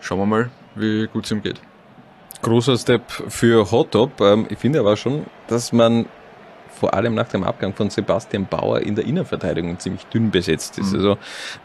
Schauen 0.00 0.18
wir 0.18 0.26
mal, 0.26 0.50
wie 0.74 1.06
gut 1.08 1.24
es 1.24 1.32
ihm 1.32 1.42
geht. 1.42 1.60
Großer 2.42 2.76
Step 2.78 3.10
für 3.10 3.70
Hotop. 3.70 4.20
Ähm, 4.20 4.46
ich 4.48 4.58
finde 4.58 4.80
aber 4.80 4.96
schon, 4.96 5.26
dass 5.48 5.72
man 5.72 6.06
vor 6.82 6.94
allem 6.94 7.14
nach 7.14 7.28
dem 7.28 7.44
Abgang 7.44 7.72
von 7.74 7.90
Sebastian 7.90 8.44
Bauer 8.44 8.80
in 8.80 8.96
der 8.96 9.04
Innenverteidigung 9.04 9.78
ziemlich 9.78 10.04
dünn 10.06 10.32
besetzt 10.32 10.80
ist. 10.80 10.90
Mhm. 10.90 10.98
Also 10.98 11.18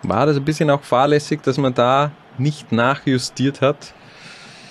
war 0.04 0.28
das 0.28 0.38
ein 0.38 0.46
bisschen 0.46 0.70
auch 0.70 0.84
fahrlässig, 0.84 1.42
dass 1.42 1.58
man 1.58 1.74
da 1.74 2.12
nicht 2.38 2.72
nachjustiert 2.72 3.62
hat. 3.62 3.96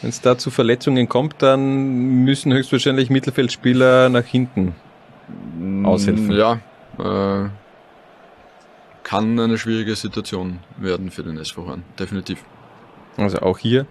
Wenn 0.02 0.10
es 0.10 0.20
da 0.20 0.38
zu 0.38 0.52
Verletzungen 0.52 1.08
kommt, 1.08 1.42
dann 1.42 2.22
müssen 2.22 2.52
höchstwahrscheinlich 2.52 3.10
Mittelfeldspieler 3.10 4.08
nach 4.08 4.24
hinten 4.24 4.76
aushelfen. 5.82 6.30
Ja, 6.30 6.60
äh, 7.00 7.48
kann 9.02 9.40
eine 9.40 9.58
schwierige 9.58 9.96
Situation 9.96 10.60
werden 10.76 11.10
für 11.10 11.24
den 11.24 11.38
SV 11.38 11.66
Horn, 11.66 11.82
definitiv. 11.98 12.38
Also 13.16 13.38
auch 13.40 13.58
hier 13.58 13.84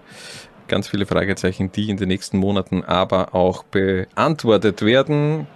ganz 0.67 0.87
viele 0.87 1.05
Fragezeichen, 1.05 1.71
die 1.71 1.89
in 1.89 1.97
den 1.97 2.07
nächsten 2.07 2.37
Monaten 2.37 2.83
aber 2.83 3.35
auch 3.35 3.63
beantwortet 3.63 4.81
werden. 4.81 5.47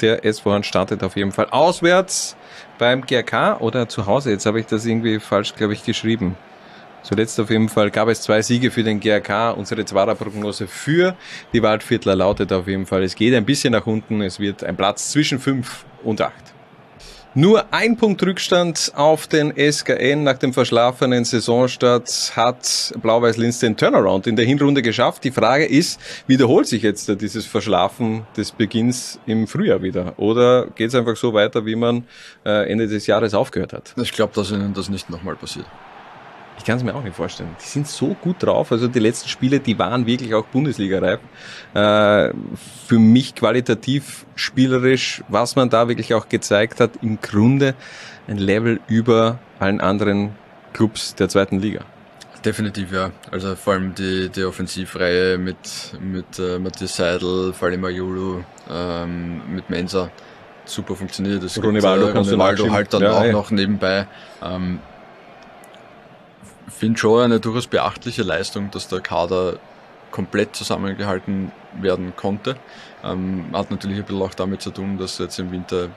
Der 0.00 0.24
SV 0.24 0.50
Horn 0.50 0.64
startet 0.64 1.02
auf 1.04 1.16
jeden 1.16 1.32
Fall 1.32 1.46
auswärts 1.50 2.36
beim 2.78 3.02
GRK 3.02 3.60
oder 3.60 3.88
zu 3.88 4.06
Hause. 4.06 4.30
Jetzt 4.30 4.46
habe 4.46 4.60
ich 4.60 4.66
das 4.66 4.84
irgendwie 4.84 5.20
falsch, 5.20 5.54
glaube 5.54 5.74
ich, 5.74 5.84
geschrieben. 5.84 6.36
Zuletzt 7.02 7.38
auf 7.40 7.50
jeden 7.50 7.68
Fall 7.68 7.90
gab 7.90 8.08
es 8.08 8.22
zwei 8.22 8.42
Siege 8.42 8.70
für 8.70 8.84
den 8.84 9.00
GRK. 9.00 9.52
Unsere 9.52 9.84
Zwarer-Prognose 9.84 10.68
für 10.68 11.16
die 11.52 11.62
Waldviertler 11.62 12.14
lautet 12.14 12.52
auf 12.52 12.68
jeden 12.68 12.86
Fall, 12.86 13.02
es 13.02 13.14
geht 13.14 13.34
ein 13.34 13.44
bisschen 13.44 13.72
nach 13.72 13.86
unten. 13.86 14.22
Es 14.22 14.38
wird 14.38 14.62
ein 14.62 14.76
Platz 14.76 15.10
zwischen 15.10 15.38
fünf 15.38 15.84
und 16.04 16.20
acht. 16.20 16.54
Nur 17.34 17.72
ein 17.72 17.96
Punkt 17.96 18.22
Rückstand 18.22 18.92
auf 18.94 19.26
den 19.26 19.54
SKN 19.56 20.22
nach 20.22 20.36
dem 20.36 20.52
verschlafenen 20.52 21.24
Saisonstart 21.24 22.32
hat 22.36 22.92
Blau-Weiß-Linz 23.00 23.60
den 23.60 23.74
Turnaround 23.74 24.26
in 24.26 24.36
der 24.36 24.44
Hinrunde 24.44 24.82
geschafft. 24.82 25.24
Die 25.24 25.30
Frage 25.30 25.64
ist, 25.64 25.98
wiederholt 26.26 26.66
sich 26.66 26.82
jetzt 26.82 27.08
dieses 27.22 27.46
Verschlafen 27.46 28.26
des 28.36 28.52
Beginns 28.52 29.18
im 29.24 29.46
Frühjahr 29.46 29.80
wieder? 29.80 30.12
Oder 30.18 30.66
geht 30.74 30.88
es 30.88 30.94
einfach 30.94 31.16
so 31.16 31.32
weiter, 31.32 31.64
wie 31.64 31.74
man 31.74 32.04
äh, 32.44 32.70
Ende 32.70 32.86
des 32.86 33.06
Jahres 33.06 33.32
aufgehört 33.32 33.72
hat? 33.72 33.94
Ich 33.96 34.12
glaube, 34.12 34.34
dass 34.34 34.50
ihnen 34.50 34.74
das 34.74 34.90
nicht 34.90 35.08
nochmal 35.08 35.36
passiert. 35.36 35.64
Ich 36.62 36.66
kann 36.66 36.76
es 36.76 36.84
mir 36.84 36.94
auch 36.94 37.02
nicht 37.02 37.16
vorstellen. 37.16 37.56
Die 37.60 37.68
sind 37.68 37.88
so 37.88 38.14
gut 38.14 38.36
drauf. 38.38 38.70
Also 38.70 38.86
die 38.86 39.00
letzten 39.00 39.28
Spiele, 39.28 39.58
die 39.58 39.80
waren 39.80 40.06
wirklich 40.06 40.32
auch 40.32 40.44
Bundesliga-reif. 40.44 41.18
Äh, 41.74 42.32
für 42.86 43.00
mich 43.00 43.34
qualitativ, 43.34 44.26
spielerisch, 44.36 45.24
was 45.26 45.56
man 45.56 45.70
da 45.70 45.88
wirklich 45.88 46.14
auch 46.14 46.28
gezeigt 46.28 46.78
hat, 46.78 46.92
im 47.02 47.20
Grunde 47.20 47.74
ein 48.28 48.38
Level 48.38 48.78
über 48.86 49.40
allen 49.58 49.80
anderen 49.80 50.36
Clubs 50.72 51.16
der 51.16 51.28
zweiten 51.28 51.58
Liga. 51.58 51.80
Definitiv, 52.44 52.92
ja. 52.92 53.10
Also 53.32 53.56
vor 53.56 53.72
allem 53.72 53.96
die, 53.96 54.28
die 54.28 54.44
Offensivreihe 54.44 55.38
mit, 55.38 55.58
mit 56.00 56.38
äh, 56.38 56.60
Matthias 56.60 56.94
Seidel, 56.94 57.52
Falim 57.54 57.84
Ayulu, 57.84 58.44
ähm, 58.70 59.42
mit 59.52 59.68
Mensa 59.68 60.12
super 60.64 60.94
funktioniert. 60.94 61.42
Es 61.42 61.60
Ronaldo, 61.60 62.12
gibt, 62.12 62.28
äh, 62.28 62.30
Ronaldo 62.30 62.70
halt 62.70 62.94
dann 62.94 63.02
ja, 63.02 63.18
auch 63.18 63.24
ja. 63.24 63.32
noch 63.32 63.50
nebenbei. 63.50 64.06
Ähm, 64.40 64.78
finde 66.76 66.98
schon 66.98 67.22
eine 67.22 67.40
durchaus 67.40 67.66
beachtliche 67.66 68.22
Leistung, 68.22 68.70
dass 68.70 68.88
der 68.88 69.00
Kader 69.00 69.58
komplett 70.10 70.54
zusammengehalten 70.54 71.52
werden 71.80 72.14
konnte. 72.16 72.56
Ähm, 73.02 73.46
hat 73.52 73.70
natürlich 73.70 73.98
ein 73.98 74.04
bisschen 74.04 74.22
auch 74.22 74.34
damit 74.34 74.62
zu 74.62 74.70
tun, 74.70 74.98
dass 74.98 75.18
jetzt 75.18 75.38
im 75.38 75.50
Winter 75.50 75.88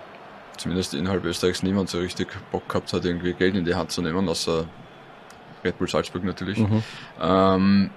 zumindest 0.58 0.94
innerhalb 0.94 1.26
Österreichs 1.26 1.64
niemand 1.64 1.90
so 1.90 2.00
richtig 2.00 2.30
Bock 2.52 2.68
gehabt 2.68 2.94
hat, 2.94 3.06
irgendwie 3.06 3.34
Geld 3.34 3.56
in 3.56 3.66
die 3.66 3.76
Hand 3.76 3.92
zu 3.92 4.02
nehmen, 4.02 4.28
außer 4.30 4.66
Red 5.64 5.78
Bull 5.78 5.88
Salzburg 5.88 6.24
natürlich. 6.24 6.60
Mhm. 6.60 6.84
Ähm, 7.22 7.90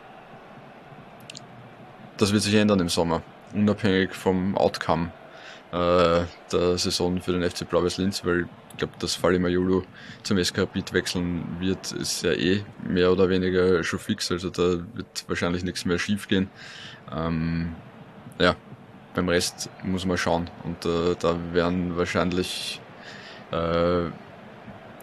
das 2.16 2.32
wird 2.32 2.42
sich 2.42 2.54
ändern 2.54 2.80
im 2.80 2.88
Sommer, 2.88 3.22
unabhängig 3.54 4.12
vom 4.12 4.56
Outcome 4.56 5.12
äh, 5.70 6.22
der 6.52 6.78
Saison 6.78 7.20
für 7.20 7.32
den 7.32 7.48
FC 7.48 7.68
Blau-Weiß 7.68 7.98
Linz, 7.98 8.24
weil 8.24 8.48
glaube, 8.78 8.94
dass 8.98 9.14
Fali 9.14 9.38
Majulu 9.38 9.82
zum 10.22 10.42
SK 10.42 10.58
Rapid 10.58 10.92
wechseln 10.92 11.56
wird, 11.60 11.92
ist 11.92 12.22
ja 12.22 12.32
eh 12.32 12.64
mehr 12.86 13.12
oder 13.12 13.28
weniger 13.28 13.82
schon 13.84 13.98
fix. 13.98 14.30
Also 14.32 14.50
da 14.50 14.80
wird 14.94 15.24
wahrscheinlich 15.26 15.64
nichts 15.64 15.84
mehr 15.84 15.98
schief 15.98 16.28
gehen. 16.28 16.48
Ähm, 17.14 17.74
ja, 18.38 18.56
beim 19.14 19.28
Rest 19.28 19.68
muss 19.82 20.06
man 20.06 20.16
schauen. 20.16 20.50
Und 20.64 20.84
äh, 20.86 21.14
da 21.18 21.36
werden 21.52 21.96
wahrscheinlich 21.96 22.80
äh, 23.52 24.06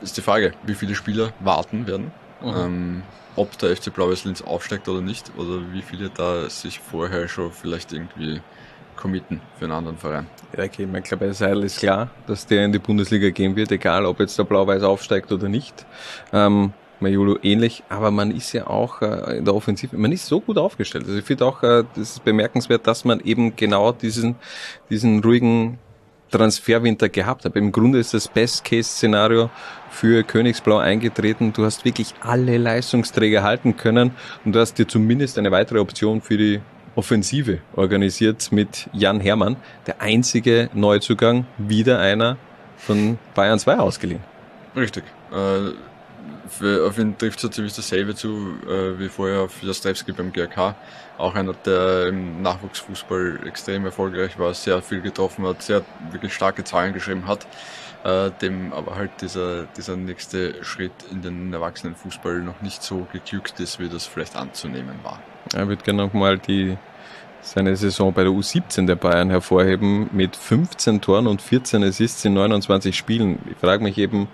ist 0.01 0.17
die 0.17 0.21
Frage, 0.21 0.53
wie 0.63 0.75
viele 0.75 0.95
Spieler 0.95 1.33
warten 1.39 1.87
werden. 1.87 2.11
Mhm. 2.41 2.53
Ähm, 2.55 3.03
ob 3.35 3.57
der 3.57 3.75
FC 3.75 3.93
Blau-Weiß 3.93 4.25
Linz 4.25 4.41
aufsteigt 4.41 4.87
oder 4.87 5.01
nicht, 5.01 5.31
oder 5.37 5.73
wie 5.73 5.81
viele 5.81 6.09
da 6.09 6.49
sich 6.49 6.79
vorher 6.79 7.27
schon 7.27 7.51
vielleicht 7.51 7.91
irgendwie 7.91 8.41
committen 8.95 9.41
für 9.57 9.65
einen 9.65 9.73
anderen 9.73 9.97
Verein. 9.97 10.27
Ja, 10.57 10.63
okay, 10.63 10.87
ich 10.91 11.03
glaube, 11.03 11.27
bei 11.27 11.33
Seidel 11.33 11.63
ist 11.63 11.79
klar, 11.79 12.09
dass 12.27 12.45
der 12.45 12.65
in 12.65 12.71
die 12.71 12.79
Bundesliga 12.79 13.29
gehen 13.29 13.55
wird, 13.55 13.71
egal 13.71 14.05
ob 14.05 14.19
jetzt 14.19 14.37
der 14.39 14.43
Blau-Weiß 14.43 14.83
aufsteigt 14.83 15.31
oder 15.31 15.49
nicht. 15.49 15.85
Ähm, 16.31 16.73
Majolo 16.99 17.37
ähnlich, 17.43 17.83
aber 17.89 18.11
man 18.11 18.31
ist 18.31 18.53
ja 18.53 18.67
auch 18.67 19.01
äh, 19.01 19.37
in 19.37 19.45
der 19.45 19.53
Offensive, 19.53 19.97
man 19.97 20.11
ist 20.11 20.25
so 20.25 20.39
gut 20.39 20.57
aufgestellt. 20.57 21.05
Also 21.05 21.17
ich 21.17 21.25
finde 21.25 21.45
auch, 21.45 21.61
äh, 21.61 21.83
das 21.95 22.11
ist 22.11 22.23
bemerkenswert, 22.23 22.87
dass 22.87 23.05
man 23.05 23.19
eben 23.19 23.55
genau 23.55 23.91
diesen, 23.91 24.35
diesen 24.89 25.21
ruhigen 25.21 25.77
Transferwinter 26.31 27.09
gehabt 27.09 27.45
hat. 27.45 27.55
Im 27.55 27.71
Grunde 27.71 27.99
ist 27.99 28.13
das 28.13 28.27
Best-Case-Szenario 28.27 29.49
für 29.89 30.23
Königsblau 30.23 30.77
eingetreten. 30.77 31.53
Du 31.53 31.63
hast 31.63 31.85
wirklich 31.85 32.13
alle 32.21 32.57
Leistungsträger 32.57 33.43
halten 33.43 33.77
können 33.77 34.11
und 34.43 34.53
du 34.53 34.59
hast 34.59 34.77
dir 34.77 34.87
zumindest 34.87 35.37
eine 35.37 35.51
weitere 35.51 35.79
Option 35.79 36.21
für 36.21 36.37
die 36.37 36.61
Offensive 36.95 37.59
organisiert 37.75 38.51
mit 38.51 38.89
Jan 38.93 39.19
Hermann. 39.19 39.57
Der 39.87 40.01
einzige 40.01 40.69
Neuzugang, 40.73 41.45
wieder 41.57 41.99
einer 41.99 42.37
von 42.77 43.17
Bayern 43.33 43.59
2 43.59 43.77
ausgeliehen. 43.77 44.21
Richtig. 44.75 45.03
Äh, 45.31 45.71
für, 46.47 46.87
auf 46.87 46.97
ihn 46.97 47.17
trifft 47.17 47.39
so 47.39 47.49
ziemlich 47.49 47.73
dasselbe 47.73 48.15
zu 48.15 48.55
äh, 48.67 48.99
wie 48.99 49.09
vorher 49.09 49.41
auf 49.41 49.61
Jastrewski 49.61 50.11
beim 50.11 50.31
GRK. 50.31 50.75
Auch 51.17 51.35
einer, 51.35 51.53
der 51.53 52.07
im 52.07 52.41
Nachwuchsfußball 52.41 53.39
extrem 53.45 53.85
erfolgreich 53.85 54.37
war, 54.37 54.53
sehr 54.53 54.81
viel 54.81 55.01
getroffen 55.01 55.45
hat, 55.45 55.61
sehr 55.61 55.83
wirklich 56.11 56.33
starke 56.33 56.63
Zahlen 56.63 56.93
geschrieben 56.93 57.27
hat, 57.27 57.47
äh, 58.05 58.29
dem 58.41 58.71
aber 58.71 58.95
halt 58.95 59.11
dieser, 59.21 59.63
dieser 59.77 59.97
nächste 59.97 60.63
Schritt 60.63 60.93
in 61.11 61.21
den 61.21 61.51
Erwachsenenfußball 61.51 62.39
noch 62.39 62.61
nicht 62.61 62.83
so 62.83 63.07
geglückt 63.11 63.59
ist, 63.59 63.79
wie 63.79 63.89
das 63.89 64.05
vielleicht 64.05 64.35
anzunehmen 64.35 64.99
war. 65.03 65.19
Er 65.53 65.67
wird 65.67 65.83
gerne 65.83 66.03
nochmal 66.03 66.37
die 66.37 66.77
seine 67.41 67.75
Saison 67.75 68.11
bei 68.13 68.23
der 68.23 68.31
U17 68.31 68.87
der 68.87 68.95
Bayern 68.95 69.29
hervorheben 69.29 70.09
mit 70.11 70.35
15 70.35 71.01
Toren 71.01 71.27
und 71.27 71.41
14 71.41 71.83
Assists 71.83 72.25
in 72.25 72.33
29 72.33 72.95
Spielen. 72.95 73.39
Ich 73.51 73.57
frage 73.57 73.83
mich 73.83 73.97
eben, 73.97 74.27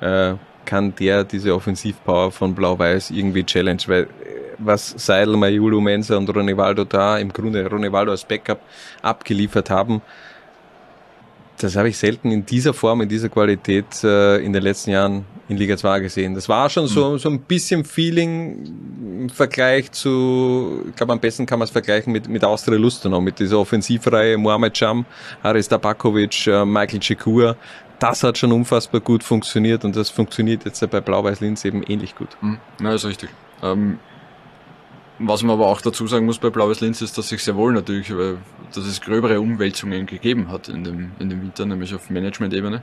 äh, 0.00 0.34
kann 0.64 0.94
der 0.96 1.24
diese 1.24 1.54
Offensivpower 1.54 2.30
von 2.30 2.54
Blau-Weiß 2.54 3.10
irgendwie 3.10 3.44
challenge? 3.44 3.82
Weil 3.86 4.02
äh, 4.02 4.06
was 4.58 4.90
Seidel, 4.96 5.36
Mayulu, 5.36 5.80
Mensa 5.80 6.16
und 6.16 6.28
Ronivaldo 6.28 6.84
da 6.84 7.18
im 7.18 7.32
Grunde 7.32 7.66
Ronivaldo 7.66 8.10
als 8.10 8.24
Backup 8.24 8.60
abgeliefert 9.00 9.70
haben, 9.70 10.02
das 11.58 11.76
habe 11.76 11.88
ich 11.88 11.98
selten 11.98 12.30
in 12.30 12.46
dieser 12.46 12.72
Form, 12.72 13.00
in 13.00 13.08
dieser 13.08 13.28
Qualität 13.28 14.02
äh, 14.04 14.38
in 14.38 14.52
den 14.52 14.62
letzten 14.62 14.90
Jahren 14.90 15.24
in 15.48 15.56
Liga 15.56 15.76
2 15.76 16.00
gesehen. 16.00 16.34
Das 16.34 16.48
war 16.48 16.68
schon 16.70 16.86
so, 16.86 17.18
so 17.18 17.28
ein 17.28 17.40
bisschen 17.40 17.84
Feeling 17.84 19.22
im 19.22 19.30
Vergleich 19.30 19.90
zu, 19.92 20.84
ich 20.88 20.96
glaube 20.96 21.12
am 21.12 21.20
besten 21.20 21.46
kann 21.46 21.58
man 21.58 21.64
es 21.64 21.70
vergleichen 21.70 22.12
mit, 22.12 22.28
mit 22.28 22.44
Austria 22.44 22.78
Lustenau, 22.78 23.20
mit 23.20 23.38
dieser 23.38 23.58
Offensivreihe 23.58 24.36
Mohamed 24.36 24.74
Cham, 24.74 25.06
Haris 25.42 25.68
Tabakovic, 25.68 26.46
äh, 26.46 26.64
Michael 26.64 27.00
Chikur. 27.00 27.56
Das 27.98 28.22
hat 28.22 28.38
schon 28.38 28.52
unfassbar 28.52 29.00
gut 29.00 29.24
funktioniert 29.24 29.84
und 29.84 29.96
das 29.96 30.10
funktioniert 30.10 30.64
jetzt 30.64 30.88
bei 30.88 31.00
Blau-Weiß 31.00 31.40
Linz 31.40 31.64
eben 31.64 31.82
ähnlich 31.82 32.14
gut. 32.14 32.28
Mhm. 32.40 32.58
Ja, 32.80 32.94
ist 32.94 33.04
richtig. 33.04 33.30
Ähm, 33.62 33.98
was 35.18 35.42
man 35.42 35.54
aber 35.54 35.66
auch 35.66 35.80
dazu 35.80 36.06
sagen 36.06 36.26
muss 36.26 36.38
bei 36.38 36.50
Blaues 36.50 36.80
Linz 36.80 37.00
ist, 37.02 37.18
dass 37.18 37.28
sich 37.28 37.42
sehr 37.42 37.56
wohl 37.56 37.72
natürlich, 37.72 38.08
dass 38.74 38.84
es 38.84 39.00
gröbere 39.00 39.40
Umwälzungen 39.40 40.06
gegeben 40.06 40.50
hat 40.50 40.68
in 40.68 40.84
dem, 40.84 41.12
in 41.18 41.28
dem 41.28 41.42
Winter, 41.42 41.66
nämlich 41.66 41.94
auf 41.94 42.10
Management-Ebene. 42.10 42.82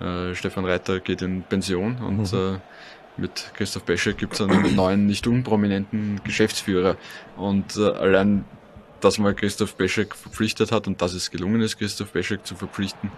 Äh, 0.00 0.34
Stefan 0.34 0.64
Reiter 0.64 1.00
geht 1.00 1.22
in 1.22 1.42
Pension 1.42 1.96
und 1.96 2.32
mhm. 2.32 2.38
äh, 2.38 2.58
mit 3.16 3.52
Christoph 3.54 3.84
Beschek 3.84 4.18
gibt 4.18 4.34
es 4.34 4.40
einen 4.40 4.74
neuen, 4.74 5.06
nicht 5.06 5.26
unprominenten 5.26 6.20
Geschäftsführer. 6.24 6.96
Und 7.36 7.76
äh, 7.76 7.90
allein, 7.90 8.44
dass 9.00 9.18
man 9.18 9.36
Christoph 9.36 9.76
Beschek 9.76 10.14
verpflichtet 10.14 10.72
hat 10.72 10.86
und 10.86 11.00
dass 11.00 11.12
es 11.12 11.30
gelungen 11.30 11.60
ist, 11.60 11.78
Christoph 11.78 12.12
Beschek 12.12 12.46
zu 12.46 12.56
verpflichten, 12.56 13.12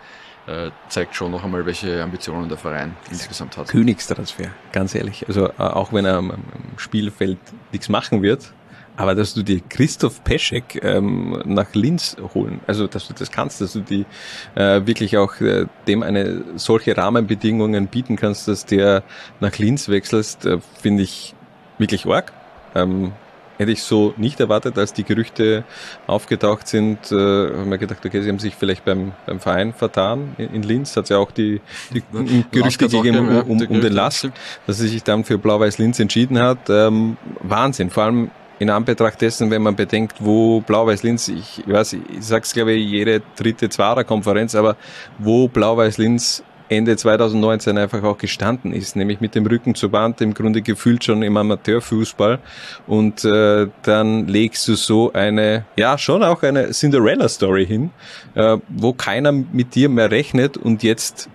äh, 0.47 0.71
zeigt 0.89 1.15
schon 1.15 1.33
noch 1.33 1.45
einmal, 1.45 1.67
welche 1.67 2.03
Ambitionen 2.03 2.49
der 2.49 2.59
Verein 2.59 2.97
insgesamt 3.11 3.57
hat. 3.57 3.69
Königstransfer, 3.69 4.51
ganz 4.73 4.95
ehrlich. 4.95 5.27
Also 5.29 5.49
äh, 5.49 5.53
auch 5.59 5.93
wenn 5.93 6.05
er 6.05 6.17
am, 6.17 6.31
am 6.31 6.43
Spielfeld 6.77 7.39
nichts 7.73 7.89
machen 7.89 8.23
wird, 8.23 8.53
aber 8.97 9.15
dass 9.15 9.35
du 9.35 9.43
dir 9.43 9.61
Christoph 9.69 10.25
Peschek 10.25 10.83
ähm, 10.83 11.43
nach 11.45 11.75
Linz 11.75 12.17
holen, 12.35 12.61
also 12.67 12.87
dass 12.87 13.09
du 13.09 13.15
das 13.15 13.31
kannst, 13.31 13.61
dass 13.61 13.75
du 13.75 13.81
die 13.81 14.07
äh, 14.55 14.87
wirklich 14.87 15.17
auch 15.19 15.41
äh, 15.41 15.67
dem 15.87 16.03
eine 16.03 16.45
solche 16.57 16.97
Rahmenbedingungen 16.97 17.89
bieten 17.89 18.17
kannst, 18.17 18.49
dass 18.49 18.65
der 18.65 19.03
nach 19.41 19.57
Linz 19.59 19.89
wechselst, 19.89 20.47
äh, 20.47 20.59
finde 20.81 21.03
ich 21.03 21.35
wirklich 21.79 22.07
arg. 22.07 22.33
Ähm, 22.75 23.13
Hätte 23.59 23.73
ich 23.73 23.83
so 23.83 24.15
nicht 24.17 24.41
erwartet, 24.41 24.79
als 24.79 24.93
die 24.93 25.05
Gerüchte 25.05 25.65
aufgetaucht 26.07 26.69
sind, 26.69 27.11
äh, 27.11 27.15
haben 27.15 27.71
wir 27.71 27.79
gedacht, 27.79 28.05
okay, 28.05 28.23
sie 28.23 28.29
haben 28.29 28.39
sich 28.39 28.55
vielleicht 28.55 28.85
beim, 28.85 29.13
beim 29.27 29.41
Verein 29.41 29.73
vertan. 29.73 30.35
In, 30.39 30.55
in 30.55 30.63
Linz 30.63 30.97
hat 30.97 31.05
es 31.05 31.11
ja 31.11 31.19
auch 31.19 31.31
die, 31.31 31.61
die 31.93 32.03
Gerüchte 32.51 32.89
gegeben 32.89 33.29
um, 33.29 33.51
um, 33.51 33.67
um 33.67 33.81
den 33.81 33.93
Last, 33.93 34.29
dass 34.67 34.79
sie 34.79 34.89
sich 34.89 35.03
dann 35.03 35.25
für 35.25 35.39
Blau-Weiß 35.39 35.79
Linz 35.79 35.99
entschieden 36.01 36.39
hat. 36.39 36.69
Ähm, 36.69 37.17
Wahnsinn, 37.41 37.91
vor 37.91 38.05
allem 38.05 38.31
in 38.59 38.71
Anbetracht 38.71 39.21
dessen, 39.21 39.51
wenn 39.51 39.63
man 39.63 39.77
bedenkt, 39.77 40.17
wo 40.21 40.61
Blau-Weiß 40.61 41.03
Linz, 41.03 41.29
ich, 41.29 41.63
weiß, 41.67 41.95
ich 41.95 42.01
sag's 42.21 42.53
glaube 42.53 42.73
ich 42.73 42.89
jede 42.89 43.23
dritte 43.37 43.69
Zwarer-Konferenz, 43.69 44.55
aber 44.55 44.77
wo 45.19 45.49
Blau-Weiß 45.49 45.99
Linz 45.99 46.43
Ende 46.69 46.97
2019 46.97 47.79
einfach 47.79 48.03
auch 48.03 48.19
gestanden 48.19 48.73
ist, 48.73 48.97
nämlich 48.97 49.21
mit 49.21 49.35
dem 49.35 49.47
Rücken 49.47 49.75
zur 49.75 49.93
Wand, 49.93 50.21
im 50.21 50.35
Grunde 50.35 50.63
gefühlt 50.63 51.05
schon 51.05 51.23
im 51.23 51.37
Amateurfußball. 51.37 52.39
Und 52.87 53.25
äh, 53.25 53.69
dann 53.83 54.27
legst 54.27 54.67
du 54.69 54.75
so 54.75 55.13
eine, 55.13 55.65
ja 55.77 55.97
schon 55.97 56.23
auch 56.23 56.43
eine 56.43 56.71
Cinderella-Story 56.71 57.67
hin, 57.67 57.91
äh, 58.35 58.59
wo 58.69 58.93
keiner 58.93 59.33
mit 59.33 59.75
dir 59.75 59.89
mehr 59.89 60.11
rechnet 60.11 60.57
und 60.57 60.83
jetzt 60.83 61.29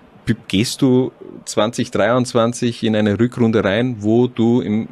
gehst 0.47 0.81
du 0.81 1.11
2023 1.45 2.83
in 2.83 2.95
eine 2.95 3.19
Rückrunde 3.19 3.63
rein, 3.63 3.97
wo 3.99 4.27
du 4.27 4.61
im 4.61 4.87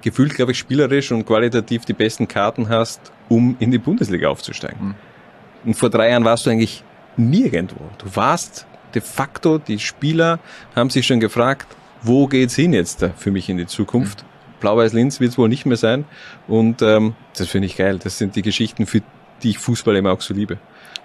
gefühlt, 0.00 0.34
glaube 0.34 0.52
ich, 0.52 0.58
spielerisch 0.58 1.10
und 1.10 1.26
qualitativ 1.26 1.84
die 1.84 1.92
besten 1.92 2.28
Karten 2.28 2.68
hast, 2.68 3.12
um 3.28 3.56
in 3.58 3.72
die 3.72 3.78
Bundesliga 3.78 4.28
aufzusteigen. 4.28 4.88
Mhm. 4.88 4.94
Und 5.64 5.74
vor 5.74 5.90
drei 5.90 6.10
Jahren 6.10 6.24
warst 6.24 6.46
du 6.46 6.50
eigentlich 6.50 6.84
nirgendwo. 7.16 7.80
Du 7.98 8.14
warst 8.14 8.67
de 8.94 9.02
facto, 9.02 9.58
die 9.58 9.78
Spieler 9.78 10.38
haben 10.74 10.90
sich 10.90 11.06
schon 11.06 11.20
gefragt, 11.20 11.66
wo 12.02 12.26
geht's 12.26 12.54
hin 12.54 12.72
jetzt 12.72 13.02
da 13.02 13.10
für 13.10 13.30
mich 13.30 13.48
in 13.48 13.56
die 13.56 13.66
Zukunft? 13.66 14.24
Blau-Weiß-Linz 14.60 15.20
wird 15.20 15.32
es 15.32 15.38
wohl 15.38 15.48
nicht 15.48 15.66
mehr 15.66 15.76
sein. 15.76 16.04
Und 16.46 16.82
ähm, 16.82 17.14
das 17.36 17.48
finde 17.48 17.66
ich 17.66 17.76
geil. 17.76 17.98
Das 18.02 18.18
sind 18.18 18.36
die 18.36 18.42
Geschichten, 18.42 18.86
für 18.86 19.02
die 19.42 19.50
ich 19.50 19.58
Fußball 19.58 19.96
immer 19.96 20.12
auch 20.12 20.20
so 20.20 20.34
liebe. 20.34 20.58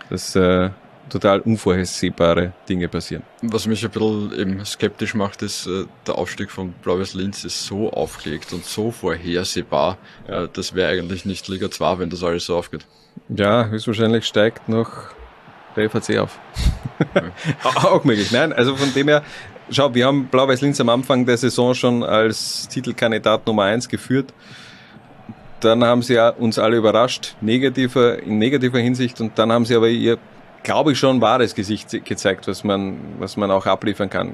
Das 0.09 0.35
äh, 0.35 0.69
total 1.09 1.41
unvorhersehbare 1.41 2.53
Dinge 2.67 2.87
passieren. 2.87 3.23
Was 3.41 3.67
mich 3.67 3.83
ein 3.83 3.91
bisschen 3.91 4.39
eben 4.39 4.65
skeptisch 4.65 5.13
macht, 5.13 5.41
ist, 5.41 5.67
äh, 5.67 5.85
der 6.07 6.17
Aufstieg 6.17 6.51
von 6.51 6.73
Blau-Weiß 6.83 7.13
Linz 7.13 7.43
ist 7.43 7.65
so 7.65 7.91
aufgelegt 7.91 8.53
und 8.53 8.65
so 8.65 8.91
vorhersehbar. 8.91 9.97
Ja. 10.27 10.43
Äh, 10.43 10.49
das 10.51 10.73
wäre 10.73 10.91
eigentlich 10.91 11.25
nicht 11.25 11.47
Liga 11.47 11.69
2, 11.69 11.99
wenn 11.99 12.09
das 12.09 12.23
alles 12.23 12.45
so 12.45 12.57
aufgeht. 12.57 12.85
Ja, 13.29 13.67
höchstwahrscheinlich 13.67 14.25
steigt 14.25 14.69
noch 14.69 15.13
der 15.75 15.89
FAC 15.89 16.17
auf. 16.17 16.39
auch 17.63 18.03
möglich. 18.03 18.31
Nein, 18.31 18.53
also 18.53 18.75
von 18.75 18.93
dem 18.93 19.07
her, 19.07 19.23
schau, 19.69 19.93
wir 19.93 20.05
haben 20.05 20.25
Blau-Weiß 20.27 20.61
Linz 20.61 20.79
am 20.79 20.89
Anfang 20.89 21.25
der 21.25 21.37
Saison 21.37 21.73
schon 21.73 22.03
als 22.03 22.67
Titelkandidat 22.67 23.45
Nummer 23.47 23.63
eins 23.63 23.87
geführt. 23.87 24.33
Dann 25.59 25.83
haben 25.83 26.01
sie 26.01 26.17
uns 26.37 26.59
alle 26.59 26.77
überrascht, 26.77 27.35
negativer, 27.41 28.21
in 28.21 28.37
negativer 28.37 28.79
Hinsicht, 28.79 29.21
und 29.21 29.39
dann 29.39 29.51
haben 29.51 29.65
sie 29.65 29.75
aber 29.75 29.87
ihr, 29.87 30.17
glaube 30.63 30.91
ich, 30.91 30.99
schon 30.99 31.21
wahres 31.21 31.55
Gesicht 31.55 32.03
gezeigt, 32.05 32.47
was 32.47 32.63
man, 32.63 32.97
was 33.19 33.37
man 33.37 33.49
auch 33.49 33.65
abliefern 33.65 34.09
kann. 34.09 34.33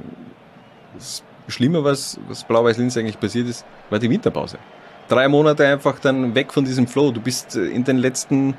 Das 0.95 1.23
Schlimme, 1.47 1.83
was, 1.83 2.19
was 2.27 2.43
Blau-Weiß 2.43 2.77
Linz 2.77 2.97
eigentlich 2.97 3.19
passiert 3.19 3.47
ist, 3.47 3.63
war 3.89 3.99
die 3.99 4.09
Winterpause 4.09 4.57
drei 5.09 5.27
Monate 5.27 5.67
einfach 5.67 5.99
dann 5.99 6.35
weg 6.35 6.53
von 6.53 6.63
diesem 6.63 6.87
Flow. 6.87 7.11
Du 7.11 7.19
bist 7.19 7.55
äh, 7.55 7.65
in 7.65 7.83
den 7.83 7.97
letzten, 7.97 8.55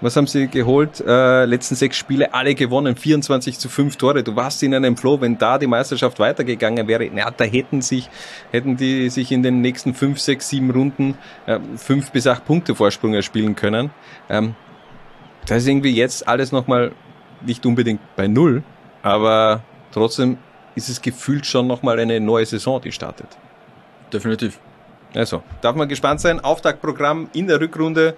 was 0.00 0.16
haben 0.16 0.26
sie 0.26 0.48
geholt? 0.48 1.00
Äh, 1.00 1.46
letzten 1.46 1.74
sechs 1.74 1.96
Spiele 1.96 2.34
alle 2.34 2.54
gewonnen, 2.54 2.96
24 2.96 3.58
zu 3.58 3.68
5 3.68 3.96
Tore. 3.96 4.22
Du 4.22 4.36
warst 4.36 4.62
in 4.62 4.74
einem 4.74 4.96
Flow. 4.96 5.20
Wenn 5.20 5.38
da 5.38 5.58
die 5.58 5.66
Meisterschaft 5.66 6.18
weitergegangen 6.18 6.86
wäre, 6.88 7.08
na, 7.12 7.30
da 7.30 7.44
hätten 7.44 7.80
sich, 7.80 8.10
hätten 8.50 8.76
die 8.76 9.08
sich 9.08 9.32
in 9.32 9.42
den 9.42 9.60
nächsten 9.60 9.94
fünf, 9.94 10.20
sechs, 10.20 10.48
sieben 10.48 10.70
Runden 10.70 11.16
äh, 11.46 11.58
fünf 11.76 12.10
bis 12.10 12.26
acht 12.26 12.44
Punkte 12.44 12.74
Vorsprung 12.74 13.14
erspielen 13.14 13.56
können. 13.56 13.90
Ähm, 14.28 14.54
das 15.46 15.62
ist 15.62 15.68
irgendwie 15.68 15.94
jetzt 15.94 16.28
alles 16.28 16.52
nochmal 16.52 16.92
nicht 17.40 17.64
unbedingt 17.66 18.00
bei 18.16 18.28
Null, 18.28 18.62
aber 19.02 19.62
trotzdem 19.92 20.38
ist 20.74 20.88
es 20.88 21.02
gefühlt 21.02 21.46
schon 21.46 21.66
nochmal 21.66 21.98
eine 21.98 22.20
neue 22.20 22.46
Saison, 22.46 22.80
die 22.80 22.92
startet. 22.92 23.28
Definitiv. 24.12 24.60
Also, 25.14 25.42
darf 25.60 25.76
man 25.76 25.88
gespannt 25.88 26.20
sein. 26.20 26.40
Auftaktprogramm 26.40 27.28
in 27.34 27.46
der 27.46 27.60
Rückrunde 27.60 28.16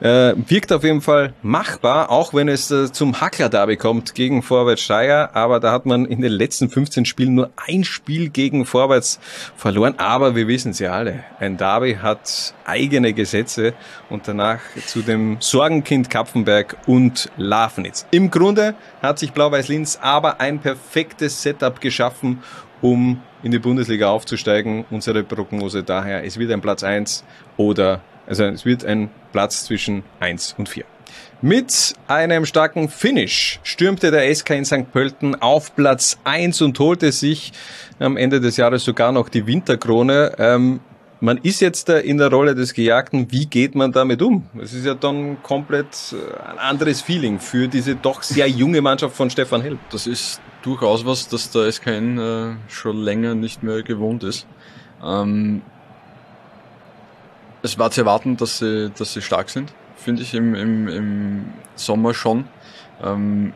äh, 0.00 0.34
wirkt 0.36 0.72
auf 0.72 0.84
jeden 0.84 1.00
Fall 1.00 1.32
machbar, 1.42 2.10
auch 2.10 2.34
wenn 2.34 2.48
es 2.48 2.70
äh, 2.70 2.92
zum 2.92 3.20
Hackler-Derby 3.20 3.76
kommt 3.76 4.14
gegen 4.14 4.42
Vorwärts 4.42 4.82
Steyr. 4.82 5.30
Aber 5.34 5.60
da 5.60 5.72
hat 5.72 5.86
man 5.86 6.04
in 6.04 6.20
den 6.20 6.32
letzten 6.32 6.68
15 6.68 7.04
Spielen 7.04 7.34
nur 7.34 7.50
ein 7.56 7.84
Spiel 7.84 8.28
gegen 8.28 8.66
Vorwärts 8.66 9.18
verloren. 9.56 9.94
Aber 9.98 10.34
wir 10.34 10.48
wissen 10.48 10.72
es 10.72 10.78
ja 10.78 10.92
alle, 10.92 11.24
ein 11.40 11.56
Derby 11.56 11.96
hat 12.00 12.54
eigene 12.66 13.12
Gesetze 13.12 13.74
und 14.10 14.28
danach 14.28 14.60
zu 14.86 15.02
dem 15.02 15.36
Sorgenkind 15.40 16.10
Kapfenberg 16.10 16.76
und 16.86 17.30
Lafnitz. 17.36 18.06
Im 18.10 18.30
Grunde 18.30 18.74
hat 19.04 19.18
sich 19.18 19.32
Blau-Weiß 19.32 19.68
Linz 19.68 19.98
aber 20.00 20.40
ein 20.40 20.58
perfektes 20.58 21.42
Setup 21.42 21.80
geschaffen, 21.80 22.42
um 22.82 23.22
in 23.42 23.50
die 23.50 23.58
Bundesliga 23.58 24.08
aufzusteigen. 24.08 24.84
Unsere 24.90 25.22
Prognose 25.22 25.82
daher, 25.82 26.24
es 26.24 26.38
wird 26.38 26.50
ein 26.50 26.60
Platz 26.60 26.82
1 26.82 27.24
oder, 27.56 28.00
also 28.26 28.44
es 28.44 28.64
wird 28.64 28.84
ein 28.84 29.10
Platz 29.32 29.64
zwischen 29.64 30.02
1 30.20 30.54
und 30.58 30.68
4. 30.68 30.84
Mit 31.40 31.94
einem 32.08 32.46
starken 32.46 32.88
Finish 32.88 33.60
stürmte 33.62 34.10
der 34.10 34.34
SK 34.34 34.50
in 34.50 34.64
St. 34.64 34.90
Pölten 34.92 35.34
auf 35.40 35.76
Platz 35.76 36.18
1 36.24 36.62
und 36.62 36.78
holte 36.78 37.12
sich 37.12 37.52
am 37.98 38.16
Ende 38.16 38.40
des 38.40 38.56
Jahres 38.56 38.84
sogar 38.84 39.12
noch 39.12 39.28
die 39.28 39.46
Winterkrone. 39.46 40.32
Ähm, 40.38 40.80
man 41.20 41.38
ist 41.38 41.60
jetzt 41.60 41.88
in 41.88 42.18
der 42.18 42.30
Rolle 42.30 42.54
des 42.54 42.74
Gejagten. 42.74 43.30
Wie 43.30 43.46
geht 43.46 43.74
man 43.74 43.92
damit 43.92 44.20
um? 44.20 44.46
Es 44.60 44.72
ist 44.72 44.84
ja 44.84 44.94
dann 44.94 45.42
komplett 45.42 46.12
äh, 46.12 46.50
ein 46.50 46.58
anderes 46.58 47.02
Feeling 47.02 47.40
für 47.40 47.68
diese 47.68 47.94
doch 47.94 48.22
sehr 48.22 48.48
junge 48.48 48.80
Mannschaft 48.80 49.16
von 49.16 49.30
Stefan 49.30 49.62
Hell. 49.62 49.78
Das 49.90 50.06
ist 50.06 50.40
durchaus 50.62 51.06
was, 51.06 51.28
dass 51.28 51.50
der 51.50 51.70
SKN 51.70 52.18
äh, 52.18 52.56
schon 52.68 52.98
länger 52.98 53.34
nicht 53.34 53.62
mehr 53.62 53.82
gewohnt 53.82 54.24
ist. 54.24 54.46
Ähm, 55.02 55.62
es 57.62 57.78
war 57.78 57.90
zu 57.90 58.02
erwarten, 58.02 58.36
dass 58.36 58.58
sie, 58.58 58.90
dass 58.90 59.14
sie 59.14 59.22
stark 59.22 59.48
sind, 59.48 59.72
finde 59.96 60.22
ich, 60.22 60.34
im, 60.34 60.54
im, 60.54 60.88
im 60.88 61.44
Sommer 61.76 62.12
schon. 62.12 62.46
Ähm, 63.02 63.54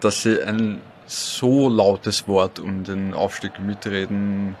dass 0.00 0.22
sie 0.22 0.42
ein 0.42 0.80
so 1.06 1.68
lautes 1.68 2.28
Wort 2.28 2.58
um 2.58 2.84
den 2.84 3.14
Aufstieg 3.14 3.58
mitreden, 3.60 4.56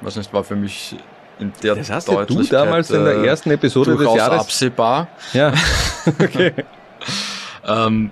was 0.00 0.16
nicht, 0.16 0.32
war 0.32 0.44
für 0.44 0.56
mich 0.56 0.96
in 1.38 1.52
der 1.62 1.74
das 1.74 1.90
hast 1.90 2.08
du 2.08 2.42
damals 2.44 2.90
in 2.90 3.04
der 3.04 3.16
äh, 3.16 3.26
ersten 3.26 3.50
Episode 3.50 3.96
des 3.96 4.14
Jahres 4.14 4.40
absehbar. 4.40 5.08
Ja, 5.32 5.52
okay. 6.20 6.52
ähm, 7.66 8.10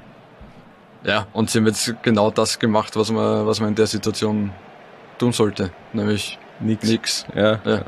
ja, 1.05 1.27
und 1.33 1.51
sie 1.51 1.59
haben 1.59 1.67
jetzt 1.67 1.95
genau 2.03 2.31
das 2.31 2.59
gemacht, 2.59 2.97
was 2.97 3.11
man, 3.11 3.47
was 3.47 3.61
man 3.61 3.71
in 3.71 3.75
der 3.75 3.87
Situation 3.87 4.51
tun 5.19 5.33
sollte, 5.33 5.71
nämlich 5.93 6.39
nix. 6.61 6.89
nix. 6.89 7.27
Ja, 7.35 7.61
ja. 7.65 7.83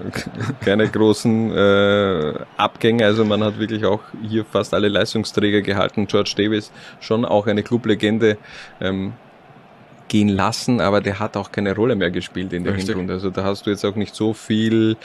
Keine 0.60 0.88
großen 0.88 1.56
äh, 1.56 2.34
Abgänge. 2.56 3.04
Also 3.04 3.24
man 3.24 3.42
hat 3.42 3.58
wirklich 3.58 3.84
auch 3.84 4.00
hier 4.22 4.44
fast 4.44 4.74
alle 4.74 4.88
Leistungsträger 4.88 5.62
gehalten. 5.62 6.06
George 6.06 6.34
Davis 6.36 6.70
schon 7.00 7.24
auch 7.24 7.46
eine 7.46 7.62
Clublegende 7.62 8.36
ähm, 8.80 9.14
gehen 10.10 10.28
lassen, 10.28 10.80
aber 10.80 11.00
der 11.00 11.20
hat 11.20 11.36
auch 11.36 11.52
keine 11.52 11.74
Rolle 11.74 11.94
mehr 11.94 12.10
gespielt 12.10 12.52
in 12.52 12.64
der 12.64 12.74
Richtig. 12.74 12.90
Hinrunde. 12.90 13.14
Also 13.14 13.30
da 13.30 13.44
hast 13.44 13.64
du 13.64 13.70
jetzt 13.70 13.84
auch 13.84 13.94
nicht 13.94 14.14
so 14.14 14.34
viel 14.34 14.96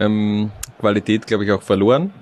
ähm, 0.00 0.50
Qualität, 0.80 1.26
glaube 1.26 1.44
ich, 1.44 1.52
auch 1.52 1.62
verloren. 1.62 2.12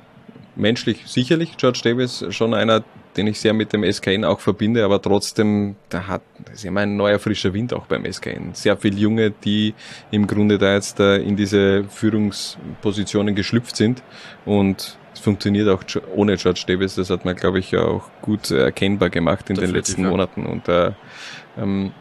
Menschlich 0.56 1.04
sicherlich, 1.06 1.56
George 1.56 1.80
Davis 1.84 2.24
schon 2.30 2.52
einer, 2.52 2.82
den 3.16 3.28
ich 3.28 3.38
sehr 3.38 3.52
mit 3.52 3.72
dem 3.72 3.84
SKN 3.84 4.24
auch 4.24 4.40
verbinde, 4.40 4.84
aber 4.84 5.00
trotzdem, 5.00 5.76
da 5.88 6.08
hat, 6.08 6.22
das 6.44 6.56
ist 6.56 6.64
immer 6.64 6.80
ein 6.80 6.96
neuer 6.96 7.20
frischer 7.20 7.54
Wind 7.54 7.72
auch 7.72 7.86
beim 7.86 8.04
SKN. 8.10 8.54
Sehr 8.54 8.76
viele 8.76 8.96
Junge, 8.96 9.30
die 9.30 9.74
im 10.10 10.26
Grunde 10.26 10.58
da 10.58 10.74
jetzt 10.74 10.98
äh, 10.98 11.18
in 11.18 11.36
diese 11.36 11.84
Führungspositionen 11.84 13.36
geschlüpft 13.36 13.76
sind 13.76 14.02
und 14.44 14.98
es 15.14 15.20
funktioniert 15.20 15.68
auch 15.68 15.82
ohne 16.14 16.36
George 16.36 16.64
Davis, 16.66 16.96
das 16.96 17.08
hat 17.10 17.24
man, 17.24 17.36
glaube 17.36 17.60
ich, 17.60 17.76
auch 17.76 18.10
gut 18.20 18.50
erkennbar 18.50 19.10
gemacht 19.10 19.48
in 19.48 19.56
Definitiv, 19.56 19.72
den 19.72 19.76
letzten 19.76 20.02
ja. 20.02 20.10
Monaten 20.10 20.46
und 20.46 20.68
äh, 20.68 20.92
ähm, 21.58 21.92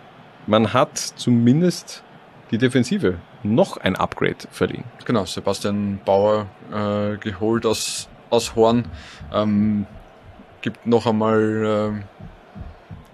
man 0.48 0.74
hat 0.74 0.98
zumindest 0.98 2.04
die 2.52 2.58
Defensive 2.58 3.20
noch 3.44 3.78
ein 3.78 3.96
Upgrade 3.96 4.48
verdient. 4.52 4.86
Genau, 5.06 5.26
Sebastian 5.26 6.00
Bauer 6.04 6.48
äh, 6.72 7.18
geholt 7.18 7.66
aus, 7.66 8.10
aus 8.30 8.56
Horn. 8.56 8.86
Ähm, 9.34 9.86
gibt 10.62 10.88
noch 10.88 11.06
einmal 11.06 12.02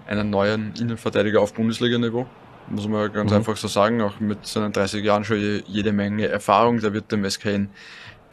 äh, 0.08 0.10
einen 0.10 0.30
neuen 0.30 0.74
Innenverteidiger 0.78 1.40
auf 1.40 1.54
Bundesliga-Niveau. 1.54 2.26
Muss 2.68 2.88
man 2.88 3.12
ganz 3.12 3.30
mhm. 3.30 3.38
einfach 3.38 3.56
so 3.56 3.68
sagen, 3.68 4.00
auch 4.00 4.20
mit 4.20 4.46
seinen 4.46 4.72
30 4.72 5.04
Jahren 5.04 5.24
schon 5.24 5.38
je, 5.38 5.62
jede 5.66 5.92
Menge 5.92 6.28
Erfahrung. 6.28 6.80
Der 6.80 6.92
wird 6.94 7.12
dem 7.12 7.28
SKN 7.28 7.70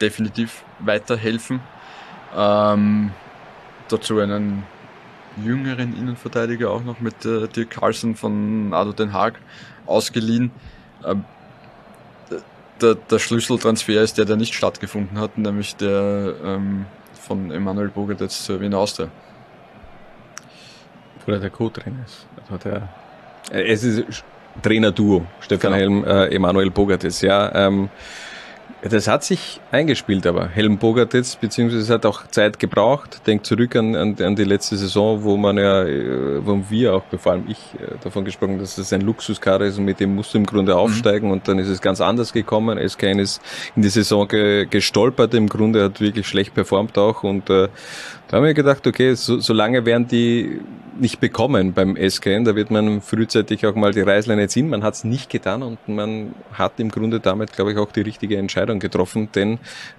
definitiv 0.00 0.64
weiterhelfen. 0.78 1.60
Ähm, 2.34 3.10
dazu 3.88 4.18
einen 4.18 4.62
jüngeren 5.44 5.96
Innenverteidiger 5.96 6.70
auch 6.70 6.82
noch 6.82 7.00
mit 7.00 7.24
äh, 7.24 7.48
Dirk 7.48 7.70
Carlsen 7.70 8.16
von 8.16 8.72
Ado 8.72 8.92
Den 8.92 9.12
Haag 9.12 9.34
ausgeliehen. 9.86 10.50
Ähm, 11.04 11.24
der, 12.80 12.94
der 12.94 13.18
Schlüsseltransfer 13.18 14.02
ist 14.02 14.16
der, 14.18 14.24
der 14.24 14.36
nicht 14.36 14.54
stattgefunden 14.54 15.18
hat, 15.18 15.36
nämlich 15.36 15.76
der 15.76 16.34
ähm, 16.44 16.86
von 17.12 17.50
Emanuel 17.50 17.88
Bogert 17.88 18.20
jetzt 18.20 18.44
zur 18.44 18.60
Wiener 18.60 18.78
Austria. 18.78 19.08
Oder 21.26 21.38
der 21.38 21.50
Co-Trainer 21.50 22.04
ist. 22.04 22.26
Also 22.42 22.56
der, 22.56 22.88
äh, 23.52 23.70
es 23.70 23.84
ist 23.84 24.24
Trainer-Duo, 24.62 25.26
Stefan 25.40 25.72
genau. 25.72 25.80
Helm, 25.80 26.04
äh, 26.04 26.34
Emanuel 26.34 26.70
Bogartes, 26.70 27.20
ja. 27.20 27.54
Ähm, 27.54 27.88
das 28.82 29.08
hat 29.08 29.24
sich 29.24 29.60
eingespielt, 29.70 30.26
aber 30.26 30.48
Helm 30.48 30.78
Bogartitz, 30.78 31.36
beziehungsweise 31.36 31.82
es 31.82 31.90
hat 31.90 32.06
auch 32.06 32.26
Zeit 32.28 32.58
gebraucht. 32.58 33.20
Denk 33.26 33.44
zurück 33.44 33.76
an, 33.76 33.94
an, 33.94 34.16
an, 34.20 34.36
die 34.36 34.44
letzte 34.44 34.76
Saison, 34.76 35.22
wo 35.22 35.36
man 35.36 35.58
ja, 35.58 35.84
äh, 35.84 36.44
wo 36.44 36.58
wir 36.70 36.94
auch, 36.94 37.02
vor 37.18 37.32
allem 37.32 37.44
ich, 37.48 37.58
äh, 37.78 37.96
davon 38.02 38.24
gesprochen, 38.24 38.58
dass 38.58 38.78
es 38.78 38.92
ein 38.92 39.02
Luxuskader 39.02 39.66
ist 39.66 39.78
und 39.78 39.84
mit 39.84 40.00
dem 40.00 40.14
musst 40.14 40.32
du 40.32 40.38
im 40.38 40.46
Grunde 40.46 40.72
mhm. 40.72 40.78
aufsteigen 40.78 41.26
mhm. 41.26 41.32
und 41.32 41.48
dann 41.48 41.58
ist 41.58 41.68
es 41.68 41.82
ganz 41.82 42.00
anders 42.00 42.32
gekommen. 42.32 42.78
SKN 42.78 43.18
ist 43.18 43.42
in 43.76 43.82
die 43.82 43.90
Saison 43.90 44.26
ge, 44.26 44.64
gestolpert, 44.64 45.34
im 45.34 45.48
Grunde 45.48 45.84
hat 45.84 46.00
wirklich 46.00 46.26
schlecht 46.26 46.54
performt 46.54 46.96
auch 46.96 47.22
und 47.22 47.50
äh, 47.50 47.68
da 48.28 48.36
haben 48.36 48.44
wir 48.44 48.54
gedacht, 48.54 48.86
okay, 48.86 49.14
so, 49.14 49.40
so 49.40 49.52
lange 49.52 49.84
werden 49.84 50.08
die 50.08 50.60
nicht 51.00 51.20
bekommen 51.20 51.72
beim 51.72 51.96
SKN, 51.96 52.44
da 52.44 52.54
wird 52.54 52.70
man 52.70 53.00
frühzeitig 53.00 53.66
auch 53.66 53.74
mal 53.74 53.92
die 53.92 54.00
Reißleine 54.00 54.48
ziehen. 54.48 54.68
Man 54.68 54.82
hat 54.82 54.94
es 54.94 55.04
nicht 55.04 55.30
getan 55.30 55.62
und 55.62 55.88
man 55.88 56.34
hat 56.52 56.78
im 56.78 56.90
Grunde 56.90 57.20
damit, 57.20 57.52
glaube 57.52 57.72
ich, 57.72 57.78
auch 57.78 57.92
die 57.92 58.02
richtige 58.02 58.36
Entscheidung 58.36 58.78
getroffen, 58.78 59.30
denn 59.34 59.54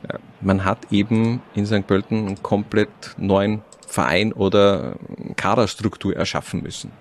äh, 0.08 0.18
man 0.42 0.66
hat 0.66 0.92
eben 0.92 1.42
in 1.56 1.66
St. 1.66 1.86
Pölten 1.88 2.28
einen 2.28 2.44
komplett 2.44 2.90
neuen 3.18 3.62
Verein 3.88 4.32
oder 4.32 4.96
Kaderstruktur 5.36 6.16
erschaffen 6.16 6.64
müssen. 6.64 6.92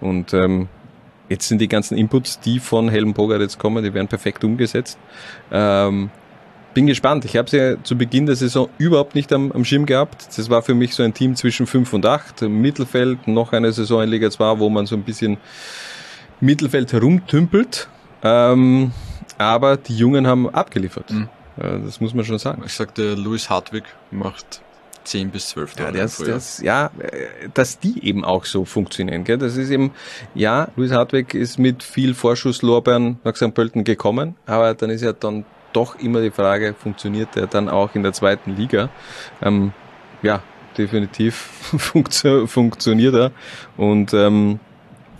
Und 0.00 0.32
ähm, 0.32 0.68
jetzt 1.28 1.48
sind 1.48 1.60
die 1.60 1.68
ganzen 1.68 1.96
Inputs, 1.96 2.40
die 2.40 2.58
von 2.58 2.88
Helm 2.88 3.12
Bogart 3.12 3.40
jetzt 3.40 3.58
kommen, 3.58 3.84
die 3.84 3.92
werden 3.92 4.08
perfekt 4.08 4.42
umgesetzt. 4.44 4.98
Ähm, 5.52 6.10
bin 6.74 6.86
gespannt. 6.86 7.24
Ich 7.24 7.36
habe 7.36 7.48
sie 7.50 7.56
ja 7.58 7.82
zu 7.82 7.96
Beginn 7.96 8.26
der 8.26 8.36
Saison 8.36 8.68
überhaupt 8.78 9.14
nicht 9.14 9.32
am, 9.32 9.52
am 9.52 9.64
Schirm 9.64 9.86
gehabt. 9.86 10.28
Das 10.36 10.50
war 10.50 10.62
für 10.62 10.74
mich 10.74 10.94
so 10.94 11.02
ein 11.02 11.14
Team 11.14 11.36
zwischen 11.36 11.66
5 11.66 11.92
und 11.92 12.06
8. 12.06 12.42
Im 12.42 12.60
Mittelfeld 12.60 13.26
noch 13.26 13.52
eine 13.52 13.72
Saison 13.72 14.02
in 14.02 14.10
Liga 14.10 14.30
2, 14.30 14.58
wo 14.58 14.68
man 14.68 14.86
so 14.86 14.96
ein 14.96 15.02
bisschen 15.02 15.38
Mittelfeld 16.40 16.92
herumtümpelt. 16.92 17.88
Ähm, 18.22 18.92
aber 19.38 19.76
die 19.76 19.96
Jungen 19.96 20.26
haben 20.26 20.48
abgeliefert. 20.48 21.10
Mhm. 21.10 21.28
Äh, 21.56 21.78
Das 21.84 22.00
muss 22.00 22.14
man 22.14 22.24
schon 22.24 22.38
sagen. 22.38 22.62
Ich 22.64 22.74
sagte, 22.74 23.14
Louis 23.14 23.48
Hartwig 23.50 23.84
macht 24.10 24.60
10 25.04 25.30
bis 25.30 25.48
12 25.50 25.74
Ja, 25.78 25.84
Tore 25.86 25.98
das, 25.98 26.18
das, 26.18 26.60
ja, 26.60 26.90
äh, 26.98 27.48
dass 27.54 27.78
die 27.78 28.04
eben 28.06 28.24
auch 28.24 28.44
so 28.44 28.64
funktionieren. 28.64 29.24
Gell? 29.24 29.38
Das 29.38 29.56
ist 29.56 29.70
eben, 29.70 29.92
ja, 30.34 30.68
Luis 30.76 30.92
Hartwig 30.92 31.34
ist 31.34 31.58
mit 31.58 31.82
viel 31.82 32.14
Vorschusslorbeeren 32.14 33.18
nach 33.24 33.34
St. 33.34 33.54
Pölten 33.54 33.84
gekommen, 33.84 34.36
aber 34.46 34.74
dann 34.74 34.90
ist 34.90 35.02
ja 35.02 35.12
dann 35.12 35.44
doch 35.72 35.96
immer 35.96 36.20
die 36.20 36.30
Frage, 36.30 36.74
funktioniert 36.74 37.36
er 37.36 37.46
dann 37.46 37.68
auch 37.68 37.94
in 37.94 38.02
der 38.02 38.12
zweiten 38.12 38.56
Liga? 38.56 38.88
Ähm, 39.42 39.72
ja, 40.22 40.42
definitiv 40.76 41.34
funktio 41.78 42.46
funktioniert 42.46 43.14
er. 43.14 43.32
Und 43.76 44.12
ähm, 44.14 44.60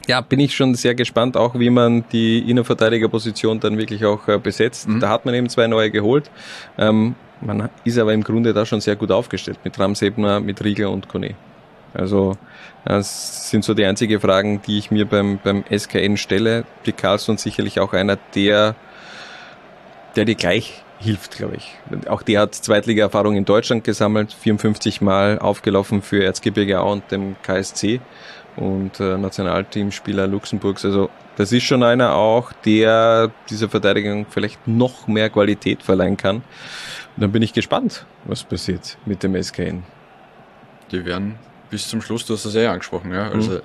ja, 0.07 0.21
bin 0.21 0.41
ich 0.41 0.57
schon 0.57 0.75
sehr 0.75 0.95
gespannt, 0.95 1.37
auch 1.37 1.59
wie 1.59 1.71
man 1.71 2.05
die 2.11 2.51
Innenverteidigerposition 2.51 3.61
dann 3.61 3.79
wirklich 3.79 4.05
auch 4.05 4.27
äh, 4.29 4.39
besetzt. 4.39 4.89
Da 5.01 5.09
hat 5.09 5.25
man 5.25 5.35
eben 5.35 5.49
zwei 5.49 5.67
neue 5.67 5.91
geholt. 5.91 6.31
Ähm, 6.79 7.15
man 7.41 7.71
ist 7.85 7.99
aber 7.99 8.13
im 8.13 8.25
Grunde 8.25 8.53
da 8.53 8.67
schon 8.67 8.81
sehr 8.81 8.97
gut 8.97 9.11
aufgestellt 9.11 9.61
mit 9.65 9.79
Ramsebner, 9.79 10.41
mit 10.41 10.63
Riegler 10.65 10.91
und 10.91 11.09
Kone. 11.09 11.35
Also 11.95 12.37
das 12.85 13.51
sind 13.51 13.65
so 13.65 13.75
die 13.75 13.85
einzigen 13.85 14.21
Fragen, 14.21 14.63
die 14.63 14.79
ich 14.79 14.91
mir 14.91 15.07
beim, 15.07 15.39
beim 15.43 15.65
SKN 15.71 16.17
stelle. 16.17 16.65
Die 16.87 16.93
Carlson 16.93 17.37
sicherlich 17.37 17.81
auch 17.81 17.93
einer, 17.93 18.19
der, 18.35 18.75
der 20.17 20.25
dir 20.25 20.35
gleich 20.35 20.83
hilft, 20.99 21.37
glaube 21.37 21.57
ich. 21.57 21.77
Auch 22.09 22.23
der 22.23 22.41
hat 22.41 22.55
Zweitliga-Erfahrung 22.55 23.37
in 23.37 23.45
Deutschland 23.45 23.85
gesammelt, 23.85 24.33
54 24.33 25.01
Mal 25.01 25.39
aufgelaufen 25.39 26.03
für 26.03 26.23
Erzgebirge 26.23 26.81
Aue 26.81 26.93
und 26.93 27.11
dem 27.11 27.37
KSC 27.43 28.01
und 28.57 29.01
äh, 29.01 29.17
Nationalteamspieler 29.17 30.27
Luxemburgs. 30.27 30.85
Also 30.85 31.09
das 31.37 31.53
ist 31.53 31.63
schon 31.63 31.83
einer 31.83 32.15
auch, 32.15 32.53
der 32.65 33.31
dieser 33.49 33.69
Verteidigung 33.69 34.27
vielleicht 34.29 34.69
noch 34.69 35.07
mehr 35.07 35.31
Qualität 35.31 35.83
verleihen 35.83 36.17
kann. 36.17 36.37
Und 36.37 36.45
dann 37.17 37.33
bin 37.33 37.43
ich 37.43 37.53
gespannt, 37.53 38.05
was 38.25 38.45
passiert 38.45 38.99
mit 39.07 39.23
dem 39.23 39.41
SKN. 39.43 39.83
Die 40.93 41.05
werden 41.05 41.37
bis 41.71 41.89
zum 41.89 42.03
Schluss, 42.03 42.27
du 42.27 42.35
hast 42.35 42.45
das 42.45 42.55
eh 42.57 42.67
angesprochen, 42.67 43.13
ja. 43.13 43.35
Mhm. 43.35 43.61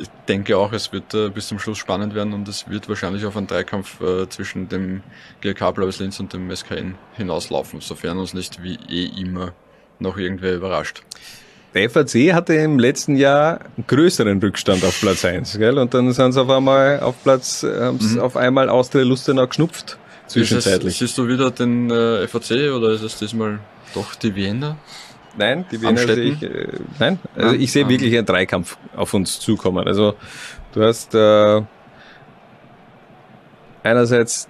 Ich 0.00 0.08
denke 0.28 0.56
auch, 0.58 0.72
es 0.72 0.92
wird 0.92 1.14
äh, 1.14 1.28
bis 1.28 1.48
zum 1.48 1.58
Schluss 1.58 1.78
spannend 1.78 2.14
werden 2.14 2.32
und 2.32 2.48
es 2.48 2.68
wird 2.68 2.88
wahrscheinlich 2.88 3.24
auf 3.24 3.36
einen 3.36 3.46
Dreikampf 3.46 4.00
äh, 4.00 4.28
zwischen 4.28 4.68
dem 4.68 5.02
GRK 5.40 5.70
Blaues 5.72 5.98
Linz 6.00 6.18
und 6.18 6.32
dem 6.32 6.50
SKN 6.54 6.96
hinauslaufen, 7.14 7.80
sofern 7.80 8.18
uns 8.18 8.34
nicht 8.34 8.62
wie 8.62 8.78
eh 8.88 9.20
immer 9.20 9.52
noch 10.00 10.18
irgendwer 10.18 10.54
überrascht. 10.56 11.02
Der 11.74 11.88
FAC 11.90 12.32
hatte 12.32 12.54
im 12.54 12.78
letzten 12.78 13.16
Jahr 13.16 13.60
einen 13.76 13.86
größeren 13.86 14.38
Rückstand 14.40 14.82
auf 14.84 14.98
Platz 15.00 15.24
1, 15.24 15.58
gell? 15.58 15.78
Und 15.78 15.92
dann 15.94 16.10
sind 16.12 16.32
sie 16.32 16.40
auf 16.40 16.48
einmal 16.50 17.00
auf 17.00 17.22
Platz, 17.22 17.62
haben's 17.64 18.12
Mhm. 18.14 18.20
auf 18.20 18.36
einmal 18.36 18.68
Austria 18.68 19.04
Lustenau 19.04 19.46
geschnupft, 19.46 19.98
zwischenzeitlich. 20.26 20.94
Ist 20.94 21.02
es, 21.02 21.08
siehst 21.08 21.18
du 21.18 21.28
wieder 21.28 21.50
den 21.50 21.90
äh, 21.90 22.26
FAC 22.26 22.72
oder 22.74 22.90
ist 22.90 23.02
es 23.02 23.16
diesmal 23.18 23.58
doch 23.94 24.14
die 24.14 24.34
Wiener? 24.34 24.76
Nein, 25.38 25.64
die 25.70 25.80
Wiener 25.82 25.98
sehe 25.98 26.16
ich, 26.24 26.42
äh, 26.42 26.66
nein, 26.98 27.18
also 27.36 27.54
ich 27.54 27.70
sehe 27.72 27.84
Ah. 27.84 27.88
wirklich 27.88 28.16
einen 28.16 28.26
Dreikampf 28.26 28.78
auf 28.96 29.12
uns 29.14 29.38
zukommen. 29.38 29.86
Also 29.86 30.14
du 30.72 30.82
hast 30.82 31.14
äh, 31.14 31.62
einerseits 33.82 34.48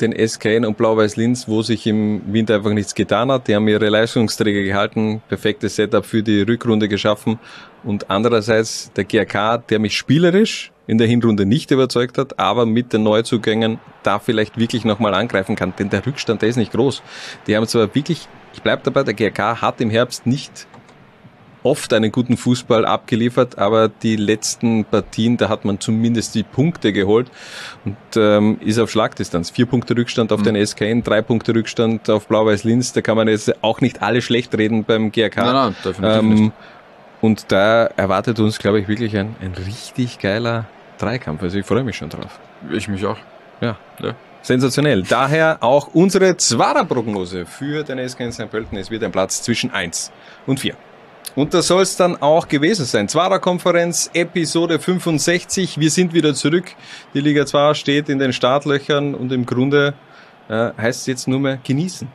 den 0.00 0.12
SKN 0.12 0.64
und 0.64 0.76
Blau-Weiß 0.76 1.16
Linz, 1.16 1.46
wo 1.46 1.62
sich 1.62 1.86
im 1.86 2.20
Winter 2.32 2.56
einfach 2.56 2.72
nichts 2.72 2.94
getan 2.96 3.30
hat. 3.30 3.46
Die 3.46 3.54
haben 3.54 3.68
ihre 3.68 3.88
Leistungsträger 3.88 4.62
gehalten, 4.62 5.22
perfektes 5.28 5.76
Setup 5.76 6.04
für 6.04 6.22
die 6.22 6.42
Rückrunde 6.42 6.88
geschaffen. 6.88 7.38
Und 7.84 8.10
andererseits 8.10 8.90
der 8.96 9.04
GRK, 9.04 9.58
der 9.58 9.78
mich 9.78 9.96
spielerisch 9.96 10.72
in 10.88 10.98
der 10.98 11.06
Hinrunde 11.06 11.46
nicht 11.46 11.70
überzeugt 11.70 12.18
hat, 12.18 12.38
aber 12.40 12.66
mit 12.66 12.92
den 12.92 13.04
Neuzugängen 13.04 13.78
da 14.02 14.18
vielleicht 14.18 14.58
wirklich 14.58 14.84
nochmal 14.84 15.14
angreifen 15.14 15.54
kann. 15.54 15.72
Denn 15.78 15.90
der 15.90 16.04
Rückstand, 16.04 16.42
der 16.42 16.48
ist 16.48 16.56
nicht 16.56 16.72
groß. 16.72 17.02
Die 17.46 17.56
haben 17.56 17.66
zwar 17.68 17.94
wirklich, 17.94 18.26
ich 18.54 18.62
bleib 18.62 18.84
dabei, 18.84 19.02
der 19.02 19.14
GRK 19.14 19.60
hat 19.60 19.80
im 19.80 19.90
Herbst 19.90 20.26
nicht 20.26 20.66
oft 21.64 21.92
einen 21.92 22.12
guten 22.12 22.36
Fußball 22.36 22.84
abgeliefert, 22.84 23.58
aber 23.58 23.88
die 23.88 24.16
letzten 24.16 24.84
Partien, 24.84 25.38
da 25.38 25.48
hat 25.48 25.64
man 25.64 25.80
zumindest 25.80 26.34
die 26.34 26.42
Punkte 26.42 26.92
geholt 26.92 27.30
und 27.84 27.96
ähm, 28.16 28.58
ist 28.60 28.78
auf 28.78 28.90
Schlagdistanz. 28.90 29.50
Vier 29.50 29.66
Punkte 29.66 29.96
Rückstand 29.96 30.30
auf 30.30 30.42
den 30.42 30.54
SKN, 30.64 31.02
drei 31.02 31.22
Punkte 31.22 31.54
Rückstand 31.54 32.08
auf 32.10 32.28
Blau-Weiß 32.28 32.64
Linz. 32.64 32.92
Da 32.92 33.00
kann 33.00 33.16
man 33.16 33.28
jetzt 33.28 33.62
auch 33.64 33.80
nicht 33.80 34.02
alle 34.02 34.20
schlecht 34.20 34.56
reden 34.56 34.84
beim 34.84 35.10
GRK. 35.10 35.36
Nein, 35.44 35.54
nein, 35.54 35.76
definitiv 35.84 36.22
nicht. 36.22 36.52
Und 37.22 37.50
da 37.50 37.86
erwartet 37.86 38.38
uns, 38.38 38.58
glaube 38.58 38.80
ich, 38.80 38.86
wirklich 38.88 39.16
ein, 39.16 39.34
ein 39.40 39.54
richtig 39.54 40.18
geiler 40.18 40.66
Dreikampf. 40.98 41.42
Also 41.42 41.58
ich 41.58 41.64
freue 41.64 41.82
mich 41.82 41.96
schon 41.96 42.10
drauf. 42.10 42.38
Ich 42.70 42.88
mich 42.88 43.04
auch. 43.06 43.16
Ja. 43.62 43.78
Ja. 44.00 44.14
Sensationell. 44.44 45.02
Daher 45.02 45.56
auch 45.62 45.88
unsere 45.94 46.36
Zwarer-Prognose 46.36 47.46
für 47.46 47.82
den 47.82 48.06
SK 48.06 48.20
in 48.20 48.32
St. 48.32 48.50
Pölten. 48.50 48.76
Es 48.76 48.90
wird 48.90 49.02
ein 49.02 49.10
Platz 49.10 49.42
zwischen 49.42 49.70
1 49.70 50.12
und 50.46 50.60
4. 50.60 50.74
Und 51.34 51.54
das 51.54 51.66
soll 51.66 51.80
es 51.80 51.96
dann 51.96 52.20
auch 52.20 52.46
gewesen 52.46 52.84
sein. 52.84 53.08
Zwarer-Konferenz, 53.08 54.10
Episode 54.12 54.78
65. 54.78 55.80
Wir 55.80 55.90
sind 55.90 56.12
wieder 56.12 56.34
zurück. 56.34 56.66
Die 57.14 57.20
Liga 57.20 57.46
2 57.46 57.72
steht 57.72 58.10
in 58.10 58.18
den 58.18 58.34
Startlöchern 58.34 59.14
und 59.14 59.32
im 59.32 59.46
Grunde 59.46 59.94
äh, 60.50 60.70
heißt 60.76 61.00
es 61.00 61.06
jetzt 61.06 61.26
nur 61.26 61.40
mehr 61.40 61.58
genießen. 61.64 62.06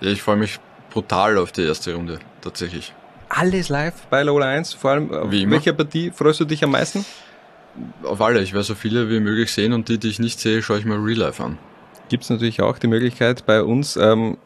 Ich 0.00 0.22
freue 0.22 0.36
mich 0.36 0.58
brutal 0.90 1.36
auf 1.36 1.52
die 1.52 1.64
erste 1.66 1.94
Runde, 1.94 2.18
tatsächlich. 2.40 2.94
Alles 3.28 3.68
live 3.68 4.06
bei 4.08 4.22
Lola 4.22 4.46
1. 4.46 4.72
Vor 4.72 4.92
allem, 4.92 5.12
auf 5.12 5.30
Wie 5.30 5.42
immer. 5.42 5.52
welcher 5.52 5.74
Partie 5.74 6.10
freust 6.10 6.40
du 6.40 6.46
dich 6.46 6.64
am 6.64 6.70
meisten? 6.70 7.04
Auf 8.02 8.20
alle, 8.20 8.40
ich 8.42 8.52
werde 8.52 8.64
so 8.64 8.74
viele 8.74 9.10
wie 9.10 9.20
möglich 9.20 9.52
sehen 9.52 9.72
und 9.72 9.88
die, 9.88 9.98
die 9.98 10.08
ich 10.08 10.18
nicht 10.18 10.40
sehe, 10.40 10.62
schaue 10.62 10.78
ich 10.78 10.84
mir 10.84 10.94
Real 11.02 11.18
Life 11.18 11.42
an. 11.42 11.58
gibt 12.08 12.24
es 12.24 12.30
natürlich 12.30 12.62
auch 12.62 12.78
die 12.78 12.86
Möglichkeit 12.86 13.44
bei 13.46 13.62
uns. 13.62 13.96
Ähm, 13.96 14.38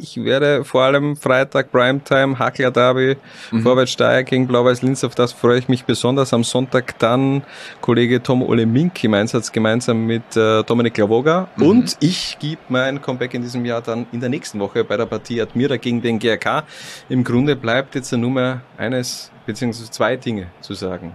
ich 0.00 0.16
werde 0.24 0.64
vor 0.64 0.82
allem 0.84 1.16
Freitag 1.16 1.70
Primetime, 1.70 2.38
Hackler 2.38 2.70
Derby, 2.70 3.16
Mhm. 3.50 3.62
Vorwärts 3.62 3.92
Steyr 3.92 4.22
gegen 4.24 4.46
Blau-Weiß 4.46 4.80
Linz, 4.80 5.04
auf 5.04 5.14
das 5.14 5.32
freue 5.34 5.58
ich 5.58 5.68
mich 5.68 5.84
besonders. 5.84 6.32
Am 6.32 6.42
Sonntag 6.44 6.98
dann 6.98 7.42
Kollege 7.82 8.22
Tom 8.22 8.42
Ole 8.42 8.64
Mink 8.64 9.04
im 9.04 9.12
Einsatz 9.12 9.52
gemeinsam 9.52 10.06
mit 10.06 10.34
äh, 10.34 10.62
Dominik 10.62 10.96
Lavoga. 10.96 11.48
Mhm. 11.56 11.66
Und 11.66 11.96
ich 12.00 12.38
gebe 12.40 12.62
mein 12.70 13.02
Comeback 13.02 13.34
in 13.34 13.42
diesem 13.42 13.66
Jahr 13.66 13.82
dann 13.82 14.06
in 14.12 14.20
der 14.20 14.30
nächsten 14.30 14.58
Woche 14.60 14.82
bei 14.82 14.96
der 14.96 15.04
Partie 15.06 15.42
Admira 15.42 15.76
gegen 15.76 16.00
den 16.00 16.18
GRK. 16.18 16.64
Im 17.10 17.22
Grunde 17.22 17.54
bleibt 17.54 17.94
jetzt 17.96 18.12
nur 18.12 18.30
mehr 18.30 18.62
eines 18.78 19.30
beziehungsweise 19.44 19.90
zwei 19.90 20.16
Dinge 20.16 20.46
zu 20.62 20.72
sagen. 20.72 21.12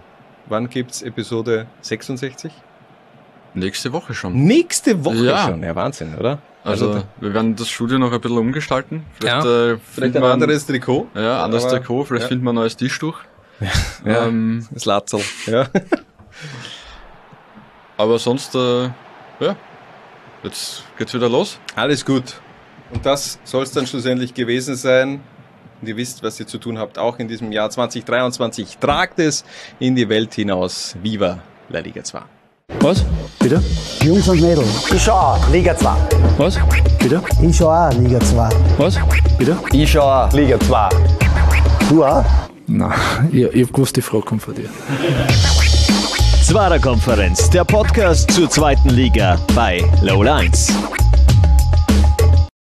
Wann 0.50 0.70
gibt's 0.70 1.02
Episode 1.02 1.68
66? 1.82 2.52
Nächste 3.54 3.94
Woche 3.94 4.14
schon. 4.14 4.34
Nächste 4.46 5.04
Woche 5.06 5.26
Ja. 5.26 5.48
schon. 5.48 5.64
Ja, 5.64 5.76
Wahnsinn, 5.76 6.16
oder? 6.16 6.40
Also, 6.64 7.04
wir 7.20 7.34
werden 7.34 7.56
das 7.56 7.70
Studio 7.70 7.98
noch 7.98 8.12
ein 8.12 8.22
bisschen 8.22 8.38
umgestalten. 8.38 9.06
Vielleicht, 9.20 9.46
Ja, 9.46 9.72
äh, 9.74 9.78
vielleicht 9.78 9.82
findet 9.94 10.16
ein 10.18 10.22
man- 10.22 10.32
anderes 10.34 10.66
Trikot. 10.66 11.08
Ja, 11.16 11.44
anderes 11.44 11.66
Aber- 11.66 11.78
Trikot. 11.78 12.06
Vielleicht 12.06 12.24
ja. 12.24 12.28
findet 12.28 12.44
man 12.44 12.54
ein 12.54 12.62
neues 12.62 12.78
Tischtuch. 12.78 13.20
Ja, 14.06 14.26
Ähm, 14.28 14.68
das 14.72 14.86
Latzel. 14.86 15.22
Ja. 15.46 15.68
aber 17.98 18.20
sonst, 18.20 18.56
äh, 18.56 18.84
ja, 19.40 19.56
jetzt 20.44 20.84
geht's 20.98 21.14
wieder 21.14 21.30
los. 21.30 21.60
Alles 21.76 22.06
gut. 22.06 22.40
Und 22.92 23.06
das 23.06 23.40
soll 23.44 23.64
es 23.64 23.72
dann 23.72 23.86
schlussendlich 23.88 24.34
gewesen 24.34 24.76
sein. 24.76 25.22
Und 25.82 25.88
ihr 25.88 25.96
wisst, 25.96 26.24
was 26.24 26.40
ihr 26.40 26.48
zu 26.48 26.58
tun 26.58 26.78
habt, 26.78 26.98
auch 26.98 27.20
in 27.20 27.28
diesem 27.28 27.52
Jahr 27.52 27.70
2023. 27.70 28.78
Tragt 28.78 29.20
es 29.20 29.46
in 29.80 29.96
die 29.96 30.10
Welt 30.10 30.34
hinaus. 30.34 30.96
Viva 31.02 31.40
La 31.70 31.80
Liga 31.80 32.04
2. 32.04 32.20
Was? 32.82 33.04
Bitte? 33.40 33.62
Jungs 34.04 34.28
und 34.28 34.42
Mädels. 34.42 34.92
Ich 34.94 35.02
schau 35.02 35.14
auch 35.14 35.50
Liga 35.50 35.76
2. 35.76 35.90
Was? 36.38 36.60
Bitte? 37.00 37.22
Ich 37.42 37.58
schau 37.58 37.70
auch 37.70 37.94
Liga 37.94 38.20
2. 38.20 38.50
Was? 38.78 39.00
Bitte? 39.38 39.58
Ich 39.72 39.92
schau 39.92 40.02
auch 40.02 40.32
Liga 40.34 40.60
2. 40.60 40.90
Du 41.90 42.06
auch? 42.06 42.24
Nein, 42.68 42.92
ich, 43.32 43.44
ich 43.44 43.64
hab 43.66 43.74
gewusst, 43.74 43.96
die 43.96 44.02
Frage 44.02 44.24
kommt 44.24 44.44
von 44.44 44.54
dir. 44.54 44.70
Zwarer 46.44 46.80
Konferenz, 46.80 47.50
der 47.50 47.64
Podcast 47.64 48.32
zur 48.32 48.50
zweiten 48.50 48.90
Liga 48.90 49.40
bei 49.56 49.84
Low 50.02 50.22
1. 50.22 50.74